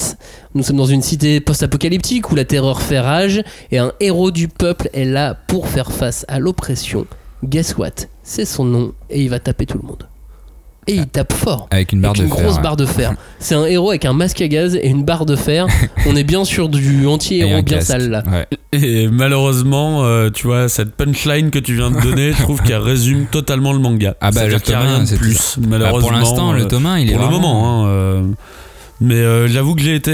Nous 0.55 0.63
sommes 0.63 0.79
dans 0.79 0.87
une 0.87 1.03
cité 1.03 1.41
post-apocalyptique 1.41 2.33
où 2.33 2.35
la 2.35 2.47
terreur 2.47 2.81
fait 2.81 3.01
rage 3.01 3.43
et 3.71 3.77
un 3.79 3.93
héros 4.01 4.31
du 4.31 4.49
peuple 4.49 4.89
est 4.95 5.05
là 5.05 5.37
pour 5.47 5.69
faire 5.69 5.93
face 5.93 6.25
à 6.27 6.39
l'oppression. 6.39 7.07
Guess 7.45 7.77
What? 7.77 8.07
C'est 8.23 8.47
son 8.47 8.65
nom 8.65 8.95
et 9.11 9.23
il 9.23 9.29
va 9.29 9.39
taper 9.41 9.67
tout 9.67 9.79
le 9.79 9.87
monde. 9.87 10.09
Et 10.89 10.95
il 10.95 11.07
tape 11.07 11.33
fort. 11.35 11.69
Avec 11.71 11.93
une 11.93 12.01
barre 12.01 12.13
Avec 12.13 12.23
de 12.23 12.27
une 12.29 12.33
fer. 12.35 12.43
grosse 12.45 12.57
ouais. 12.57 12.63
barre 12.63 12.77
de 12.77 12.87
fer. 12.87 13.13
C'est 13.39 13.55
un 13.55 13.65
héros 13.67 13.91
avec 13.91 14.05
un 14.07 14.15
masque 14.15 14.41
à 14.41 14.49
gaz 14.49 14.75
et 14.75 14.89
une 14.89 15.05
barre 15.05 15.27
de 15.27 15.37
fer. 15.37 15.67
On 16.07 16.17
est 16.17 16.25
bien 16.25 16.45
sûr 16.45 16.69
du 16.69 17.07
anti-héros 17.07 17.63
bien 17.63 17.77
casque. 17.77 17.87
sale 17.89 18.09
là. 18.11 18.25
Ouais. 18.27 18.47
Et 18.73 19.07
malheureusement, 19.09 20.03
euh, 20.05 20.31
tu 20.31 20.47
vois, 20.47 20.69
cette 20.69 20.95
punchline 20.97 21.51
que 21.51 21.59
tu 21.59 21.75
viens 21.75 21.91
de 21.91 22.01
donner, 22.01 22.33
je 22.33 22.43
trouve 22.43 22.63
qu'elle 22.63 22.79
résume 22.79 23.27
totalement 23.27 23.73
le 23.73 23.79
manga. 23.79 24.15
Ah 24.21 24.31
bah, 24.31 24.47
le 24.47 24.55
de 24.55 25.07
c'est 25.07 25.17
plus, 25.19 25.57
Bah, 25.59 25.67
malheureusement. 25.71 26.01
pour 26.01 26.13
l'instant, 26.13 26.53
euh, 26.53 26.57
le 26.57 26.67
tome 26.67 26.87
1, 26.87 26.99
il 27.01 27.11
est 27.11 27.15
pour 27.15 27.23
le 27.25 27.31
moment. 27.31 27.85
hein, 27.85 27.89
euh, 27.89 28.23
mais 29.01 29.15
euh, 29.17 29.47
j'avoue 29.47 29.75
que 29.75 29.83
j'ai 29.83 29.95
été. 29.95 30.13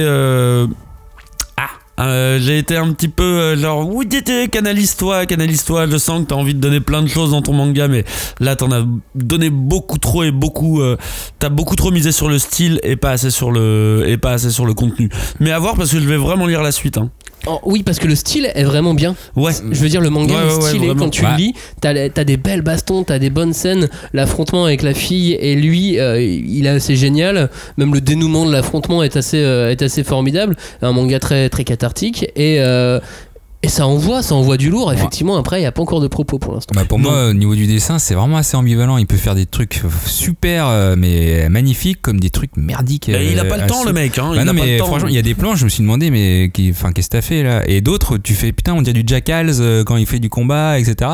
Euh, 2.01 2.39
J'ai 2.41 2.59
été 2.59 2.77
un 2.77 2.93
petit 2.93 3.09
peu 3.09 3.23
euh, 3.23 3.57
genre. 3.57 3.89
Oui, 3.89 4.09
canalise-toi, 4.51 5.27
canalise-toi. 5.27 5.89
Je 5.89 5.97
sens 5.97 6.23
que 6.23 6.29
t'as 6.29 6.35
envie 6.35 6.55
de 6.55 6.61
donner 6.61 6.81
plein 6.81 7.03
de 7.03 7.09
choses 7.09 7.31
dans 7.31 7.43
ton 7.43 7.53
manga, 7.53 7.89
mais 7.89 8.05
là, 8.41 8.57
t'en 8.57 8.71
as 8.73 8.85
donné 9.15 9.51
beaucoup 9.51 9.99
trop 9.99 10.25
et 10.25 10.31
beaucoup. 10.31 10.81
euh, 10.81 10.97
t'as 11.39 11.49
beaucoup 11.49 11.77
trop 11.77 11.91
misé 11.91 12.13
sur 12.13 12.29
le 12.29 12.39
style 12.39 12.81
et 12.83 12.97
pas 12.97 13.11
assez 13.11 13.31
sur 13.31 13.51
le, 13.51 14.05
et 14.07 14.17
pas 14.17 14.33
assez 14.33 14.51
sur 14.51 14.67
le 14.67 14.75
contenu. 14.75 15.09
Mais 15.41 15.51
à 15.51 15.59
voir 15.59 15.77
parce 15.77 15.91
que 15.91 16.01
je 16.01 16.09
vais 16.09 16.17
vraiment 16.17 16.47
lire 16.47 16.63
la 16.63 16.73
suite. 16.73 16.99
Hein. 16.99 17.11
Oh, 17.47 17.61
oui, 17.65 17.83
parce 17.83 17.99
que 17.99 18.07
le 18.07 18.15
style 18.15 18.51
est 18.55 18.65
vraiment 18.65 18.95
bien. 18.95 19.15
Ouais. 19.37 19.53
Je 19.71 19.79
veux 19.81 19.89
dire, 19.89 20.01
le 20.01 20.11
manga 20.11 20.35
Ouais, 20.35 20.61
stylé 20.69 20.93
quand 20.97 21.11
tu 21.11 21.23
Bah. 21.23 21.33
le 21.33 21.37
lis. 21.45 21.55
T'as 21.81 22.09
t'as 22.09 22.25
des 22.25 22.37
belles 22.37 22.63
bastons, 22.63 23.05
t'as 23.05 23.19
des 23.19 23.31
bonnes 23.31 23.53
scènes. 23.53 23.89
L'affrontement 24.13 24.65
avec 24.65 24.83
la 24.83 24.95
fille 24.95 25.33
et 25.35 25.55
lui, 25.55 25.99
euh, 25.99 26.21
il 26.23 26.67
est 26.67 26.71
assez 26.71 26.97
génial. 26.97 27.51
Même 27.77 27.93
le 27.95 28.01
dénouement 28.01 28.47
de 28.47 28.53
l'affrontement 28.53 29.03
est 29.03 29.17
assez, 29.17 29.39
euh, 29.43 29.71
est 29.71 29.83
assez 29.83 30.05
formidable. 30.05 30.57
Un 30.83 30.93
manga 30.93 31.19
très, 31.19 31.49
très 31.49 31.65
cathartique. 31.65 32.25
Et. 32.37 32.57
euh, 32.61 33.01
Et 33.65 33.69
ça 33.69 33.87
envoie, 33.87 34.23
ça 34.23 34.35
envoie 34.35 34.59
du 34.59 34.69
lourd. 34.69 34.93
Effectivement, 34.93 35.37
après, 35.37 35.57
il 35.59 35.61
n'y 35.61 35.67
a 35.67 35.73
pas 35.73 35.81
encore 35.81 36.01
de 36.03 36.07
propos 36.07 36.39
pour 36.39 36.53
l'instant. 36.55 36.73
Bah 36.75 36.85
pour 36.87 36.99
Non. 36.99 37.11
moi, 37.11 37.29
au 37.29 37.33
niveau 37.33 37.55
du 37.55 37.67
dessin, 37.67 37.99
c'est 37.99 38.15
vraiment 38.15 38.37
assez 38.37 38.57
ambivalent. 38.59 38.99
Il 38.99 39.07
peut 39.07 39.17
faire 39.17 39.35
des 39.35 39.47
trucs 39.47 39.81
super, 40.07 40.67
euh, 40.69 40.97
mais 40.99 41.49
magnifiques, 41.49 42.03
comme 42.03 42.21
des 42.21 42.29
trucs 42.31 42.57
merdiques. 42.59 43.11
Bah, 43.11 43.23
il 43.23 43.39
a 43.39 43.45
euh, 43.45 43.49
pas 43.49 43.57
le 43.57 43.67
temps, 43.67 43.79
assez- 43.79 43.87
le 43.87 43.93
mec. 43.95 44.19
Hein, 44.19 44.33
Bah 44.35 44.37
il 44.41 44.45
non 44.45 44.53
a 44.53 44.55
pas 44.55 44.65
mais 44.67 44.73
le 44.75 44.79
temps. 44.79 44.87
franchement 44.87 45.09
il 45.09 45.15
y 45.15 45.19
a 45.19 45.23
des 45.23 45.35
plans 45.35 45.55
je 45.57 45.65
me 45.65 45.69
suis 45.71 45.83
demandé 45.83 46.11
mais 46.11 46.51
qui 46.53 46.71
enfin 46.71 46.93
qu'est-ce 46.93 47.09
que 47.09 47.13
t'as 47.17 47.23
fait 47.23 47.43
là? 47.43 47.63
Et 47.67 47.81
d'autres 47.81 48.19
tu 48.19 48.35
fais 48.35 48.53
putain 48.53 48.75
on 48.75 48.83
dirait 48.83 48.93
du 49.01 49.05
Jackals 49.07 49.51
euh, 49.61 49.83
quand 49.85 49.97
il 49.97 50.07
fait 50.07 50.19
du 50.19 50.29
combat 50.29 50.79
etc 50.79 51.11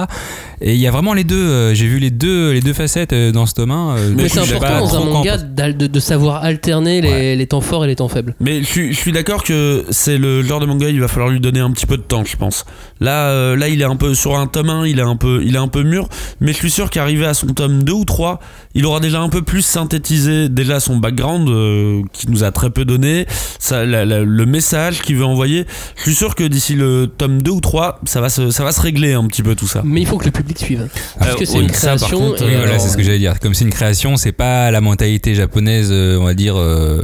et 0.61 0.75
il 0.75 0.81
y 0.81 0.87
a 0.87 0.91
vraiment 0.91 1.15
les 1.15 1.25
deux 1.25 1.37
euh, 1.37 1.75
j'ai 1.75 1.87
vu 1.87 1.99
les 1.99 2.11
deux 2.11 2.51
les 2.53 2.61
deux 2.61 2.73
facettes 2.73 3.13
euh, 3.13 3.33
dans 3.33 3.47
ce 3.47 3.55
tome 3.55 3.71
1 3.71 3.97
euh, 3.97 4.13
Mais 4.17 4.29
c'est 4.29 4.41
important 4.41 4.61
pas 4.67 4.81
dans 4.81 4.97
un 4.97 5.05
manga 5.05 5.37
de, 5.39 5.87
de 5.87 6.01
savoir 6.01 6.43
alterner 6.45 7.01
les, 7.01 7.37
les 7.37 7.47
temps 7.47 7.61
forts 7.61 7.85
et 7.85 7.89
les 7.89 7.97
temps 7.97 8.09
faibles. 8.09 8.35
Mais 8.41 8.61
je 8.63 8.67
suis, 8.67 8.93
je 8.93 8.99
suis 8.99 9.13
d'accord 9.13 9.45
que 9.45 9.85
c'est 9.91 10.19
le 10.19 10.43
genre 10.43 10.61
de 10.61 10.67
manga, 10.67 10.89
il 10.89 11.01
va 11.01 11.09
falloir 11.09 11.31
lui 11.31 11.41
donner 11.41 11.61
un 11.61 11.71
petit 11.71 11.87
peu 11.87 11.97
de 11.97 12.03
temps, 12.03 12.25
je 12.25 12.37
pense. 12.41 12.65
Là, 13.01 13.29
euh, 13.29 13.57
là, 13.57 13.69
il 13.69 13.81
est 13.81 13.85
un 13.85 13.95
peu 13.97 14.15
sur 14.15 14.37
un 14.37 14.47
tome 14.49 14.71
1, 14.71 14.87
il 14.87 14.99
est 14.99 15.03
un 15.03 15.15
peu, 15.17 15.43
il 15.45 15.55
est 15.55 15.59
un 15.59 15.69
peu 15.69 15.83
mûr, 15.85 16.09
mais 16.41 16.53
je 16.53 16.57
suis 16.57 16.71
sûr 16.71 16.91
qu'arrivé 16.91 17.25
à 17.27 17.35
son 17.35 17.47
tome 17.49 17.85
2 17.85 17.93
ou 17.93 18.05
3, 18.05 18.41
il 18.75 18.85
aura 18.87 18.99
déjà 18.99 19.21
un 19.21 19.29
peu 19.29 19.43
plus 19.43 19.63
synthétisé 19.63 20.49
déjà 20.49 20.81
son 20.81 20.97
background 20.97 21.49
euh, 21.49 22.03
qui 22.13 22.29
nous 22.29 22.43
a 22.43 22.51
très 22.51 22.71
peu 22.71 22.85
donné, 22.85 23.27
ça, 23.59 23.85
la- 23.87 24.05
la- 24.05 24.23
le 24.25 24.47
message 24.47 25.03
qu'il 25.03 25.17
veut 25.17 25.25
envoyer. 25.25 25.67
Je 25.97 26.03
suis 26.03 26.15
sûr 26.15 26.35
que 26.35 26.43
d'ici 26.45 26.75
le 26.75 27.07
tome 27.07 27.43
2 27.43 27.51
ou 27.53 27.61
3, 27.61 28.01
ça 28.05 28.21
va 28.21 28.29
se, 28.29 28.51
ça 28.51 28.65
va 28.65 28.73
se 28.73 28.81
régler 28.81 29.13
un 29.13 29.27
petit 29.29 29.43
peu 29.43 29.55
tout 29.55 29.69
ça. 29.69 29.83
Mais 29.85 30.01
il 30.01 30.07
faut 30.07 30.19
que 30.19 30.25
le 30.27 30.31
public 30.33 30.59
suive. 30.59 30.89
Parce 31.19 31.33
Euh, 31.33 31.35
que 31.37 31.45
c'est 31.45 31.59
oui, 31.59 31.65
une 31.65 31.69
ça, 31.71 31.89
par 31.89 31.97
création. 31.99 32.19
contre, 32.19 32.43
et 32.43 32.47
Oui, 32.47 32.53
voilà, 32.57 32.71
alors, 32.73 32.81
c'est 32.81 32.89
ce 32.89 32.97
que 32.97 33.03
j'allais 33.03 33.19
dire. 33.19 33.39
Comme 33.39 33.55
c'est 33.55 33.65
une 33.65 33.71
création, 33.71 34.17
c'est 34.17 34.33
pas 34.33 34.71
la 34.71 34.81
mentalité 34.81 35.35
japonaise, 35.35 35.93
on 35.93 36.25
va 36.25 36.35
dire, 36.35 36.57
euh, 36.57 37.03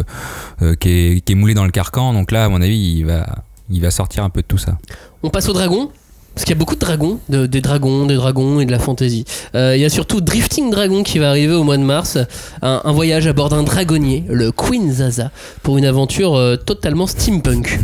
euh, 0.62 0.74
qui, 0.74 0.88
est, 0.88 1.20
qui 1.20 1.32
est 1.32 1.34
moulée 1.36 1.54
dans 1.54 1.64
le 1.64 1.70
carcan. 1.70 2.12
Donc 2.14 2.32
là, 2.32 2.44
à 2.44 2.48
mon 2.48 2.60
avis, 2.62 2.78
il 2.98 3.04
va, 3.04 3.26
il 3.70 3.80
va 3.82 3.90
sortir 3.90 4.24
un 4.24 4.30
peu 4.30 4.40
de 4.42 4.46
tout 4.46 4.58
ça. 4.58 4.78
On 5.22 5.30
passe 5.30 5.48
aux 5.48 5.52
dragons. 5.52 5.90
Parce 6.34 6.44
qu'il 6.44 6.52
y 6.54 6.58
a 6.58 6.58
beaucoup 6.58 6.74
de 6.74 6.80
dragons, 6.80 7.18
de- 7.30 7.46
des 7.46 7.62
dragons, 7.62 8.04
des 8.04 8.14
dragons 8.16 8.60
et 8.60 8.66
de 8.66 8.70
la 8.70 8.78
fantasy. 8.78 9.24
Euh, 9.54 9.74
il 9.74 9.80
y 9.80 9.86
a 9.86 9.88
surtout 9.88 10.20
Drifting 10.20 10.70
Dragon 10.70 11.02
qui 11.02 11.18
va 11.18 11.30
arriver 11.30 11.54
au 11.54 11.64
mois 11.64 11.78
de 11.78 11.82
mars. 11.82 12.18
Un, 12.60 12.82
un 12.84 12.92
voyage 12.92 13.26
à 13.26 13.32
bord 13.32 13.48
d'un 13.48 13.62
dragonnier, 13.62 14.22
le 14.28 14.52
Queen 14.52 14.92
Zaza, 14.92 15.30
pour 15.62 15.78
une 15.78 15.86
aventure 15.86 16.34
euh, 16.36 16.56
totalement 16.56 17.06
steampunk. 17.06 17.80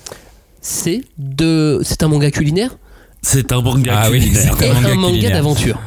c'est 0.60 1.02
de, 1.16 1.80
c'est 1.84 2.02
un 2.02 2.08
manga 2.08 2.32
culinaire? 2.32 2.76
C'est 3.22 3.52
un 3.52 3.60
manga 3.60 3.92
Ah 4.02 4.10
oui, 4.10 4.18
culinaire. 4.18 4.54
c'est 4.58 4.68
un 4.68 4.94
manga 4.96 5.30
d'aventure. 5.30 5.78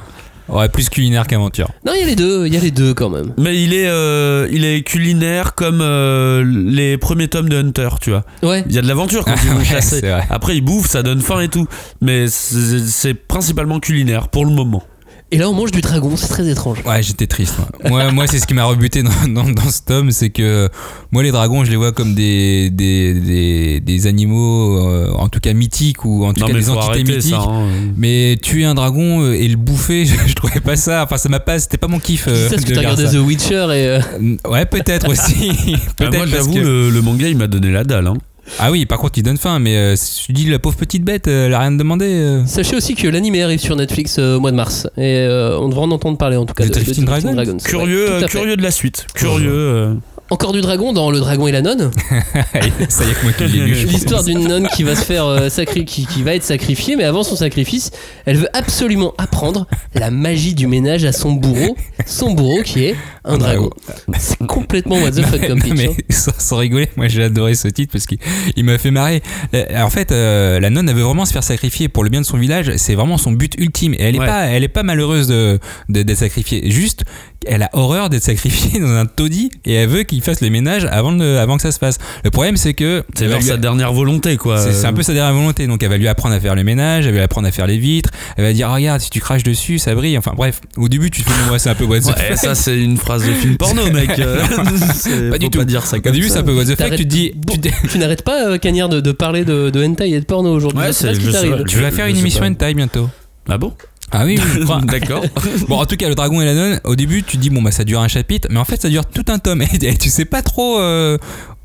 Ouais, 0.47 0.69
plus 0.69 0.89
culinaire 0.89 1.25
qu'aventure. 1.27 1.69
Non, 1.85 1.93
il 1.95 2.01
y 2.01 2.03
a 2.03 2.05
les 2.05 2.15
deux, 2.15 2.45
il 2.45 2.53
y 2.53 2.57
a 2.57 2.59
les 2.59 2.71
deux 2.71 2.93
quand 2.93 3.09
même. 3.09 3.33
Mais 3.37 3.61
il 3.63 3.73
est, 3.73 3.87
euh, 3.87 4.47
il 4.51 4.63
est 4.65 4.83
culinaire 4.83 5.55
comme 5.55 5.79
euh, 5.81 6.43
les 6.45 6.97
premiers 6.97 7.27
tomes 7.27 7.49
de 7.49 7.57
Hunter, 7.57 7.89
tu 8.01 8.11
vois. 8.11 8.23
Ouais. 8.43 8.63
Il 8.67 8.75
y 8.75 8.77
a 8.77 8.81
de 8.81 8.87
l'aventure 8.87 9.25
quand 9.25 9.33
Ah 9.35 9.41
ils 9.43 9.49
vont 9.49 9.57
ouais, 9.57 9.65
chasser. 9.65 10.01
Après, 10.29 10.55
ils 10.55 10.61
bouffent, 10.61 10.89
ça 10.89 11.03
donne 11.03 11.21
faim 11.21 11.39
et 11.41 11.47
tout. 11.49 11.67
Mais 12.01 12.27
c'est 12.27 12.79
c'est 12.79 13.13
principalement 13.13 13.79
culinaire 13.79 14.29
pour 14.29 14.45
le 14.45 14.51
moment. 14.51 14.83
Et 15.31 15.37
là, 15.37 15.49
on 15.49 15.53
mange 15.53 15.71
du 15.71 15.81
dragon, 15.81 16.11
c'est 16.15 16.27
très 16.27 16.47
étrange. 16.47 16.77
Ouais, 16.85 17.01
j'étais 17.01 17.25
triste. 17.27 17.55
Moi, 17.83 18.03
moi, 18.03 18.11
moi, 18.11 18.27
c'est 18.27 18.39
ce 18.39 18.45
qui 18.45 18.53
m'a 18.53 18.63
rebuté 18.63 19.01
dans, 19.03 19.09
dans, 19.27 19.49
dans 19.49 19.69
ce 19.69 19.81
tome, 19.81 20.11
c'est 20.11 20.29
que 20.29 20.69
moi, 21.11 21.23
les 21.23 21.31
dragons, 21.31 21.65
je 21.65 21.71
les 21.71 21.77
vois 21.77 21.91
comme 21.91 22.13
des, 22.13 22.69
des, 22.69 23.13
des, 23.19 23.79
des 23.79 24.07
animaux, 24.07 24.77
euh, 24.87 25.11
en 25.13 25.27
tout 25.27 25.39
cas 25.39 25.51
mythiques, 25.53 26.05
ou 26.05 26.25
en 26.25 26.33
tout 26.33 26.41
Non, 26.41 26.47
cas 26.47 26.53
des 26.53 26.69
entités 26.69 27.03
mythiques. 27.03 27.31
ça. 27.33 27.39
hein. 27.41 27.67
Mais 27.97 28.37
tuer 28.41 28.65
un 28.65 28.75
dragon 28.75 29.21
euh, 29.23 29.33
et 29.33 29.47
le 29.47 29.57
bouffer, 29.57 30.05
je, 30.05 30.13
je 30.27 30.33
trouvais 30.35 30.59
pas 30.61 30.75
ça. 30.75 31.03
Enfin, 31.03 31.17
ça 31.17 31.27
m'a 31.27 31.39
pas. 31.39 31.57
C'était 31.59 31.77
pas 31.79 31.87
mon 31.87 31.99
kiff. 31.99 32.25
C'est 32.25 32.29
euh, 32.31 32.49
parce 32.51 32.63
que 32.63 32.73
t'as 32.73 32.79
regardé. 32.81 33.05
The 33.05 33.15
Witcher 33.15 33.65
et. 33.71 33.87
euh, 33.87 33.99
Ouais, 34.47 34.65
peut-être 34.67 35.09
aussi. 35.09 35.51
Ah, 35.73 35.77
peut-être 35.97 36.13
moi, 36.13 36.19
parce 36.25 36.31
j'avoue, 36.31 36.53
que- 36.53 36.59
le, 36.59 36.89
le 36.91 37.01
manga, 37.01 37.27
il 37.27 37.35
m'a 37.37 37.47
donné 37.47 37.71
la 37.71 37.83
dalle. 37.83 38.07
Hein. 38.07 38.13
Ah 38.59 38.71
oui, 38.71 38.85
par 38.85 38.99
contre, 38.99 39.17
il 39.17 39.23
donne 39.23 39.37
faim, 39.37 39.59
mais 39.59 39.75
euh, 39.75 39.95
tu 40.23 40.31
dis 40.33 40.45
la 40.49 40.59
pauvre 40.59 40.75
petite 40.75 41.03
bête, 41.03 41.27
euh, 41.27 41.47
elle 41.47 41.53
a 41.53 41.59
rien 41.59 41.71
demandé. 41.71 42.05
euh. 42.05 42.45
Sachez 42.45 42.75
aussi 42.75 42.95
que 42.95 43.07
l'anime 43.07 43.35
arrive 43.43 43.59
sur 43.59 43.75
Netflix 43.75 44.17
euh, 44.19 44.35
au 44.37 44.39
mois 44.39 44.51
de 44.51 44.55
mars. 44.55 44.87
Et 44.97 45.17
euh, 45.17 45.57
on 45.59 45.67
devrait 45.69 45.85
en 45.85 45.91
entendre 45.91 46.17
parler 46.17 46.37
en 46.37 46.45
tout 46.45 46.53
cas. 46.53 46.63
De- 46.63 46.69
de 46.69 46.73
Drifting 46.73 47.05
Dragon 47.05 47.33
Dragons. 47.33 47.57
Curieux, 47.63 48.19
Ouais, 48.19 48.25
curieux 48.27 48.55
de 48.57 48.61
la 48.63 48.71
suite. 48.71 49.07
Curieux. 49.15 49.97
Encore 50.31 50.53
du 50.53 50.61
dragon 50.61 50.91
dans 50.91 51.11
Le 51.11 51.19
Dragon 51.19 51.47
et 51.47 51.51
la 51.51 51.61
Nonne. 51.61 51.91
ça 52.89 53.03
y 53.05 53.09
est 53.09 53.13
que 53.13 53.23
moi 53.23 53.31
qui 53.33 53.43
l'ai 53.45 53.59
lu. 53.65 53.73
L'histoire 53.85 54.23
d'une 54.23 54.47
nonne 54.47 54.67
qui 54.75 54.81
va 54.83 54.95
se 54.95 55.03
faire 55.03 55.25
euh, 55.25 55.49
sacri- 55.49 55.85
qui, 55.85 56.07
qui 56.07 56.23
va 56.23 56.33
être 56.33 56.43
sacrifiée, 56.43 56.95
mais 56.95 57.03
avant 57.03 57.21
son 57.23 57.35
sacrifice, 57.35 57.91
elle 58.25 58.37
veut 58.37 58.49
absolument 58.53 59.13
apprendre 59.19 59.67
la 59.93 60.09
magie 60.09 60.55
du 60.55 60.65
ménage 60.65 61.05
à 61.05 61.11
son 61.11 61.33
bourreau, 61.33 61.77
son 62.07 62.31
bourreau 62.31 62.63
qui 62.63 62.85
est 62.85 62.95
un 63.23 63.37
dragon. 63.37 63.69
C'est 64.17 64.39
complètement 64.47 64.95
what 64.97 65.11
the 65.11 65.21
fuck 65.21 65.45
comme 65.47 65.61
pitch. 65.63 65.73
mais 65.77 65.89
hein. 65.89 65.93
sans, 66.09 66.31
sans 66.39 66.57
rigoler, 66.57 66.89
moi 66.97 67.07
j'ai 67.07 67.23
adoré 67.23 67.53
ce 67.53 67.67
titre 67.67 67.91
parce 67.91 68.07
qu'il 68.07 68.17
il 68.55 68.63
m'a 68.65 68.79
fait 68.79 68.91
marrer. 68.91 69.21
Euh, 69.53 69.63
En 69.83 69.89
fait, 69.91 70.11
euh, 70.11 70.59
la 70.59 70.71
nonne 70.71 70.89
elle 70.89 70.95
veut 70.95 71.03
vraiment 71.03 71.25
se 71.25 71.33
faire 71.33 71.43
sacrifier 71.43 71.87
pour 71.87 72.03
le 72.03 72.09
bien 72.09 72.21
de 72.21 72.25
son 72.25 72.37
village. 72.37 72.71
C'est 72.77 72.95
vraiment 72.95 73.17
son 73.19 73.31
but 73.31 73.53
ultime. 73.59 73.93
Et 73.93 74.01
elle 74.01 74.15
est 74.15 74.19
Ouais. 74.19 74.25
pas, 74.25 74.45
elle 74.45 74.63
est 74.63 74.69
pas 74.69 74.81
malheureuse 74.83 75.27
de 75.27 75.59
de- 75.89 76.01
d'être 76.01 76.17
sacrifiée. 76.17 76.71
Juste, 76.71 77.03
elle 77.47 77.63
a 77.63 77.69
horreur 77.73 78.09
d'être 78.09 78.23
sacrifiée 78.23 78.79
dans 78.81 78.89
un 78.91 79.05
taudis 79.05 79.49
et 79.65 79.73
elle 79.73 79.89
veut 79.89 80.03
qu'il 80.03 80.21
fasse 80.21 80.41
les 80.41 80.49
ménages 80.49 80.85
avant 80.85 81.11
de- 81.11 81.37
avant 81.37 81.55
que 81.57 81.61
ça 81.61 81.71
se 81.71 81.79
passe. 81.79 81.97
Le 82.23 82.31
problème 82.31 82.57
c'est 82.57 82.73
que 82.73 83.03
C'est 83.17 83.27
genre 83.29 83.39
lui- 83.39 83.45
sa 83.45 83.57
dernière 83.57 83.93
volonté, 83.93 84.37
quoi. 84.37 84.57
c'est 84.57 84.73
c'est 84.73 84.85
un 84.87 84.93
peu 84.93 85.03
sa 85.03 85.13
dernière 85.13 85.33
volonté. 85.33 85.67
Donc 85.67 85.81
elle 85.83 85.89
va 85.89 85.97
lui 85.97 86.07
apprendre 86.07 86.35
à 86.35 86.39
faire 86.39 86.55
le 86.55 86.63
ménage, 86.63 87.05
elle 87.05 87.11
va 87.11 87.17
lui 87.19 87.23
apprendre 87.23 87.47
à 87.47 87.51
faire 87.51 87.67
les 87.67 87.77
vitres. 87.77 88.09
Elle 88.37 88.43
va 88.45 88.53
dire 88.53 88.67
oh, 88.71 88.75
regarde 88.75 89.01
si 89.01 89.09
tu 89.09 89.19
craches 89.19 89.43
dessus 89.43 89.79
ça 89.79 89.95
brille. 89.95 90.17
Enfin 90.17 90.33
bref, 90.35 90.61
au 90.77 90.87
début 90.89 91.09
tu 91.11 91.23
te 91.23 91.29
fais 91.29 91.51
ouais, 91.51 91.59
c'est 91.59 91.69
un 91.69 91.75
peu 91.75 91.85
what 91.85 91.99
the 92.01 92.05
Ouais, 92.07 92.13
fuck. 92.29 92.37
ça, 92.37 92.55
c'est 92.55 92.77
une 92.79 92.97
phrase 92.97 93.25
de 93.25 93.31
film 93.33 93.57
porno, 93.57 93.85
mec. 93.91 94.17
Euh, 94.19 94.41
c'est- 94.95 95.29
Pas 95.29 95.37
du 95.37 95.49
tout. 95.49 95.57
Pas 95.59 95.65
dire 95.65 95.85
ça 95.85 95.97
Au 95.97 96.01
comme 96.01 96.11
début 96.13 96.27
ça. 96.27 96.35
c'est 96.35 96.39
un 96.39 96.43
peu 96.43 96.53
what 96.55 96.65
the 96.65 96.75
fuck. 96.75 96.91
Tu 96.95 96.97
te 96.97 97.03
dis, 97.03 97.31
Bon, 97.35 97.53
tu 97.53 97.59
te- 97.61 97.87
tu 97.87 97.97
n'arrêtes 97.97 98.23
pas, 98.23 98.47
euh, 98.49 98.57
Cagnard, 98.57 98.89
de, 98.89 98.99
de 99.01 99.11
parler 99.11 99.45
de, 99.45 99.69
de 99.69 99.83
hentai 99.85 100.09
et 100.11 100.19
de 100.19 100.25
porno 100.25 100.53
aujourd'hui. 100.53 100.79
Ouais. 100.79 100.91
Je 100.93 101.79
vais 101.79 101.91
faire 101.91 102.07
une 102.07 102.17
émission 102.17 102.43
hentai 102.43 102.73
bientôt. 102.73 103.09
Ah 103.49 103.57
bon? 103.57 103.73
Ah 104.17 104.23
oui, 104.23 104.39
oui. 104.55 104.65
D'accord. 104.83 105.25
Bon, 105.67 105.77
en 105.77 105.85
tout 105.85 105.97
cas, 105.97 106.07
le 106.07 106.15
dragon 106.15 106.41
et 106.41 106.45
la 106.45 106.53
nonne, 106.53 106.79
au 106.85 106.95
début, 106.95 107.23
tu 107.23 107.35
te 107.37 107.41
dis, 107.41 107.49
bon, 107.49 107.61
bah, 107.61 107.71
ça 107.71 107.83
dure 107.83 107.99
un 107.99 108.07
chapitre, 108.07 108.47
mais 108.49 108.59
en 108.59 108.65
fait, 108.65 108.81
ça 108.81 108.87
dure 108.89 109.05
tout 109.05 109.25
un 109.27 109.39
tome. 109.39 109.61
Et 109.81 109.97
tu 109.97 110.09
sais 110.09 110.25
pas 110.25 110.41
trop 110.41 110.79
euh, 110.79 111.17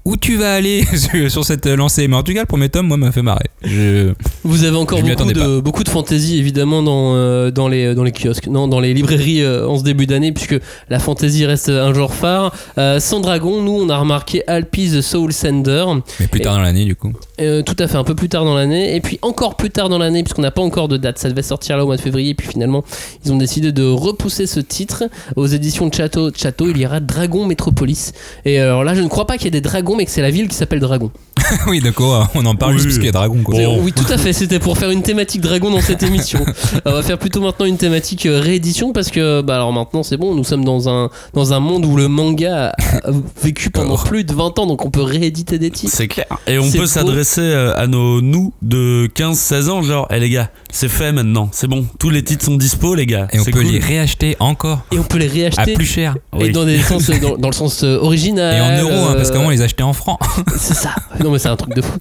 où 0.05 0.17
tu 0.17 0.37
vas 0.37 0.55
aller 0.55 0.85
sur, 1.29 1.45
cette 1.45 1.67
lancée. 1.67 2.09
Mais 2.09 2.17
en 2.17 2.23
tout 2.23 2.33
cas, 2.33 2.41
le 2.41 2.47
premier 2.47 2.69
tome, 2.69 2.87
moi, 2.87 2.97
m'a 2.97 3.13
fait 3.13 3.23
marrer. 3.23 3.47
Je... 3.63 4.13
Vous 4.45 4.65
avez 4.65 4.77
encore 4.77 4.99
Je 4.99 5.05
beaucoup 5.05 5.33
de, 5.33 5.61
beaucoup 5.61 5.85
de 5.85 5.89
fantaisie 5.89 6.39
évidemment 6.39 6.83
dans, 6.83 7.15
euh, 7.15 7.51
dans, 7.51 7.69
les, 7.69 7.95
dans 7.95 8.05
les 8.05 8.13
kiosques, 8.13 8.47
non, 8.47 8.69
dans 8.69 8.81
les 8.81 8.95
librairies 8.95 9.43
euh, 9.43 9.69
en 9.69 9.79
ce 9.79 9.85
début 9.85 10.07
d'année, 10.07 10.33
puisque 10.33 10.59
la 10.89 10.99
fantaisie 10.99 11.45
reste 11.45 11.69
un 11.69 11.93
genre 11.93 12.15
phare. 12.15 12.55
Euh, 12.79 13.01
sans 13.01 13.21
dragon, 13.21 13.63
nous 13.63 13.73
on 13.73 13.89
a 13.91 13.99
remarqué 13.99 14.43
Alpi 14.49 14.91
the 14.91 15.03
Soul 15.03 15.33
Sender, 15.33 15.85
Mais 16.19 16.27
plus 16.27 16.41
tard 16.41 16.55
dans 16.55 16.63
l'année, 16.63 16.85
du 16.85 16.97
coup. 16.97 17.13
Tout 17.39 17.77
à 17.79 17.89
fait 17.89 17.97
un 17.97 18.05
peu 18.05 18.15
plus 18.15 18.29
tard 18.29 18.45
dans 18.45 18.55
l'année, 18.55 18.95
et 18.97 19.01
puis 19.01 19.19
encore 19.23 19.57
plus 19.57 19.71
tard 19.71 19.89
dans 19.89 19.99
l'année, 19.99 20.23
puisqu'on 20.23 20.43
n'a 20.43 20.51
pas 20.51 20.63
encore 20.63 20.89
de 20.89 20.97
date, 20.97 21.19
ça 21.19 21.29
devait 21.29 21.43
sortir 21.43 21.77
là 21.77 21.85
au 21.85 21.87
mois 21.87 21.97
de 21.97 22.03
février, 22.03 22.31
et 22.31 22.35
puis 22.35 22.49
finalement 22.49 22.85
ils 23.25 23.33
ont 23.33 23.37
décidé 23.37 23.73
de 23.73 23.85
repousser 23.85 24.47
ce 24.47 24.61
titre 24.61 25.05
aux 25.37 25.47
éditions 25.47 25.89
de 25.89 25.95
Château. 25.95 26.31
Château, 26.35 26.69
il 26.69 26.79
y 26.79 26.87
aura 26.87 27.01
Dragon 27.01 27.47
Metropolis. 27.47 28.13
Et 28.45 28.59
alors 28.59 28.85
là, 28.85 28.95
je 28.95 29.01
ne 29.01 29.09
crois 29.09 29.27
pas 29.27 29.37
qu'il 29.37 29.47
y 29.47 29.49
ait 29.49 29.51
des 29.51 29.61
dragons, 29.61 29.90
mais 29.97 30.05
que 30.05 30.11
c'est 30.11 30.23
la 30.23 30.31
ville 30.31 30.49
qui 30.49 30.55
s'appelle 30.57 30.81
Dragon. 30.81 31.11
oui, 31.69 31.81
d'accord, 31.81 32.29
on 32.35 32.45
en 32.47 32.55
parle 32.55 32.73
Oui. 32.73 32.79
juste 32.79 32.89
parce 32.89 32.97
qu'il 32.99 33.07
y 33.07 33.09
a 33.09 33.13
dragon, 33.13 33.39
quoi. 33.43 33.57
Oui, 33.83 33.93
tout 33.93 34.05
à 34.13 34.19
fait. 34.19 34.33
C'était 34.33 34.59
pour 34.59 34.77
faire 34.79 34.91
une 34.91 35.03
thématique 35.03 35.41
dragon 35.41 35.71
dans 35.71 35.81
cette 35.81 36.03
émission. 36.03 36.45
On 36.85 36.93
va 36.93 37.03
faire 37.03 37.19
plutôt 37.19 37.41
maintenant 37.41 37.67
une 37.67 37.77
thématique 37.79 38.27
euh, 38.27 38.41
réédition 38.41 38.93
parce 38.93 39.11
que, 39.11 39.41
bah 39.41 39.55
alors 39.57 39.73
maintenant 39.73 40.03
c'est 40.03 40.17
bon, 40.17 40.35
nous 40.35 40.45
sommes 40.45 40.65
dans 40.65 40.89
un, 40.89 41.11
dans 41.35 41.53
un 41.53 41.61
monde 41.61 41.85
où 41.87 41.97
le 41.97 42.09
manga 42.09 42.73
a 43.05 43.11
vécu 43.43 43.71
pendant 43.71 43.97
plus 43.97 44.25
de 44.25 44.33
20 44.33 44.59
ans, 44.59 44.67
donc 44.67 44.85
on 44.85 44.91
peut 44.91 45.03
rééditer 45.03 45.59
des 45.59 45.71
titres. 45.71 45.93
C'est 45.95 46.09
clair. 46.09 46.27
Et 46.47 46.59
on 46.59 46.71
peut 46.71 46.87
s'adresser 46.87 47.41
euh, 47.41 47.75
à 47.77 47.87
nos 47.87 48.21
nous 48.21 48.53
de 48.63 49.09
15-16 49.17 49.69
ans, 49.71 49.83
genre, 49.83 50.07
eh 50.11 50.21
les 50.21 50.31
gars, 50.31 50.51
c'est 50.73 50.89
fait 50.89 51.13
maintenant, 51.13 51.49
c'est 51.53 51.67
bon, 51.69 51.87
tous 51.99 52.11
les 52.11 52.23
titres 52.23 52.45
sont 52.45 52.57
dispo, 52.57 52.95
les 52.95 53.07
gars. 53.07 53.29
Et 53.33 53.41
on 53.41 53.45
peut 53.45 53.53
cool. 53.53 53.63
les 53.65 53.79
réacheter 53.79 54.37
encore 54.41 54.81
Et 54.93 54.99
on 54.99 55.03
peut 55.05 55.19
les 55.19 55.27
à 55.29 55.33
réacheter. 55.33 55.73
plus 55.75 55.87
cher. 55.87 56.17
Et 56.39 56.45
Oui. 56.45 56.53
dans, 56.53 56.65
des 56.65 56.79
sens, 56.79 57.11
dans, 57.21 57.37
dans 57.37 57.49
le 57.49 57.55
sens 57.55 57.83
euh, 57.83 57.99
original. 57.99 58.57
Et 58.57 58.61
en 58.61 58.83
euros, 58.83 59.09
hein, 59.11 59.15
parce 59.17 59.31
euh, 59.31 59.33
qu'avant, 59.33 59.47
on 59.47 59.51
en 59.83 59.93
francs. 59.93 60.19
C'est 60.57 60.75
ça. 60.75 60.91
Non, 61.23 61.31
mais 61.31 61.39
c'est 61.39 61.49
un 61.49 61.57
truc 61.57 61.75
de 61.75 61.83
fou. 61.83 61.99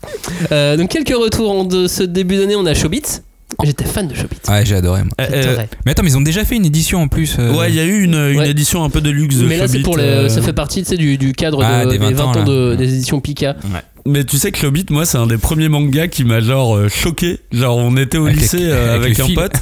Euh, 0.51 0.77
donc, 0.77 0.89
quelques 0.89 1.15
retours 1.15 1.65
de 1.65 1.87
ce 1.87 2.03
début 2.03 2.37
d'année. 2.37 2.55
On 2.55 2.65
a 2.65 2.73
Showbiz. 2.73 3.23
J'étais 3.63 3.83
fan 3.85 4.07
de 4.07 4.13
Showbiz. 4.13 4.39
Ouais, 4.47 4.63
j'ai 4.65 4.75
adoré, 4.75 5.03
moi. 5.03 5.11
Euh. 5.21 5.57
Mais 5.85 5.91
attends, 5.91 6.03
mais 6.03 6.09
ils 6.11 6.17
ont 6.17 6.21
déjà 6.21 6.45
fait 6.45 6.55
une 6.55 6.65
édition 6.65 7.01
en 7.01 7.07
plus. 7.07 7.35
euh, 7.39 7.53
Ouais, 7.57 7.69
il 7.69 7.75
y 7.75 7.79
a 7.79 7.83
eu 7.85 8.03
une, 8.03 8.13
une 8.15 8.39
Ouais. 8.39 8.49
édition 8.51 8.83
un 8.83 8.89
peu 8.89 9.01
de 9.01 9.09
luxe 9.09 9.37
de 9.37 9.45
Mais 9.47 9.57
là, 9.57 9.67
c'est 9.67 9.75
Hobbit, 9.75 9.83
pour 9.83 9.97
les, 9.97 10.03
euh, 10.03 10.29
ça 10.29 10.41
fait 10.41 10.53
partie 10.53 10.83
tu 10.83 10.89
sais, 10.89 10.97
du, 10.97 11.17
du 11.17 11.33
cadre 11.33 11.61
Ah, 11.63 11.83
de- 11.85 11.91
des 11.91 11.97
20 11.97 12.19
ans, 12.21 12.43
de- 12.43 12.75
des 12.75 12.93
éditions 12.93 13.19
Pika. 13.19 13.55
Mais 14.05 14.23
tu 14.23 14.37
sais 14.37 14.51
que 14.51 14.65
Hobbit, 14.65 14.85
moi, 14.89 15.05
c'est 15.05 15.17
un 15.17 15.27
des 15.27 15.37
premiers 15.37 15.69
mangas 15.69 16.07
qui 16.07 16.23
m'a 16.23 16.41
genre 16.41 16.75
euh, 16.75 16.87
choqué. 16.89 17.39
Genre, 17.51 17.75
on 17.77 17.95
était 17.97 18.17
au 18.17 18.25
Avec 18.25 18.39
lycée 18.39 18.57
euh, 18.61 18.95
avec 18.95 19.19
un 19.19 19.27
pote 19.35 19.53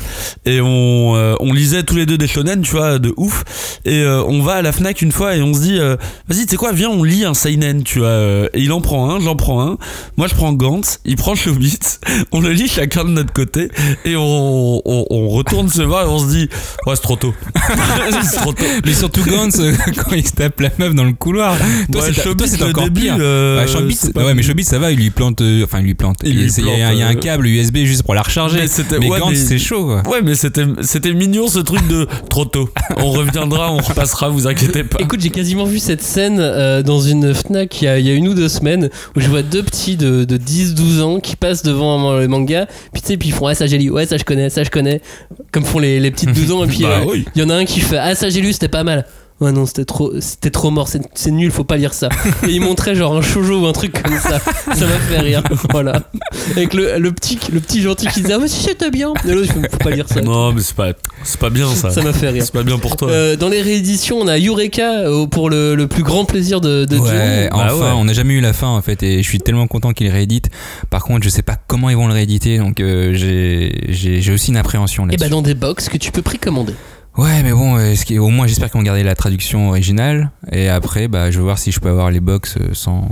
et 0.46 0.62
on, 0.62 1.16
euh, 1.16 1.36
on 1.40 1.54
lisait 1.54 1.84
tous 1.84 1.96
les 1.96 2.06
deux 2.06 2.18
des 2.18 2.28
shonen, 2.28 2.62
tu 2.62 2.72
vois, 2.72 3.00
de 3.00 3.14
ouf. 3.18 3.44
Et 3.86 4.02
euh, 4.02 4.24
on 4.24 4.42
va 4.42 4.54
à 4.54 4.62
la 4.62 4.72
Fnac 4.72 5.02
une 5.02 5.12
fois 5.12 5.36
et 5.36 5.42
on 5.42 5.54
se 5.54 5.60
dit, 5.62 5.78
euh, 5.80 5.96
vas-y, 6.28 6.46
tu 6.46 6.52
sais 6.52 6.56
quoi, 6.58 6.72
viens, 6.72 6.90
on 6.90 7.04
lit 7.04 7.26
un 7.26 7.34
seinen, 7.34 7.84
tu 7.84 8.00
vois. 8.00 8.48
Et 8.54 8.62
il 8.62 8.72
en 8.72 8.82
prend 8.82 9.10
un, 9.10 9.20
j'en 9.20 9.36
prends 9.36 9.62
un. 9.62 9.78
Moi, 10.18 10.28
je 10.28 10.36
prends 10.36 10.54
Gantz, 10.54 11.00
il 11.06 11.16
prend 11.16 11.34
Hobbit. 11.46 11.80
On 12.32 12.42
le 12.42 12.52
lit 12.52 12.68
chacun 12.68 13.04
de 13.04 13.10
notre 13.10 13.32
côté 13.34 13.70
et 14.06 14.16
on, 14.16 14.82
on, 14.86 15.06
on 15.10 15.30
retourne 15.30 15.70
se 15.70 15.82
voir 15.82 16.06
et 16.06 16.10
on 16.10 16.20
se 16.20 16.28
dit, 16.28 16.50
ouais, 16.86 16.96
c'est 16.96 17.02
trop 17.02 17.16
tôt. 17.16 17.34
c'est 18.24 18.38
trop 18.38 18.54
tôt. 18.54 18.66
Mais 18.86 18.94
surtout 18.94 19.24
Gantz, 19.24 19.60
quand 19.96 20.16
il 20.16 20.26
se 20.26 20.34
tape 20.34 20.60
la 20.60 20.70
meuf 20.78 20.94
dans 20.94 21.04
le 21.06 21.14
couloir. 21.14 21.56
Toi, 21.92 22.02
Ouais, 22.02 22.14
c'est 22.48 22.64
encore 22.64 22.84
début, 22.86 23.02
pire. 23.02 23.18
Ouais, 24.16 24.27
ouais, 24.28 24.34
mais 24.36 24.44
Chobit, 24.44 24.64
ça 24.64 24.78
va, 24.80 24.92
il 24.92 24.98
lui 25.00 25.10
plante. 25.10 25.42
euh, 25.42 25.64
enfin, 25.64 25.80
il 25.80 25.86
lui 25.86 25.96
plante. 25.96 26.18
Il 26.24 26.38
lui 26.40 26.52
c'est- 26.52 26.62
il 26.62 26.68
y, 26.68 26.72
a- 26.82 26.94
il 26.94 27.00
y 27.00 27.02
a 27.02 27.08
un 27.08 27.16
euh, 27.16 27.20
câble 27.20 27.48
USB 27.48 27.78
juste 27.86 28.04
pour 28.04 28.14
la 28.14 28.22
recharger. 28.22 28.56
Mais 28.58 28.62
Mais, 28.64 28.68
c'était- 28.68 28.98
ouais, 28.98 29.20
Gantz, 29.20 29.30
mais- 29.32 29.36
c'est 29.36 29.58
chaud, 29.58 29.86
quoi. 29.86 30.04
Ouais, 30.10 30.22
mais 30.24 30.36
c'était 30.36 30.66
c'était 30.82 31.14
mignon 31.14 31.48
ce 31.48 31.60
truc 31.60 31.86
de 31.88 32.08
trop 32.30 32.46
tôt. 32.46 32.70
On 32.98 33.12
reviendra, 33.12 33.72
on 33.74 33.78
repassera, 33.80 34.30
vous 34.30 34.48
inquiétez 34.48 34.84
pas. 34.84 34.98
Écoute, 35.02 35.22
j'ai 35.22 35.30
quasiment 35.30 35.66
vu 35.66 35.80
cette 35.80 36.02
scène 36.04 36.38
euh, 36.40 36.84
dans 36.84 37.00
une 37.02 37.34
Fnac 37.34 37.82
il 37.82 37.86
y, 37.86 37.88
a, 37.88 38.00
il 38.00 38.06
y 38.06 38.10
a 38.10 38.14
une 38.14 38.28
ou 38.28 38.34
deux 38.34 38.50
semaines 38.50 38.90
où 39.16 39.20
je 39.20 39.28
vois 39.28 39.42
deux 39.44 39.64
petits 39.64 39.96
de, 39.98 40.24
de 40.26 40.38
10-12 40.38 41.02
ans 41.02 41.20
qui 41.20 41.36
passent 41.36 41.64
devant 41.64 42.18
le 42.18 42.28
manga. 42.28 42.68
Puis 42.94 43.02
tu 43.02 43.08
sais, 43.08 43.18
puis 43.18 43.30
ils 43.30 43.34
font 43.34 43.48
Ah, 43.48 43.56
ça 43.56 43.68
j'ai 43.68 43.78
lu, 43.78 43.90
ouais, 43.90 44.06
ça 44.06 44.18
je 44.18 44.24
connais, 44.24 44.50
ça 44.50 44.64
je 44.64 44.70
connais. 44.70 45.02
Comme 45.52 45.64
font 45.66 45.80
les, 45.80 46.00
les 46.00 46.12
petites 46.12 46.32
12 46.34 46.52
ans. 46.52 46.64
Et 46.64 46.68
puis 46.68 46.82
Bah 46.84 47.00
euh, 47.02 47.06
oui. 47.08 47.26
il 47.36 47.42
y 47.42 47.46
en 47.46 47.50
a 47.50 47.56
un 47.56 47.66
qui 47.66 47.80
fait 47.80 47.98
Ah, 47.98 48.14
ça 48.16 48.30
j'ai 48.30 48.42
lu, 48.42 48.52
c'était 48.54 48.68
pas 48.68 48.84
mal. 48.84 49.06
Ouais, 49.40 49.52
non, 49.52 49.68
c'était 49.68 49.86
trop, 49.86 50.20
c'était 50.20 50.50
trop 50.50 50.72
mort, 50.72 50.88
c'est 50.88 51.00
c'est 51.14 51.30
nul, 51.30 51.52
faut 51.52 51.64
pas 51.64 51.78
lire 51.78 51.94
ça. 51.94 52.10
Et 52.48 52.54
il 52.54 52.62
montrait 52.62 52.96
genre 52.96 53.16
un 53.16 53.22
shoujo 53.22 53.62
ou 53.62 53.68
un 53.68 53.72
truc 53.72 54.02
comme 54.02 54.18
ça. 54.18 54.40
Ça 54.40 54.86
m'a 54.88 54.98
fait 55.10 55.20
rire. 55.20 55.44
Voilà. 55.72 56.02
Avec 56.56 56.74
le, 56.74 56.98
le, 56.98 57.12
petit, 57.12 57.38
le 57.54 57.60
petit 57.60 57.82
gentil 57.84 58.08
qui 58.08 58.22
disait 58.22 58.34
Ah, 58.34 58.40
mais 58.42 58.48
si 58.48 58.64
c'était 58.64 58.90
bien. 58.90 59.14
Et 59.28 59.32
l'autre, 59.34 59.54
faut 59.54 59.78
pas 59.78 59.92
lire 59.92 60.08
ça. 60.10 60.22
Non, 60.22 60.54
mais 60.54 60.62
c'est 60.62 60.76
pas, 60.76 60.94
c'est 61.24 61.40
pas 61.40 61.52
bien 61.52 61.68
ça. 61.68 61.92
Ça 61.92 62.02
m'a 62.02 62.14
fait 62.14 62.30
rire. 62.30 62.42
C'est 62.44 62.52
pas 62.54 62.64
bien 62.64 62.80
pour 62.80 62.98
toi. 62.98 63.10
Euh, 63.12 63.36
dans 63.36 63.50
les 63.50 63.62
rééditions, 63.62 64.18
on 64.20 64.28
a 64.28 64.40
Eureka 64.40 65.02
euh, 65.02 65.28
pour 65.28 65.52
le, 65.52 65.76
le 65.76 65.88
plus 65.88 66.02
grand 66.04 66.26
plaisir 66.26 66.60
de, 66.60 66.86
de 66.86 66.98
Ouais, 66.98 67.50
enfin, 67.52 67.68
Bah 67.68 67.76
ouais. 67.76 67.92
on 67.96 68.06
n'a 68.06 68.14
jamais 68.14 68.34
eu 68.34 68.42
la 68.42 68.54
fin 68.54 68.68
en 68.70 68.82
fait, 68.82 69.04
et 69.04 69.22
je 69.22 69.28
suis 69.30 69.40
tellement 69.40 69.68
content 69.68 69.94
qu'ils 69.94 70.10
rééditent. 70.10 70.50
Par 70.90 71.04
contre, 71.04 71.24
je 71.24 71.30
sais 71.30 71.44
pas 71.44 71.58
comment 71.68 71.92
ils 71.92 71.96
vont 71.98 72.08
le 72.08 72.14
rééditer, 72.14 72.58
donc 72.58 72.80
euh, 72.80 73.14
j'ai- 73.14 73.82
j'ai 73.90 74.22
j'ai 74.22 74.32
aussi 74.34 74.50
une 74.50 74.58
appréhension 74.58 75.04
Et 75.04 75.12
là-dessus. 75.12 75.20
bah 75.20 75.30
dans 75.30 75.42
des 75.44 75.54
box 75.54 75.90
que 75.90 75.98
tu 75.98 76.12
peux 76.12 76.22
précommander. 76.24 76.74
Ouais, 77.18 77.42
mais 77.44 77.52
bon, 77.52 77.78
euh, 77.78 77.96
au 78.20 78.30
moins 78.30 78.46
j'espère 78.48 78.70
qu'ils 78.70 78.80
vont 78.80 78.84
garder 78.86 79.04
la 79.04 79.16
traduction 79.16 79.70
originale, 79.70 80.32
et 80.52 80.70
après, 80.70 81.08
bah, 81.08 81.32
je 81.32 81.38
vais 81.38 81.44
voir 81.44 81.58
si 81.58 81.72
je 81.72 81.80
peux 81.80 81.90
avoir 81.90 82.12
les 82.12 82.20
box 82.20 82.58
euh, 82.62 82.70
sans, 82.74 83.08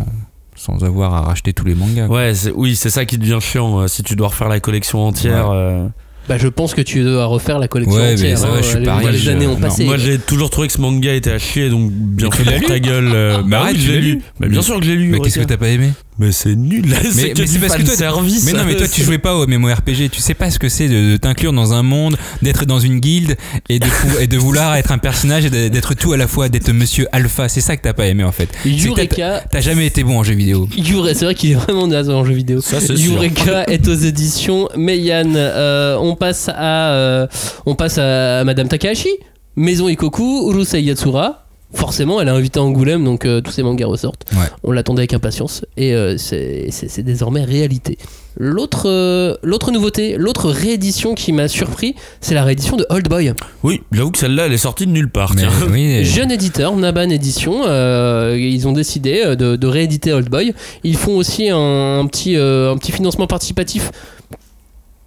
sans 0.56 0.84
avoir 0.84 1.14
à 1.16 1.22
racheter 1.22 1.54
tous 1.54 1.66
les 1.66 1.74
mangas. 1.76 2.08
Ouais, 2.08 2.34
c'est- 2.36 2.52
oui, 2.52 2.76
c'est 2.76 2.90
ça 2.92 3.06
qui 3.06 3.18
devient 3.18 3.40
chiant 3.42 3.80
euh, 3.80 3.88
si 3.88 4.04
tu 4.04 4.16
dois 4.16 4.28
refaire 4.28 4.48
la 4.50 4.60
collection 4.60 5.06
entière. 5.08 5.50
euh. 5.50 5.88
Bah 6.28 6.38
je 6.40 6.48
pense 6.48 6.74
que 6.74 6.82
tu 6.82 7.04
dois 7.04 7.26
refaire 7.26 7.60
la 7.60 7.68
collection 7.68 7.98
Ouais, 7.98 8.16
mais 8.16 8.34
entière. 8.34 8.38
ça 8.38 8.48
va, 8.48 8.54
hein, 8.54 8.60
je 8.62 8.68
suis 8.68 8.80
les, 8.80 8.86
pareil, 8.86 9.08
les 9.12 9.18
je- 9.18 9.30
années 9.32 9.48
ont 9.48 9.52
non. 9.54 9.60
passé. 9.60 9.86
Moi, 9.86 9.98
j'ai 9.98 10.18
toujours 10.18 10.50
trouvé 10.50 10.68
que 10.68 10.74
ce 10.74 10.82
manga 10.82 11.14
était 11.14 11.32
à 11.32 11.38
chier, 11.40 11.70
donc 11.70 11.92
bien 11.92 12.30
Mais 12.32 12.44
fait 12.44 12.60
pour 12.60 12.68
ta 12.70 12.80
gueule. 12.80 13.12
euh, 13.14 13.38
Bah 13.38 13.44
oui, 13.44 13.56
arrête, 13.56 13.76
je 13.78 13.82
tu 13.82 13.88
l'ai 13.90 13.96
l'as 13.96 14.02
lu. 14.02 14.22
Mais 14.40 14.48
bien 14.50 14.62
sûr 14.62 14.80
que 14.80 14.86
je 14.86 14.92
l'ai 14.92 14.96
lu. 14.98 15.10
Mais 15.10 15.20
qu'est-ce 15.20 15.36
que 15.36 15.40
Eureka. 15.42 15.54
t'as 15.56 15.60
pas 15.60 15.70
aimé 15.70 15.92
Mais 16.18 16.32
c'est 16.32 16.56
nul. 16.56 16.84
mais 16.88 17.46
c'est 17.46 17.60
parce 17.60 17.76
que 17.76 17.84
toi- 17.84 17.96
service. 17.96 18.46
Mais 18.46 18.54
non, 18.54 18.64
mais 18.66 18.76
toi 18.76 18.88
tu 18.88 19.04
jouais 19.04 19.18
pas 19.20 19.36
au 19.36 19.46
MMORPG, 19.48 20.10
tu 20.10 20.22
sais 20.22 20.34
pas 20.34 20.50
ce 20.50 20.58
que 20.60 20.70
c'est 20.70 20.88
de, 20.88 21.12
de 21.12 21.18
t'inclure 21.18 21.54
dans 21.54 21.74
un 21.74 21.84
monde, 21.84 22.18
d'être 22.42 22.66
dans 22.66 22.80
une 22.80 23.00
guilde 23.00 23.36
et 23.70 23.80
de, 23.80 23.86
et 24.22 24.28
de 24.28 24.38
vouloir 24.38 24.76
être 24.78 24.92
un 24.92 24.98
personnage 24.98 25.46
et 25.46 25.50
d'être 25.70 25.94
tout 25.94 26.14
à 26.14 26.18
la 26.18 26.28
fois, 26.28 26.50
d'être 26.50 26.72
monsieur 26.72 27.08
alpha. 27.12 27.50
C'est 27.50 27.62
ça 27.62 27.78
que 27.78 27.82
t'as 27.84 27.94
pas 27.94 28.08
aimé 28.08 28.24
en 28.24 28.32
fait. 28.32 28.50
Eureka. 28.66 29.44
T'as 29.52 29.62
jamais 29.62 29.86
été 29.86 30.04
bon 30.04 30.18
en 30.20 30.24
jeu 30.24 30.34
vidéo. 30.34 30.68
Yure- 30.78 31.10
c'est 31.14 31.26
vrai 31.26 31.36
qu'il 31.36 31.52
est 31.52 31.56
vraiment 31.56 31.86
naze 31.88 32.10
en 32.10 32.26
jeu 32.26 32.34
vidéo. 32.34 32.62
Ça, 32.62 32.80
c'est 32.82 32.96
sûr. 32.98 33.14
Eureka 33.16 33.66
est 33.68 33.88
aux 33.88 33.94
éditions 33.94 34.70
Meian. 34.78 35.34
Euh, 35.36 35.98
on 36.00 36.15
passe 36.16 36.50
à 36.50 36.92
euh, 36.92 37.28
on 37.66 37.76
passe 37.76 37.98
à 37.98 38.44
Madame 38.44 38.68
Takahashi, 38.68 39.10
Maison 39.56 39.88
Ikoku, 39.88 40.52
Urusei 40.52 40.82
Yatsura. 40.82 41.42
Forcément, 41.74 42.22
elle 42.22 42.30
a 42.30 42.34
invité 42.34 42.60
Angoulême, 42.60 43.04
donc 43.04 43.26
euh, 43.26 43.42
tous 43.42 43.52
ces 43.52 43.62
mangas 43.62 43.88
ressortent. 43.88 44.24
Ouais. 44.32 44.46
On 44.64 44.72
l'attendait 44.72 45.02
avec 45.02 45.14
impatience 45.14 45.66
et 45.76 45.94
euh, 45.94 46.16
c'est 46.18 46.68
c'est- 46.70 46.88
c'est 46.88 47.04
désormais 47.04 47.44
réalité. 47.44 47.98
L'autre 48.38 48.84
euh, 48.88 49.36
l'autre 49.44 49.72
nouveauté, 49.72 50.16
l'autre 50.18 50.50
réédition 50.52 51.16
qui 51.16 51.34
m'a 51.34 51.50
surpris, 51.50 51.96
c'est 52.22 52.34
la 52.34 52.46
réédition 52.46 52.78
de 52.78 52.86
Old 52.90 53.10
Boy. 53.10 53.34
Oui, 53.64 53.82
j'avoue 53.92 54.12
que 54.12 54.18
celle-là, 54.20 54.46
elle 54.46 54.54
est 54.54 54.58
sortie 54.58 54.86
de 54.86 54.92
nulle 54.92 55.10
part. 55.10 55.34
Mais 55.36 55.42
tiens. 55.42 55.52
oui, 55.70 56.04
Jeune 56.06 56.32
éditeur, 56.32 56.74
Naban 56.78 57.10
Édition, 57.10 57.64
euh, 57.66 58.38
ils 58.40 58.68
ont 58.70 58.74
décidé 58.74 59.24
euh, 59.26 59.36
de, 59.36 59.58
de 59.58 59.68
rééditer 59.68 60.14
Old 60.14 60.30
Boy. 60.30 60.54
Ils 60.86 60.96
font 60.96 61.18
aussi 61.18 61.50
un, 61.50 62.00
un 62.00 62.06
petit, 62.08 62.38
euh, 62.38 62.72
un 62.72 62.78
petit 62.78 62.94
financement 62.94 63.28
participatif 63.28 63.92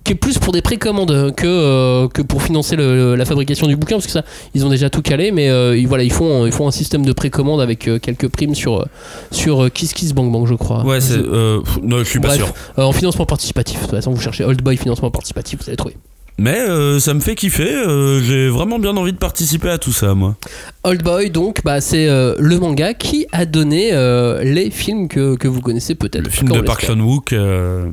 qui 0.09 0.13
est 0.13 0.17
plus 0.17 0.39
pour 0.39 0.55
des 0.55 0.63
précommandes 0.63 1.35
que, 1.37 1.47
euh, 1.47 2.09
que 2.09 2.23
pour 2.23 2.43
financer 2.43 2.77
le- 2.77 3.15
la 3.15 3.27
fabrication 3.27 3.67
du 3.67 3.77
bouquin, 3.77 3.97
parce 3.97 4.07
que 4.07 4.13
ça, 4.13 4.25
ils 4.55 4.65
ont 4.65 4.71
déjà 4.71 4.89
tout 4.89 5.03
calé, 5.03 5.33
mais 5.33 5.51
euh, 5.51 5.77
ils, 5.77 5.87
voilà, 5.87 6.03
ils, 6.03 6.13
font, 6.13 6.47
ils 6.47 6.53
font 6.53 6.67
un 6.67 6.71
système 6.71 7.05
de 7.05 7.13
précommande 7.13 7.61
avec 7.61 7.87
euh, 7.89 7.99
quelques 7.99 8.29
primes 8.29 8.55
sur, 8.55 8.87
sur 9.31 9.71
Kiss 9.71 9.93
Kiss 9.93 10.15
Bang 10.15 10.33
Bang, 10.33 10.47
je 10.47 10.55
crois. 10.55 10.83
Ouais, 10.83 11.03
c'est. 11.03 11.19
Euh, 11.19 11.61
non, 11.83 11.99
je 11.99 12.05
suis 12.05 12.21
pas 12.21 12.29
Bref, 12.29 12.39
sûr. 12.39 12.55
euh, 12.79 12.85
en 12.85 12.93
financement 12.93 13.27
participatif. 13.27 13.77
De 13.81 13.83
toute 13.83 13.91
façon, 13.97 14.11
vous 14.13 14.21
cherchez 14.23 14.45
Old 14.45 14.63
Boy 14.63 14.79
financement 14.79 15.11
participatif, 15.11 15.59
vous 15.61 15.69
allez 15.69 15.77
trouver. 15.77 15.97
Mais 16.39 16.59
euh, 16.59 17.01
ça 17.01 17.13
me 17.13 17.21
fait 17.21 17.35
kiffer. 17.35 17.71
euh, 17.71 18.23
J'ai 18.23 18.49
vraiment 18.49 18.79
bien 18.79 18.97
envie 18.97 19.13
de 19.13 19.19
participer 19.19 19.69
à 19.69 19.77
tout 19.77 19.93
ça, 19.93 20.15
moi. 20.15 20.37
Old 20.85 21.03
Boy, 21.03 21.29
donc, 21.31 21.59
bah, 21.65 21.83
c'est 21.83 22.09
euh, 22.09 22.35
le 22.39 22.59
manga 22.59 22.95
qui 22.95 23.27
a 23.33 23.45
donné 23.45 23.91
euh, 23.93 24.43
les 24.43 24.71
films 24.71 25.09
que, 25.09 25.37
que 25.37 25.49
vous 25.49 25.61
connaissez 25.61 25.95
peut-être. 25.95 26.25
Le 26.25 26.31
film 26.31 26.51
de 26.51 26.61
Park. 26.61 26.87
Chan-wook. 26.87 27.35
euh, 27.35 27.91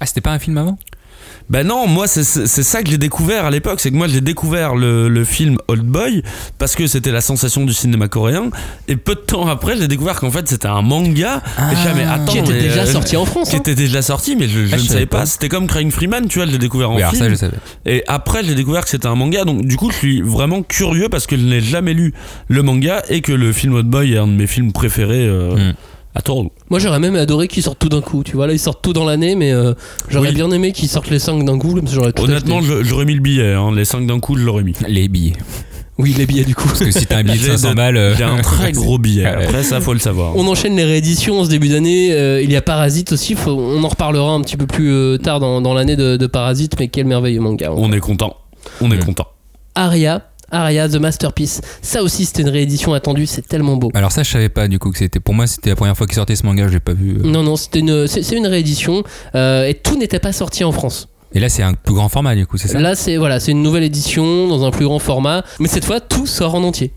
Ah, 0.00 0.04
c'était 0.04 0.20
pas 0.20 0.32
un 0.32 0.38
film 0.38 0.58
avant? 0.58 0.76
Ben 1.50 1.66
non, 1.66 1.86
moi 1.86 2.06
c'est 2.06 2.22
ça 2.24 2.82
que 2.82 2.90
j'ai 2.90 2.98
découvert 2.98 3.44
à 3.44 3.50
l'époque, 3.50 3.80
c'est 3.80 3.90
que 3.90 3.96
moi 3.96 4.06
j'ai 4.08 4.20
découvert 4.20 4.74
le, 4.74 5.08
le 5.08 5.24
film 5.24 5.58
Old 5.68 5.82
Boy 5.84 6.22
parce 6.58 6.74
que 6.74 6.86
c'était 6.86 7.10
la 7.10 7.20
sensation 7.20 7.64
du 7.64 7.72
cinéma 7.74 8.08
coréen 8.08 8.50
et 8.88 8.96
peu 8.96 9.14
de 9.14 9.20
temps 9.20 9.46
après 9.48 9.76
j'ai 9.76 9.88
découvert 9.88 10.18
qu'en 10.20 10.30
fait 10.30 10.48
c'était 10.48 10.68
un 10.68 10.82
manga 10.82 11.42
et 11.70 11.76
je 11.76 11.82
savais, 11.82 12.04
attends, 12.04 12.32
qui 12.32 12.38
était 12.38 12.52
mais, 12.52 12.60
déjà 12.62 12.82
euh, 12.82 12.86
sorti 12.86 13.16
en 13.16 13.24
France. 13.26 13.50
qui 13.50 13.56
hein. 13.56 13.60
était 13.60 13.74
déjà 13.74 14.00
sorti 14.02 14.34
mais 14.36 14.48
je, 14.48 14.66
je 14.66 14.74
Ah, 14.74 14.76
ne 14.78 14.82
je 14.82 14.88
savais 14.88 15.06
pas, 15.06 15.18
pas. 15.20 15.26
c'était 15.26 15.48
comme 15.48 15.66
Crying 15.66 15.90
Freeman 15.90 16.26
tu 16.28 16.38
vois 16.38 16.46
je 16.46 16.52
l'ai 16.52 16.58
découvert 16.58 16.90
en 16.90 16.96
Oui, 16.96 17.02
film 17.10 17.16
ça, 17.22 17.28
je 17.28 17.34
savais. 17.34 17.56
et 17.86 18.02
après 18.08 18.42
j'ai 18.44 18.54
découvert 18.54 18.84
que 18.84 18.90
c'était 18.90 19.08
un 19.08 19.14
manga 19.16 19.44
donc 19.44 19.64
du 19.66 19.76
coup 19.76 19.90
je 19.90 19.96
suis 19.96 20.22
vraiment 20.22 20.62
curieux 20.62 21.08
parce 21.10 21.26
que 21.26 21.36
je 21.36 21.42
n'ai 21.44 21.60
jamais 21.60 21.92
lu 21.92 22.14
le 22.48 22.62
manga 22.62 23.02
et 23.10 23.20
que 23.20 23.32
le 23.32 23.52
film 23.52 23.74
Old 23.74 23.86
Boy 23.88 24.14
est 24.14 24.18
un 24.18 24.26
de 24.26 24.32
mes 24.32 24.46
films 24.46 24.72
préférés 24.72 25.26
euh, 25.26 25.52
Mm. 25.52 25.74
À 26.14 26.20
Toronto. 26.22 26.52
Moi 26.70 26.78
j'aurais 26.78 26.98
même 27.00 27.16
adoré 27.16 27.48
qu'ils 27.48 27.62
sortent 27.62 27.78
tout 27.78 27.88
d'un 27.88 28.00
coup. 28.00 28.22
Tu 28.24 28.36
vois, 28.36 28.46
là 28.46 28.52
ils 28.52 28.58
sortent 28.58 28.82
tout 28.82 28.92
dans 28.92 29.04
l'année, 29.04 29.34
mais 29.34 29.52
euh, 29.52 29.74
j'aurais 30.08 30.28
Oui. 30.28 30.34
bien 30.34 30.50
aimé 30.50 30.72
qu'ils 30.72 30.88
sortent 30.88 31.10
les 31.10 31.18
5 31.18 31.44
d'un 31.44 31.58
coup. 31.58 31.78
Tout 31.80 32.22
Honnêtement 32.24 32.60
je- 32.62 32.82
j'aurais 32.82 33.04
mis 33.04 33.14
le 33.14 33.20
billet, 33.20 33.52
hein, 33.54 33.70
les 33.74 33.84
5 33.84 34.06
d'un 34.06 34.20
coup 34.20 34.36
je 34.36 34.44
l'aurais 34.44 34.62
mis. 34.62 34.74
Les 34.88 35.08
billets. 35.08 35.32
Oui, 35.98 36.14
les 36.16 36.24
billets 36.26 36.44
du 36.44 36.54
coup. 36.54 36.66
Parce 36.66 36.80
que 36.80 36.90
si 36.90 37.06
t'as 37.06 37.18
un 37.18 37.22
billet 37.22 37.36
de 37.36 37.42
J'ai 37.42 37.50
500 37.52 37.70
de- 37.70 37.74
balles. 37.76 37.96
euh, 37.96 38.14
J'ai 38.16 38.24
un 38.24 38.38
très 38.38 38.72
gros 38.72 38.98
billet, 38.98 39.26
après 39.26 39.62
ça 39.62 39.80
faut 39.80 39.92
le 39.92 39.98
savoir. 39.98 40.34
On 40.36 40.46
enchaîne 40.48 40.74
les 40.74 40.84
rééditions 40.84 41.40
en 41.40 41.44
ce 41.44 41.50
début 41.50 41.68
d'année. 41.68 42.12
Euh, 42.12 42.40
il 42.42 42.50
y 42.50 42.56
a 42.56 42.62
Parasite 42.62 43.12
aussi. 43.12 43.34
faut- 43.34 43.50
on 43.52 43.82
en 43.84 43.88
reparlera 43.88 44.32
un 44.32 44.40
petit 44.40 44.56
peu 44.56 44.66
plus 44.66 44.90
euh, 44.90 45.18
tard 45.18 45.38
dans, 45.40 45.60
dans 45.60 45.74
l'année 45.74 45.96
de, 45.96 46.16
de 46.16 46.26
Parasite, 46.26 46.76
mais 46.80 46.88
quel 46.88 47.06
merveilleux 47.06 47.40
manga. 47.40 47.70
On 47.76 47.92
est 47.92 48.00
content. 48.00 48.36
On 48.80 48.90
est 48.90 49.04
content. 49.04 49.26
Aria, 49.74 50.22
Aria 50.52 50.88
The 50.88 50.96
Masterpiece. 50.96 51.60
Ça 51.80 52.02
aussi, 52.02 52.24
c'était 52.26 52.42
une 52.42 52.48
réédition 52.50 52.92
attendue. 52.94 53.26
C'est 53.26 53.46
tellement 53.46 53.76
beau. 53.76 53.90
Alors 53.94 54.12
ça, 54.12 54.22
je 54.22 54.30
savais 54.30 54.48
pas 54.48 54.68
du 54.68 54.78
coup 54.78 54.90
que 54.92 54.98
c'était. 54.98 55.18
Pour 55.20 55.34
moi, 55.34 55.46
c'était 55.46 55.70
la 55.70 55.76
première 55.76 55.96
fois 55.96 56.06
qu'il 56.06 56.14
sortait 56.14 56.36
ce 56.36 56.44
manga, 56.46 56.68
je 56.68 56.74
l'ai 56.74 56.80
pas 56.80 56.92
vu. 56.94 57.16
euh. 57.18 57.22
Non, 57.24 57.42
non, 57.42 57.56
c'était 57.56 57.80
une, 57.80 58.06
c'est, 58.06 58.22
c'est 58.22 58.36
une 58.36 58.46
réédition 58.46 59.02
euh, 59.34 59.66
et 59.66 59.74
tout 59.74 59.98
n'était 59.98 60.18
pas 60.20 60.32
sorti 60.32 60.62
en 60.62 60.70
France. 60.72 61.08
Et 61.34 61.40
là, 61.40 61.48
c'est 61.48 61.62
un 61.62 61.72
plus 61.72 61.94
grand 61.94 62.10
format 62.10 62.34
du 62.34 62.46
coup, 62.46 62.58
c'est 62.58 62.68
ça? 62.68 62.78
Là, 62.78 62.94
c'est 62.94 63.16
voilà, 63.16 63.40
c'est 63.40 63.52
une 63.52 63.62
nouvelle 63.62 63.84
édition 63.84 64.48
dans 64.48 64.64
un 64.66 64.70
plus 64.70 64.84
grand 64.84 64.98
format, 64.98 65.44
mais 65.60 65.68
cette 65.68 65.86
fois, 65.86 65.98
tout 65.98 66.26
sort 66.26 66.54
en 66.54 66.62
entier. 66.62 66.92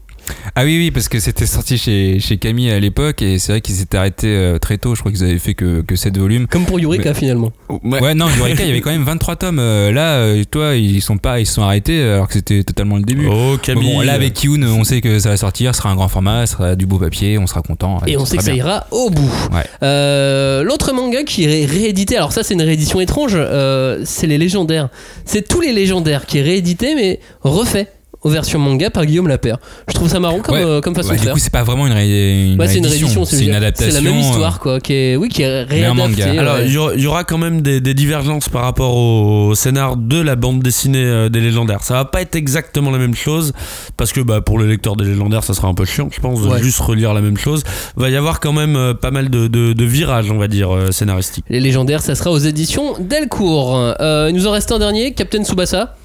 Ah 0.55 0.63
oui, 0.63 0.78
oui, 0.78 0.91
parce 0.91 1.09
que 1.09 1.19
c'était 1.19 1.45
sorti 1.45 1.78
chez, 1.78 2.19
chez 2.19 2.38
Camille 2.38 2.71
à 2.71 2.80
l'époque 2.80 3.21
et 3.21 3.39
c'est 3.39 3.53
vrai 3.53 3.61
qu'ils 3.61 3.76
s'étaient 3.76 3.97
arrêtés 3.97 4.28
euh, 4.28 4.57
très 4.57 4.78
tôt. 4.78 4.95
Je 4.95 5.01
crois 5.01 5.11
qu'ils 5.11 5.23
avaient 5.23 5.38
fait 5.39 5.53
que, 5.53 5.82
que 5.82 5.95
7 5.95 6.17
volumes. 6.17 6.47
Comme 6.47 6.65
pour 6.65 6.80
Eureka 6.80 7.13
finalement. 7.13 7.51
Ouais, 7.84 8.13
non, 8.15 8.28
Eureka, 8.39 8.63
il 8.63 8.67
y 8.67 8.71
avait 8.71 8.82
quand 8.82 8.91
même 8.91 9.03
23 9.03 9.36
tomes. 9.36 9.59
Euh, 9.59 9.91
là, 9.91 10.15
euh, 10.15 10.43
toi, 10.49 10.76
ils 10.76 11.01
sont 11.01 11.17
pas, 11.17 11.39
ils 11.39 11.45
se 11.45 11.53
sont 11.53 11.63
arrêtés 11.63 12.01
alors 12.01 12.28
que 12.28 12.34
c'était 12.34 12.63
totalement 12.63 12.97
le 12.97 13.03
début. 13.03 13.28
Oh 13.28 13.57
Camille. 13.61 13.93
bon, 13.93 14.01
là, 14.01 14.13
avec 14.13 14.34
Kyun, 14.34 14.63
on 14.63 14.84
sait 14.84 15.01
que 15.01 15.19
ça 15.19 15.30
va 15.30 15.38
sortir, 15.38 15.73
ce 15.76 15.80
sera 15.82 15.89
un 15.89 15.95
grand 15.95 16.07
format, 16.07 16.45
ce 16.45 16.53
sera 16.53 16.76
du 16.76 16.86
beau 16.86 16.97
papier, 16.97 17.38
on 17.38 17.47
sera 17.47 17.61
content. 17.61 18.01
Et 18.07 18.17
on 18.17 18.26
sait 18.26 18.38
que 18.38 18.43
ça 18.43 18.53
ira 18.53 18.88
au 18.91 19.09
bout. 19.09 19.32
Ouais. 19.51 19.63
Euh, 19.84 20.63
L'autre 20.63 20.93
manga 20.93 21.23
qui 21.23 21.43
est 21.43 21.65
réédité, 21.65 22.17
alors 22.17 22.32
ça 22.32 22.43
c'est 22.43 22.53
une 22.53 22.61
réédition 22.61 22.99
étrange, 23.01 23.34
euh, 23.36 24.01
c'est 24.05 24.28
les 24.28 24.38
légendaires. 24.38 24.89
C'est 25.26 25.47
tous 25.47 25.61
les 25.61 25.73
légendaires 25.73 26.26
qui 26.26 26.39
est 26.39 26.41
réédité 26.41 26.95
mais 26.95 27.19
refait 27.41 27.88
aux 28.26 28.30
versions 28.30 28.57
manga 28.59 28.89
par 28.89 29.05
Guillaume 29.05 29.28
Lapère. 29.28 29.57
Je 29.88 29.93
trouve 29.93 30.09
ça 30.09 30.19
marrant 30.19 30.39
comme, 30.39 30.55
Ouais. 30.55 30.65
euh, 30.65 30.82
comme 30.82 30.95
façon 30.95 31.09
Ouais, 31.09 31.15
de 31.15 31.19
du 31.19 31.26
faire. 31.26 31.34
coup, 31.34 31.39
c'est 31.39 31.51
pas 31.53 31.61
vraiment 31.63 31.86
une, 31.86 31.93
ré- 31.93 32.45
une 32.53 32.59
Ouais, 32.59 32.67
c'est 32.67 32.80
une 32.80 32.88
réédition, 32.88 33.23
c'est 33.23 33.45
une 33.45 33.53
adaptation. 33.53 33.93
C'est 33.95 34.01
la 34.03 34.09
même 34.09 34.17
euh, 34.19 34.21
histoire 34.23 34.59
quoi, 34.59 34.80
qui 34.80 34.93
est, 34.93 35.15
oui, 35.15 35.30
qui 35.30 35.43
est 35.43 35.61
réadaptée. 35.63 36.23
Alors, 36.39 36.55
ouais. 36.55 36.65
il 36.65 36.73
y, 36.73 36.78
aura- 36.78 36.95
il 36.95 37.01
y 37.01 37.07
aura 37.07 37.23
quand 37.23 37.38
même 37.38 37.61
des, 37.61 37.82
des 37.82 37.93
divergences 37.93 38.49
par 38.49 38.63
rapport 38.63 38.95
au 38.97 39.53
scénar 39.53 39.95
de 39.95 40.19
la 40.19 40.36
bande 40.36 40.61
dessinée 40.63 41.03
euh, 41.05 41.30
des 41.30 41.39
légendaires. 41.39 41.84
Ça 41.84 41.93
va 41.93 42.05
pas 42.05 42.21
être 42.21 42.36
exactement 42.36 42.89
la 42.89 42.97
même 42.97 43.13
chose 43.15 43.53
parce 43.95 44.11
que 44.11 44.21
bah, 44.21 44.41
pour 44.41 44.57
le 44.57 44.65
lecteur 44.67 44.95
des 44.95 45.05
légendaires, 45.05 45.43
ça 45.43 45.53
sera 45.53 45.67
un 45.67 45.76
peu 45.76 45.86
chiant, 45.86 46.09
je 46.11 46.19
pense, 46.19 46.41
de 46.41 46.47
Ouais. 46.47 46.63
juste 46.63 46.80
relire 46.80 47.13
la 47.13 47.21
même 47.21 47.38
chose. 47.38 47.63
Va 47.95 48.09
y 48.09 48.15
avoir 48.15 48.39
quand 48.39 48.53
même 48.53 48.95
pas 48.99 49.11
mal 49.11 49.30
de, 49.30 49.45
de- 49.47 49.73
de 49.73 49.86
virages, 49.86 50.32
on 50.32 50.38
va 50.39 50.47
dire, 50.47 50.69
scénaristiques. 50.91 51.45
Les 51.49 51.59
légendaires, 51.59 52.01
ça 52.01 52.15
sera 52.15 52.32
aux 52.32 52.39
éditions 52.39 52.95
Delcourt. 52.99 53.78
Euh, 54.01 54.28
il 54.32 54.36
nous 54.36 54.47
en 54.47 54.51
reste 54.51 54.71
un 54.71 54.80
dernier, 54.80 55.13
Captain 55.13 55.43
Tsubasa. 55.43 55.95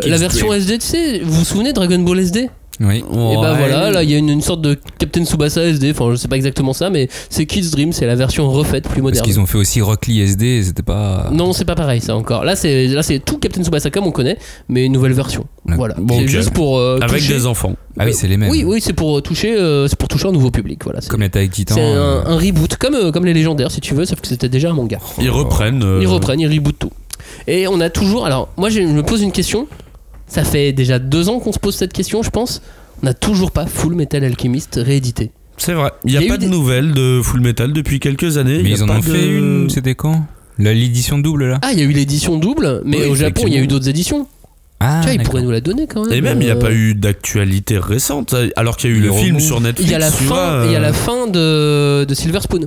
La 0.00 0.16
version 0.16 0.52
SD, 0.52 0.78
tu 0.78 0.86
sais, 0.86 1.20
vous 1.20 1.32
vous 1.32 1.44
souvenez 1.44 1.70
de 1.70 1.74
Dragon 1.74 1.98
Ball 2.00 2.18
SD 2.18 2.50
Oui. 2.80 2.96
Et 2.98 3.36
bah 3.36 3.54
voilà, 3.56 3.90
là 3.92 4.02
il 4.02 4.10
y 4.10 4.14
a 4.14 4.18
une, 4.18 4.28
une 4.28 4.40
sorte 4.42 4.60
de 4.60 4.76
Captain 4.98 5.24
Tsubasa 5.24 5.62
SD, 5.64 5.92
enfin 5.92 6.10
je 6.10 6.16
sais 6.16 6.26
pas 6.26 6.34
exactement 6.34 6.72
ça, 6.72 6.90
mais 6.90 7.08
c'est 7.30 7.46
Kids 7.46 7.70
Dream, 7.70 7.92
c'est 7.92 8.04
la 8.06 8.16
version 8.16 8.50
refaite, 8.50 8.82
plus 8.84 8.94
Parce 9.00 9.02
moderne. 9.02 9.24
qu'ils 9.26 9.38
ont 9.38 9.46
fait 9.46 9.56
aussi 9.58 9.80
Rock 9.80 10.06
Lee 10.08 10.20
SD, 10.20 10.64
c'était 10.64 10.82
pas. 10.82 11.28
Non, 11.32 11.52
c'est 11.52 11.64
pas 11.64 11.76
pareil 11.76 12.00
ça 12.00 12.16
encore. 12.16 12.44
Là 12.44 12.56
c'est 12.56 12.88
là 12.88 13.04
c'est 13.04 13.20
tout 13.20 13.38
Captain 13.38 13.62
Tsubasa 13.62 13.90
comme 13.90 14.06
on 14.08 14.10
connaît, 14.10 14.36
mais 14.68 14.84
une 14.84 14.92
nouvelle 14.92 15.12
version. 15.12 15.46
Ouais. 15.66 15.76
Voilà. 15.76 15.94
Bon, 15.98 16.16
c'est 16.18 16.24
ok. 16.24 16.28
juste 16.28 16.50
pour 16.50 16.78
euh, 16.78 16.98
Avec 17.00 17.20
toucher- 17.22 17.34
des 17.34 17.46
enfants. 17.46 17.76
Ah 17.96 18.04
oui, 18.06 18.12
c'est 18.12 18.26
les 18.26 18.36
mêmes. 18.36 18.50
Oui, 18.50 18.64
oui, 18.66 18.80
c'est 18.80 18.92
pour 18.94 19.16
euh, 19.16 19.20
toucher, 19.20 19.56
euh, 19.56 19.86
c'est 19.86 19.96
pour 19.96 20.08
toucher 20.08 20.26
un 20.26 20.32
nouveau 20.32 20.50
public. 20.50 20.80
Voilà. 20.82 20.98
Comme 21.08 21.20
les 21.20 21.26
Attack 21.26 21.50
Titan. 21.52 21.76
c'est 21.76 21.80
euh, 21.80 22.24
un, 22.24 22.32
un 22.32 22.36
reboot, 22.36 22.74
comme 22.76 22.96
euh, 22.96 23.12
comme 23.12 23.24
les 23.26 23.32
légendaires 23.34 23.70
si 23.70 23.80
tu 23.80 23.94
veux, 23.94 24.04
sauf 24.04 24.20
que 24.20 24.26
c'était 24.26 24.48
déjà 24.48 24.70
un 24.70 24.74
manga. 24.74 24.98
Ils 25.20 25.30
reprennent. 25.30 25.84
euh, 25.84 26.00
Ils 26.02 26.08
reprennent, 26.08 26.40
ils 26.40 26.48
rebootent 26.52 26.80
tout. 26.80 26.90
Et 27.46 27.68
on 27.68 27.80
a 27.80 27.88
toujours. 27.90 28.26
Alors, 28.26 28.48
moi, 28.56 28.68
je 28.68 28.80
me 28.80 29.02
pose 29.02 29.22
une 29.22 29.32
question. 29.32 29.66
Ça 30.34 30.42
fait 30.42 30.72
déjà 30.72 30.98
deux 30.98 31.28
ans 31.28 31.38
qu'on 31.38 31.52
se 31.52 31.60
pose 31.60 31.76
cette 31.76 31.92
question, 31.92 32.24
je 32.24 32.30
pense. 32.30 32.60
On 33.02 33.06
n'a 33.06 33.14
toujours 33.14 33.52
pas 33.52 33.66
Full 33.66 33.94
Metal 33.94 34.24
Alchemist 34.24 34.80
réédité. 34.82 35.30
C'est 35.58 35.74
vrai. 35.74 35.92
Il 36.04 36.10
n'y 36.10 36.16
a, 36.16 36.22
y 36.22 36.26
a 36.26 36.28
pas 36.28 36.36
de 36.38 36.42
des- 36.42 36.48
nouvelles 36.48 36.92
de 36.92 37.20
Full 37.22 37.40
Metal 37.40 37.72
depuis 37.72 38.00
quelques 38.00 38.36
années. 38.36 38.56
Mais 38.60 38.70
Il 38.70 38.70
y 38.70 38.72
a 38.72 38.76
ils 38.78 38.82
en 38.82 38.90
ont 38.90 38.98
de- 38.98 39.02
fait 39.04 39.28
une, 39.28 39.70
c'était 39.70 39.94
quand? 39.94 40.26
La- 40.58 40.74
L'édition 40.74 41.18
double 41.18 41.46
là 41.50 41.58
Ah, 41.62 41.68
il 41.72 41.78
y 41.78 41.82
a 41.82 41.84
eu 41.84 41.92
l'édition 41.92 42.36
double, 42.36 42.82
mais 42.84 43.02
Oui, 43.04 43.10
au 43.10 43.14
Japon, 43.14 43.42
il 43.46 43.52
y 43.54 43.58
a 43.58 43.60
eu 43.60 43.68
d'autres 43.68 43.88
éditions. 43.88 44.26
Ah, 44.80 45.02
tu 45.02 45.06
vois, 45.06 45.14
ils 45.14 45.22
pourraient 45.22 45.42
nous 45.42 45.52
la 45.52 45.60
donner 45.60 45.86
quand 45.86 46.04
même. 46.04 46.12
Et 46.12 46.20
même, 46.20 46.42
il 46.42 46.46
n'y 46.46 46.50
a 46.50 46.56
Euh, 46.56 46.60
pas 46.60 46.72
eu 46.72 46.94
d'actualité 46.96 47.78
récente, 47.78 48.34
alors 48.56 48.76
qu'il 48.76 48.90
y 48.90 48.92
a 48.92 48.96
eu 48.96 49.00
Le 49.00 49.06
le, 49.08 49.12
film 49.14 49.38
sur 49.38 49.60
Netflix. 49.60 49.88
Il 49.88 49.92
y 49.92 49.94
a 49.94 50.00
la 50.00 50.10
fin, 50.10 50.24
vois, 50.24 50.62
il 50.66 50.72
y 50.72 50.74
a 50.74 50.78
euh, 50.78 50.82
la 50.82 50.92
fin 50.92 51.28
de, 51.28 52.04
de 52.04 52.14
Silver 52.14 52.40
Spoon. 52.40 52.66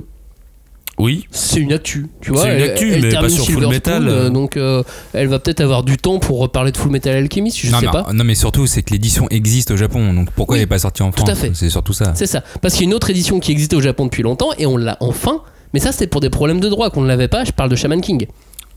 Oui, 0.98 1.26
C'est 1.30 1.60
une 1.60 1.72
actu, 1.72 2.06
tu 2.20 2.32
vois. 2.32 2.42
C'est 2.42 2.56
une 2.56 2.62
actu, 2.62 2.92
elle 2.92 3.02
mais 3.02 3.12
pas 3.12 3.28
sur 3.28 3.44
Full 3.44 3.54
Silver 3.54 3.68
Metal, 3.68 4.02
Spoon, 4.02 4.12
euh. 4.12 4.30
donc 4.30 4.56
euh, 4.56 4.82
elle 5.12 5.28
va 5.28 5.38
peut-être 5.38 5.60
avoir 5.60 5.84
du 5.84 5.96
temps 5.96 6.18
pour 6.18 6.38
reparler 6.40 6.72
de 6.72 6.76
Full 6.76 6.90
Metal 6.90 7.14
Alchemist, 7.14 7.56
je 7.56 7.70
non, 7.70 7.78
sais 7.78 7.86
pas. 7.86 8.06
non, 8.12 8.24
mais 8.24 8.34
surtout, 8.34 8.66
c'est 8.66 8.82
que 8.82 8.90
l'édition 8.92 9.28
existe 9.30 9.70
au 9.70 9.76
Japon, 9.76 10.12
donc 10.12 10.30
pourquoi 10.32 10.54
Oui, 10.54 10.58
elle 10.58 10.62
n'est 10.64 10.68
pas 10.68 10.78
sortie 10.78 11.02
en 11.02 11.10
tout 11.10 11.18
France 11.18 11.30
à 11.30 11.34
fait. 11.34 11.52
C'est 11.54 11.70
surtout 11.70 11.92
ça. 11.92 12.12
C'est 12.14 12.26
ça. 12.26 12.42
Parce 12.60 12.74
qu'il 12.74 12.82
y 12.82 12.86
a 12.86 12.90
une 12.90 12.94
autre 12.94 13.10
édition 13.10 13.38
qui 13.38 13.52
existait 13.52 13.76
au 13.76 13.80
Japon 13.80 14.06
depuis 14.06 14.22
longtemps 14.22 14.50
et 14.58 14.66
on 14.66 14.76
l'a 14.76 14.96
enfin. 15.00 15.42
Mais 15.74 15.80
ça, 15.80 15.92
c'était 15.92 16.06
pour 16.06 16.20
des 16.20 16.30
problèmes 16.30 16.60
de 16.60 16.68
droit 16.68 16.90
qu'on 16.90 17.02
ne 17.02 17.08
l'avait 17.08 17.28
pas. 17.28 17.44
Je 17.44 17.52
parle 17.52 17.68
de 17.68 17.76
Shaman 17.76 18.00
King. 18.00 18.26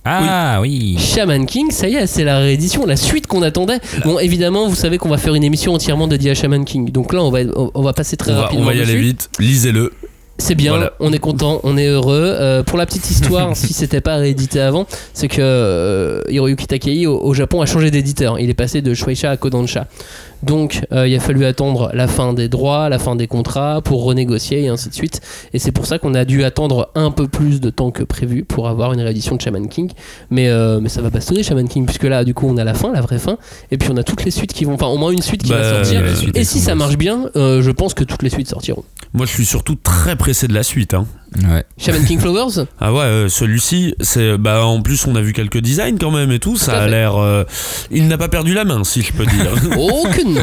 Ah 0.03 0.59
oui. 0.61 0.97
Shaman 0.97 1.45
King, 1.45 1.69
ça 1.69 1.87
y 1.87 1.95
est, 1.95 2.07
c'est 2.07 2.23
la 2.23 2.39
réédition, 2.39 2.85
la 2.85 2.95
suite 2.95 3.27
qu'on 3.27 3.43
attendait. 3.43 3.79
Bon, 4.03 4.17
évidemment, 4.17 4.67
vous 4.67 4.75
savez 4.75 4.97
qu'on 4.97 5.09
va 5.09 5.17
faire 5.17 5.35
une 5.35 5.43
émission 5.43 5.73
entièrement 5.73 6.07
dédiée 6.07 6.31
à 6.31 6.33
Shaman 6.33 6.65
King. 6.65 6.91
Donc 6.91 7.13
là, 7.13 7.21
on 7.23 7.29
va, 7.29 7.39
on, 7.73 7.81
va 7.81 7.93
passer 7.93 8.17
très 8.17 8.31
on 8.31 8.35
va, 8.35 8.41
rapidement. 8.43 8.63
on 8.63 8.67
va 8.67 8.73
y 8.73 8.81
aller 8.81 8.97
vite. 8.97 9.29
Lisez-le. 9.39 9.93
C'est 10.41 10.55
bien, 10.55 10.71
Voilà. 10.71 10.93
on 10.99 11.13
est 11.13 11.19
content, 11.19 11.59
on 11.63 11.77
est 11.77 11.85
heureux. 11.85 12.23
Euh, 12.39 12.63
pour 12.63 12.79
la 12.79 12.87
petite 12.87 13.09
histoire, 13.11 13.55
si 13.55 13.73
c'était 13.73 14.01
pas 14.01 14.15
réédité 14.15 14.59
avant, 14.59 14.87
c'est 15.13 15.27
que 15.27 15.37
euh, 15.39 16.21
Hiroyuki 16.29 16.65
Takei 16.65 17.05
au, 17.05 17.19
au 17.21 17.33
Japon 17.35 17.61
a 17.61 17.67
changé 17.67 17.91
d'éditeur. 17.91 18.39
Il 18.39 18.49
est 18.49 18.55
passé 18.55 18.81
de 18.81 18.93
Shueisha 18.95 19.29
à 19.29 19.37
Kodansha. 19.37 19.85
Donc 20.43 20.81
euh, 20.91 21.07
il 21.07 21.15
a 21.15 21.19
fallu 21.19 21.45
attendre 21.45 21.91
la 21.93 22.07
fin 22.07 22.33
des 22.33 22.49
droits, 22.49 22.89
la 22.89 22.99
fin 22.99 23.15
des 23.15 23.27
contrats 23.27 23.81
pour 23.81 24.03
renégocier 24.03 24.63
et 24.63 24.67
ainsi 24.69 24.89
de 24.89 24.93
suite. 24.93 25.21
Et 25.53 25.59
c'est 25.59 25.71
pour 25.71 25.85
ça 25.85 25.99
qu'on 25.99 26.13
a 26.15 26.25
dû 26.25 26.43
attendre 26.43 26.89
un 26.95 27.11
peu 27.11 27.27
plus 27.27 27.61
de 27.61 27.69
temps 27.69 27.91
que 27.91 28.03
prévu 28.03 28.43
pour 28.43 28.67
avoir 28.67 28.93
une 28.93 29.01
réédition 29.01 29.35
de 29.35 29.41
Shaman 29.41 29.67
King. 29.69 29.91
Mais, 30.29 30.49
euh, 30.49 30.79
mais 30.81 30.89
ça 30.89 31.01
va 31.01 31.09
bastonner 31.09 31.43
Shaman 31.43 31.67
King, 31.67 31.85
puisque 31.85 32.03
là, 32.03 32.23
du 32.23 32.33
coup, 32.33 32.47
on 32.49 32.57
a 32.57 32.63
la 32.63 32.73
fin, 32.73 32.91
la 32.91 33.01
vraie 33.01 33.19
fin. 33.19 33.37
Et 33.71 33.77
puis 33.77 33.89
on 33.91 33.97
a 33.97 34.03
toutes 34.03 34.25
les 34.25 34.31
suites 34.31 34.53
qui 34.53 34.65
vont. 34.65 34.73
Enfin, 34.73 34.87
au 34.87 34.97
moins 34.97 35.11
une 35.11 35.21
suite 35.21 35.43
qui 35.43 35.51
Bah, 35.51 35.61
va 35.61 35.83
sortir. 35.83 36.01
la 36.03 36.15
suite, 36.15 36.35
Et 36.37 36.43
si 36.43 36.59
ça 36.59 36.75
marche 36.75 36.97
bien, 36.97 37.29
euh, 37.35 37.61
je 37.61 37.71
pense 37.71 37.93
que 37.93 38.03
toutes 38.03 38.23
les 38.23 38.29
suites 38.29 38.47
sortiront. 38.49 38.83
Moi, 39.13 39.25
je 39.25 39.31
suis 39.31 39.45
surtout 39.45 39.75
très 39.75 40.15
pressé 40.15 40.47
de 40.47 40.53
la 40.53 40.63
suite. 40.63 40.93
hein. 40.93 41.05
Ouais. 41.37 41.63
Shaman 41.77 42.03
King 42.05 42.19
Flowers 42.19 42.65
Ah 42.79 42.91
ouais, 42.93 42.99
euh, 43.03 43.29
celui-ci, 43.29 43.95
c'est 44.01 44.37
bah 44.37 44.65
en 44.65 44.81
plus 44.81 45.05
on 45.07 45.15
a 45.15 45.21
vu 45.21 45.31
quelques 45.33 45.59
designs 45.59 45.97
quand 45.99 46.11
même 46.11 46.31
et 46.31 46.39
tout. 46.39 46.57
Ça 46.57 46.81
a 46.81 46.87
l'air. 46.87 47.15
euh, 47.15 47.43
il 47.89 48.07
n'a 48.07 48.17
pas 48.17 48.27
perdu 48.27 48.53
la 48.53 48.65
main, 48.65 48.83
si 48.83 49.01
je 49.01 49.13
peux 49.13 49.25
dire. 49.25 49.51
Aucune. 49.77 50.41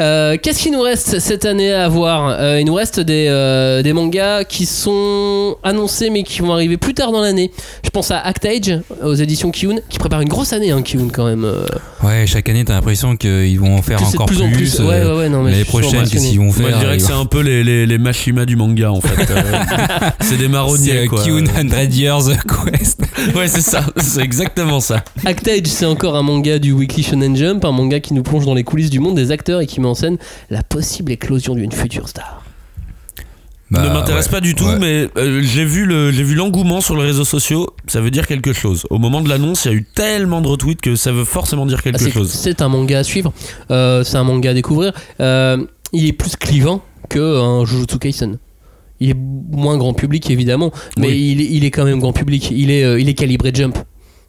Euh, 0.00 0.36
Qu'est-ce 0.42 0.60
qu'il 0.62 0.72
nous 0.72 0.80
reste 0.82 1.18
cette 1.20 1.44
année 1.46 1.72
à 1.72 1.88
voir 1.88 2.36
Euh, 2.38 2.60
Il 2.60 2.66
nous 2.66 2.74
reste 2.74 3.00
des, 3.00 3.26
euh, 3.28 3.82
des 3.82 3.92
mangas 3.92 4.44
qui 4.44 4.66
sont 4.66 5.56
annoncés 5.62 6.10
mais 6.10 6.22
qui 6.22 6.40
vont 6.42 6.52
arriver 6.52 6.76
plus 6.76 6.92
tard 6.94 7.12
dans 7.12 7.20
l'année. 7.20 7.50
Je 7.84 7.90
pense 7.90 8.10
à 8.10 8.18
Act 8.18 8.44
Age 8.44 8.80
aux 9.02 9.14
éditions 9.14 9.50
Kiun 9.50 9.76
qui 9.88 9.98
prépare 9.98 10.20
une 10.20 10.28
grosse 10.28 10.52
année, 10.52 10.70
hein, 10.70 10.82
Kiun 10.82 11.08
quand 11.12 11.24
même. 11.24 11.46
Ouais, 12.02 12.26
chaque 12.26 12.48
année, 12.48 12.64
t'as 12.64 12.74
l'impression 12.74 13.16
qu'ils 13.16 13.58
vont 13.58 13.76
en 13.76 13.82
faire 13.82 13.98
de 13.98 14.04
encore 14.04 14.26
plus 14.26 14.42
en 14.42 14.50
plus. 14.50 14.78
euh, 14.80 14.84
Ouais, 14.84 15.04
ouais, 15.04 15.18
ouais, 15.18 15.28
non, 15.28 15.42
mais 15.42 15.50
je 15.52 15.56
L'année 15.56 15.64
suis 15.64 15.72
toujours 15.72 15.90
prochaine, 15.92 16.08
qu'est-ce 16.10 16.28
qu'ils 16.28 16.38
vont 16.38 16.44
Moi, 16.44 16.52
faire 16.54 16.74
je 16.74 16.78
dirais 16.84 16.96
que 16.98 17.02
c'est 17.02 17.12
un 17.12 17.24
peu 17.24 17.40
les, 17.40 17.64
les, 17.64 17.86
les 17.86 17.98
Mashima 17.98 18.44
du 18.44 18.56
manga 18.56 18.90
en 18.92 19.00
fait. 19.00 19.26
C'est 20.20 20.36
des 20.38 20.48
marronniers 20.48 21.06
quoi. 21.06 21.22
Kyun 21.22 21.44
100 21.46 21.94
Years 21.94 22.22
Quest. 22.46 23.00
Ouais, 23.34 23.48
c'est 23.48 23.60
ça. 23.62 23.80
C'est 23.96 24.20
exactement 24.20 24.78
ça. 24.78 25.02
Act 25.24 25.48
Age, 25.48 25.62
c'est 25.66 25.86
encore 25.86 26.16
un 26.16 26.22
manga 26.22 26.58
du 26.58 26.72
Weekly 26.72 27.02
Shonen 27.02 27.34
Jump, 27.34 27.64
un 27.64 27.72
manga 27.72 27.98
qui 27.98 28.14
nous 28.14 28.22
plonge 28.22 28.44
dans 28.44 28.54
les 28.54 28.62
coulisses 28.62 28.90
du 28.90 29.00
monde 29.00 29.16
des 29.16 29.30
acteurs 29.30 29.60
et 29.60 29.66
qui 29.66 29.80
met 29.86 29.90
en 29.90 29.94
scène 29.94 30.18
la 30.50 30.62
possible 30.62 31.12
éclosion 31.12 31.54
d'une 31.54 31.72
future 31.72 32.08
star. 32.08 32.42
Bah, 33.68 33.82
ne 33.82 33.88
m'intéresse 33.92 34.26
ouais. 34.26 34.30
pas 34.30 34.40
du 34.40 34.54
tout, 34.54 34.64
Ouais. 34.66 34.78
mais 34.78 35.08
euh, 35.16 35.40
j'ai 35.42 35.64
vu 35.64 35.86
le 35.86 36.12
j'ai 36.12 36.22
vu 36.22 36.36
l'engouement 36.36 36.80
sur 36.80 36.96
les 36.96 37.02
réseaux 37.02 37.24
sociaux. 37.24 37.70
Ça 37.88 38.00
veut 38.00 38.12
dire 38.12 38.28
quelque 38.28 38.52
chose. 38.52 38.86
Au 38.90 38.98
moment 38.98 39.20
de 39.20 39.28
l'annonce, 39.28 39.64
il 39.64 39.68
y 39.72 39.74
a 39.74 39.76
eu 39.76 39.84
tellement 39.84 40.40
de 40.40 40.46
retweets 40.46 40.80
que 40.80 40.94
ça 40.94 41.10
veut 41.10 41.24
forcément 41.24 41.66
dire 41.66 41.78
Ah, 41.80 41.82
quelque 41.82 41.98
c'est- 42.04 42.10
chose. 42.12 42.30
C'est 42.30 42.62
un 42.62 42.68
manga 42.68 42.98
à 43.00 43.02
suivre, 43.02 43.32
euh, 43.72 44.04
c'est 44.04 44.18
un 44.18 44.22
manga 44.24 44.50
à 44.50 44.54
découvrir. 44.54 44.92
Euh, 45.20 45.64
il 45.92 46.06
est 46.06 46.12
plus 46.12 46.36
clivant 46.36 46.80
que 47.08 47.40
un 47.40 47.64
Jujutsu 47.64 47.98
Kaisen. 47.98 48.38
Il 49.00 49.10
est 49.10 49.16
moins 49.50 49.76
grand 49.78 49.94
public 49.94 50.30
évidemment, 50.30 50.70
mais 50.96 51.08
Oui. 51.08 51.32
il, 51.32 51.40
est, 51.40 51.48
il 51.50 51.64
est 51.64 51.70
quand 51.72 51.84
même 51.84 51.98
grand 51.98 52.12
public. 52.12 52.50
Il 52.52 52.70
est, 52.70 52.84
euh, 52.84 53.00
il 53.00 53.08
est 53.08 53.14
calibré 53.14 53.50
jump. 53.52 53.76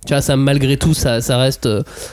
Tu 0.07 0.13
vois, 0.13 0.21
ça 0.21 0.35
malgré 0.35 0.77
tout, 0.77 0.93
ça, 0.95 1.21
ça, 1.21 1.37
reste, 1.37 1.69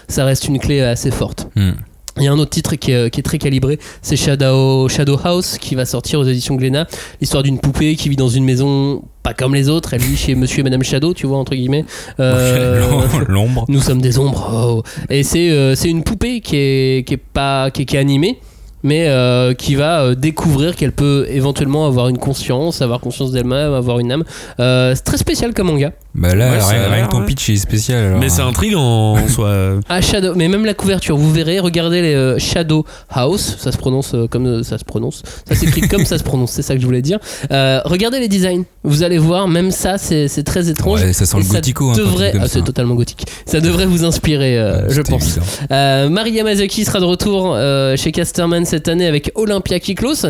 ça 0.08 0.24
reste 0.26 0.46
une 0.46 0.58
clé 0.58 0.80
assez 0.82 1.10
forte. 1.10 1.48
Hmm. 1.56 1.72
Il 2.18 2.24
y 2.24 2.28
a 2.28 2.32
un 2.32 2.38
autre 2.38 2.50
titre 2.50 2.76
qui 2.76 2.92
est, 2.92 3.10
qui 3.10 3.20
est 3.20 3.24
très 3.24 3.38
calibré, 3.38 3.78
c'est 4.00 4.16
Shadow, 4.16 4.88
Shadow 4.88 5.18
House 5.24 5.58
qui 5.58 5.74
va 5.74 5.84
sortir 5.84 6.20
aux 6.20 6.24
éditions 6.24 6.54
Glénat. 6.54 6.86
L'histoire 7.20 7.42
d'une 7.42 7.58
poupée 7.58 7.96
qui 7.96 8.08
vit 8.08 8.16
dans 8.16 8.28
une 8.28 8.44
maison 8.44 9.02
pas 9.24 9.34
comme 9.34 9.54
les 9.54 9.68
autres. 9.68 9.94
Elle 9.94 10.02
vit 10.02 10.16
chez 10.16 10.36
Monsieur 10.36 10.60
et 10.60 10.62
Madame 10.62 10.84
Shadow, 10.84 11.14
tu 11.14 11.26
vois 11.26 11.38
entre 11.38 11.56
guillemets. 11.56 11.84
Euh, 12.20 13.08
L'ombre. 13.28 13.64
nous 13.68 13.80
sommes 13.80 14.00
des 14.00 14.18
ombres. 14.18 14.48
oh. 14.52 14.82
Et 15.10 15.24
c'est 15.24 15.50
euh, 15.50 15.74
c'est 15.74 15.88
une 15.88 16.04
poupée 16.04 16.40
qui 16.40 16.56
est, 16.56 17.08
qui 17.08 17.14
est 17.14 17.22
pas 17.32 17.70
qui 17.70 17.82
est, 17.82 17.84
qui 17.86 17.96
est 17.96 18.00
animée, 18.00 18.38
mais 18.84 19.08
euh, 19.08 19.54
qui 19.54 19.74
va 19.74 20.14
découvrir 20.14 20.76
qu'elle 20.76 20.92
peut 20.92 21.26
éventuellement 21.30 21.86
avoir 21.86 22.08
une 22.08 22.18
conscience, 22.18 22.82
avoir 22.82 23.00
conscience 23.00 23.32
d'elle-même, 23.32 23.72
avoir 23.72 23.98
une 23.98 24.12
âme. 24.12 24.24
Euh, 24.60 24.94
c'est 24.94 25.04
très 25.04 25.16
spécial 25.16 25.54
comme 25.54 25.68
manga. 25.68 25.92
Bah 26.14 26.34
là, 26.34 26.52
Ouais, 26.52 26.86
rien, 26.88 27.06
que 27.06 27.10
ton 27.12 27.20
ouais. 27.20 27.26
pitch 27.26 27.50
est 27.50 27.56
spécial. 27.56 28.04
Alors. 28.04 28.20
Mais 28.20 28.28
c'est 28.28 28.42
intriguant 28.42 29.14
en 29.16 29.28
soi. 29.28 29.80
Ah 29.88 30.00
Shadow, 30.00 30.34
mais 30.36 30.46
même 30.48 30.64
la 30.64 30.74
couverture, 30.74 31.16
vous 31.16 31.32
verrez, 31.32 31.58
regardez 31.58 32.02
les 32.02 32.14
euh, 32.14 32.38
Shadow 32.38 32.84
House, 33.10 33.56
ça 33.58 33.72
se 33.72 33.76
prononce 33.78 34.14
euh, 34.14 34.28
comme 34.28 34.46
euh, 34.46 34.62
ça 34.62 34.78
se 34.78 34.84
prononce, 34.84 35.22
ça 35.48 35.54
s'écrit 35.56 35.80
comme 35.88 36.04
ça 36.04 36.16
se 36.18 36.22
prononce, 36.22 36.52
c'est 36.52 36.62
ça 36.62 36.74
que 36.76 36.80
je 36.80 36.86
voulais 36.86 37.02
dire. 37.02 37.18
Euh, 37.50 37.80
regardez 37.84 38.20
les 38.20 38.28
designs, 38.28 38.62
vous 38.84 39.02
allez 39.02 39.18
voir, 39.18 39.48
même 39.48 39.70
ça 39.72 39.98
c'est 39.98 40.28
très 40.44 40.68
étrange. 40.68 41.02
Ouais, 41.02 41.12
ça 41.12 41.26
sent 41.26 41.36
le 41.38 41.44
gothico. 41.52 41.90
hein, 41.90 41.94
devrait, 41.96 42.32
ah, 42.40 42.46
c'est 42.46 42.62
totalement 42.62 42.94
gothique. 42.94 43.26
Ça 43.46 43.60
devrait 43.60 43.86
vous 43.86 44.04
inspirer, 44.04 44.56
euh, 44.58 44.86
Ouais, 44.86 44.94
je 44.94 45.02
pense. 45.02 45.22
évident. 45.36 45.46
Euh, 45.72 46.08
Mari 46.08 46.30
Yamazaki 46.32 46.84
sera 46.84 47.00
de 47.00 47.04
retour 47.06 47.54
euh, 47.56 47.96
chez 47.96 48.12
Casterman 48.12 48.64
cette 48.64 48.86
année 48.88 49.06
avec 49.06 49.32
Olympia 49.34 49.80
Kiklos. 49.80 50.26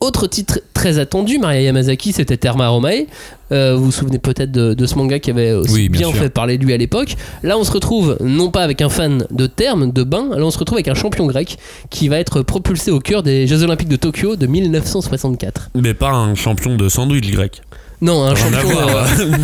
Autre 0.00 0.26
titre 0.26 0.60
très 0.74 0.98
attendu, 0.98 1.38
Maria 1.38 1.62
Yamazaki, 1.62 2.12
c'était 2.12 2.36
Terma 2.36 2.68
Romae. 2.68 3.06
Euh, 3.50 3.76
vous 3.76 3.86
vous 3.86 3.92
souvenez 3.92 4.18
peut-être 4.18 4.52
de, 4.52 4.74
de 4.74 4.86
ce 4.86 4.94
manga 4.96 5.18
qui 5.18 5.30
avait 5.30 5.52
aussi 5.52 5.72
Oui, 5.72 5.88
bien 5.88 6.12
fait 6.12 6.28
parler 6.28 6.58
de 6.58 6.64
lui 6.64 6.74
à 6.74 6.76
l'époque. 6.76 7.16
Là, 7.42 7.56
on 7.56 7.64
se 7.64 7.70
retrouve 7.72 8.18
non 8.20 8.50
pas 8.50 8.62
avec 8.62 8.82
un 8.82 8.90
fan 8.90 9.26
de 9.30 9.46
terme, 9.46 9.92
de 9.92 10.02
bain, 10.02 10.28
là, 10.36 10.44
on 10.44 10.50
se 10.50 10.58
retrouve 10.58 10.76
avec 10.76 10.88
un 10.88 10.94
champion 10.94 11.26
grec 11.26 11.56
qui 11.88 12.08
va 12.08 12.18
être 12.18 12.42
propulsé 12.42 12.90
au 12.90 13.00
cœur 13.00 13.22
des 13.22 13.46
Jeux 13.46 13.62
Olympiques 13.62 13.88
de 13.88 13.96
Tokyo 13.96 14.36
de 14.36 14.46
1964. 14.46 15.70
Mais 15.74 15.94
pas 15.94 16.10
un 16.10 16.34
champion 16.34 16.76
de 16.76 16.88
sandwich 16.90 17.30
grec. 17.30 17.62
Non, 18.00 18.24
un 18.24 18.34
champion. 18.34 18.70
euh, 18.70 19.36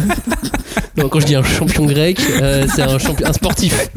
non, 0.96 1.08
quand 1.08 1.20
je 1.20 1.26
dis 1.26 1.34
un 1.34 1.42
champion 1.42 1.86
grec, 1.86 2.20
euh, 2.40 2.66
c'est 2.74 2.82
un, 2.82 2.98
champion, 2.98 3.26
un 3.26 3.32
sportif. 3.32 3.88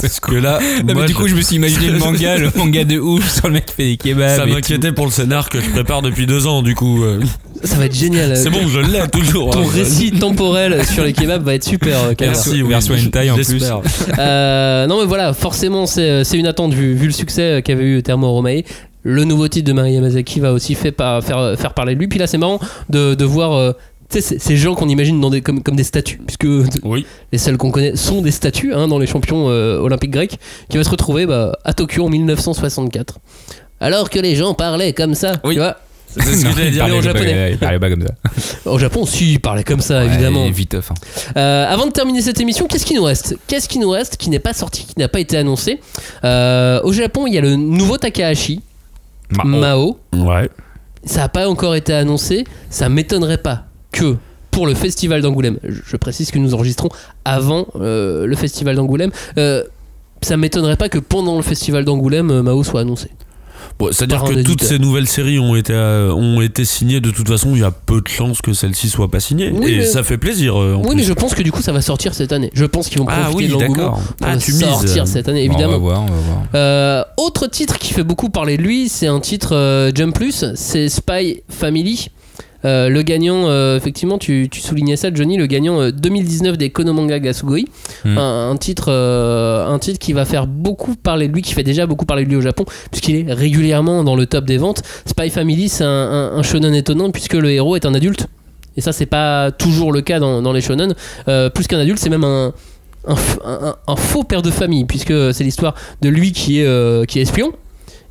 Parce 0.00 0.20
que 0.20 0.34
là, 0.34 0.60
Non, 0.84 0.94
mais 0.94 1.06
du 1.06 1.14
coup, 1.14 1.26
je 1.26 1.34
me 1.34 1.42
suis 1.42 1.56
imaginé 1.56 1.90
le 1.90 1.98
manga, 1.98 2.36
le 2.36 2.50
manga 2.54 2.84
de 2.84 2.98
ouf 2.98 3.28
sur 3.28 3.48
le 3.48 3.54
mec 3.54 3.66
qui 3.66 3.74
fait 3.74 3.84
des 3.84 3.96
kebabs. 3.96 4.36
ça 4.36 4.46
m'inquiétait 4.46 4.92
pour 4.92 5.06
le 5.06 5.10
scénar 5.10 5.48
que 5.48 5.60
je 5.60 5.68
prépare 5.70 6.02
depuis 6.02 6.26
deux 6.26 6.46
ans. 6.46 6.62
Du 6.62 6.74
coup, 6.76 7.02
euh, 7.02 7.20
Ça 7.64 7.76
va 7.76 7.86
être 7.86 7.94
génial. 7.94 8.36
c'est 8.36 8.50
bon, 8.50 8.68
je 8.68 8.78
l'ai 8.80 9.08
toujours. 9.08 9.50
Ton 9.50 9.66
hein. 9.66 9.72
récit 9.72 10.12
temporel 10.12 10.84
sur 10.86 11.04
les 11.04 11.12
kebabs 11.12 11.42
va 11.42 11.54
être 11.54 11.64
super. 11.64 11.98
Merci, 12.20 12.62
oui, 12.62 12.68
Version 12.68 12.94
hentai 12.94 13.30
en 13.30 13.34
plus. 13.36 13.64
Euh, 14.18 14.86
non 14.86 15.00
mais 15.00 15.06
voilà, 15.06 15.32
forcément 15.32 15.86
c'est 15.86 16.24
c'est 16.24 16.38
une 16.38 16.46
attente 16.46 16.72
vu, 16.72 16.94
vu 16.94 17.06
le 17.06 17.12
succès 17.12 17.62
qu'avait 17.64 17.84
eu 17.84 18.02
Thermo 18.02 18.30
Romae. 18.30 18.62
Le 19.02 19.24
nouveau 19.24 19.48
titre 19.48 19.66
de 19.66 19.72
Maria 19.72 19.94
Yamazaki 19.94 20.40
va 20.40 20.52
aussi 20.52 20.74
fait 20.74 20.92
par- 20.92 21.22
faire, 21.24 21.54
faire 21.58 21.72
parler 21.74 21.94
de 21.94 22.00
lui. 22.00 22.08
Puis 22.08 22.18
là 22.18 22.26
c'est 22.26 22.38
marrant 22.38 22.60
de, 22.90 23.14
de 23.14 23.24
voir 23.24 23.52
euh, 23.54 23.72
ces- 24.10 24.56
gens 24.56 24.74
qu'on 24.74 24.88
imagine 24.88 25.20
dans 25.20 25.30
des, 25.30 25.40
comme, 25.40 25.62
comme 25.62 25.76
des 25.76 25.84
statues, 25.84 26.20
puisque 26.26 26.46
Oui. 26.84 27.06
les 27.32 27.38
seuls 27.38 27.56
qu'on 27.56 27.70
connaît 27.70 27.96
sont 27.96 28.20
des 28.22 28.30
statues 28.32 28.74
hein, 28.74 28.88
dans 28.88 28.98
les 28.98 29.06
champions 29.06 29.48
euh, 29.48 29.78
olympiques 29.78 30.10
grecs, 30.10 30.38
qui 30.68 30.76
va 30.76 30.84
se 30.84 30.90
retrouver 30.90 31.26
bah, 31.26 31.58
à 31.64 31.72
Tokyo 31.72 32.04
en 32.04 32.08
1964. 32.10 33.18
Alors 33.80 34.10
que 34.10 34.18
les 34.18 34.36
gens 34.36 34.52
parlaient 34.54 34.92
comme 34.92 35.14
ça, 35.14 35.40
Oui. 35.44 35.54
tu 35.54 35.60
vois. 35.60 35.76
C'est 36.12 36.20
ce 36.22 36.44
que 36.44 36.52
j'allais 36.56 36.70
dire. 36.72 36.84
en 36.84 36.88
pas- 36.88 37.00
japonais. 37.02 37.50
Il 37.52 37.58
parlait 37.58 37.78
pas 37.78 37.88
comme 37.88 38.02
ça. 38.04 38.68
Au 38.70 38.78
Japon, 38.78 39.06
si, 39.06 39.34
il 39.34 39.40
parlait 39.40 39.62
comme 39.62 39.80
ça, 39.80 40.04
évidemment. 40.04 40.50
Viteuf, 40.50 40.90
hein. 40.90 40.94
Euh, 41.36 41.64
avant 41.68 41.86
de 41.86 41.92
terminer 41.92 42.20
cette 42.20 42.40
émission, 42.40 42.66
qu'est-ce 42.66 42.84
qui 42.84 42.94
nous 42.94 43.04
reste? 43.04 43.36
Qu'est-ce 43.46 43.68
qui 43.68 43.78
nous 43.78 43.88
reste 43.90 44.16
qui 44.16 44.28
n'est 44.28 44.40
pas 44.40 44.52
sorti, 44.52 44.84
qui 44.86 44.98
n'a 44.98 45.06
pas 45.08 45.20
été 45.20 45.36
annoncé? 45.36 45.78
Euh, 46.24 46.80
Au 46.82 46.92
Japon, 46.92 47.26
il 47.28 47.34
y 47.34 47.38
a 47.38 47.40
le 47.40 47.54
nouveau 47.54 47.96
Takahashi, 47.96 48.60
Mao. 49.44 49.98
Ouais. 50.12 50.50
Ça 51.04 51.20
n'a 51.20 51.28
pas 51.28 51.48
encore 51.48 51.74
été 51.74 51.92
annoncé. 51.92 52.44
Ça 52.68 52.88
m'étonnerait 52.88 53.38
pas 53.38 53.64
que 53.92 54.16
pour 54.50 54.66
le 54.66 54.74
festival 54.74 55.22
d'Angoulême, 55.22 55.58
je 55.62 55.80
je 55.84 55.96
précise 55.96 56.30
que 56.30 56.38
nous 56.38 56.54
enregistrons 56.54 56.88
avant 57.24 57.66
euh, 57.76 58.26
le 58.26 58.36
festival 58.36 58.76
d'Angoulême, 58.76 59.10
euh, 59.38 59.64
ça 60.22 60.36
m'étonnerait 60.36 60.76
pas 60.76 60.88
que 60.88 60.98
pendant 60.98 61.36
le 61.36 61.42
festival 61.42 61.84
d'Angoulême, 61.84 62.30
euh, 62.30 62.42
Mao 62.42 62.62
soit 62.64 62.80
annoncé. 62.80 63.10
Bon, 63.78 63.88
C'est-à-dire 63.92 64.22
que 64.24 64.42
toutes 64.42 64.62
ces 64.62 64.78
nouvelles 64.78 65.08
séries 65.08 65.38
ont 65.38 65.54
été, 65.56 65.72
euh, 65.72 66.12
ont 66.12 66.40
été 66.40 66.64
signées. 66.64 67.00
De 67.00 67.10
toute 67.10 67.28
façon, 67.28 67.50
il 67.54 67.60
y 67.60 67.64
a 67.64 67.70
peu 67.70 68.00
de 68.00 68.08
chances 68.08 68.42
que 68.42 68.52
celle-ci 68.52 68.88
soit 68.88 69.10
pas 69.10 69.20
signée. 69.20 69.50
Oui, 69.54 69.70
et 69.72 69.76
mais- 69.78 69.86
ça 69.86 70.02
fait 70.02 70.18
plaisir. 70.18 70.60
euh, 70.60 70.74
en 70.74 70.80
Oui, 70.82 70.88
plus. 70.88 70.96
mais 70.96 71.02
je 71.02 71.12
pense 71.12 71.34
que 71.34 71.42
du 71.42 71.50
coup, 71.52 71.62
ça 71.62 71.72
va 71.72 71.80
sortir 71.80 72.14
cette 72.14 72.32
année. 72.32 72.50
Je 72.54 72.64
pense 72.64 72.88
qu'ils 72.88 72.98
vont 72.98 73.06
Ah 73.08 73.22
profiter 73.30 73.36
oui, 73.36 73.48
de 73.48 73.52
l'engouement 73.64 73.98
Ah, 74.22 74.34
mises. 74.36 74.60
sortir 74.60 75.06
cette 75.08 75.28
année, 75.28 75.46
Bon, 75.48 75.54
évidemment. 75.54 75.76
on 75.76 75.78
va 75.80 75.84
voir, 75.94 76.02
on 76.02 76.06
va 76.06 76.12
voir. 76.12 76.42
Euh, 76.54 77.02
autre 77.16 77.46
titre 77.46 77.78
qui 77.78 77.92
fait 77.94 78.04
beaucoup 78.04 78.28
parler 78.30 78.56
de 78.56 78.62
lui, 78.62 78.88
c'est 78.88 79.06
un 79.06 79.20
titre 79.20 79.54
euh, 79.54 79.90
Jump 79.94 80.14
Plus, 80.14 80.44
c'est 80.54 80.88
Spy 80.88 81.42
Family. 81.48 82.08
Euh, 82.64 82.88
le 82.90 83.02
gagnant, 83.02 83.48
euh, 83.48 83.76
effectivement, 83.76 84.18
tu, 84.18 84.48
tu 84.50 84.60
soulignais 84.60 84.96
ça, 84.96 85.08
Johnny, 85.12 85.36
le 85.38 85.46
gagnant 85.46 85.80
euh, 85.80 85.90
2019 85.92 86.58
des 86.58 86.68
Konomanga 86.70 87.18
Gasugoi. 87.18 87.60
Hmm. 88.04 88.18
Un, 88.18 88.50
un 88.50 88.56
titre, 88.56 88.86
euh, 88.88 89.66
un 89.66 89.78
titre 89.78 89.98
qui 89.98 90.12
va 90.12 90.24
faire 90.26 90.46
beaucoup 90.46 90.94
parler 90.94 91.28
de 91.28 91.32
lui, 91.32 91.42
qui 91.42 91.54
fait 91.54 91.62
déjà 91.62 91.86
beaucoup 91.86 92.04
parler 92.04 92.24
de 92.24 92.28
lui 92.30 92.36
au 92.36 92.40
Japon, 92.42 92.64
puisqu'il 92.90 93.16
est 93.28 93.32
régulièrement 93.32 94.04
dans 94.04 94.14
le 94.16 94.26
top 94.26 94.44
des 94.44 94.58
ventes. 94.58 94.82
Spy 95.06 95.30
Family, 95.30 95.68
c'est 95.70 95.84
un, 95.84 95.88
un- 95.88 96.32
un 96.36 96.42
shonen 96.42 96.74
étonnant, 96.74 97.10
puisque 97.10 97.34
le 97.34 97.50
héros 97.50 97.76
est 97.76 97.86
un 97.86 97.94
adulte. 97.94 98.26
Et 98.76 98.80
ça, 98.82 98.92
c'est 98.92 99.06
pas 99.06 99.50
toujours 99.50 99.90
le 99.92 100.00
cas 100.02 100.20
dans, 100.20 100.42
dans 100.42 100.52
les 100.52 100.60
shonen. 100.60 100.94
Euh, 101.28 101.50
plus 101.50 101.66
qu'un 101.66 101.78
adulte, 101.78 101.98
c'est 101.98 102.10
même 102.10 102.24
un, 102.24 102.52
un, 103.06 103.14
f- 103.14 103.38
un- 103.44 103.74
un 103.86 103.96
faux 103.96 104.22
père 104.22 104.42
de 104.42 104.50
famille, 104.50 104.84
puisque 104.84 105.14
c'est 105.32 105.44
l'histoire 105.44 105.74
de 106.02 106.08
lui 106.10 106.32
qui 106.32 106.60
est, 106.60 106.66
euh, 106.66 107.04
qui 107.06 107.18
est 107.18 107.22
espion 107.22 107.52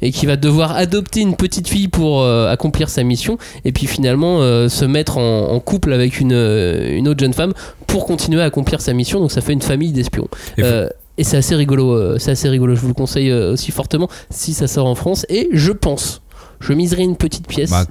et 0.02 0.12
qui 0.12 0.26
va 0.26 0.36
devoir 0.36 0.76
adopter 0.76 1.22
une 1.22 1.36
petite 1.36 1.68
fille 1.68 1.88
pour 1.88 2.22
euh, 2.22 2.52
accomplir 2.52 2.90
sa 2.90 3.04
mission 3.04 3.38
et 3.66 3.72
puis 3.72 3.88
finalement 3.88 4.42
euh, 4.42 4.70
se 4.70 4.86
mettre 4.86 5.18
en, 5.18 5.52
en 5.52 5.60
couple 5.60 5.94
avec 5.94 6.20
une, 6.20 6.34
euh, 6.34 6.98
une 6.98 7.08
autre 7.08 7.20
jeune 7.20 7.34
femme 7.34 7.54
pour 7.88 8.06
continuer 8.06 8.42
à 8.42 8.46
accomplir 8.46 8.82
sa 8.82 8.94
mission. 8.94 9.20
Donc 9.20 9.32
ça 9.32 9.42
fait 9.42 9.54
une 9.54 9.62
famille 9.62 9.92
d'espions. 9.92 10.28
Et 10.58 10.64
Euh, 10.64 10.88
et 11.18 11.26
c'est 11.26 11.36
assez 11.36 11.54
rigolo 11.54 12.18
c'est 12.18 12.32
assez 12.32 12.48
rigolo. 12.48 12.76
Je 12.76 12.80
vous 12.80 12.88
le 12.88 12.94
conseille 12.94 13.34
aussi 13.34 13.72
fortement 13.72 14.08
si 14.30 14.54
ça 14.54 14.68
sort 14.68 14.86
en 14.86 14.96
France. 14.96 15.26
Et 15.28 15.50
je 15.52 15.74
pense 15.74 16.22
je 16.62 16.74
miserai 16.74 17.04
une 17.04 17.18
petite 17.18 17.48
pièce. 17.48 17.72
Bah, 17.72 17.86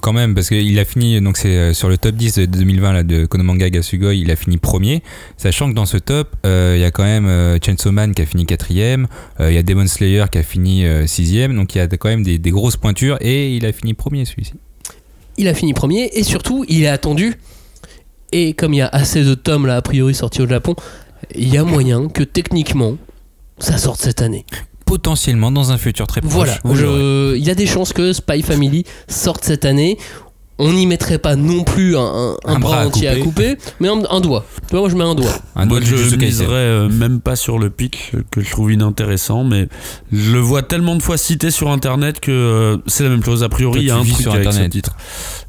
Quand 0.00 0.12
même, 0.12 0.34
parce 0.34 0.48
qu'il 0.48 0.78
a 0.78 0.84
fini, 0.84 1.20
donc 1.20 1.36
c'est 1.36 1.56
euh, 1.56 1.72
sur 1.74 1.88
le 1.88 1.98
top 1.98 2.14
10 2.14 2.38
de 2.38 2.46
2020 2.46 2.92
là, 2.92 3.02
de 3.02 3.26
Konomanga 3.26 3.68
Gasugoi, 3.68 4.14
il 4.14 4.30
a 4.30 4.36
fini 4.36 4.56
premier, 4.56 5.02
sachant 5.36 5.68
que 5.68 5.74
dans 5.74 5.84
ce 5.84 5.98
top, 5.98 6.34
euh, 6.46 6.74
il 6.76 6.80
y 6.80 6.84
a 6.84 6.90
quand 6.90 7.04
même 7.04 7.26
euh, 7.28 7.58
Man 7.86 8.14
qui 8.14 8.22
a 8.22 8.26
fini 8.26 8.46
quatrième, 8.46 9.06
euh, 9.38 9.50
il 9.50 9.54
y 9.54 9.58
a 9.58 9.62
Demon 9.62 9.86
Slayer 9.86 10.24
qui 10.32 10.38
a 10.38 10.42
fini 10.42 10.84
sixième, 11.06 11.54
donc 11.54 11.74
il 11.74 11.78
y 11.78 11.80
a 11.82 11.86
quand 11.88 12.08
même 12.08 12.22
des, 12.22 12.38
des 12.38 12.50
grosses 12.50 12.76
pointures, 12.76 13.18
et 13.20 13.54
il 13.54 13.66
a 13.66 13.72
fini 13.72 13.92
premier 13.92 14.24
celui-ci. 14.24 14.54
il 15.36 15.46
a 15.46 15.54
fini 15.54 15.74
premier 15.74 16.10
et 16.14 16.22
surtout 16.22 16.64
il 16.68 16.82
est 16.84 16.88
attendu. 16.88 17.34
Et 18.32 18.54
comme 18.54 18.72
il 18.72 18.78
y 18.78 18.82
a 18.82 18.88
assez 18.88 19.22
de 19.22 19.34
tomes 19.34 19.66
là 19.66 19.76
a 19.76 19.82
priori 19.82 20.14
sortis 20.14 20.40
au 20.40 20.48
Japon 20.48 20.74
il 21.34 21.52
y 21.52 21.58
a 21.58 21.64
moyen 21.64 22.08
que 22.08 22.22
techniquement 22.22 22.96
ça 23.58 23.76
sorte 23.76 24.00
cette 24.00 24.22
année 24.22 24.46
Potentiellement 24.92 25.50
dans 25.50 25.72
un 25.72 25.78
futur 25.78 26.06
très 26.06 26.20
proche. 26.20 26.34
Voilà, 26.34 26.58
je- 26.74 27.34
il 27.34 27.42
y 27.42 27.48
a 27.50 27.54
des 27.54 27.66
chances 27.66 27.94
que 27.94 28.12
Spy 28.12 28.42
Family 28.42 28.84
sorte 29.08 29.42
cette 29.42 29.64
année. 29.64 29.96
On 30.64 30.72
n'y 30.72 30.86
mettrait 30.86 31.18
pas 31.18 31.34
non 31.34 31.64
plus 31.64 31.96
un, 31.96 32.00
un- 32.00 32.36
un 32.44 32.54
Un 32.54 32.58
bras, 32.60 32.86
entier 32.86 33.08
à 33.08 33.16
couper. 33.16 33.56
couper, 33.56 33.58
mais 33.80 33.88
un, 33.88 34.00
un 34.10 34.20
doigt. 34.20 34.44
Tu 34.68 34.70
vois, 34.70 34.80
moi 34.80 34.88
je 34.88 34.94
mets 34.96 35.02
un 35.04 35.14
doigt. 35.16 35.32
Un 35.56 35.66
Moi, 35.66 35.80
doigt 35.80 35.88
je 36.08 36.14
miserais 36.16 36.54
euh, 36.54 36.88
même 36.88 37.20
pas 37.20 37.34
sur 37.34 37.58
le 37.58 37.66
euh, 38.14 38.20
que 38.30 38.40
je 38.42 38.50
trouve 38.50 38.70
inintéressant, 38.72 39.42
mais 39.42 39.66
je 40.12 40.30
le 40.30 40.38
vois 40.38 40.62
tellement 40.62 40.94
de 40.94 41.02
fois 41.02 41.16
cité 41.16 41.50
sur 41.50 41.70
internet 41.70 42.20
que 42.20 42.30
euh, 42.30 42.76
c'est 42.86 43.02
la 43.02 43.08
même 43.10 43.24
chose. 43.24 43.42
A 43.42 43.48
priori, 43.48 43.80
il 43.80 43.86
y 43.86 43.90
a 43.90 43.96
un 43.96 44.04
truc 44.04 44.14
sur 44.22 44.32
avec 44.34 44.46
Internet. 44.46 44.70
ce 44.72 44.76
titre. 44.76 44.96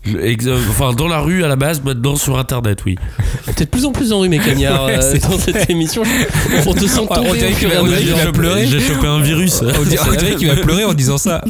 Je- 0.03 0.17
ex- 0.17 0.47
euh, 0.47 0.57
enfin, 0.69 0.93
dans 0.93 1.07
la 1.07 1.19
rue 1.19 1.43
à 1.43 1.47
la 1.47 1.55
base, 1.57 1.81
maintenant 1.83 2.15
sur 2.15 2.37
internet, 2.39 2.79
oui. 2.85 2.95
T'es 3.55 3.65
de 3.65 3.69
plus 3.69 3.85
en 3.85 3.91
plus 3.91 4.11
enrumé, 4.13 4.39
Cagnard, 4.39 4.85
Ouais, 4.87 4.97
euh, 4.97 5.11
c'est- 5.13 5.29
dans 5.29 5.37
cette 5.37 5.69
émission. 5.69 6.01
On 6.65 6.73
te 6.73 6.87
sent 6.87 7.05
tomber 7.07 7.29
dirait 7.29 7.29
au 7.29 7.33
fur 7.33 7.47
et 7.47 7.53
qu'il 7.53 7.67
à 7.71 7.75
va- 7.75 7.81
on 7.83 7.85
dirait 7.87 8.01
qu'il 8.03 8.13
va 8.13 8.31
pleurer. 8.31 8.65
J'ai 8.67 8.79
chopé 8.79 9.05
un 9.07 9.19
virus. 9.21 9.61
On 9.61 9.83
dirait 9.83 10.35
qu'il 10.37 10.47
va 10.47 10.55
pleurer 10.55 10.85
en 10.85 10.93
disant 10.93 11.17
ça. 11.19 11.43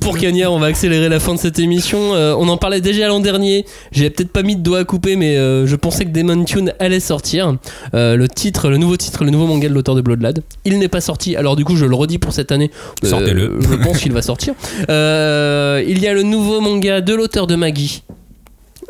Pour 0.00 0.18
Cagnard, 0.18 0.52
on 0.52 0.58
va 0.58 0.66
accélérer 0.66 1.08
la 1.08 1.17
fin 1.20 1.34
de 1.34 1.38
cette 1.38 1.58
émission. 1.58 2.14
Euh, 2.14 2.34
on 2.38 2.48
en 2.48 2.56
parlait 2.56 2.80
déjà 2.80 3.08
l'an 3.08 3.20
dernier. 3.20 3.64
J'ai 3.92 4.10
peut-être 4.10 4.30
pas 4.30 4.42
mis 4.42 4.56
de 4.56 4.62
doigt 4.62 4.80
à 4.80 4.84
couper, 4.84 5.16
mais 5.16 5.36
euh, 5.36 5.66
je 5.66 5.76
pensais 5.76 6.04
que 6.04 6.10
Demon 6.10 6.44
Tune 6.44 6.72
allait 6.78 7.00
sortir. 7.00 7.56
Euh, 7.94 8.16
le 8.16 8.28
titre, 8.28 8.68
le 8.68 8.76
nouveau 8.76 8.96
titre, 8.96 9.24
le 9.24 9.30
nouveau 9.30 9.46
manga 9.46 9.68
de 9.68 9.74
l'auteur 9.74 9.94
de 9.94 10.00
Bloodlad. 10.00 10.42
Il 10.64 10.78
n'est 10.78 10.88
pas 10.88 11.00
sorti. 11.00 11.36
Alors 11.36 11.56
du 11.56 11.64
coup, 11.64 11.76
je 11.76 11.84
le 11.84 11.94
redis 11.94 12.18
pour 12.18 12.32
cette 12.32 12.52
année. 12.52 12.70
Sortez-le. 13.02 13.58
Je 13.60 13.74
pense 13.76 13.98
qu'il 13.98 14.12
va 14.12 14.22
sortir. 14.22 14.54
Il 14.88 15.98
y 15.98 16.06
a 16.06 16.14
le 16.14 16.22
nouveau 16.22 16.60
manga 16.60 17.00
de 17.00 17.14
l'auteur 17.14 17.46
de 17.46 17.54
Maggie. 17.54 18.02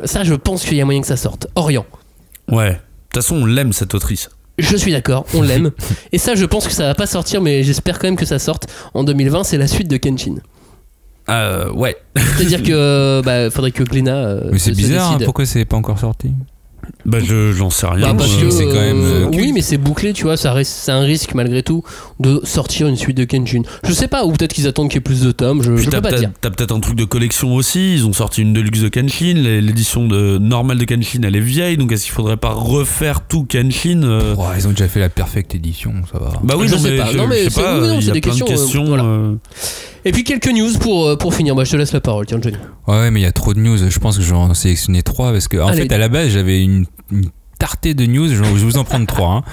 Ça, 0.05 0.23
je 0.23 0.33
pense 0.33 0.63
qu'il 0.63 0.77
y 0.77 0.81
a 0.81 0.85
moyen 0.85 1.01
que 1.01 1.07
ça 1.07 1.17
sorte. 1.17 1.47
Orient. 1.55 1.85
Ouais. 2.49 2.71
De 2.71 2.75
toute 3.11 3.23
façon, 3.23 3.35
on 3.37 3.45
l'aime 3.45 3.73
cette 3.73 3.93
autrice. 3.93 4.29
Je 4.59 4.75
suis 4.75 4.91
d'accord, 4.91 5.25
on 5.33 5.41
l'aime. 5.41 5.71
Et 6.11 6.17
ça, 6.17 6.35
je 6.35 6.45
pense 6.45 6.67
que 6.67 6.73
ça 6.73 6.83
va 6.83 6.95
pas 6.95 7.05
sortir, 7.05 7.41
mais 7.41 7.63
j'espère 7.63 7.97
quand 7.97 8.07
même 8.07 8.17
que 8.17 8.25
ça 8.25 8.39
sorte 8.39 8.67
en 8.93 9.03
2020. 9.03 9.43
C'est 9.43 9.57
la 9.57 9.67
suite 9.67 9.87
de 9.87 9.97
Kenshin. 9.97 10.35
Euh, 11.29 11.71
ouais. 11.71 11.95
C'est-à-dire 12.37 12.63
que 12.63 12.71
euh, 12.71 13.21
bah, 13.21 13.49
faudrait 13.49 13.71
que 13.71 13.83
Glénat. 13.83 14.15
euh, 14.15 14.49
Mais 14.51 14.59
c'est 14.59 14.71
bizarre, 14.71 15.13
hein, 15.13 15.17
pourquoi 15.23 15.45
c'est 15.45 15.65
pas 15.65 15.77
encore 15.77 15.99
sorti 15.99 16.31
Bah, 17.05 17.19
je, 17.23 17.51
j'en 17.53 17.69
sais 17.69 17.85
rien. 17.87 18.07
Bah, 18.07 18.15
parce 18.17 18.35
que, 18.37 18.49
c'est 18.49 18.65
quand 18.65 18.73
même, 18.73 19.01
euh, 19.01 19.25
euh, 19.25 19.29
oui, 19.31 19.51
mais 19.53 19.61
c'est 19.61 19.77
bouclé, 19.77 20.11
tu 20.13 20.23
vois, 20.23 20.37
ça 20.37 20.51
reste, 20.53 20.71
c'est 20.73 20.91
un 20.91 21.01
risque 21.01 21.33
malgré 21.35 21.61
tout 21.61 21.83
de 22.19 22.41
sortir 22.43 22.87
une 22.87 22.95
suite 22.97 23.15
de 23.17 23.25
Kenshin. 23.25 23.61
Je 23.83 23.93
sais 23.93 24.07
pas, 24.07 24.25
ou 24.25 24.31
peut-être 24.31 24.53
qu'ils 24.53 24.67
attendent 24.67 24.87
qu'il 24.89 24.95
y 24.97 24.97
ait 24.97 25.01
plus 25.01 25.21
de 25.21 25.31
tomes, 25.31 25.61
je, 25.61 25.71
Puis 25.73 25.83
je 25.85 25.89
peux 25.91 26.01
pas 26.01 26.09
peut-être, 26.09 26.19
dire. 26.19 26.31
t'as 26.41 26.49
peut-être 26.49 26.73
un 26.75 26.79
truc 26.79 26.95
de 26.95 27.05
collection 27.05 27.53
aussi. 27.53 27.93
Ils 27.93 28.05
ont 28.07 28.13
sorti 28.13 28.41
une 28.41 28.53
deluxe 28.53 28.79
de 28.81 28.89
Kenshin. 28.89 29.33
L'é- 29.35 29.61
L'édition 29.61 30.07
de 30.07 30.39
normale 30.39 30.77
de 30.79 30.85
Kenshin, 30.85 31.21
elle 31.23 31.35
est 31.35 31.39
vieille. 31.41 31.77
Donc 31.77 31.91
est-ce 31.91 32.05
qu'il 32.05 32.13
faudrait 32.13 32.37
pas 32.37 32.49
refaire 32.53 33.21
tout 33.21 33.43
Kenshin 33.45 34.01
euh, 34.03 34.33
Oh, 34.37 34.43
Ils 34.57 34.67
ont 34.67 34.71
déjà 34.71 34.87
fait 34.87 34.99
la 34.99 35.09
perfecte 35.09 35.53
édition, 35.55 35.93
ça 36.11 36.17
va. 36.19 36.31
Bah 36.43 36.55
oui, 36.57 36.67
Je 36.67 36.73
non, 36.75 36.79
sais 36.81 36.91
mais 36.91 36.97
pas. 36.97 37.11
je, 37.11 37.17
Non, 37.17 37.27
mais 37.27 37.37
je 37.39 37.43
sais 37.45 37.49
c'est- 37.51 37.61
pas. 37.61 37.79
oui, 37.79 37.87
non, 37.87 37.93
il 37.95 37.99
y 37.99 38.03
c'est 38.05 38.09
a 38.09 38.13
des 38.13 38.21
plein 38.21 38.31
questions, 38.31 38.45
de 38.47 38.51
euh, 38.51 38.55
questions. 38.55 38.85
voilà. 38.85 39.03
Et 40.05 40.11
puis 40.11 40.23
quelques 40.23 40.47
news 40.51 40.71
pour, 40.79 41.07
euh, 41.07 41.15
pour 41.17 41.33
finir. 41.33 41.55
Bah, 41.55 41.63
je 41.63 41.71
te 41.71 41.75
laisse 41.77 41.91
la 41.93 42.01
parole, 42.01 42.25
tiens, 42.25 42.39
Johnny. 42.41 42.57
Ouais, 42.87 43.11
mais 43.11 43.19
il 43.19 43.23
y 43.23 43.27
a 43.27 43.31
trop 43.31 43.53
de 43.53 43.59
news. 43.59 43.77
Je 43.89 43.99
pense 43.99 44.17
que 44.17 44.23
je 44.23 44.29
vais 44.29 44.35
en 44.39 44.53
sélectionner 44.53 45.03
trois 45.03 45.31
parce 45.31 45.47
que, 45.47 45.57
en 45.57 45.67
Allez. 45.67 45.83
fait, 45.83 45.91
à 45.93 45.97
la 45.97 46.07
base, 46.09 46.29
j'avais 46.29 46.63
une, 46.63 46.85
une 47.11 47.25
tartée 47.59 47.93
de 47.93 48.05
news. 48.05 48.27
Je, 48.29 48.35
vais 48.41 48.49
vous 48.49 48.77
en 48.77 48.83
prendre 48.85 49.05
trois. 49.07 49.29
hein. 49.29 49.43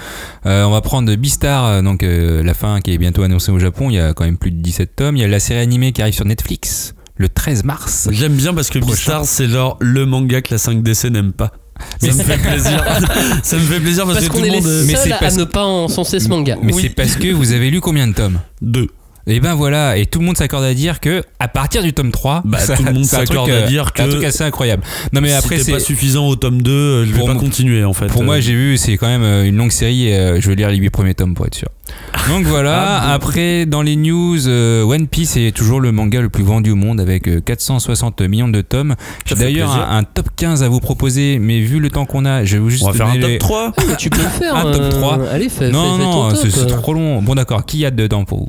Euh, 0.45 0.63
on 0.63 0.71
va 0.71 0.81
prendre 0.81 1.13
Beastar, 1.15 1.65
euh, 1.65 1.81
donc 1.81 2.03
euh, 2.03 2.41
la 2.43 2.53
fin 2.53 2.79
qui 2.79 2.91
est 2.93 2.97
bientôt 2.97 3.23
annoncée 3.23 3.51
au 3.51 3.59
Japon. 3.59 3.89
Il 3.89 3.95
y 3.95 3.99
a 3.99 4.13
quand 4.13 4.23
même 4.25 4.37
plus 4.37 4.51
de 4.51 4.61
17 4.61 4.95
tomes. 4.95 5.17
Il 5.17 5.21
y 5.21 5.25
a 5.25 5.27
la 5.27 5.39
série 5.39 5.59
animée 5.59 5.91
qui 5.91 6.01
arrive 6.01 6.13
sur 6.15 6.25
Netflix 6.25 6.93
le 7.17 7.27
13 7.29 7.63
mars. 7.63 8.07
J'aime 8.11 8.33
bien 8.33 8.53
parce 8.53 8.69
que 8.69 8.79
Prochain. 8.79 8.93
Beastar, 8.95 9.25
c'est 9.25 9.49
genre 9.49 9.75
le 9.81 10.05
manga 10.05 10.41
que 10.41 10.53
la 10.53 10.57
5DC 10.59 11.09
n'aime 11.09 11.33
pas. 11.33 11.51
Ça 11.99 12.07
me 12.07 12.11
fait 12.13 12.37
plaisir. 12.37 12.83
ça 13.43 13.55
me 13.57 13.61
fait 13.61 13.79
plaisir 13.79 14.05
parce, 14.05 14.17
Parce 14.19 14.29
que 14.29 14.35
tout 14.37 14.43
le 14.43 14.49
monde. 14.51 14.83
Mais 14.87 14.95
c'est 14.95 15.11
à 15.11 15.17
parce- 15.17 15.35
ne 15.37 15.43
pas 15.43 15.63
encenser 15.65 16.19
ce 16.19 16.29
manga. 16.29 16.55
Mais 16.63 16.73
Oui. 16.73 16.81
c'est 16.83 16.89
parce 16.95 17.15
que 17.17 17.31
vous 17.33 17.51
avez 17.51 17.69
lu 17.69 17.81
combien 17.81 18.07
de 18.07 18.13
tomes? 18.13 18.39
Deux. 18.61 18.87
Et 19.29 19.41
ben 19.41 19.55
voilà, 19.55 19.97
et 19.97 20.05
tout 20.05 20.19
le 20.19 20.25
monde 20.25 20.37
s'accorde 20.37 20.63
à 20.63 20.73
dire 20.73 21.01
que 21.01 21.21
à 21.39 21.49
partir 21.49 21.83
du 21.83 21.91
tome 21.93 22.11
3, 22.11 22.43
Bah, 22.45 22.59
ça- 22.59 22.77
tout 22.77 22.83
le 22.83 22.93
monde 22.93 23.03
c'est 23.03 23.17
s'accorde 23.17 23.49
à 23.49 23.53
euh, 23.53 23.67
dire 23.67 23.91
c'est 23.93 24.01
un 24.01 24.05
que 24.05 24.11
truc 24.11 24.23
assez 24.23 24.43
incroyable. 24.43 24.83
Non 25.11 25.19
mais 25.21 25.33
après 25.33 25.59
c'est 25.59 25.71
pas 25.73 25.79
suffisant 25.81 26.27
au 26.27 26.35
tome 26.37 26.61
2, 26.61 26.71
euh, 26.71 27.05
je 27.05 27.11
vais 27.11 27.25
pas 27.25 27.35
continuer 27.35 27.83
en 27.83 27.91
fait. 27.93 28.07
Pour 28.07 28.21
Euh, 28.21 28.25
moi, 28.25 28.39
j'ai 28.39 28.53
vu, 28.53 28.77
c'est 28.77 28.95
quand 28.95 29.07
même 29.07 29.23
euh, 29.23 29.43
une 29.45 29.57
longue 29.57 29.71
série 29.71 30.07
et 30.07 30.15
euh, 30.17 30.39
je 30.39 30.47
vais 30.49 30.55
lire 30.55 30.69
les 30.69 30.77
8 30.77 30.89
premiers 30.91 31.13
tomes 31.13 31.33
pour 31.33 31.45
être 31.45 31.55
sûr. 31.55 31.67
Donc 32.29 32.45
voilà, 32.45 32.99
Ah, 33.01 33.07
bon. 33.07 33.13
après 33.15 33.65
dans 33.65 33.81
les 33.81 33.95
news, 33.97 34.47
euh, 34.47 34.83
One 34.83 35.07
Piece 35.07 35.35
est 35.35 35.55
toujours 35.55 35.81
le 35.81 35.91
manga 35.91 36.21
le 36.21 36.29
plus 36.29 36.43
vendu 36.43 36.71
au 36.71 36.75
monde 36.75 36.99
avec 37.01 37.27
euh, 37.27 37.41
460 37.41 38.21
millions 38.21 38.47
de 38.47 38.61
tomes. 38.61 38.95
J'ai 39.25 39.35
d'ailleurs 39.35 39.71
un, 39.75 39.97
un 39.97 40.03
top 40.03 40.29
15 40.37 40.63
à 40.63 40.69
vous 40.69 40.79
proposer, 40.79 41.37
mais 41.39 41.59
vu 41.59 41.79
le 41.79 41.89
temps 41.89 42.05
qu'on 42.05 42.23
a, 42.25 42.45
je 42.45 42.53
vais 42.55 42.59
vous 42.61 42.69
juste 42.69 42.83
on 42.83 42.91
va 42.91 42.93
faire 42.93 43.07
un 43.07 43.11
donner 43.13 43.21
top 43.23 43.29
les- 43.31 43.37
3. 43.39 43.73
Ah, 43.77 43.95
tu 43.97 44.09
peux 44.09 44.21
le 44.21 44.27
faire. 44.29 44.55
Un 44.55 44.71
top 44.71 44.81
euh, 44.81 44.89
3. 44.91 45.19
Allez, 45.31 45.49
fais, 45.49 45.69
Non, 45.69 45.97
fais- 45.97 46.03
non, 46.03 46.29
c'est 46.35 46.49
c'est 46.49 46.67
trop 46.67 46.93
long. 46.93 47.21
Bon 47.21 47.35
d'accord, 47.35 47.65
qui 47.65 47.79
y 47.79 47.85
a 47.85 47.91
dedans 47.91 48.23
pour 48.23 48.37
vous? 48.39 48.47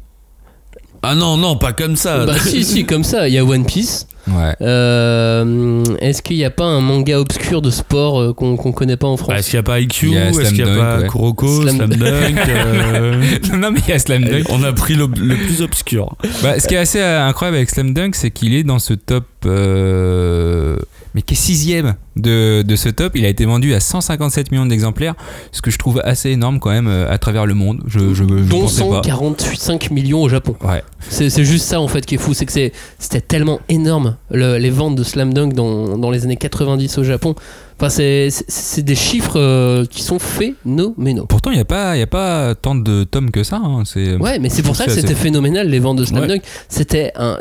Ah 1.03 1.15
non, 1.15 1.37
non, 1.37 1.57
pas 1.57 1.73
comme 1.73 1.97
ça. 1.97 2.25
Bah 2.27 2.35
si, 2.41 2.65
si, 2.65 2.85
comme 2.85 3.05
ça, 3.05 3.29
il 3.29 3.35
y 3.35 3.39
a 3.39 3.45
One 3.45 3.65
Piece. 3.65 4.07
Ouais. 4.27 4.55
Euh, 4.61 5.83
Est-ce 6.01 6.20
qu'il 6.23 6.37
n'y 6.37 6.45
a 6.45 6.51
pas 6.51 6.65
un 6.65 6.81
manga 6.81 7.19
obscur 7.19 7.62
de 7.62 7.70
sport 7.70 8.20
euh, 8.20 8.33
qu'on 8.35 8.57
qu'on 8.57 8.73
connaît 8.73 8.97
pas 8.99 9.07
en 9.07 9.16
France? 9.16 9.29
Bah, 9.31 9.39
Est-ce 9.39 9.51
qu'il 9.51 9.57
n'y 9.57 9.61
a 9.61 9.62
pas 9.62 9.81
IQ 9.81 10.12
Est-ce 10.15 10.41
Slam 10.41 10.53
qu'il 10.55 10.65
n'y 10.65 10.70
a 10.70 10.75
Dunk, 10.75 10.79
pas 10.81 10.99
ouais. 11.01 11.09
Kuroko, 11.09 11.62
Slam- 11.62 11.77
Slam, 11.77 11.91
Dunk 11.95 12.39
euh, 12.49 13.23
non 13.57 13.70
mais 13.70 13.79
il 13.87 13.91
y 13.91 13.93
a 13.93 13.99
Slam 13.99 14.25
Dunk. 14.25 14.45
On 14.51 14.62
a 14.65 14.73
pris 14.75 14.95
le, 14.97 15.07
le 15.07 15.35
plus 15.37 15.62
obscur. 15.62 16.15
Bah, 16.43 16.61
ce 16.61 16.66
qui 16.69 16.75
est 16.75 16.79
assez 16.79 17.01
incroyable 17.01 17.57
avec 17.57 17.70
Slam 17.70 17.95
Dunk, 17.95 18.15
c'est 18.15 18.31
qu'il 18.31 18.53
est 18.55 18.65
dans 18.65 18.79
ce 18.79 18.93
top 18.93 19.25
euh, 19.49 20.77
mais 21.15 21.23
qui 21.23 21.35
est 21.35 21.37
sixième 21.37 21.95
de, 22.16 22.62
de 22.62 22.77
ce 22.77 22.89
top? 22.89 23.12
Il 23.16 23.25
a 23.25 23.29
été 23.29 23.45
vendu 23.47 23.75
à 23.75 23.81
157 23.81 24.51
millions 24.53 24.66
d'exemplaires, 24.66 25.15
ce 25.53 25.62
que 25.62 25.70
je 25.70 25.79
trouve 25.79 26.01
assez 26.05 26.31
énorme 26.31 26.61
quand 26.61 26.70
même 26.70 26.87
euh, 26.89 27.11
à 27.11 27.19
travers 27.19 27.47
le 27.47 27.55
monde. 27.55 27.83
Je, 27.87 27.99
je, 28.15 28.15
je 28.15 28.23
Dont 28.25 28.61
pensais 28.62 28.83
pas. 28.83 29.03
145 29.03 29.91
millions 29.91 30.23
au 30.23 30.29
Japon. 30.29 30.55
Ouais. 30.65 30.83
C'est 31.09 31.31
c'est 31.31 31.45
juste 31.45 31.65
ça 31.66 31.81
en 31.81 31.89
fait 31.89 32.05
qui 32.05 32.16
est 32.16 32.19
fou, 32.19 32.35
c'est 32.35 32.47
que 32.47 32.53
c'est- 32.53 32.73
c'était 32.99 33.20
tellement 33.20 33.61
énorme 33.69 34.16
le- 34.31 34.59
les 34.59 34.70
ventes 34.70 34.97
de 34.97 35.03
Slam 35.05 35.33
Dunk 35.33 35.55
dans, 35.55 35.97
dans 35.99 36.11
les 36.11 36.25
années 36.25 36.37
90 36.37 36.99
au 36.99 37.05
Japon. 37.05 37.35
Enfin, 37.81 37.91
c'est- 37.91 38.83
des 38.83 38.95
chiffres 38.97 39.39
euh, 39.39 39.85
qui 39.87 40.03
sont 40.03 40.19
phénoménaux. 40.19 41.27
Pourtant, 41.27 41.51
il 41.51 41.55
n'y 41.55 41.61
a, 41.61 41.65
pas- 41.65 41.97
il 41.97 42.01
y 42.01 42.03
a 42.03 42.07
pas 42.09 42.55
tant 42.55 42.75
de 42.75 43.05
tomes 43.05 43.31
que 43.31 43.45
ça. 43.45 43.61
hein. 43.63 43.83
C'est 43.85 44.17
Ouais, 44.17 44.39
mais 44.41 44.49
c'est 44.49 44.63
pour 44.63 44.75
ça 44.77 44.87
que 44.87 44.91
c'était 44.93 45.15
phénoménal 45.15 45.69
les 45.69 45.79
ventes 45.79 45.99
de 45.99 46.05
Slam 46.05 46.25
Ouais. 46.29 46.43
C'était 46.69 47.13
un, 47.17 47.39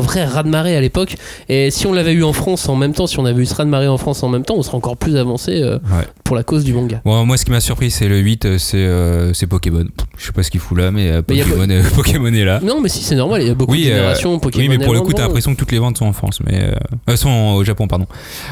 vrai 0.00 0.24
raz-de-marée 0.24 0.76
à 0.76 0.80
l'époque. 0.80 1.16
Et 1.48 1.70
si 1.70 1.86
on 1.86 1.92
l'avait 1.92 2.12
eu 2.12 2.24
en 2.24 2.32
France 2.32 2.68
en 2.68 2.76
même 2.76 2.92
temps, 2.92 3.06
si 3.06 3.18
on 3.18 3.24
avait 3.24 3.42
eu 3.42 3.46
ce 3.46 3.54
raz-de-marée 3.54 3.88
en 3.88 3.96
France 3.98 4.22
en 4.22 4.28
même 4.28 4.44
temps, 4.44 4.54
on 4.56 4.62
serait 4.62 4.76
encore 4.76 4.96
plus 4.96 5.16
avancé 5.16 5.62
euh, 5.62 5.76
Ouais. 5.76 6.06
pour 6.24 6.36
la 6.36 6.42
cause 6.42 6.64
du 6.64 6.72
manga. 6.74 7.00
Bon, 7.04 7.24
moi, 7.24 7.36
ce 7.36 7.44
qui 7.44 7.50
m'a 7.50 7.60
surpris, 7.60 7.90
c'est 7.90 8.08
le 8.08 8.18
8, 8.18 8.44
euh, 8.44 8.58
c'est 8.58 8.76
euh, 8.78 9.32
Pokémon. 9.48 9.84
Je 10.18 10.26
sais 10.26 10.32
pas 10.32 10.42
ce 10.42 10.50
qu'il 10.50 10.60
fout 10.60 10.76
là, 10.78 10.90
mais 10.90 11.10
euh, 11.10 11.22
Pokémon, 11.22 11.68
euh, 11.68 12.32
est 12.34 12.44
là. 12.44 12.60
Non, 12.62 12.80
mais 12.80 12.88
si 12.88 13.02
c'est 13.02 13.16
normal, 13.16 13.42
il 13.42 13.48
y 13.48 13.50
a 13.50 13.54
beaucoup 13.54 13.72
Oui, 13.72 13.84
de 13.86 13.90
euh, 13.90 13.94
générations 13.96 14.38
Pokémon. 14.38 14.62
Oui, 14.62 14.68
mais 14.68 14.84
pour 14.84 14.94
le 14.94 15.00
coup, 15.00 15.12
t'as 15.12 15.22
l'impression 15.22 15.52
que 15.54 15.58
toutes 15.58 15.72
les 15.72 15.78
ventes 15.78 15.98
sont 15.98 16.06
en 16.06 16.12
France, 16.12 16.40
mais 16.46 16.60
euh, 16.62 16.72
euh, 17.08 17.16
sont 17.16 17.54
au 17.56 17.64
Japon, 17.64 17.88
pardon. 17.88 18.06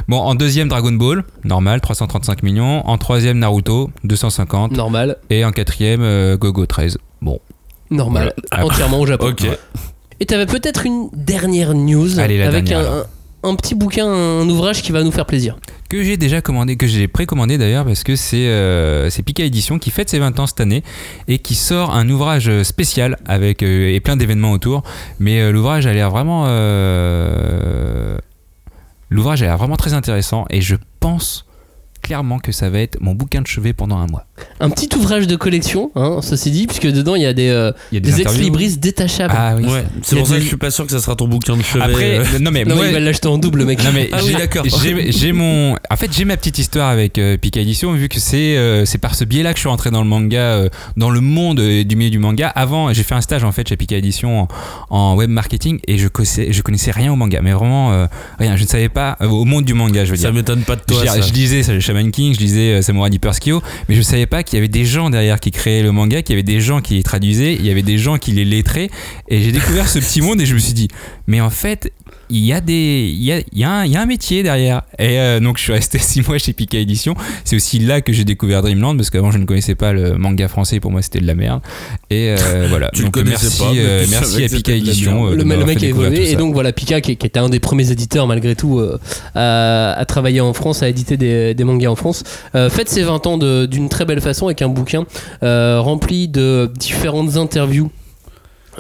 Bon, 0.09 0.17
en 0.19 0.35
deuxième, 0.35 0.69
Dragon 0.69 0.93
Ball, 0.93 1.18
normal, 1.45 1.81
335 1.81 2.43
millions. 2.43 2.87
En 2.89 2.99
troisième, 2.99 3.39
Naruto, 3.39 3.91
250. 4.05 4.73
Normal, 4.73 5.17
Et 5.31 5.45
en 5.45 5.51
quatrième, 5.53 6.03
euh, 6.03 6.37
Gogo 6.37 6.67
13. 6.67 6.99
Bon, 7.23 7.39
normal, 7.91 8.33
Voilà. 8.51 8.67
entièrement 8.67 9.01
au 9.01 9.07
Japon. 9.07 9.29
Ok. 9.29 9.47
Et 10.21 10.27
t'avais 10.27 10.47
peut-être 10.47 10.85
une 10.87 11.09
dernière 11.15 11.75
news 11.75 12.19
Allez, 12.19 12.43
avec 12.43 12.65
dernière, 12.65 12.91
un, 12.93 12.99
un- 13.01 13.07
un 13.51 13.55
petit 13.55 13.75
bouquin, 13.77 14.07
un 14.07 14.49
ouvrage 14.49 14.83
qui 14.83 14.91
va 14.91 15.03
nous 15.05 15.13
faire 15.13 15.27
plaisir. 15.27 15.57
que 15.89 16.03
j'ai 16.03 16.17
déjà 16.17 16.41
commandé, 16.43 16.77
que 16.77 16.89
j'ai 16.89 17.07
précommandé 17.09 17.57
d'ailleurs, 17.57 17.85
parce 17.85 18.03
que 18.03 18.17
c'est 18.17 18.49
euh, 18.49 19.09
c'est 19.11 19.23
Pika 19.23 19.45
Édition 19.45 19.79
qui 19.79 19.91
fête 19.93 20.11
ses 20.11 20.19
20 20.19 20.39
ans 20.41 20.47
cette 20.49 20.61
année 20.61 20.83
et 21.29 21.39
qui 21.39 21.55
sort 21.55 21.95
un 21.95 22.09
ouvrage 22.11 22.51
spécial 22.65 23.17
avec 23.27 23.63
euh, 23.63 23.95
et 23.95 24.01
plein 24.01 24.17
d'événements 24.17 24.51
autour. 24.51 24.83
Mais 25.21 25.41
euh, 25.41 25.53
l'ouvrage 25.53 25.87
a 25.87 25.93
l'air 25.95 26.11
vraiment, 26.11 26.47
l'ouvrage 29.11 29.43
a 29.43 29.47
l'air 29.47 29.57
vraiment 29.57 29.77
très 29.77 29.95
intéressant 29.95 30.45
et 30.51 30.61
je 30.61 30.75
pense 31.01 31.47
clairement 32.03 32.39
que 32.39 32.53
ça 32.53 32.71
va 32.71 32.81
être 32.81 33.01
mon 33.01 33.15
bouquin 33.15 33.43
de 33.43 33.47
chevet 33.47 33.73
pendant 33.73 33.99
un 33.99 34.07
mois. 34.07 34.28
Un 34.61 34.71
petit 34.71 34.89
ouvrage 34.97 35.27
de 35.27 35.37
collection, 35.37 35.91
hein, 35.95 36.19
ceci 36.23 36.51
dit, 36.51 36.67
puisque 36.67 36.87
dedans 36.87 37.15
il 37.15 37.23
y 37.23 37.27
a 37.27 37.33
des, 37.33 37.49
euh, 37.49 37.73
Il 37.93 37.95
y 37.95 37.99
a 37.99 38.01
des 38.01 38.13
interviews. 38.15 38.33
ex-libris 38.41 38.77
détachables. 38.79 39.35
Ah 39.37 39.55
oui. 39.57 39.65
Ouais, 39.67 39.85
c'est 40.03 40.17
pour 40.17 40.27
ça 40.27 40.35
que 40.35 40.39
des- 40.39 40.43
je 40.45 40.49
suis 40.49 40.57
pas 40.57 40.71
sûr 40.71 40.85
que 40.87 40.93
ça 40.93 41.01
sera 41.01 41.15
ton 41.17 41.29
bouquin 41.29 41.57
de 41.57 41.63
chevet. 41.63 41.85
Après, 41.85 42.19
euh. 42.19 42.25
non 42.41 42.51
mais 42.51 42.65
non, 42.65 42.77
moi, 42.77 42.87
il 42.87 42.93
va 42.93 43.01
l'acheter 43.01 43.29
en 43.29 43.39
double, 43.39 43.65
mec. 43.65 43.83
Non 43.85 43.91
mais 43.95 44.09
Ah 44.13 44.19
oui, 44.23 44.31
j'ai- 44.33 44.39
d'accord. 44.39 44.65
J'ai 44.83 45.13
j'ai 45.13 45.33
mon, 45.33 45.75
en 45.91 45.97
fait 45.97 46.11
j'ai 46.13 46.25
ma 46.25 46.37
petite 46.37 46.59
histoire 46.59 46.89
avec 46.89 47.19
euh, 47.19 47.37
Pika 47.37 47.61
Édition 47.61 47.93
vu 47.93 48.09
que 48.09 48.19
c'est 48.21 48.57
euh, 48.57 48.85
c'est 48.85 48.99
par 48.99 49.15
ce 49.15 49.25
biais-là 49.25 49.53
que 49.53 49.57
je 49.59 49.63
suis 49.63 49.69
rentré 49.69 49.91
dans 49.91 50.03
le 50.03 50.09
manga, 50.09 50.39
euh, 50.39 50.69
dans 50.97 51.11
le 51.11 51.21
monde 51.21 51.61
euh, 51.61 51.85
du 51.85 51.97
milieu 51.97 52.11
du 52.11 52.19
manga. 52.19 52.49
Avant 52.49 52.93
j'ai 52.93 53.03
fait 53.03 53.15
un 53.15 53.21
stage 53.21 53.45
en 53.45 53.53
fait 53.53 53.69
chez 53.69 53.77
Pika 53.77 53.97
Édition 53.97 54.43
en, 54.43 54.49
en 54.91 55.15
web 55.17 55.31
marketing 55.31 55.79
et 55.87 55.99
je 55.99 56.09
connaissais 56.09 56.53
je 56.53 56.63
connaissais 56.63 56.91
rien 56.91 57.13
au 57.13 57.17
manga, 57.17 57.41
mais 57.43 57.53
vraiment 57.53 57.93
euh, 57.93 58.07
rien. 58.39 58.57
Je 58.57 58.63
ne 58.63 58.69
savais 58.69 58.89
pas 58.89 59.17
euh, 59.21 59.27
au 59.29 59.45
monde 59.45 59.65
du 59.65 59.75
manga, 59.75 60.05
je 60.05 60.11
veux 60.11 60.17
Ça 60.17 60.29
dire. 60.31 60.35
m'étonne 60.35 60.63
pas 60.63 60.77
de 60.77 60.83
toi. 60.83 61.03
je, 61.03 61.07
ça. 61.09 61.21
je 61.21 61.33
lisais 61.33 61.63
ça, 61.63 61.79
Shaman 61.79 62.11
King, 62.11 62.35
je 62.35 62.41
lisais 62.41 62.73
euh, 62.79 62.83
Samurai 62.83 63.11
Deeper 63.11 63.33
Kyo, 63.39 63.63
mais 63.89 63.95
je 63.95 64.03
savais 64.03 64.27
pas 64.29 64.43
qu'il 64.43 64.57
y 64.57 64.59
avait 64.59 64.69
des 64.69 64.85
gens 64.85 65.11
derrière 65.11 65.41
qui 65.41 65.51
créaient 65.51 65.83
le 65.83 65.93
manga, 65.93 66.23
qu'il 66.23 66.35
y 66.35 66.37
avait 66.37 66.43
des 66.43 66.61
gens 66.61 66.81
qui 66.81 66.95
les 66.95 67.03
traduisaient, 67.03 67.55
il 67.55 67.65
y 67.65 67.71
avait 67.71 67.83
des 67.83 67.99
gens 67.99 68.19
qui 68.19 68.33
les 68.33 68.45
lettraient, 68.45 68.91
et 69.29 69.43
j'ai 69.43 69.53
découvert 69.53 69.89
ce 69.89 69.99
petit 69.99 70.21
monde 70.21 70.41
et 70.41 70.47
je 70.47 70.55
me 70.55 70.59
suis 70.59 70.75
dit, 70.75 70.89
mais 71.27 71.41
en 71.41 71.51
fait, 71.51 71.93
il 72.31 72.45
y 72.45 72.53
a 72.53 72.61
des, 72.61 73.11
il 73.13 73.23
y 73.23 73.33
a, 73.33 73.39
il 73.39 73.59
y 73.59 73.65
a 73.65 73.71
un, 73.71 73.87
y 73.87 73.97
a 73.97 74.01
un 74.01 74.07
métier 74.07 74.43
derrière. 74.43 74.83
Et 74.99 75.19
euh, 75.19 75.41
donc 75.41 75.59
je 75.59 75.63
suis 75.63 75.73
resté 75.73 75.99
six 76.01 76.27
mois 76.27 76.39
chez 76.39 76.53
Pika 76.53 76.79
Édition. 76.79 77.15
C'est 77.45 77.57
aussi 77.57 77.79
là 77.79 78.01
que 78.01 78.13
j'ai 78.13 78.25
découvert 78.25 78.63
Dreamland 78.63 78.97
parce 78.97 79.11
qu'avant 79.11 79.31
je 79.31 79.39
ne 79.39 79.45
connaissais 79.45 79.75
pas 79.75 79.93
le 79.93 80.17
manga 80.17 80.49
français. 80.49 80.81
Pour 80.81 80.91
moi 80.91 81.03
c'était 81.03 81.21
de 81.21 81.27
la 81.27 81.35
merde. 81.35 81.61
Et 82.11 82.35
euh, 82.39 82.67
voilà. 82.71 82.91
Tu 82.93 83.05
donc 83.05 83.17
merci, 83.19 83.59
pas, 83.59 83.73
euh, 83.75 84.05
merci 84.11 84.45
à 84.45 84.49
Pika 84.49 84.73
Édition. 84.73 85.27
le, 85.27 85.45
mec 85.45 85.83
a 85.83 85.87
évolué 85.87 86.31
et 86.31 86.37
donc 86.37 86.55
voilà 86.55 86.73
Pika 86.73 87.01
qui, 87.01 87.17
qui 87.17 87.27
était 87.27 87.41
un 87.41 87.49
des 87.49 87.61
premiers 87.61 87.91
éditeurs 87.91 88.27
malgré 88.27 88.55
tout 88.55 88.83
à, 89.35 89.93
à 89.93 90.05
travailler 90.05 90.41
en 90.41 90.53
France 90.53 90.83
à 90.83 90.89
éditer 90.89 91.17
des, 91.17 91.55
des 91.55 91.65
mangas 91.65 91.91
en 91.91 91.97
France 91.97 92.25
fête 92.53 92.89
ses 92.89 93.03
20 93.03 93.27
ans 93.27 93.39
d'une 93.39 93.89
très 93.89 94.05
belle 94.05 94.21
façon 94.21 94.47
avec 94.47 94.63
un 94.63 94.69
bouquin 94.69 95.05
rempli 95.43 96.29
de 96.29 96.71
différentes 96.77 97.37
interviews 97.37 97.91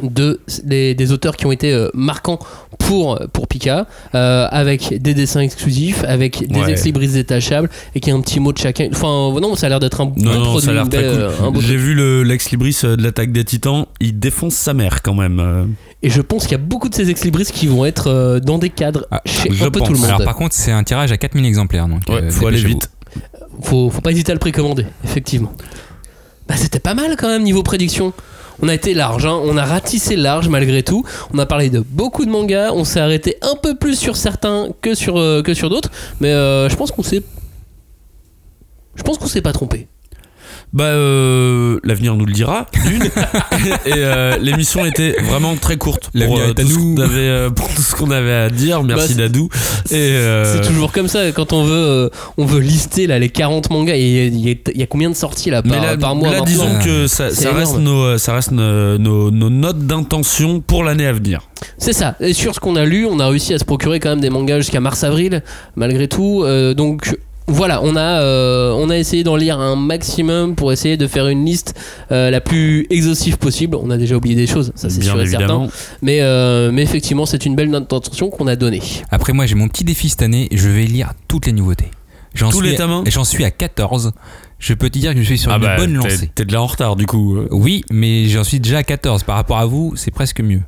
de, 0.03 0.41
des, 0.65 0.95
des 0.95 1.13
auteurs 1.13 1.37
qui 1.37 1.47
ont 1.47 1.53
été 1.53 1.73
euh, 1.73 1.89
marquants 1.95 2.39
pour, 2.79 3.19
pour 3.33 3.49
Pika, 3.49 3.87
euh, 4.15 4.47
avec 4.51 5.01
des 5.03 5.15
dessins 5.15 5.41
exclusifs, 5.41 6.05
avec 6.05 6.47
des 6.49 6.59
Ouais. 6.61 6.71
ex-libris 6.73 7.09
détachables, 7.09 7.69
et 7.95 8.01
qui 8.01 8.11
a 8.11 8.15
un 8.15 8.21
petit 8.21 8.41
mot 8.41 8.53
de 8.53 8.59
chacun. 8.59 8.89
Enfin, 8.93 9.33
non, 9.41 9.55
ça 9.57 9.67
a 9.67 9.69
l'air 9.69 9.81
d'être 9.81 10.01
un 10.01 10.07
bon 10.07 10.15
Non, 10.17 10.35
non, 10.35 10.43
produit, 10.45 10.65
ça 10.65 10.71
a 10.71 10.75
l'air 10.75 10.83
une 10.85 10.89
très 10.91 11.01
belle, 11.03 11.11
cool. 11.13 11.21
euh, 11.21 11.47
un 11.47 11.51
beau 11.51 11.61
J'ai 11.61 11.77
vu 11.77 11.95
le 11.95 12.23
l'ex 12.23 12.51
libris 12.51 12.77
euh, 12.85 12.97
de 12.97 13.03
l'attaque 13.03 13.33
des 13.33 13.45
titans, 13.45 13.87
il 14.01 14.19
défonce 14.19 14.55
sa 14.55 14.75
mère 14.75 15.03
quand 15.03 15.15
même. 15.15 15.41
euh. 15.41 15.65
Et 16.03 16.11
je 16.11 16.21
pense 16.21 16.43
qu'il 16.45 16.53
y 16.53 16.55
a 16.55 16.59
beaucoup 16.65 16.89
de 16.89 16.95
ces 16.95 17.11
ex-libris 17.11 17.45
qui 17.47 17.67
vont 17.67 17.85
être 17.85 18.07
euh, 18.09 18.41
dans 18.41 18.59
des 18.59 18.71
cadres 18.71 19.07
Ah, 19.11 19.21
chez 19.27 19.51
un 19.63 19.71
peu 19.71 19.81
pense. 19.81 19.89
tout 19.89 19.95
le 19.95 19.99
monde. 19.99 20.09
Alors 20.09 20.25
par 20.25 20.37
contre 20.37 20.55
c'est 20.55 20.71
un 20.73 20.85
tirage 20.85 21.11
à 21.13 21.17
4000 21.17 21.45
exemplaires 21.45 21.89
donc. 21.89 22.03
Ouais, 22.09 22.23
euh, 22.23 22.31
faut 22.31 22.47
aller 22.47 22.59
vite. 22.61 22.89
faut, 23.63 23.91
faut 23.91 24.01
pas 24.01 24.13
hésiter 24.13 24.31
à 24.31 24.35
le 24.35 24.39
précommander, 24.39 24.87
effectivement. 25.05 25.53
Bah, 26.49 26.55
c'était 26.57 26.79
pas 26.81 26.95
mal 26.95 27.17
quand 27.19 27.29
même 27.29 27.43
niveau 27.43 27.63
prédiction. 27.63 28.13
On 28.61 28.69
a 28.69 28.75
été 28.75 28.93
large, 28.95 29.25
hein. 29.25 29.41
on 29.45 29.57
a 29.57 29.65
ratissé 29.65 30.17
large 30.17 30.49
malgré 30.49 30.83
tout. 30.83 31.05
On 31.33 31.39
a 31.39 31.47
parlé 31.47 31.71
de 31.71 31.81
beaucoup 31.81 32.25
de 32.25 32.31
mangas, 32.31 32.73
on 32.73 32.85
s'est 32.85 33.01
arrêté 33.01 33.37
un 33.43 33.55
peu 33.55 33.77
plus 33.77 33.99
sur 33.99 34.17
certains 34.17 34.69
que 34.81 34.95
sur, 34.95 35.19
euh, 35.19 35.43
d'autres, 35.43 35.91
mais 36.21 36.33
euh, 36.33 36.69
je 36.69 36.77
pense 36.77 36.91
qu'on 36.91 37.03
s'est. 37.03 37.23
Je 38.97 39.03
pense 39.03 39.19
qu'on 39.19 39.29
s'est 39.29 39.43
pas 39.43 39.53
trompé. 39.53 39.87
Bah, 40.75 40.85
euh, 40.85 41.79
l'avenir 41.83 42.15
nous 42.15 42.27
le 42.27 42.33
dira. 42.33 42.67
Et 43.87 43.93
euh, 43.97 44.37
l'émission 44.39 44.85
était 44.85 45.13
vraiment 45.23 45.57
très 45.57 45.77
courte 45.79 46.11
pour, 46.11 46.39
euh, 46.39 46.53
tout, 46.53 46.67
ce 46.69 46.75
qu'on 46.79 46.97
avait, 47.01 47.51
pour 47.57 47.69
tout 47.75 47.81
ce 47.83 47.95
qu'on 47.95 48.11
avait 48.11 48.33
à 48.35 48.51
dire. 48.51 48.83
Merci 48.83 49.15
Bah, 49.15 49.23
Dadou. 49.23 49.49
Et 49.91 50.13
C'est 50.45 50.61
toujours 50.67 50.93
comme 50.93 51.09
ça 51.09 51.33
quand 51.33 51.53
on 51.55 51.65
veut, 51.65 52.11
on 52.37 52.45
veut 52.45 52.61
lister 52.61 53.07
là, 53.07 53.19
les 53.19 53.31
40 53.31 53.71
mangas. 53.71 53.97
Il 53.97 54.07
y, 54.39 54.51
a- 54.51 54.55
il 54.75 54.79
y 54.81 54.83
a 54.83 54.87
combien 54.87 55.09
de 55.09 55.15
sorties 55.17 55.51
là 55.51 55.63
par, 55.63 55.73
mais 55.73 55.87
là, 55.87 55.97
par 55.97 56.15
mois 56.15 56.31
là, 56.31 56.41
disons 56.43 56.79
que 56.85 57.07
ça, 57.07 57.29
reste, 57.53 57.79
nos, 57.79 58.19
ça 58.19 58.35
reste 58.35 58.51
nos, 58.51 58.99
nos- 58.99 59.31
nos 59.31 59.51
notes 59.51 59.87
d'intention 59.87 60.61
pour 60.61 60.85
l'année 60.85 61.07
à 61.07 61.13
venir. 61.13 61.49
C'est 61.79 61.93
ça. 61.95 62.15
Et 62.21 62.35
sur 62.35 62.55
ce 62.55 62.61
qu'on 62.61 62.77
a 62.77 62.85
lu, 62.85 63.07
on 63.07 63.19
a 63.21 63.27
réussi 63.29 63.55
à 63.55 63.59
se 63.59 63.65
procurer 63.65 64.01
quand 64.01 64.11
même 64.11 64.21
des 64.21 64.31
mangas 64.31 64.59
jusqu'à 64.59 64.81
mars-avril, 64.81 65.43
malgré 65.77 66.09
tout. 66.09 66.45
Donc 66.77 67.17
voilà, 67.49 67.81
on 67.83 67.97
a, 67.97 68.23
euh, 68.23 68.73
on 68.73 68.91
a 68.91 68.97
essayé 68.99 69.25
d'en 69.25 69.37
lire 69.37 69.59
un 69.59 69.75
maximum 69.77 70.55
pour 70.55 70.73
essayer 70.73 70.97
de 70.97 71.07
faire 71.07 71.29
une 71.29 71.45
liste 71.45 71.75
euh, 72.13 72.31
la 72.31 72.41
plus 72.41 72.87
exhaustive 72.91 73.39
possible. 73.39 73.77
On 73.77 73.91
a 73.91 73.97
déjà 73.97 74.17
oublié 74.17 74.35
des 74.37 74.47
choses, 74.47 74.73
ça 74.75 74.91
c'est 74.91 75.03
sûr 75.03 75.21
et 75.21 75.27
certain. 75.27 75.69
Mais, 76.03 76.19
euh, 76.21 76.71
mais 76.73 76.83
effectivement, 76.83 77.27
c'est 77.27 77.47
une 77.47 77.57
belle 77.57 77.71
note 77.71 77.91
d'intention 77.91 78.31
qu'on 78.31 78.47
a 78.47 78.57
donnée. 78.57 78.83
Après 79.11 79.33
moi 79.33 79.47
j'ai 79.47 79.55
mon 79.55 79.69
petit 79.69 79.85
défi 79.85 80.09
cette 80.09 80.23
année, 80.23 80.49
je 80.53 80.69
vais 80.69 80.85
lire 80.85 81.13
toutes 81.27 81.47
les 81.47 81.53
nouveautés. 81.53 81.91
J'en 82.35 82.51
Tous 82.51 82.63
suis 82.63 82.77
tomes 82.77 83.05
J'en 83.07 83.25
suis 83.25 83.45
à 83.45 83.51
14. 83.51 84.13
Je 84.59 84.75
peux 84.75 84.91
te 84.91 84.99
dire 84.99 85.15
que 85.15 85.21
je 85.21 85.25
suis 85.25 85.39
sur 85.39 85.51
une 85.51 85.59
bonne 85.61 85.71
Ah 85.71 85.77
bah, 85.77 85.87
t'es- 85.87 85.93
lancée. 86.11 86.31
T'es 86.35 86.45
déjà 86.45 86.61
en 86.61 86.67
retard 86.67 86.95
du 86.95 87.07
coup. 87.07 87.39
Oui, 87.51 87.83
mais 87.91 88.27
j'en 88.29 88.45
suis 88.45 88.61
déjà 88.61 88.79
à 88.79 88.83
14. 88.83 89.23
Par 89.23 89.37
rapport 89.37 89.59
à 89.59 89.65
vous, 89.67 89.95
c'est 89.97 90.11
presque 90.11 90.41
mieux. 90.41 90.61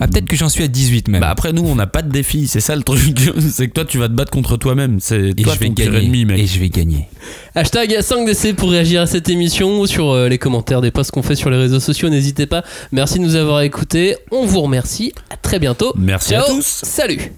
Ah, 0.00 0.08
peut-être 0.08 0.24
que 0.26 0.34
j'en 0.36 0.48
suis 0.48 0.64
à 0.64 0.68
18 0.68 1.06
même. 1.08 1.20
Bah 1.20 1.30
après 1.30 1.52
nous 1.52 1.62
on 1.64 1.76
n'a 1.76 1.86
pas 1.86 2.02
de 2.02 2.10
défi, 2.10 2.48
c'est 2.48 2.60
ça 2.60 2.74
le 2.74 2.82
truc, 2.82 3.00
c'est 3.52 3.68
que 3.68 3.72
toi 3.72 3.84
tu 3.84 3.98
vas 3.98 4.08
te 4.08 4.12
battre 4.12 4.32
contre 4.32 4.56
toi-même, 4.56 4.98
c'est 5.00 5.30
et 5.30 5.34
toi 5.42 5.54
je 5.54 5.60
vais 5.60 5.66
ton 5.68 5.72
gagner. 5.74 5.98
ennemi 6.04 6.24
mec. 6.24 6.38
et 6.40 6.46
je 6.46 6.58
vais 6.58 6.68
gagner. 6.68 7.06
Hashtag 7.54 7.90
5DC 8.00 8.54
pour 8.54 8.70
réagir 8.70 9.02
à 9.02 9.06
cette 9.06 9.28
émission 9.28 9.78
ou 9.80 9.86
sur 9.86 10.10
euh, 10.10 10.28
les 10.28 10.38
commentaires 10.38 10.80
des 10.80 10.90
posts 10.90 11.12
qu'on 11.12 11.22
fait 11.22 11.36
sur 11.36 11.48
les 11.48 11.56
réseaux 11.58 11.80
sociaux. 11.80 12.08
N'hésitez 12.08 12.46
pas. 12.46 12.64
Merci 12.90 13.18
de 13.20 13.24
nous 13.24 13.36
avoir 13.36 13.60
écoutés. 13.60 14.16
On 14.32 14.46
vous 14.46 14.60
remercie. 14.62 15.12
À 15.30 15.36
très 15.36 15.58
bientôt. 15.60 15.92
Merci 15.96 16.30
Ciao. 16.30 16.42
à 16.44 16.48
tous. 16.48 16.64
Salut. 16.82 17.32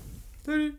Salut. 0.47 0.76